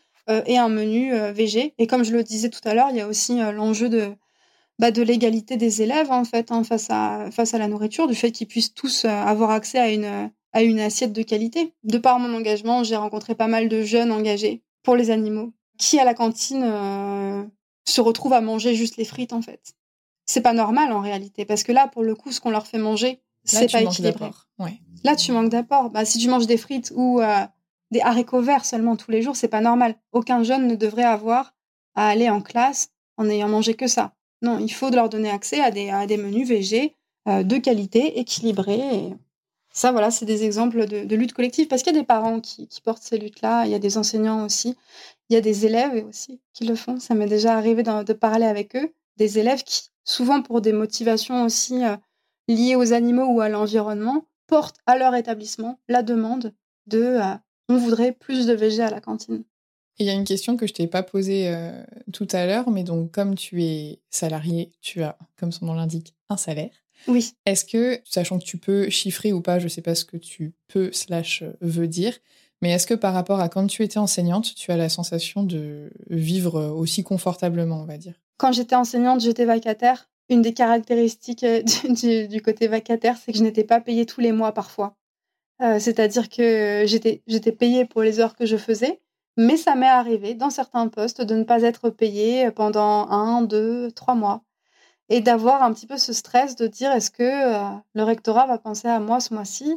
et 0.46 0.58
un 0.58 0.68
menu 0.68 1.14
euh, 1.14 1.32
végé. 1.32 1.74
Et 1.78 1.86
comme 1.86 2.04
je 2.04 2.12
le 2.12 2.22
disais 2.22 2.50
tout 2.50 2.60
à 2.64 2.74
l'heure, 2.74 2.88
il 2.90 2.96
y 2.96 3.00
a 3.00 3.08
aussi 3.08 3.40
euh, 3.40 3.52
l'enjeu 3.52 3.88
de, 3.88 4.12
bah, 4.78 4.90
de 4.90 5.02
l'égalité 5.02 5.56
des 5.56 5.82
élèves 5.82 6.10
en 6.10 6.24
fait 6.24 6.50
hein, 6.50 6.64
face, 6.64 6.88
à, 6.90 7.30
face 7.30 7.54
à 7.54 7.58
la 7.58 7.68
nourriture, 7.68 8.06
du 8.06 8.14
fait 8.14 8.30
qu'ils 8.30 8.48
puissent 8.48 8.74
tous 8.74 9.04
avoir 9.04 9.50
accès 9.50 9.78
à 9.78 9.90
une, 9.90 10.30
à 10.52 10.62
une 10.62 10.80
assiette 10.80 11.12
de 11.12 11.22
qualité. 11.22 11.74
De 11.84 11.98
par 11.98 12.18
mon 12.18 12.34
engagement, 12.34 12.84
j'ai 12.84 12.96
rencontré 12.96 13.34
pas 13.34 13.48
mal 13.48 13.68
de 13.68 13.82
jeunes 13.82 14.12
engagés 14.12 14.62
pour 14.82 14.96
les 14.96 15.10
animaux 15.10 15.52
qui 15.76 15.98
à 15.98 16.04
la 16.04 16.14
cantine 16.14 16.62
se 17.84 18.00
retrouvent 18.00 18.32
à 18.32 18.40
manger 18.40 18.76
juste 18.76 18.96
les 18.96 19.04
frites 19.04 19.32
en 19.32 19.42
fait 19.42 19.74
c'est 20.26 20.40
pas 20.40 20.52
normal 20.52 20.92
en 20.92 21.00
réalité. 21.00 21.44
Parce 21.44 21.62
que 21.62 21.72
là, 21.72 21.88
pour 21.88 22.02
le 22.02 22.14
coup, 22.14 22.32
ce 22.32 22.40
qu'on 22.40 22.50
leur 22.50 22.66
fait 22.66 22.78
manger, 22.78 23.20
c'est 23.44 23.70
pas 23.70 23.82
équilibré. 23.82 24.30
Là, 25.04 25.16
tu 25.16 25.32
manques 25.32 25.50
d'apport. 25.50 25.90
Bah, 25.90 26.04
si 26.04 26.18
tu 26.18 26.28
manges 26.28 26.46
des 26.46 26.56
frites 26.56 26.92
ou 26.94 27.20
euh, 27.20 27.44
des 27.94 28.00
haricots 28.00 28.42
verts 28.42 28.64
seulement 28.64 28.96
tous 28.96 29.12
les 29.12 29.22
jours, 29.22 29.36
c'est 29.36 29.48
pas 29.48 29.60
normal. 29.60 29.94
Aucun 30.10 30.42
jeune 30.42 30.66
ne 30.66 30.74
devrait 30.74 31.04
avoir 31.04 31.54
à 31.94 32.08
aller 32.08 32.28
en 32.28 32.42
classe 32.42 32.88
en 33.16 33.28
ayant 33.28 33.48
mangé 33.48 33.74
que 33.74 33.86
ça. 33.86 34.14
Non, 34.42 34.58
il 34.58 34.72
faut 34.72 34.90
leur 34.90 35.08
donner 35.08 35.30
accès 35.30 35.60
à 35.60 35.70
des, 35.70 35.90
à 35.90 36.06
des 36.06 36.16
menus 36.16 36.48
végés 36.48 36.96
euh, 37.28 37.44
de 37.44 37.56
qualité, 37.56 38.18
équilibrés. 38.18 38.96
Et 38.96 39.14
ça, 39.72 39.92
voilà, 39.92 40.10
c'est 40.10 40.26
des 40.26 40.42
exemples 40.42 40.86
de, 40.86 41.14
lutte 41.14 41.34
collective. 41.34 41.68
Parce 41.68 41.84
qu'il 41.84 41.94
y 41.94 41.96
a 41.96 42.00
des 42.00 42.06
parents 42.06 42.40
qui, 42.40 42.68
portent 42.84 43.04
ces 43.04 43.16
luttes-là, 43.16 43.64
il 43.64 43.70
y 43.70 43.76
a 43.76 43.78
des 43.78 43.96
enseignants 43.96 44.44
aussi, 44.44 44.76
il 45.30 45.34
y 45.34 45.36
a 45.36 45.40
des 45.40 45.64
élèves 45.64 46.04
aussi 46.08 46.40
qui 46.52 46.64
le 46.66 46.74
font. 46.74 46.98
Ça 46.98 47.14
m'est 47.14 47.26
déjà 47.26 47.56
arrivé 47.56 47.84
de 47.84 48.12
parler 48.12 48.46
avec 48.46 48.74
eux, 48.74 48.92
des 49.16 49.38
élèves 49.38 49.62
qui 49.62 49.88
souvent 50.04 50.42
pour 50.42 50.60
des 50.60 50.72
motivations 50.72 51.44
aussi 51.44 51.82
euh, 51.84 51.96
liées 52.48 52.76
aux 52.76 52.92
animaux 52.92 53.26
ou 53.26 53.40
à 53.40 53.48
l'environnement, 53.48 54.26
portent 54.48 54.80
à 54.84 54.98
leur 54.98 55.14
établissement 55.14 55.78
la 55.88 56.02
demande 56.02 56.52
de 56.86 57.02
euh, 57.02 57.34
on 57.68 57.76
voudrait 57.76 58.12
plus 58.12 58.46
de 58.46 58.54
VG 58.54 58.82
à 58.82 58.90
la 58.90 59.00
cantine. 59.00 59.44
Il 59.98 60.06
y 60.06 60.10
a 60.10 60.12
une 60.12 60.24
question 60.24 60.56
que 60.56 60.66
je 60.66 60.72
t'ai 60.72 60.86
pas 60.88 61.02
posée 61.02 61.48
euh, 61.48 61.84
tout 62.12 62.26
à 62.32 62.46
l'heure, 62.46 62.70
mais 62.70 62.82
donc 62.82 63.12
comme 63.12 63.36
tu 63.36 63.62
es 63.62 64.00
salarié, 64.10 64.72
tu 64.80 65.02
as, 65.02 65.16
comme 65.38 65.52
son 65.52 65.66
nom 65.66 65.74
l'indique, 65.74 66.14
un 66.28 66.36
salaire. 66.36 66.72
Oui. 67.06 67.32
Est-ce 67.46 67.64
que, 67.64 68.00
sachant 68.04 68.38
que 68.38 68.44
tu 68.44 68.58
peux 68.58 68.88
chiffrer 68.88 69.32
ou 69.32 69.40
pas, 69.40 69.58
je 69.58 69.68
sais 69.68 69.82
pas 69.82 69.94
ce 69.94 70.04
que 70.04 70.16
tu 70.16 70.52
peux 70.68 70.90
slash 70.92 71.44
veux 71.60 71.86
dire, 71.86 72.18
mais 72.60 72.70
est-ce 72.70 72.86
que 72.86 72.94
par 72.94 73.14
rapport 73.14 73.40
à 73.40 73.48
quand 73.48 73.66
tu 73.66 73.82
étais 73.82 73.98
enseignante, 73.98 74.54
tu 74.54 74.70
as 74.72 74.76
la 74.76 74.88
sensation 74.88 75.42
de 75.42 75.90
vivre 76.08 76.60
aussi 76.60 77.04
confortablement, 77.04 77.80
on 77.80 77.84
va 77.84 77.98
dire? 77.98 78.14
Quand 78.36 78.52
j'étais 78.52 78.74
enseignante, 78.74 79.20
j'étais 79.20 79.44
vacataire. 79.44 80.08
Une 80.30 80.42
des 80.42 80.54
caractéristiques 80.54 81.44
euh, 81.44 81.62
du, 82.28 82.40
côté 82.40 82.66
vacataire, 82.66 83.16
c'est 83.18 83.32
que 83.32 83.38
je 83.38 83.42
n'étais 83.42 83.64
pas 83.64 83.80
payée 83.80 84.06
tous 84.06 84.20
les 84.20 84.32
mois 84.32 84.52
parfois. 84.52 84.96
Euh, 85.62 85.78
c'est-à-dire 85.78 86.28
que 86.28 86.84
j'étais, 86.86 87.52
payée 87.52 87.84
pour 87.84 88.02
les 88.02 88.20
heures 88.20 88.34
que 88.36 88.46
je 88.46 88.56
faisais, 88.56 89.00
mais 89.36 89.56
ça 89.56 89.74
m'est 89.74 89.86
arrivé 89.88 90.34
dans 90.34 90.50
certains 90.50 90.88
postes 90.88 91.22
de 91.22 91.34
ne 91.36 91.44
pas 91.44 91.62
être 91.62 91.90
payée 91.90 92.50
pendant 92.50 93.08
un, 93.08 93.42
deux, 93.42 93.90
trois 93.92 94.14
mois. 94.14 94.42
Et 95.10 95.20
d'avoir 95.20 95.62
un 95.62 95.72
petit 95.74 95.86
peu 95.86 95.98
ce 95.98 96.12
stress 96.12 96.56
de 96.56 96.66
dire 96.66 96.90
est-ce 96.92 97.10
que 97.10 97.22
euh, 97.22 97.76
le 97.94 98.02
rectorat 98.04 98.46
va 98.46 98.58
penser 98.58 98.88
à 98.88 99.00
moi 99.00 99.20
ce 99.20 99.34
mois-ci? 99.34 99.74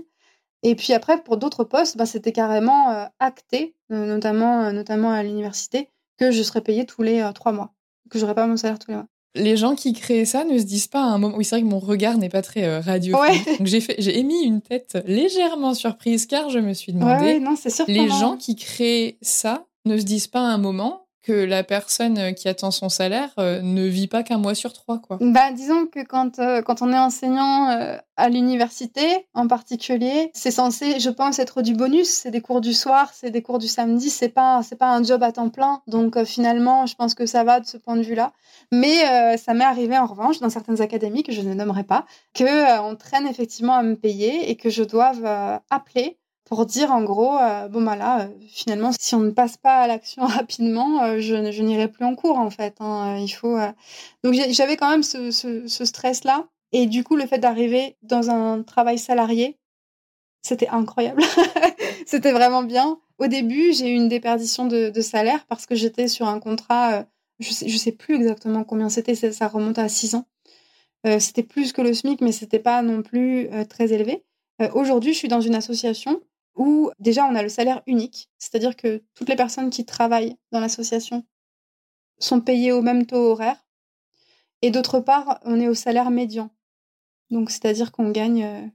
Et 0.63 0.75
puis 0.75 0.93
après, 0.93 1.21
pour 1.23 1.37
d'autres 1.37 1.63
postes, 1.63 1.97
bah, 1.97 2.05
c'était 2.05 2.31
carrément 2.31 3.07
acté, 3.19 3.75
notamment, 3.89 4.71
notamment 4.73 5.11
à 5.11 5.23
l'université, 5.23 5.91
que 6.17 6.31
je 6.31 6.43
serais 6.43 6.61
payée 6.61 6.85
tous 6.85 7.03
les 7.03 7.29
trois 7.35 7.51
mois 7.51 7.73
que 8.09 8.19
j'aurais 8.19 8.35
pas 8.35 8.47
mon 8.47 8.57
salaire 8.57 8.79
tous 8.79 8.91
les 8.91 8.97
mois. 8.97 9.07
Les 9.35 9.57
gens 9.57 9.75
qui 9.75 9.93
créent 9.93 10.25
ça 10.25 10.45
ne 10.45 10.57
se 10.57 10.63
disent 10.63 10.87
pas 10.87 11.01
à 11.01 11.05
un 11.07 11.17
moment. 11.17 11.37
Oui, 11.37 11.45
c'est 11.45 11.55
vrai 11.55 11.61
que 11.61 11.67
mon 11.67 11.79
regard 11.79 12.17
n'est 12.17 12.29
pas 12.29 12.41
très 12.41 12.63
euh, 12.63 12.79
radio. 12.79 13.17
Donc 13.59 13.67
j'ai 13.67 13.81
fait, 13.81 13.95
j'ai 13.99 14.17
émis 14.19 14.43
une 14.43 14.61
tête 14.61 14.97
légèrement 15.05 15.73
surprise 15.73 16.25
car 16.25 16.49
je 16.49 16.59
me 16.59 16.73
suis 16.73 16.93
demandé. 16.93 17.39
non, 17.39 17.55
Les 17.87 18.07
gens 18.09 18.37
qui 18.37 18.55
créent 18.55 19.17
ça 19.21 19.65
ne 19.85 19.97
se 19.97 20.03
disent 20.03 20.27
pas 20.27 20.41
à 20.41 20.53
un 20.53 20.57
moment 20.57 21.06
que 21.27 21.33
la 21.33 21.63
personne 21.63 22.17
euh, 22.17 22.31
qui 22.31 22.47
attend 22.47 22.71
son 22.71 22.87
salaire 22.87 23.31
euh, 23.37 23.61
ne 23.61 23.83
vit 23.83 24.07
pas 24.07 24.23
qu'un 24.23 24.37
mois 24.37 24.55
sur 24.55 24.71
trois, 24.71 24.99
quoi. 24.99 25.17
Bah, 25.19 25.51
disons 25.51 25.85
que 25.85 25.99
quand, 26.05 26.39
euh, 26.39 26.61
quand 26.61 26.81
on 26.81 26.93
est 26.93 26.97
enseignant 26.97 27.67
à 28.15 28.29
l'université, 28.29 29.27
en 29.33 29.47
particulier, 29.47 30.31
c'est 30.33 30.51
censé, 30.51 30.99
je 30.99 31.09
pense, 31.09 31.39
être 31.39 31.61
du 31.61 31.73
bonus. 31.73 32.07
C'est 32.07 32.31
des 32.31 32.39
cours 32.39 32.61
du 32.61 32.73
soir, 32.73 33.11
c'est 33.13 33.29
des 33.29 33.41
cours 33.41 33.59
du 33.59 33.67
samedi, 33.67 34.09
c'est 34.09 34.29
pas, 34.29 34.61
c'est 34.63 34.77
pas 34.77 34.95
un 34.95 35.03
job 35.03 35.21
à 35.21 35.31
temps 35.31 35.49
plein. 35.49 35.81
Donc, 35.87 36.23
finalement, 36.23 36.85
je 36.85 36.95
pense 36.95 37.13
que 37.13 37.25
ça 37.25 37.43
va 37.43 37.59
de 37.59 37.65
ce 37.65 37.77
point 37.77 37.97
de 37.97 38.01
vue-là. 38.01 38.31
Mais 38.71 39.37
ça 39.37 39.53
m'est 39.53 39.65
arrivé, 39.65 39.97
en 39.97 40.05
revanche, 40.05 40.39
dans 40.39 40.49
certaines 40.49 40.81
académies 40.81 41.23
que 41.23 41.31
je 41.31 41.41
ne 41.41 41.53
nommerai 41.53 41.83
pas, 41.83 42.05
que 42.33 42.79
on 42.81 42.95
traîne 42.95 43.27
effectivement 43.27 43.75
à 43.75 43.83
me 43.83 43.95
payer 43.95 44.49
et 44.49 44.55
que 44.55 44.69
je 44.69 44.83
doive 44.83 45.25
appeler 45.69 46.17
pour 46.47 46.65
dire 46.65 46.91
en 46.91 47.03
gros, 47.03 47.37
euh, 47.37 47.67
bon 47.67 47.81
bah 47.81 47.97
là, 47.97 48.21
euh, 48.21 48.27
finalement, 48.47 48.91
si 48.97 49.15
on 49.15 49.19
ne 49.19 49.31
passe 49.31 49.57
pas 49.57 49.81
à 49.81 49.87
l'action 49.87 50.25
rapidement, 50.25 51.03
euh, 51.03 51.19
je, 51.19 51.35
n'irai 51.35 51.89
plus 51.89 52.05
en 52.05 52.15
cours 52.15 52.39
en 52.39 52.49
fait. 52.49 52.77
Hein, 52.79 53.17
il 53.19 53.29
faut. 53.29 53.57
Donc 54.23 54.33
j'avais 54.51 54.77
quand 54.77 54.89
même 54.89 55.03
ce, 55.03 55.29
ce, 55.31 55.85
stress-là, 55.85 56.47
et 56.71 56.85
du 56.85 57.03
coup, 57.03 57.17
le 57.17 57.27
fait 57.27 57.39
d'arriver 57.39 57.97
dans 58.01 58.29
un 58.29 58.63
travail 58.63 58.97
salarié, 58.97 59.57
c'était 60.41 60.69
incroyable. 60.69 61.21
c'était 62.05 62.31
vraiment 62.31 62.63
bien. 62.63 62.97
Au 63.19 63.27
début, 63.27 63.73
j'ai 63.73 63.89
eu 63.89 63.95
une 63.95 64.07
déperdition 64.07 64.67
de, 64.67 64.89
de 64.89 65.01
salaire 65.01 65.45
parce 65.47 65.65
que 65.65 65.75
j'étais 65.75 66.07
sur 66.07 66.27
un 66.27 66.39
contrat. 66.39 67.05
je 67.39 67.51
sais, 67.51 67.67
je 67.67 67.77
sais 67.77 67.91
plus 67.91 68.15
exactement 68.15 68.63
combien 68.63 68.87
c'était. 68.87 69.15
Ça 69.15 69.47
remonte 69.49 69.79
à 69.79 69.89
six 69.89 70.15
ans. 70.15 70.25
c'était 71.19 71.43
plus 71.43 71.73
que 71.73 71.81
le 71.81 71.93
SMIC, 71.93 72.21
mais 72.21 72.31
c'était 72.31 72.59
pas 72.59 72.81
non 72.81 73.01
plus 73.01 73.49
très 73.67 73.91
élevé. 73.91 74.23
Aujourd'hui, 74.73 75.13
je 75.13 75.17
suis 75.17 75.27
dans 75.27 75.41
une 75.41 75.55
association 75.55 76.21
où 76.57 76.91
déjà 76.99 77.25
on 77.25 77.35
a 77.35 77.43
le 77.43 77.49
salaire 77.49 77.81
unique, 77.87 78.29
c'est-à-dire 78.37 78.75
que 78.75 79.03
toutes 79.13 79.29
les 79.29 79.35
personnes 79.35 79.69
qui 79.69 79.85
travaillent 79.85 80.35
dans 80.51 80.59
l'association 80.59 81.23
sont 82.19 82.41
payées 82.41 82.71
au 82.71 82.81
même 82.81 83.05
taux 83.05 83.31
horaire. 83.31 83.63
Et 84.61 84.71
d'autre 84.71 84.99
part, 84.99 85.39
on 85.43 85.59
est 85.59 85.67
au 85.67 85.75
salaire 85.75 86.09
médian. 86.09 86.49
Donc 87.29 87.51
c'est-à-dire 87.51 87.91
qu'on 87.91 88.09
gagne 88.09 88.43
euh, 88.43 88.67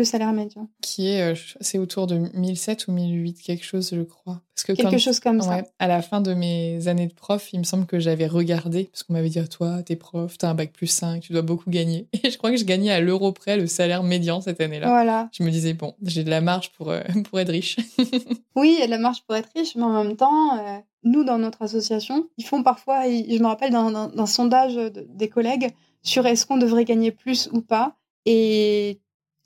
le 0.00 0.04
salaire 0.04 0.32
médian. 0.32 0.68
Qui 0.80 1.08
est, 1.08 1.32
euh, 1.32 1.34
c'est 1.60 1.78
autour 1.78 2.06
de 2.06 2.16
1007 2.34 2.88
ou 2.88 2.92
1008, 2.92 3.40
quelque 3.40 3.64
chose, 3.64 3.90
je 3.92 4.02
crois. 4.02 4.42
Parce 4.54 4.64
que 4.64 4.72
quelque 4.72 4.98
chose 4.98 5.20
comme 5.20 5.40
ça. 5.40 5.62
À 5.78 5.86
la 5.86 6.02
fin 6.02 6.20
de 6.20 6.34
mes 6.34 6.88
années 6.88 7.06
de 7.06 7.14
prof, 7.14 7.52
il 7.52 7.60
me 7.60 7.64
semble 7.64 7.86
que 7.86 7.98
j'avais 7.98 8.26
regardé, 8.26 8.84
parce 8.84 9.02
qu'on 9.02 9.12
m'avait 9.12 9.28
dit, 9.28 9.38
à 9.38 9.46
toi, 9.46 9.82
t'es 9.82 9.96
prof, 9.96 10.36
t'as 10.36 10.50
un 10.50 10.54
bac 10.54 10.72
plus 10.72 10.86
5, 10.86 11.22
tu 11.22 11.32
dois 11.32 11.42
beaucoup 11.42 11.70
gagner. 11.70 12.08
Et 12.24 12.30
je 12.30 12.38
crois 12.38 12.50
que 12.50 12.56
je 12.56 12.64
gagnais 12.64 12.90
à 12.90 13.00
l'euro 13.00 13.32
près 13.32 13.56
le 13.56 13.66
salaire 13.66 14.02
médian 14.02 14.40
cette 14.40 14.60
année-là. 14.60 14.88
Voilà. 14.88 15.28
Je 15.32 15.42
me 15.42 15.50
disais, 15.50 15.74
bon, 15.74 15.94
j'ai 16.02 16.24
de 16.24 16.30
la 16.30 16.40
marge 16.40 16.72
pour, 16.72 16.90
euh, 16.90 17.00
pour 17.30 17.38
être 17.38 17.50
riche. 17.50 17.76
oui, 18.56 18.74
il 18.76 18.80
y 18.80 18.82
a 18.82 18.86
de 18.86 18.90
la 18.90 18.98
marge 18.98 19.22
pour 19.22 19.36
être 19.36 19.50
riche, 19.54 19.76
mais 19.76 19.84
en 19.84 20.04
même 20.04 20.16
temps, 20.16 20.58
euh, 20.58 20.78
nous, 21.04 21.24
dans 21.24 21.38
notre 21.38 21.62
association, 21.62 22.28
ils 22.36 22.44
font 22.44 22.62
parfois, 22.62 23.04
je 23.04 23.38
me 23.38 23.46
rappelle 23.46 23.72
d'un 23.72 24.26
sondage 24.26 24.74
des 25.08 25.28
collègues 25.28 25.70
sur 26.02 26.26
est-ce 26.26 26.46
qu'on 26.46 26.58
devrait 26.58 26.84
gagner 26.84 27.12
plus 27.12 27.48
ou 27.52 27.60
pas. 27.60 27.96
Et 28.26 29.00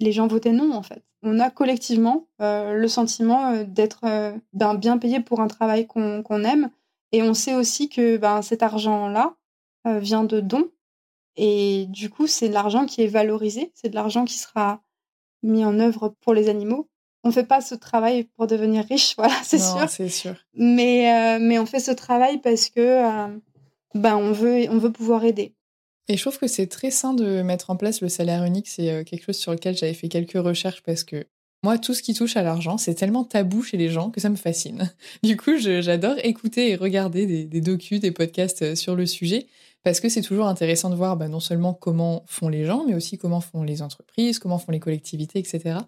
les 0.05 0.13
gens 0.13 0.27
votaient 0.27 0.53
non, 0.53 0.73
en 0.73 0.83
fait. 0.83 1.03
On 1.23 1.41
a 1.41 1.51
collectivement 1.51 2.29
euh, 2.41 2.75
le 2.75 2.87
sentiment 2.87 3.53
euh, 3.53 3.65
d'être 3.65 4.01
euh, 4.05 4.33
ben, 4.53 4.75
bien 4.75 4.99
payé 4.99 5.21
pour 5.21 5.41
un 5.41 5.49
travail 5.49 5.87
qu'on 5.87 6.45
aime. 6.45 6.71
Et 7.13 7.23
on 7.23 7.35
sait 7.35 7.55
aussi 7.55 7.89
que 7.89 8.17
ben, 8.17 8.43
cet 8.43 8.63
argent-là 8.63 9.35
vient 9.87 10.25
de 10.25 10.41
dons. 10.41 10.71
Et 11.37 11.87
du 11.89 12.09
coup, 12.09 12.27
c'est 12.27 12.49
de 12.49 12.55
l'argent 12.55 12.87
qui 12.87 13.03
est 13.03 13.07
valorisé, 13.07 13.71
c'est 13.75 13.91
de 13.91 13.95
l'argent 13.95 14.25
qui 14.25 14.39
sera 14.39 14.81
mis 15.43 15.63
en 15.63 15.79
œuvre 15.79 16.15
pour 16.23 16.33
les 16.33 16.49
animaux. 16.49 16.89
On 17.23 17.29
ne 17.29 17.35
fait 17.35 17.45
pas 17.45 17.61
ce 17.61 17.75
travail 17.75 18.25
pour 18.25 18.47
devenir 18.47 18.85
riche, 18.85 19.15
voilà, 19.19 19.35
c'est 19.43 19.59
sûr. 19.59 19.89
c'est 19.91 20.09
sûr. 20.09 20.35
Mais, 20.55 21.39
mais 21.39 21.59
on 21.59 21.67
fait 21.67 21.81
ce 21.81 21.91
travail 21.91 22.39
parce 22.39 22.71
que 22.71 23.03
ben, 23.95 24.17
on, 24.17 24.33
veut, 24.33 24.67
on 24.71 24.79
veut 24.79 24.93
pouvoir 24.93 25.25
aider. 25.25 25.55
Et 26.09 26.17
je 26.17 26.23
trouve 26.23 26.39
que 26.39 26.47
c'est 26.47 26.67
très 26.67 26.91
sain 26.91 27.15
de 27.15 27.43
mettre 27.43 27.71
en 27.71 27.77
place 27.77 28.01
le 28.01 28.09
salaire 28.09 28.45
unique. 28.45 28.69
C'est 28.69 28.91
euh, 28.91 29.05
quelque 29.05 29.25
chose 29.25 29.37
sur 29.37 29.53
lequel 29.53 29.77
j'avais 29.77 29.95
fait 29.95 30.09
quelques 30.09 30.33
recherches 30.33 30.83
parce 30.83 31.05
que 31.05 31.27
moi, 31.63 31.79
tout 31.79 31.95
ce 31.95 32.03
qui 32.03 32.13
touche 32.13 32.37
à 32.37 32.43
l'argent, 32.43 32.77
c'est 32.77 32.95
tellement 32.95 33.25
tabou 33.25 33.63
chez 33.63 33.79
les 33.79 33.89
gens 33.89 34.11
que 34.11 34.21
ça 34.21 34.29
me 34.29 34.37
fascine. 34.37 34.93
Du 35.23 35.39
coup, 35.39 35.57
j'adore 35.57 36.17
écouter 36.23 36.71
et 36.71 36.77
regarder 36.77 37.27
des, 37.27 37.47
des, 37.47 37.61
docus, 37.63 38.01
des 38.01 38.11
podcasts 38.11 38.61
euh, 38.61 38.75
sur 38.75 38.95
le 38.95 39.07
sujet 39.07 39.47
parce 39.83 40.01
que 40.01 40.09
c'est 40.09 40.23
toujours 40.23 40.47
intéressant 40.47 40.91
de 40.91 40.95
voir 40.95 41.17
bah, 41.17 41.29
non 41.29 41.41
seulement 41.41 41.75
comment 41.75 42.25
font 42.27 42.49
les 42.49 42.65
gens, 42.65 42.85
mais 42.87 42.95
aussi 42.95 43.19
comment 43.19 43.41
font 43.41 43.63
les 43.63 43.83
entreprises, 43.83 44.39
comment 44.39 44.59
font 44.59 44.73
les 44.73 44.81
collectivités, 44.81 45.39
etc. 45.39 45.79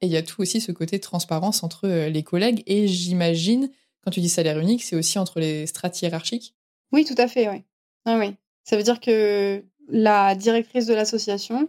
Et 0.00 0.06
il 0.06 0.12
y 0.12 0.16
a 0.16 0.22
tout 0.22 0.40
aussi 0.40 0.60
ce 0.60 0.72
côté 0.72 0.96
de 0.96 1.02
transparence 1.02 1.62
entre 1.62 1.86
euh, 1.86 2.08
les 2.08 2.22
collègues. 2.22 2.62
Et 2.66 2.88
j'imagine, 2.88 3.70
quand 4.04 4.10
tu 4.10 4.20
dis 4.20 4.28
salaire 4.28 4.58
unique, 4.58 4.82
c'est 4.82 4.96
aussi 4.96 5.18
entre 5.18 5.40
les 5.40 5.66
strates 5.66 6.00
hiérarchiques. 6.02 6.54
Oui, 6.92 7.04
tout 7.04 7.14
à 7.18 7.28
fait, 7.28 7.48
oui. 7.48 7.62
Ah 8.04 8.16
oui. 8.18 8.34
Ça 8.64 8.76
veut 8.76 8.82
dire 8.82 9.00
que 9.00 9.64
la 9.88 10.34
directrice 10.34 10.86
de 10.86 10.94
l'association 10.94 11.68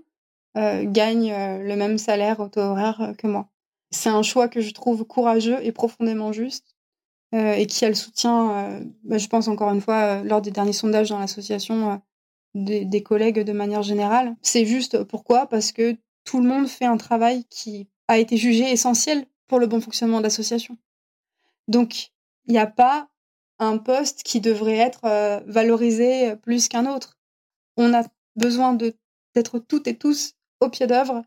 euh, 0.57 0.83
gagne 0.85 1.31
euh, 1.31 1.59
le 1.59 1.75
même 1.75 1.97
salaire 1.97 2.39
au 2.39 2.47
taux 2.47 2.61
horaire 2.61 3.13
que 3.17 3.27
moi. 3.27 3.49
C'est 3.91 4.09
un 4.09 4.23
choix 4.23 4.47
que 4.47 4.61
je 4.61 4.71
trouve 4.73 5.03
courageux 5.05 5.59
et 5.63 5.71
profondément 5.71 6.31
juste 6.31 6.75
et 7.35 7.65
qui 7.65 7.83
a 7.83 7.89
le 7.89 7.95
soutien, 7.95 8.79
bah, 9.05 9.17
je 9.17 9.27
pense 9.27 9.47
encore 9.47 9.71
une 9.71 9.81
fois, 9.81 10.21
lors 10.21 10.39
des 10.39 10.51
derniers 10.51 10.71
sondages 10.71 11.09
dans 11.09 11.17
l'association, 11.17 11.99
des, 12.53 12.85
des, 12.85 13.01
collègues 13.01 13.39
de 13.39 13.53
manière 13.53 13.81
générale. 13.81 14.35
C'est 14.43 14.67
juste 14.67 15.03
pourquoi? 15.05 15.47
Parce 15.47 15.71
que 15.71 15.97
tout 16.25 16.39
le 16.39 16.47
monde 16.47 16.67
fait 16.67 16.85
un 16.85 16.97
travail 16.97 17.45
qui 17.45 17.87
a 18.07 18.19
été 18.19 18.37
jugé 18.37 18.71
essentiel 18.71 19.25
pour 19.47 19.59
le 19.59 19.67
bon 19.67 19.81
fonctionnement 19.81 20.19
de 20.19 20.23
l'association. 20.23 20.77
Donc, 21.67 22.11
il 22.47 22.51
n'y 22.51 22.59
a 22.59 22.67
pas 22.67 23.09
un 23.63 23.77
poste 23.77 24.23
qui 24.23 24.41
devrait 24.41 24.77
être 24.77 25.43
valorisé 25.47 26.35
plus 26.37 26.67
qu'un 26.67 26.85
autre. 26.85 27.17
On 27.77 27.93
a 27.93 28.03
besoin 28.35 28.73
d'être 28.73 29.59
toutes 29.59 29.87
et 29.87 29.97
tous 29.97 30.33
au 30.59 30.69
pied 30.69 30.87
d'œuvre 30.87 31.23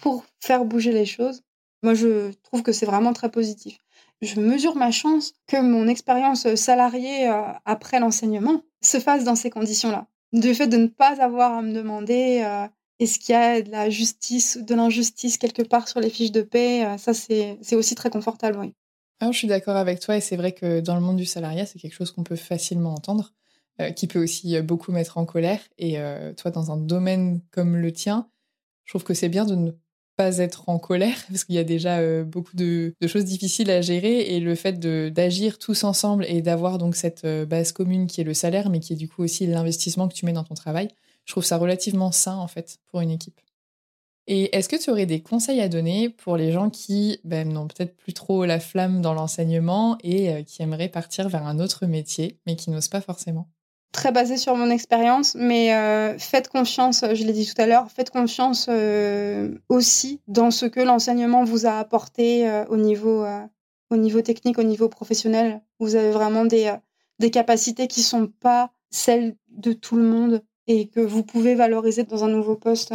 pour 0.00 0.24
faire 0.40 0.64
bouger 0.64 0.92
les 0.92 1.06
choses. 1.06 1.42
Moi, 1.82 1.94
je 1.94 2.32
trouve 2.42 2.62
que 2.62 2.72
c'est 2.72 2.86
vraiment 2.86 3.12
très 3.12 3.30
positif. 3.30 3.78
Je 4.20 4.38
mesure 4.38 4.76
ma 4.76 4.90
chance 4.90 5.32
que 5.46 5.60
mon 5.60 5.88
expérience 5.88 6.54
salariée 6.54 7.28
euh, 7.28 7.40
après 7.64 8.00
l'enseignement 8.00 8.62
se 8.82 9.00
fasse 9.00 9.24
dans 9.24 9.34
ces 9.34 9.48
conditions-là. 9.48 10.06
Du 10.32 10.54
fait 10.54 10.66
de 10.66 10.76
ne 10.76 10.86
pas 10.86 11.20
avoir 11.22 11.54
à 11.54 11.62
me 11.62 11.72
demander 11.72 12.42
euh, 12.44 12.68
est-ce 12.98 13.18
qu'il 13.18 13.32
y 13.32 13.38
a 13.38 13.62
de 13.62 13.70
la 13.70 13.88
justice 13.88 14.58
ou 14.60 14.64
de 14.64 14.74
l'injustice 14.74 15.38
quelque 15.38 15.62
part 15.62 15.88
sur 15.88 16.00
les 16.00 16.10
fiches 16.10 16.32
de 16.32 16.46
euh, 16.54 16.98
ça 16.98 17.14
c'est 17.14 17.58
aussi 17.72 17.94
très 17.94 18.10
confortable, 18.10 18.58
oui. 18.58 18.74
Alors, 19.20 19.32
je 19.32 19.38
suis 19.38 19.48
d'accord 19.48 19.76
avec 19.76 20.00
toi 20.00 20.16
et 20.16 20.20
c'est 20.20 20.36
vrai 20.36 20.52
que 20.52 20.80
dans 20.80 20.94
le 20.94 21.00
monde 21.00 21.16
du 21.16 21.26
salariat, 21.26 21.66
c'est 21.66 21.78
quelque 21.78 21.94
chose 21.94 22.10
qu'on 22.10 22.24
peut 22.24 22.36
facilement 22.36 22.94
entendre, 22.94 23.32
qui 23.96 24.06
peut 24.06 24.22
aussi 24.22 24.60
beaucoup 24.62 24.92
mettre 24.92 25.18
en 25.18 25.26
colère. 25.26 25.60
Et 25.78 25.98
toi, 26.36 26.50
dans 26.50 26.70
un 26.70 26.76
domaine 26.78 27.40
comme 27.50 27.76
le 27.76 27.92
tien, 27.92 28.28
je 28.84 28.92
trouve 28.92 29.04
que 29.04 29.14
c'est 29.14 29.28
bien 29.28 29.44
de 29.44 29.54
ne 29.54 29.70
pas 30.20 30.36
être 30.36 30.68
en 30.68 30.78
colère 30.78 31.16
parce 31.28 31.44
qu'il 31.44 31.54
y 31.54 31.58
a 31.58 31.64
déjà 31.64 32.00
euh, 32.00 32.24
beaucoup 32.24 32.54
de, 32.54 32.94
choses 33.06 33.24
difficiles 33.24 33.70
à 33.70 33.80
gérer 33.80 34.34
et 34.34 34.40
le 34.40 34.54
fait 34.54 34.78
d'agir 34.78 35.58
tous 35.58 35.82
ensemble 35.82 36.26
et 36.28 36.42
d'avoir 36.42 36.76
donc 36.76 36.94
cette 36.94 37.24
euh, 37.24 37.46
base 37.46 37.72
commune 37.72 38.06
qui 38.06 38.20
est 38.20 38.24
le 38.24 38.34
salaire 38.34 38.68
mais 38.68 38.80
qui 38.80 38.92
est 38.92 38.96
du 38.96 39.08
coup 39.08 39.22
aussi 39.22 39.46
l'investissement 39.46 40.08
que 40.08 40.14
tu 40.14 40.26
mets 40.26 40.34
dans 40.34 40.44
ton 40.44 40.52
travail, 40.52 40.88
je 41.24 41.32
trouve 41.32 41.44
ça 41.44 41.56
relativement 41.56 42.12
sain 42.12 42.36
en 42.36 42.48
fait 42.48 42.80
pour 42.88 43.00
une 43.00 43.10
équipe. 43.10 43.40
Et 44.32 44.56
est-ce 44.56 44.68
que 44.68 44.76
tu 44.76 44.90
aurais 44.90 45.06
des 45.06 45.22
conseils 45.22 45.60
à 45.60 45.68
donner 45.68 46.08
pour 46.08 46.36
les 46.36 46.52
gens 46.52 46.70
qui 46.70 47.18
ben, 47.24 47.52
n'ont 47.52 47.66
peut-être 47.66 47.96
plus 47.96 48.12
trop 48.12 48.44
la 48.44 48.60
flamme 48.60 49.00
dans 49.02 49.12
l'enseignement 49.12 49.98
et 50.04 50.30
euh, 50.30 50.42
qui 50.44 50.62
aimeraient 50.62 50.88
partir 50.88 51.28
vers 51.28 51.44
un 51.44 51.58
autre 51.58 51.86
métier 51.86 52.38
mais 52.46 52.54
qui 52.54 52.70
n'osent 52.70 52.86
pas 52.86 53.00
forcément? 53.00 53.48
Très 53.90 54.12
basé 54.12 54.36
sur 54.36 54.54
mon 54.54 54.70
expérience, 54.70 55.34
mais 55.34 55.74
euh, 55.74 56.16
faites 56.16 56.46
confiance, 56.46 57.04
je 57.12 57.24
l'ai 57.24 57.32
dit 57.32 57.44
tout 57.44 57.60
à 57.60 57.66
l'heure, 57.66 57.90
faites 57.90 58.10
confiance 58.10 58.68
euh, 58.70 59.58
aussi 59.68 60.20
dans 60.28 60.52
ce 60.52 60.66
que 60.66 60.78
l'enseignement 60.78 61.42
vous 61.42 61.66
a 61.66 61.72
apporté 61.72 62.48
au, 62.68 62.76
niveau, 62.76 63.26
au 63.90 63.96
niveau 63.96 64.22
technique, 64.22 64.60
au 64.60 64.62
niveau 64.62 64.88
professionnel. 64.88 65.60
Vous 65.80 65.96
avez 65.96 66.12
vraiment 66.12 66.44
des, 66.44 66.72
des 67.18 67.32
capacités 67.32 67.88
qui 67.88 68.02
sont 68.02 68.28
pas 68.28 68.70
celles 68.90 69.34
de 69.48 69.72
tout 69.72 69.96
le 69.96 70.04
monde 70.04 70.44
et 70.68 70.86
que 70.86 71.00
vous 71.00 71.24
pouvez 71.24 71.56
valoriser 71.56 72.04
dans 72.04 72.22
un 72.22 72.28
nouveau 72.28 72.54
poste. 72.54 72.94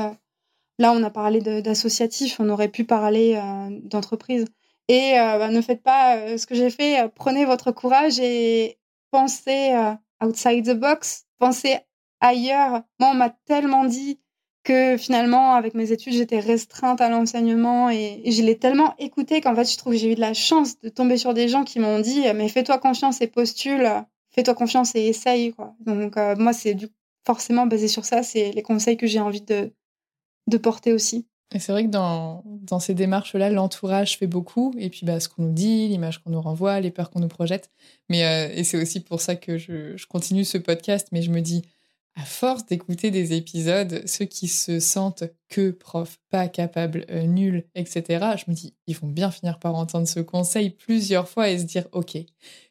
Là, 0.77 0.91
on 0.91 1.03
a 1.03 1.09
parlé 1.09 1.39
d'associatif, 1.39 2.39
on 2.39 2.49
aurait 2.49 2.67
pu 2.69 2.83
parler 2.83 3.39
d'entreprise. 3.83 4.45
Et 4.89 5.13
bah, 5.15 5.49
ne 5.49 5.61
faites 5.61 5.81
pas 5.81 6.37
ce 6.37 6.45
que 6.45 6.53
j'ai 6.53 6.69
fait, 6.69 7.09
prenez 7.15 7.45
votre 7.45 7.71
courage 7.71 8.19
et 8.19 8.77
pensez 9.09 9.73
outside 10.21 10.65
the 10.65 10.77
box, 10.77 11.25
penser 11.39 11.77
ailleurs. 12.19 12.83
Moi, 12.99 13.09
on 13.11 13.13
m'a 13.13 13.29
tellement 13.45 13.85
dit 13.85 14.19
que 14.63 14.97
finalement, 14.97 15.53
avec 15.53 15.75
mes 15.75 15.91
études, 15.91 16.13
j'étais 16.13 16.39
restreinte 16.39 16.99
à 16.99 17.09
l'enseignement 17.09 17.89
et, 17.89 18.23
je 18.29 18.41
l'ai 18.41 18.57
tellement 18.57 18.95
écouté 18.97 19.39
qu'en 19.39 19.55
fait, 19.55 19.71
je 19.71 19.77
trouve 19.77 19.93
que 19.93 19.99
j'ai 19.99 20.11
eu 20.11 20.15
de 20.15 20.21
la 20.21 20.33
chance 20.33 20.79
de 20.81 20.89
tomber 20.89 21.17
sur 21.17 21.33
des 21.33 21.47
gens 21.47 21.63
qui 21.63 21.79
m'ont 21.79 21.99
dit 21.99 22.23
mais 22.35 22.49
fais-toi 22.49 22.79
confiance 22.79 23.21
et 23.21 23.27
postule, 23.27 23.87
fais-toi 24.31 24.55
confiance 24.55 24.95
et 24.95 25.07
essaye. 25.07 25.53
Donc, 25.81 26.17
euh, 26.17 26.35
moi, 26.37 26.51
c'est 26.51 26.73
du 26.73 26.87
forcément 27.25 27.65
basé 27.67 27.87
sur 27.87 28.05
ça, 28.05 28.23
c'est 28.23 28.51
les 28.51 28.63
conseils 28.63 28.97
que 28.97 29.07
j'ai 29.07 29.19
envie 29.19 29.41
de, 29.41 29.71
de 30.47 30.57
porter 30.57 30.93
aussi. 30.93 31.27
Et 31.53 31.59
c'est 31.59 31.71
vrai 31.71 31.85
que 31.85 31.89
dans, 31.89 32.43
dans 32.45 32.79
ces 32.79 32.93
démarches-là, 32.93 33.49
l'entourage 33.49 34.17
fait 34.17 34.27
beaucoup. 34.27 34.73
Et 34.77 34.89
puis, 34.89 35.05
bah, 35.05 35.19
ce 35.19 35.29
qu'on 35.29 35.43
nous 35.43 35.53
dit, 35.53 35.87
l'image 35.87 36.17
qu'on 36.23 36.31
nous 36.31 36.41
renvoie, 36.41 36.79
les 36.79 36.91
peurs 36.91 37.11
qu'on 37.11 37.19
nous 37.19 37.27
projette. 37.27 37.69
Mais, 38.09 38.25
euh, 38.25 38.51
et 38.53 38.63
c'est 38.63 38.81
aussi 38.81 38.99
pour 38.99 39.21
ça 39.21 39.35
que 39.35 39.57
je, 39.57 39.95
je, 39.95 40.07
continue 40.07 40.43
ce 40.43 40.57
podcast. 40.57 41.07
Mais 41.11 41.21
je 41.21 41.31
me 41.31 41.41
dis, 41.41 41.61
à 42.15 42.23
force 42.23 42.65
d'écouter 42.65 43.11
des 43.11 43.33
épisodes, 43.33 44.01
ceux 44.05 44.25
qui 44.25 44.47
se 44.47 44.79
sentent 44.79 45.25
que 45.49 45.71
prof, 45.71 46.17
pas 46.29 46.47
capable, 46.47 47.05
euh, 47.09 47.23
nul, 47.23 47.65
etc., 47.75 48.03
je 48.37 48.49
me 48.49 48.55
dis, 48.55 48.73
ils 48.87 48.95
vont 48.95 49.07
bien 49.07 49.31
finir 49.31 49.59
par 49.59 49.75
entendre 49.75 50.07
ce 50.07 50.21
conseil 50.21 50.69
plusieurs 50.69 51.27
fois 51.27 51.49
et 51.49 51.59
se 51.59 51.65
dire, 51.65 51.87
OK, 51.91 52.17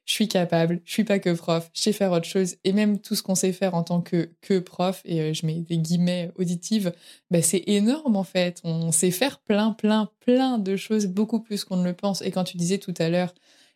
je 0.06 0.12
suis 0.12 0.28
capable, 0.28 0.80
je 0.84 0.92
suis 0.92 1.04
pas 1.04 1.18
que 1.18 1.30
prof, 1.30 1.70
je 1.74 1.80
sais 1.82 1.92
faire 1.92 2.12
autre 2.12 2.26
chose. 2.26 2.56
Et 2.64 2.72
même 2.72 2.98
tout 2.98 3.14
ce 3.14 3.22
qu'on 3.22 3.34
sait 3.34 3.52
faire 3.52 3.74
en 3.74 3.82
tant 3.82 4.00
que, 4.00 4.30
que 4.40 4.58
prof, 4.58 5.02
et 5.04 5.20
euh, 5.20 5.32
je 5.34 5.44
mets 5.44 5.60
des 5.60 5.76
guillemets 5.76 6.30
auditives, 6.36 6.92
bah, 7.30 7.42
c'est 7.42 7.64
énorme 7.66 8.16
en 8.16 8.24
fait. 8.24 8.60
On 8.64 8.92
sait 8.92 9.10
faire 9.10 9.40
plein, 9.40 9.72
plein, 9.72 10.10
plein 10.20 10.58
de 10.58 10.76
choses, 10.76 11.06
beaucoup 11.06 11.40
plus 11.40 11.64
qu'on 11.64 11.76
ne 11.76 11.84
le 11.84 11.94
pense. 11.94 12.22
Et 12.22 12.30
quand 12.30 12.44
tu 12.44 12.56
disais 12.56 12.78
tout 12.78 12.94
à 12.98 13.10
l'heure, 13.10 13.34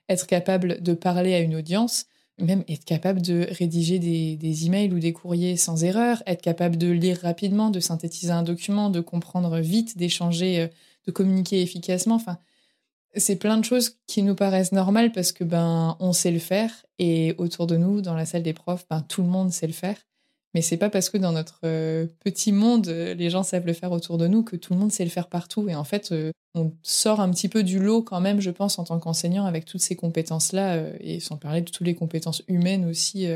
être 0.09 0.27
capable 0.27 0.83
de 0.83 0.95
parler 0.95 1.35
à 1.35 1.41
une 1.41 1.57
audience, 1.57 2.07
même 2.39 2.65
être 2.69 2.85
capable 2.85 3.21
de 3.21 3.47
rédiger 3.51 3.99
des, 3.99 4.67
emails 4.67 4.93
ou 4.93 4.99
des 4.99 5.13
courriers 5.13 5.57
sans 5.57 5.85
erreur, 5.85 6.23
être 6.27 6.43
capable 6.43 6.77
de 6.77 6.89
lire 6.89 7.19
rapidement, 7.23 7.71
de 7.71 7.81
synthétiser 7.81 8.33
un 8.33 8.43
document, 8.43 8.91
de 8.91 9.01
comprendre 9.01 9.59
vite, 9.59 9.99
d'échanger, 9.99 10.61
euh, 10.61 10.69
de 11.07 11.13
communiquer 11.13 11.63
efficacement. 11.63 12.17
Enfin, 12.17 12.39
c'est 13.17 13.37
plein 13.37 13.57
de 13.59 13.65
choses 13.65 13.97
qui 14.07 14.23
nous 14.23 14.35
paraissent 14.35 14.73
normales 14.73 15.13
parce 15.13 15.33
que 15.33 15.45
ben 15.45 15.97
on 16.01 16.13
sait 16.13 16.31
le 16.31 16.39
faire 16.39 16.87
et 16.99 17.35
autour 17.39 17.67
de 17.67 17.77
nous, 17.77 18.01
dans 18.01 18.15
la 18.15 18.27
salle 18.27 18.43
des 18.43 18.53
profs, 18.53 18.87
ben 18.89 19.01
tout 19.03 19.23
le 19.23 19.29
monde 19.29 19.53
sait 19.53 19.67
le 19.67 19.73
faire. 19.73 19.97
Mais 20.55 20.63
c'est 20.63 20.77
pas 20.77 20.89
parce 20.89 21.11
que 21.11 21.19
dans 21.19 21.33
notre 21.33 21.61
euh, 21.65 22.07
petit 22.25 22.53
monde, 22.53 22.87
les 22.89 23.31
gens 23.31 23.43
savent 23.43 23.67
le 23.67 23.73
faire 23.75 23.93
autour 23.93 24.17
de 24.17 24.27
nous 24.27 24.43
que 24.43 24.57
tout 24.57 24.73
le 24.73 24.79
monde 24.79 24.91
sait 24.91 25.05
le 25.05 25.11
faire 25.11 25.29
partout. 25.29 25.69
Et 25.69 25.75
en 25.75 25.85
fait, 25.85 26.11
euh, 26.13 26.33
on 26.55 26.73
sort 26.83 27.21
un 27.21 27.31
petit 27.31 27.49
peu 27.49 27.63
du 27.63 27.79
lot 27.79 28.03
quand 28.03 28.21
même, 28.21 28.41
je 28.41 28.51
pense, 28.51 28.79
en 28.79 28.85
tant 28.85 28.99
qu'enseignant 28.99 29.45
avec 29.45 29.67
toutes 29.67 29.83
ces 29.83 29.95
compétences-là, 29.95 30.77
euh, 30.77 30.97
et 31.01 31.21
sans 31.21 31.37
parler 31.37 31.61
de 31.61 31.71
toutes 31.71 31.87
les 31.87 31.95
compétences 31.95 32.43
humaines 32.49 32.87
aussi. 32.89 33.27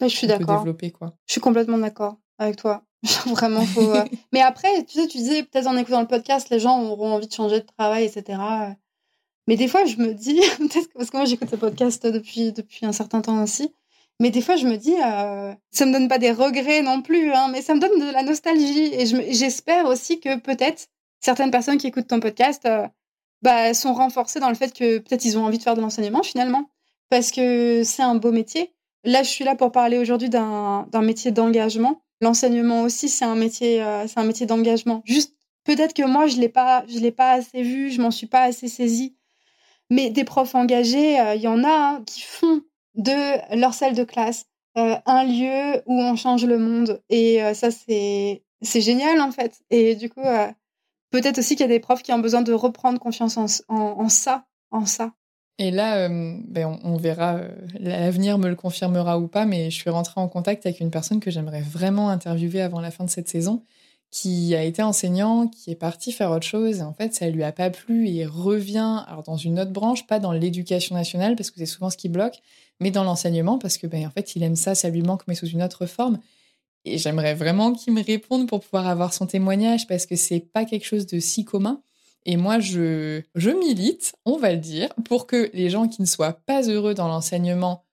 je 0.00 0.06
suis 0.06 0.26
d'accord. 0.26 0.58
développer 0.58 0.90
quoi. 0.90 1.14
Je 1.26 1.32
suis 1.32 1.40
complètement 1.40 1.78
d'accord 1.78 2.16
avec 2.38 2.56
toi. 2.56 2.84
Vraiment, 3.26 3.64
faut. 3.66 3.92
Mais 4.32 4.40
après, 4.40 4.84
tu 4.84 5.00
sais, 5.00 5.06
tu 5.06 5.18
disais 5.18 5.42
peut-être 5.42 5.66
en 5.66 5.76
écoutant 5.76 6.00
le 6.00 6.06
podcast, 6.06 6.48
les 6.50 6.60
gens 6.60 6.82
auront 6.82 7.12
envie 7.12 7.28
de 7.28 7.32
changer 7.32 7.60
de 7.60 7.66
travail, 7.66 8.04
etc. 8.04 8.38
Mais 9.46 9.56
des 9.56 9.68
fois, 9.68 9.84
je 9.84 9.96
me 9.96 10.14
dis, 10.14 10.40
peut-être 10.58 10.88
parce 10.94 11.10
que 11.10 11.16
moi 11.16 11.26
j'écoute 11.26 11.50
ce 11.50 11.56
podcast 11.56 12.06
depuis, 12.06 12.52
depuis 12.52 12.86
un 12.86 12.92
certain 12.92 13.20
temps 13.20 13.42
aussi, 13.42 13.74
mais 14.20 14.30
des 14.30 14.42
fois, 14.42 14.56
je 14.56 14.66
me 14.66 14.76
dis, 14.76 14.94
euh, 15.02 15.54
ça 15.70 15.86
me 15.86 15.92
donne 15.92 16.06
pas 16.06 16.18
des 16.18 16.30
regrets 16.30 16.82
non 16.82 17.00
plus, 17.00 17.32
hein, 17.32 17.48
mais 17.50 17.62
ça 17.62 17.74
me 17.74 17.80
donne 17.80 17.98
de 17.98 18.12
la 18.12 18.22
nostalgie. 18.22 18.92
Et 18.92 19.06
j'espère 19.32 19.86
aussi 19.86 20.20
que 20.20 20.38
peut-être 20.38 20.88
certaines 21.20 21.50
personnes 21.50 21.78
qui 21.78 21.86
écoutent 21.86 22.06
ton 22.06 22.20
podcast 22.20 22.66
euh, 22.66 22.86
bah, 23.40 23.72
sont 23.72 23.94
renforcées 23.94 24.38
dans 24.38 24.50
le 24.50 24.54
fait 24.54 24.74
que 24.74 24.98
peut-être 24.98 25.24
ils 25.24 25.38
ont 25.38 25.44
envie 25.46 25.56
de 25.56 25.62
faire 25.62 25.74
de 25.74 25.80
l'enseignement 25.80 26.22
finalement, 26.22 26.70
parce 27.08 27.30
que 27.30 27.82
c'est 27.82 28.02
un 28.02 28.14
beau 28.14 28.30
métier. 28.30 28.74
Là, 29.04 29.22
je 29.22 29.30
suis 29.30 29.44
là 29.44 29.56
pour 29.56 29.72
parler 29.72 29.96
aujourd'hui 29.96 30.28
d'un 30.28 30.86
métier 31.00 31.30
d'engagement. 31.30 32.02
L'enseignement 32.20 32.82
aussi, 32.82 33.08
c'est 33.08 33.24
un 33.24 33.34
métier, 33.34 33.82
euh, 33.82 34.04
métier 34.18 34.44
d'engagement. 34.44 35.00
Juste, 35.06 35.34
peut-être 35.64 35.94
que 35.94 36.02
moi, 36.02 36.26
je 36.26 36.36
l'ai 36.36 36.50
pas, 36.50 36.84
je 36.88 36.98
l'ai 36.98 37.10
pas 37.10 37.32
assez 37.32 37.62
vu, 37.62 37.90
je 37.90 38.02
m'en 38.02 38.10
suis 38.10 38.26
pas 38.26 38.42
assez 38.42 38.68
saisie. 38.68 39.16
Mais 39.88 40.10
des 40.10 40.24
profs 40.24 40.54
engagés, 40.54 41.18
euh, 41.18 41.34
il 41.34 41.40
y 41.40 41.48
en 41.48 41.64
a 41.64 41.96
hein, 41.96 42.02
qui 42.04 42.20
font 42.20 42.60
de 42.94 43.56
leur 43.56 43.74
salle 43.74 43.94
de 43.94 44.04
classe 44.04 44.46
euh, 44.76 44.96
un 45.04 45.24
lieu 45.24 45.82
où 45.86 46.00
on 46.00 46.16
change 46.16 46.44
le 46.44 46.58
monde. 46.58 47.00
Et 47.08 47.42
euh, 47.42 47.54
ça, 47.54 47.70
c'est 47.70 48.42
génial, 48.62 49.20
en 49.20 49.32
fait. 49.32 49.60
Et 49.70 49.96
du 49.96 50.08
coup, 50.08 50.22
peut-être 51.10 51.38
aussi 51.38 51.56
qu'il 51.56 51.64
y 51.64 51.68
a 51.68 51.72
des 51.72 51.80
profs 51.80 52.02
qui 52.02 52.12
ont 52.12 52.18
besoin 52.18 52.42
de 52.42 52.52
reprendre 52.52 52.98
confiance 52.98 53.36
en, 53.36 53.46
en, 53.68 54.08
ça, 54.08 54.44
en 54.70 54.86
ça. 54.86 55.12
Et 55.58 55.70
là, 55.70 56.08
ben 56.08 56.78
on, 56.84 56.96
verra, 56.96 57.40
l'avenir 57.78 58.38
me 58.38 58.48
le 58.48 58.56
confirmera 58.56 59.18
ou 59.18 59.28
pas, 59.28 59.44
mais 59.44 59.70
je 59.70 59.76
suis 59.76 59.90
rentrée 59.90 60.20
en 60.20 60.28
contact 60.28 60.64
avec 60.64 60.80
une 60.80 60.90
personne 60.90 61.20
que 61.20 61.30
j'aimerais 61.30 61.60
vraiment 61.60 62.08
interviewer 62.08 62.62
avant 62.62 62.80
la 62.80 62.90
fin 62.90 63.04
de 63.04 63.10
cette 63.10 63.28
saison, 63.28 63.62
qui 64.10 64.56
a 64.56 64.64
été 64.64 64.82
enseignant, 64.82 65.46
qui 65.46 65.70
est 65.70 65.76
parti 65.76 66.10
faire 66.10 66.30
autre 66.32 66.46
chose, 66.46 66.78
et 66.78 66.82
en 66.82 66.92
fait, 66.92 67.14
ça 67.14 67.28
lui 67.28 67.44
a 67.44 67.52
pas 67.52 67.70
plu, 67.70 68.08
et 68.08 68.26
revient 68.26 69.04
dans 69.24 69.36
une 69.36 69.60
autre 69.60 69.70
branche, 69.70 70.06
pas 70.06 70.18
dans 70.18 70.32
l'éducation 70.32 70.96
nationale, 70.96 71.36
parce 71.36 71.50
que 71.50 71.58
c'est 71.58 71.66
souvent 71.66 71.90
ce 71.90 71.96
qui 71.96 72.08
bloque, 72.08 72.40
mais 72.80 72.90
dans 72.90 73.04
l'enseignement, 73.04 73.58
parce 73.58 73.78
que 73.78 73.86
ben, 73.86 74.06
en 74.06 74.10
fait, 74.10 74.34
il 74.34 74.42
aime 74.42 74.56
ça, 74.56 74.74
ça 74.74 74.88
lui 74.88 75.02
manque, 75.02 75.22
mais 75.28 75.36
sous 75.36 75.46
une 75.46 75.62
autre 75.62 75.86
forme. 75.86 76.18
Et 76.84 76.98
j'aimerais 76.98 77.34
vraiment 77.34 77.72
qu'il 77.72 77.92
me 77.92 78.02
réponde 78.02 78.48
pour 78.48 78.60
pouvoir 78.60 78.88
avoir 78.88 79.12
son 79.12 79.26
témoignage, 79.26 79.86
parce 79.86 80.06
que 80.06 80.16
c'est 80.16 80.40
pas 80.40 80.64
quelque 80.64 80.86
chose 80.86 81.06
de 81.06 81.20
si 81.20 81.44
commun. 81.44 81.80
Et 82.26 82.36
moi, 82.36 82.58
je, 82.58 83.22
je 83.36 83.50
milite, 83.50 84.14
on 84.24 84.38
va 84.38 84.52
le 84.52 84.58
dire, 84.58 84.88
pour 85.04 85.26
que 85.26 85.50
les 85.54 85.70
gens 85.70 85.88
qui 85.88 86.02
ne 86.02 86.06
soient 86.06 86.32
pas 86.32 86.68
heureux 86.68 86.94
dans 86.94 87.08
l'enseignement 87.08 87.84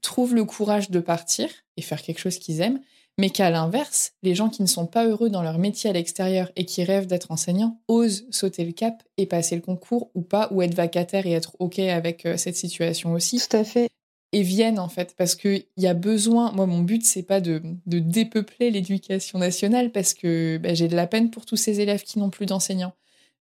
trouvent 0.00 0.34
le 0.34 0.44
courage 0.44 0.90
de 0.90 1.00
partir 1.00 1.48
et 1.76 1.82
faire 1.82 2.00
quelque 2.00 2.18
chose 2.18 2.38
qu'ils 2.38 2.60
aiment, 2.62 2.80
mais 3.18 3.30
qu'à 3.30 3.50
l'inverse, 3.50 4.12
les 4.22 4.34
gens 4.34 4.50
qui 4.50 4.62
ne 4.62 4.66
sont 4.66 4.86
pas 4.86 5.06
heureux 5.06 5.30
dans 5.30 5.42
leur 5.42 5.58
métier 5.58 5.88
à 5.88 5.92
l'extérieur 5.92 6.50
et 6.54 6.66
qui 6.66 6.84
rêvent 6.84 7.06
d'être 7.06 7.30
enseignants 7.30 7.80
osent 7.88 8.26
sauter 8.30 8.64
le 8.64 8.72
cap 8.72 9.02
et 9.16 9.26
passer 9.26 9.56
le 9.56 9.62
concours 9.62 10.10
ou 10.14 10.22
pas, 10.22 10.48
ou 10.50 10.60
être 10.62 10.74
vacataire 10.74 11.26
et 11.26 11.32
être 11.32 11.56
OK 11.58 11.78
avec 11.78 12.26
euh, 12.26 12.36
cette 12.36 12.56
situation 12.56 13.12
aussi. 13.12 13.38
Tout 13.38 13.56
à 13.56 13.64
fait. 13.64 13.88
Et 14.32 14.42
viennent 14.42 14.78
en 14.78 14.88
fait, 14.88 15.14
parce 15.16 15.34
qu'il 15.34 15.64
y 15.78 15.86
a 15.86 15.94
besoin. 15.94 16.52
Moi, 16.52 16.66
mon 16.66 16.82
but, 16.82 17.04
c'est 17.04 17.22
pas 17.22 17.40
de, 17.40 17.62
de, 17.86 17.98
dépeupler 18.00 18.70
l'éducation 18.70 19.38
nationale, 19.38 19.92
parce 19.92 20.12
que 20.12 20.58
bah, 20.58 20.74
j'ai 20.74 20.88
de 20.88 20.96
la 20.96 21.06
peine 21.06 21.30
pour 21.30 21.46
tous 21.46 21.56
ces 21.56 21.80
élèves 21.80 22.02
qui 22.02 22.18
n'ont 22.18 22.30
plus 22.30 22.44
d'enseignants. 22.44 22.92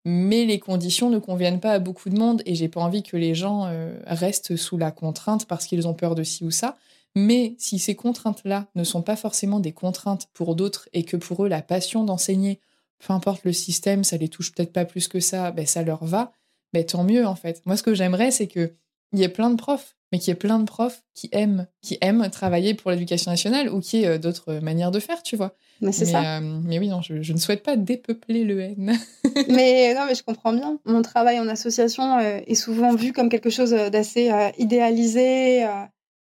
Mais 0.06 0.46
les 0.46 0.60
conditions 0.60 1.10
ne 1.10 1.20
conviennent 1.20 1.60
pas 1.60 1.74
à 1.74 1.80
beaucoup 1.80 2.10
de 2.10 2.18
monde 2.18 2.42
et 2.46 2.56
j'ai 2.56 2.70
pas 2.70 2.80
envie 2.80 3.04
que 3.04 3.18
les 3.18 3.36
gens 3.36 3.66
euh, 3.66 4.00
restent 4.08 4.56
sous 4.56 4.78
la 4.78 4.92
contrainte 4.92 5.46
parce 5.46 5.68
qu'ils 5.68 5.88
ont 5.88 5.94
peur 5.94 6.16
de 6.16 6.24
ci 6.24 6.46
ou 6.46 6.52
ça. 6.52 6.78
Mais 7.16 7.55
si 7.57 7.80
ces 7.80 7.95
contraintes-là 7.95 8.68
ne 8.76 8.84
sont 8.84 9.01
pas 9.01 9.16
forcément 9.16 9.60
des 9.60 9.72
contraintes 9.72 10.28
pour 10.34 10.55
d'autres 10.55 10.88
et 10.93 11.03
que 11.03 11.18
pour 11.18 11.45
eux, 11.45 11.49
la 11.49 11.62
passion 11.62 12.03
d'enseigner, 12.03 12.60
peu 12.99 13.14
importe 13.14 13.43
le 13.43 13.53
système, 13.53 14.03
ça 14.03 14.18
les 14.18 14.30
touche 14.30 14.53
peut-être 14.53 14.74
pas 14.74 14.86
plus 14.86 15.07
que 15.07 15.20
ça, 15.20 15.51
ben 15.51 15.66
ça 15.66 15.84
leur 15.84 16.05
va, 16.05 16.32
ben 16.74 16.86
tant 16.86 17.03
mieux 17.03 17.26
en 17.26 17.36
fait. 17.36 17.62
Moi, 17.66 17.78
ce 17.78 17.84
que 17.84 17.93
j'aimerais, 17.93 18.32
c'est 18.32 18.47
qu'il 18.47 18.74
y 19.14 19.24
ait 19.24 19.30
plein 19.30 19.49
de 19.49 19.55
profs, 19.55 19.95
mais 20.12 20.20
qu'il 20.20 20.30
y 20.30 20.32
ait 20.32 20.36
plein 20.36 20.60
de 20.60 20.66
profs 20.66 21.03
qui 21.16 21.30
aiment, 21.32 21.68
qui 21.82 21.97
aiment 22.01 22.30
travailler 22.30 22.74
pour 22.74 22.91
l'éducation 22.91 23.32
nationale 23.32 23.70
ou 23.70 23.80
qui 23.80 24.03
aient 24.03 24.07
euh, 24.07 24.18
d'autres 24.18 24.55
manières 24.55 24.91
de 24.91 24.99
faire, 24.99 25.24
tu 25.24 25.36
vois. 25.36 25.55
Mais 25.82 25.91
c'est 25.91 26.05
ça. 26.05 26.38
Euh, 26.38 26.60
mais 26.64 26.78
oui, 26.78 26.89
non, 26.89 27.01
je, 27.01 27.32
ne 27.32 27.38
souhaite 27.38 27.64
pas 27.64 27.78
dépeupler 27.78 28.43
le 28.43 28.60
N. 28.60 28.97
mais 29.49 29.93
non, 29.93 30.05
mais 30.07 30.16
je 30.16 30.24
comprends 30.24 30.51
bien. 30.51 30.78
Mon 30.86 31.01
travail 31.01 31.39
en 31.39 31.47
association 31.47 32.18
euh, 32.20 32.39
est 32.45 32.55
souvent 32.55 32.93
vu 32.93 33.14
comme 33.14 33.30
quelque 33.30 33.49
chose 33.49 33.72
d'assez 33.72 34.32
idéalisé 34.57 35.66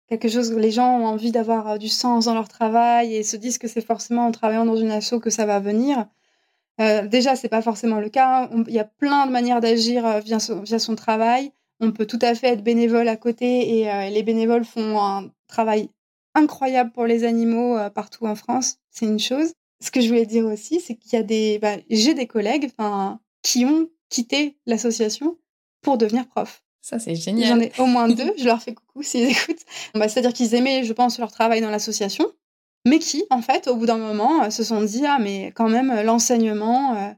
quelque 0.08 0.28
chose 0.28 0.52
où 0.52 0.58
les 0.58 0.70
gens 0.70 0.98
ont 0.98 1.06
envie 1.06 1.32
d'avoir 1.32 1.68
euh, 1.68 1.78
du 1.78 1.88
sens 1.88 2.26
dans 2.26 2.34
leur 2.34 2.48
travail 2.48 3.14
et 3.14 3.22
se 3.22 3.36
disent 3.36 3.58
que 3.58 3.68
c'est 3.68 3.84
forcément 3.84 4.26
en 4.26 4.32
travaillant 4.32 4.64
dans 4.64 4.76
une 4.76 4.90
asso 4.90 5.20
que 5.20 5.30
ça 5.30 5.46
va 5.46 5.60
venir. 5.60 6.06
Euh, 6.80 7.06
déjà, 7.06 7.36
c'est 7.36 7.48
pas 7.48 7.62
forcément 7.62 8.00
le 8.00 8.08
cas. 8.08 8.48
Il 8.68 8.74
y 8.74 8.78
a 8.78 8.84
plein 8.84 9.26
de 9.26 9.32
manières 9.32 9.60
d'agir 9.60 10.06
euh, 10.06 10.20
via, 10.20 10.38
son, 10.38 10.94
travail. 10.94 11.52
On 11.80 11.92
peut 11.92 12.06
tout 12.06 12.18
à 12.22 12.34
fait 12.34 12.48
être 12.48 12.62
bénévole 12.62 13.08
à 13.08 13.16
côté 13.16 13.78
et 13.78 13.90
euh, 13.90 14.10
les 14.10 14.22
bénévoles 14.22 14.64
font 14.64 15.00
un 15.00 15.30
travail 15.48 15.90
incroyable 16.34 16.92
pour 16.92 17.06
les 17.06 17.24
animaux 17.24 17.76
partout 17.94 18.26
en 18.26 18.34
France. 18.34 18.76
C'est 18.90 19.06
une 19.06 19.18
chose. 19.18 19.52
Ce 19.80 19.90
que 19.90 20.00
je 20.00 20.08
voulais 20.08 20.26
dire 20.26 20.44
aussi, 20.44 20.80
c'est 20.80 20.94
qu'il 20.94 21.18
y 21.18 21.56
a 21.56 21.58
bah, 21.58 21.80
j'ai 21.90 22.14
des 22.14 22.26
collègues, 22.26 22.70
qui 23.42 23.64
ont 23.64 23.88
quitté 24.08 24.56
l'association 24.66 25.36
pour 25.80 25.98
devenir 25.98 26.26
prof. 26.28 26.62
Ça, 26.80 26.98
c'est 26.98 27.14
génial. 27.14 27.48
J'en 27.48 27.60
ai 27.60 27.72
au 27.78 27.86
moins 27.86 28.08
deux. 28.08 28.32
Je 28.38 28.44
leur 28.44 28.62
fais 28.62 28.74
coucou 28.74 29.02
s'ils 29.02 29.28
écoutent. 29.28 29.64
Bah, 29.94 30.08
C'est-à-dire 30.08 30.32
qu'ils 30.32 30.54
aimaient, 30.54 30.84
je 30.84 30.92
pense, 30.92 31.18
leur 31.18 31.30
travail 31.30 31.60
dans 31.60 31.70
l'association, 31.70 32.26
mais 32.86 32.98
qui, 32.98 33.24
en 33.30 33.42
fait, 33.42 33.68
au 33.68 33.76
bout 33.76 33.86
d'un 33.86 33.98
moment, 33.98 34.44
euh, 34.44 34.50
se 34.50 34.64
sont 34.64 34.82
dit 34.82 35.04
Ah, 35.06 35.18
mais 35.20 35.52
quand 35.54 35.68
même, 35.68 35.90
euh, 35.90 36.02
l'enseignement, 36.02 36.96
euh, 36.96 37.10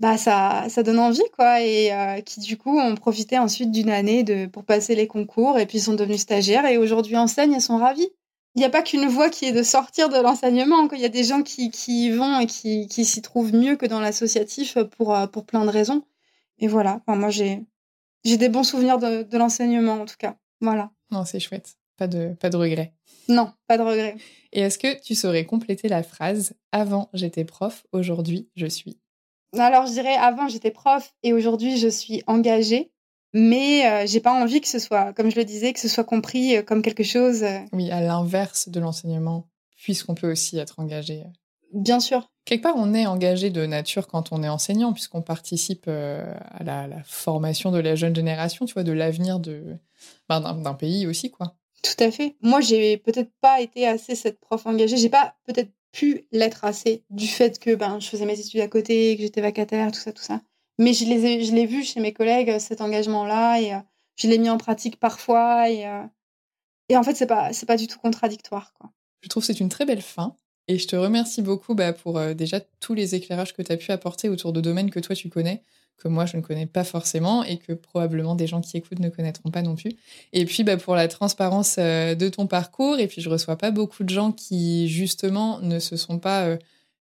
bah, 0.00 0.16
ça, 0.16 0.66
ça 0.68 0.82
donne 0.82 0.98
envie, 0.98 1.22
quoi. 1.36 1.60
Et 1.60 1.90
qui, 2.24 2.40
du 2.40 2.56
coup, 2.56 2.78
ont 2.78 2.94
profité 2.94 3.38
ensuite 3.38 3.72
d'une 3.72 3.90
année 3.90 4.22
de, 4.22 4.46
pour 4.46 4.64
passer 4.64 4.94
les 4.94 5.06
concours 5.08 5.58
et 5.58 5.66
puis 5.66 5.80
sont 5.80 5.94
devenus 5.94 6.20
stagiaires 6.20 6.66
et 6.66 6.78
aujourd'hui 6.78 7.16
enseignent 7.16 7.54
et 7.54 7.60
sont 7.60 7.78
ravis. 7.78 8.08
Il 8.54 8.60
n'y 8.60 8.64
a 8.64 8.70
pas 8.70 8.82
qu'une 8.82 9.06
voie 9.06 9.28
qui 9.28 9.44
est 9.44 9.52
de 9.52 9.62
sortir 9.62 10.08
de 10.08 10.16
l'enseignement. 10.18 10.88
Il 10.92 11.00
y 11.00 11.04
a 11.04 11.08
des 11.10 11.24
gens 11.24 11.42
qui, 11.42 11.70
qui 11.70 12.06
y 12.06 12.10
vont 12.10 12.40
et 12.40 12.46
qui, 12.46 12.88
qui 12.88 13.04
s'y 13.04 13.22
trouvent 13.22 13.54
mieux 13.54 13.76
que 13.76 13.86
dans 13.86 14.00
l'associatif 14.00 14.78
pour, 14.96 15.16
pour 15.32 15.44
plein 15.44 15.64
de 15.64 15.70
raisons. 15.70 16.02
Et 16.58 16.68
voilà. 16.68 17.00
Enfin, 17.06 17.18
moi, 17.18 17.30
j'ai 17.30 17.62
j'ai 18.24 18.36
des 18.36 18.48
bons 18.48 18.64
souvenirs 18.64 18.98
de, 18.98 19.36
l'enseignement, 19.36 19.94
en 19.94 20.06
tout 20.06 20.16
cas. 20.18 20.36
Voilà. 20.60 20.90
Non, 21.10 21.24
c'est 21.24 21.40
chouette. 21.40 21.76
Pas 21.96 22.06
de, 22.06 22.34
pas 22.40 22.50
de 22.50 22.56
regrets. 22.56 22.94
Non, 23.28 23.52
pas 23.66 23.76
de 23.76 23.82
regrets. 23.82 24.16
Et 24.52 24.60
est-ce 24.60 24.78
que 24.78 25.00
tu 25.00 25.14
saurais 25.14 25.44
compléter 25.44 25.88
la 25.88 26.02
phrase 26.02 26.54
Avant 26.72 27.10
j'étais 27.12 27.44
prof, 27.44 27.84
aujourd'hui 27.92 28.48
je 28.56 28.66
suis 28.66 28.98
Alors 29.58 29.86
je 29.86 29.92
dirais 29.92 30.14
avant 30.14 30.48
j'étais 30.48 30.70
prof 30.70 31.12
et 31.22 31.32
aujourd'hui 31.32 31.76
je 31.76 31.88
suis 31.88 32.22
engagée, 32.26 32.92
mais 33.34 33.86
euh, 33.86 34.06
j'ai 34.06 34.20
pas 34.20 34.32
envie 34.32 34.60
que 34.60 34.68
ce 34.68 34.78
soit, 34.78 35.12
comme 35.12 35.30
je 35.30 35.36
le 35.36 35.44
disais, 35.44 35.72
que 35.72 35.80
ce 35.80 35.88
soit 35.88 36.04
compris 36.04 36.56
euh, 36.56 36.62
comme 36.62 36.82
quelque 36.82 37.04
chose. 37.04 37.42
Euh, 37.42 37.58
oui, 37.72 37.90
à 37.90 38.00
l'inverse 38.00 38.68
de 38.68 38.80
l'enseignement, 38.80 39.48
puisqu'on 39.76 40.14
peut 40.14 40.30
aussi 40.30 40.58
être 40.58 40.78
engagé. 40.78 41.24
Bien 41.72 42.00
sûr. 42.00 42.30
Quelque 42.44 42.62
part, 42.62 42.76
on 42.76 42.94
est 42.94 43.06
engagé 43.06 43.50
de 43.50 43.66
nature 43.66 44.06
quand 44.06 44.32
on 44.32 44.42
est 44.42 44.48
enseignant, 44.48 44.92
puisqu'on 44.92 45.20
participe 45.20 45.84
euh, 45.86 46.32
à 46.50 46.64
la, 46.64 47.02
formation 47.04 47.70
de 47.70 47.78
la 47.78 47.94
jeune 47.94 48.16
génération, 48.16 48.64
tu 48.64 48.74
vois, 48.74 48.84
de 48.84 48.92
l'avenir 48.92 49.38
de 49.38 49.76
ben, 50.28 50.40
d'un 50.40 50.74
pays 50.74 51.06
aussi, 51.06 51.30
quoi. 51.30 51.56
Tout 51.82 52.02
à 52.02 52.10
fait. 52.10 52.36
Moi, 52.40 52.60
j'ai 52.60 52.96
peut-être 52.96 53.30
pas 53.40 53.60
été 53.60 53.86
assez 53.86 54.14
cette 54.14 54.40
prof 54.40 54.66
engagée. 54.66 54.96
J'ai 54.96 55.10
pas 55.10 55.36
peut-être 55.44 55.70
pu 55.92 56.26
l'être 56.32 56.64
assez 56.64 57.04
du 57.10 57.26
fait 57.26 57.58
que 57.58 57.74
ben 57.74 57.98
je 58.00 58.08
faisais 58.08 58.26
mes 58.26 58.38
études 58.38 58.60
à 58.60 58.68
côté, 58.68 59.16
que 59.16 59.22
j'étais 59.22 59.40
vacataire, 59.40 59.90
tout 59.92 60.00
ça, 60.00 60.12
tout 60.12 60.22
ça. 60.22 60.40
Mais 60.78 60.92
je 60.92 61.04
les 61.04 61.44
je 61.44 61.52
l'ai 61.52 61.66
vu 61.66 61.82
chez 61.82 62.00
mes 62.00 62.12
collègues 62.12 62.58
cet 62.58 62.80
engagement-là 62.80 63.60
et 63.60 63.74
euh, 63.74 63.78
je 64.16 64.28
l'ai 64.28 64.38
mis 64.38 64.50
en 64.50 64.58
pratique 64.58 64.98
parfois 64.98 65.70
et 65.70 65.86
euh, 65.86 66.02
et 66.88 66.96
en 66.96 67.02
fait 67.02 67.14
c'est 67.14 67.26
pas 67.26 67.52
c'est 67.52 67.66
pas 67.66 67.76
du 67.76 67.86
tout 67.86 67.98
contradictoire, 67.98 68.72
quoi. 68.74 68.90
Je 69.22 69.28
trouve 69.28 69.42
que 69.42 69.46
c'est 69.46 69.60
une 69.60 69.68
très 69.68 69.84
belle 69.84 70.02
fin. 70.02 70.36
Et 70.68 70.78
je 70.78 70.86
te 70.86 70.96
remercie 70.96 71.40
beaucoup 71.40 71.74
bah, 71.74 71.94
pour 71.94 72.18
euh, 72.18 72.34
déjà 72.34 72.60
tous 72.80 72.94
les 72.94 73.14
éclairages 73.14 73.54
que 73.54 73.62
tu 73.62 73.72
as 73.72 73.76
pu 73.76 73.90
apporter 73.90 74.28
autour 74.28 74.52
de 74.52 74.60
domaines 74.60 74.90
que 74.90 75.00
toi 75.00 75.16
tu 75.16 75.30
connais, 75.30 75.62
que 75.96 76.08
moi 76.08 76.26
je 76.26 76.36
ne 76.36 76.42
connais 76.42 76.66
pas 76.66 76.84
forcément 76.84 77.42
et 77.42 77.56
que 77.56 77.72
probablement 77.72 78.34
des 78.34 78.46
gens 78.46 78.60
qui 78.60 78.76
écoutent 78.76 79.00
ne 79.00 79.08
connaîtront 79.08 79.50
pas 79.50 79.62
non 79.62 79.76
plus. 79.76 79.92
Et 80.34 80.44
puis 80.44 80.64
bah, 80.64 80.76
pour 80.76 80.94
la 80.94 81.08
transparence 81.08 81.76
euh, 81.78 82.14
de 82.14 82.28
ton 82.28 82.46
parcours. 82.46 82.98
Et 82.98 83.06
puis 83.08 83.22
je 83.22 83.30
reçois 83.30 83.56
pas 83.56 83.70
beaucoup 83.70 84.04
de 84.04 84.10
gens 84.10 84.30
qui 84.30 84.88
justement 84.88 85.58
ne 85.60 85.78
se 85.78 85.96
sont 85.96 86.18
pas 86.18 86.44
euh, 86.44 86.58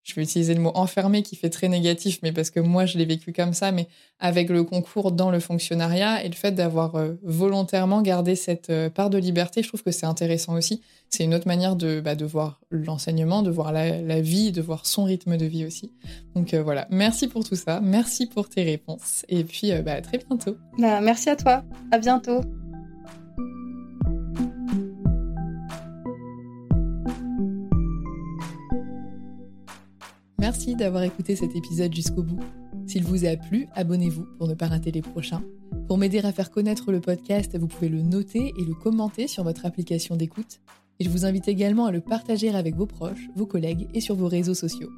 je 0.07 0.15
vais 0.15 0.23
utiliser 0.23 0.53
le 0.53 0.61
mot 0.61 0.71
enfermé 0.73 1.21
qui 1.21 1.35
fait 1.35 1.49
très 1.49 1.67
négatif, 1.67 2.19
mais 2.23 2.31
parce 2.31 2.49
que 2.49 2.61
moi 2.61 2.85
je 2.85 2.97
l'ai 2.97 3.03
vécu 3.03 3.33
comme 3.33 3.53
ça, 3.53 3.73
mais 3.73 3.87
avec 4.19 4.49
le 4.49 4.63
concours 4.63 5.11
dans 5.11 5.31
le 5.31 5.41
fonctionnariat 5.41 6.23
et 6.23 6.29
le 6.29 6.33
fait 6.33 6.53
d'avoir 6.53 6.95
euh, 6.95 7.15
volontairement 7.23 8.01
gardé 8.01 8.35
cette 8.35 8.69
euh, 8.69 8.89
part 8.89 9.09
de 9.09 9.17
liberté, 9.17 9.61
je 9.61 9.67
trouve 9.67 9.83
que 9.83 9.91
c'est 9.91 10.05
intéressant 10.05 10.53
aussi. 10.55 10.81
C'est 11.09 11.25
une 11.25 11.35
autre 11.35 11.47
manière 11.47 11.75
de, 11.75 11.99
bah, 11.99 12.15
voir 12.15 12.61
l'enseignement, 12.71 13.43
de 13.43 13.51
voir 13.51 13.73
la, 13.73 14.21
vie, 14.21 14.53
de 14.53 14.61
voir 14.61 14.85
son 14.85 15.03
rythme 15.03 15.35
de 15.35 15.45
vie 15.45 15.65
aussi. 15.65 15.91
Donc 16.35 16.53
euh, 16.53 16.63
voilà, 16.63 16.87
merci 16.89 17.27
pour 17.27 17.43
tout 17.43 17.55
ça, 17.55 17.81
merci 17.81 18.27
pour 18.27 18.47
tes 18.47 18.63
réponses, 18.63 19.25
et 19.27 19.43
puis 19.43 19.73
bah, 19.83 19.93
à 19.93 20.01
très 20.01 20.19
bientôt. 20.19 20.55
Bah, 20.77 21.01
merci 21.01 21.29
à 21.29 21.35
toi, 21.35 21.63
à 21.91 21.97
bientôt. 21.97 22.41
Merci 30.39 30.75
d'avoir 30.75 31.01
écouté 31.01 31.35
cet 31.35 31.55
épisode 31.55 31.93
jusqu'au 31.95 32.21
bout. 32.21 32.39
S'il 32.85 33.03
vous 33.03 33.25
a 33.25 33.35
plu, 33.35 33.67
abonnez-vous 33.73 34.27
pour 34.37 34.47
ne 34.47 34.53
pas 34.53 34.67
rater 34.67 34.91
les 34.91 35.01
prochains. 35.01 35.41
Pour 35.87 35.97
m'aider 35.97 36.19
à 36.19 36.31
faire 36.31 36.51
connaître 36.51 36.91
le 36.91 37.01
podcast, 37.01 37.57
vous 37.57 37.67
pouvez 37.67 37.89
le 37.89 38.03
noter 38.03 38.53
et 38.55 38.63
le 38.63 38.75
commenter 38.75 39.27
sur 39.27 39.43
votre 39.43 39.65
application 39.65 40.15
d'écoute. 40.15 40.59
Et 40.99 41.05
je 41.05 41.09
vous 41.09 41.25
invite 41.25 41.47
également 41.47 41.87
à 41.87 41.91
le 41.91 42.01
partager 42.01 42.49
avec 42.49 42.75
vos 42.75 42.85
proches, 42.85 43.29
vos 43.35 43.47
collègues 43.47 43.87
et 43.95 43.99
sur 43.99 44.15
vos 44.15 44.27
réseaux 44.27 44.53
sociaux. 44.53 44.91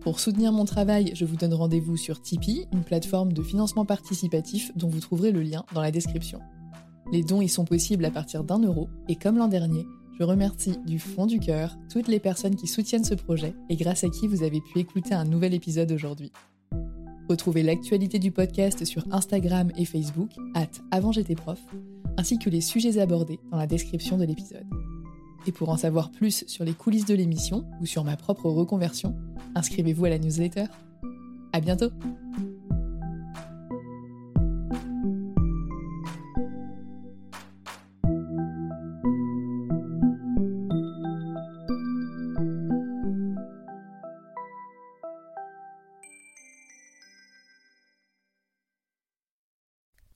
Pour 0.00 0.20
soutenir 0.20 0.52
mon 0.52 0.64
travail, 0.64 1.10
je 1.14 1.24
vous 1.24 1.36
donne 1.36 1.52
rendez-vous 1.52 1.96
sur 1.96 2.22
Tipeee, 2.22 2.66
une 2.72 2.84
plateforme 2.84 3.32
de 3.32 3.42
financement 3.42 3.84
participatif 3.84 4.70
dont 4.76 4.88
vous 4.88 5.00
trouverez 5.00 5.32
le 5.32 5.42
lien 5.42 5.64
dans 5.74 5.82
la 5.82 5.90
description. 5.90 6.38
Les 7.12 7.24
dons 7.24 7.42
y 7.42 7.48
sont 7.48 7.64
possibles 7.64 8.04
à 8.04 8.10
partir 8.12 8.44
d'un 8.44 8.60
euro 8.60 8.88
et 9.08 9.16
comme 9.16 9.36
l'an 9.36 9.48
dernier, 9.48 9.84
je 10.20 10.24
remercie 10.24 10.76
du 10.86 10.98
fond 10.98 11.24
du 11.24 11.40
cœur 11.40 11.78
toutes 11.90 12.06
les 12.06 12.20
personnes 12.20 12.54
qui 12.54 12.66
soutiennent 12.66 13.04
ce 13.04 13.14
projet 13.14 13.54
et 13.70 13.76
grâce 13.76 14.04
à 14.04 14.10
qui 14.10 14.28
vous 14.28 14.42
avez 14.42 14.60
pu 14.60 14.78
écouter 14.78 15.14
un 15.14 15.24
nouvel 15.24 15.54
épisode 15.54 15.90
aujourd'hui. 15.92 16.30
Retrouvez 17.30 17.62
l'actualité 17.62 18.18
du 18.18 18.30
podcast 18.30 18.84
sur 18.84 19.02
Instagram 19.12 19.72
et 19.78 19.86
Facebook, 19.86 20.28
at 20.54 20.68
avant 20.90 21.12
prof, 21.36 21.58
ainsi 22.18 22.38
que 22.38 22.50
les 22.50 22.60
sujets 22.60 22.98
abordés 22.98 23.40
dans 23.50 23.56
la 23.56 23.66
description 23.66 24.18
de 24.18 24.24
l'épisode. 24.24 24.66
Et 25.46 25.52
pour 25.52 25.70
en 25.70 25.78
savoir 25.78 26.10
plus 26.10 26.44
sur 26.46 26.66
les 26.66 26.74
coulisses 26.74 27.06
de 27.06 27.14
l'émission 27.14 27.64
ou 27.80 27.86
sur 27.86 28.04
ma 28.04 28.18
propre 28.18 28.50
reconversion, 28.50 29.16
inscrivez-vous 29.54 30.04
à 30.04 30.10
la 30.10 30.18
newsletter. 30.18 30.66
À 31.54 31.60
bientôt! 31.60 31.92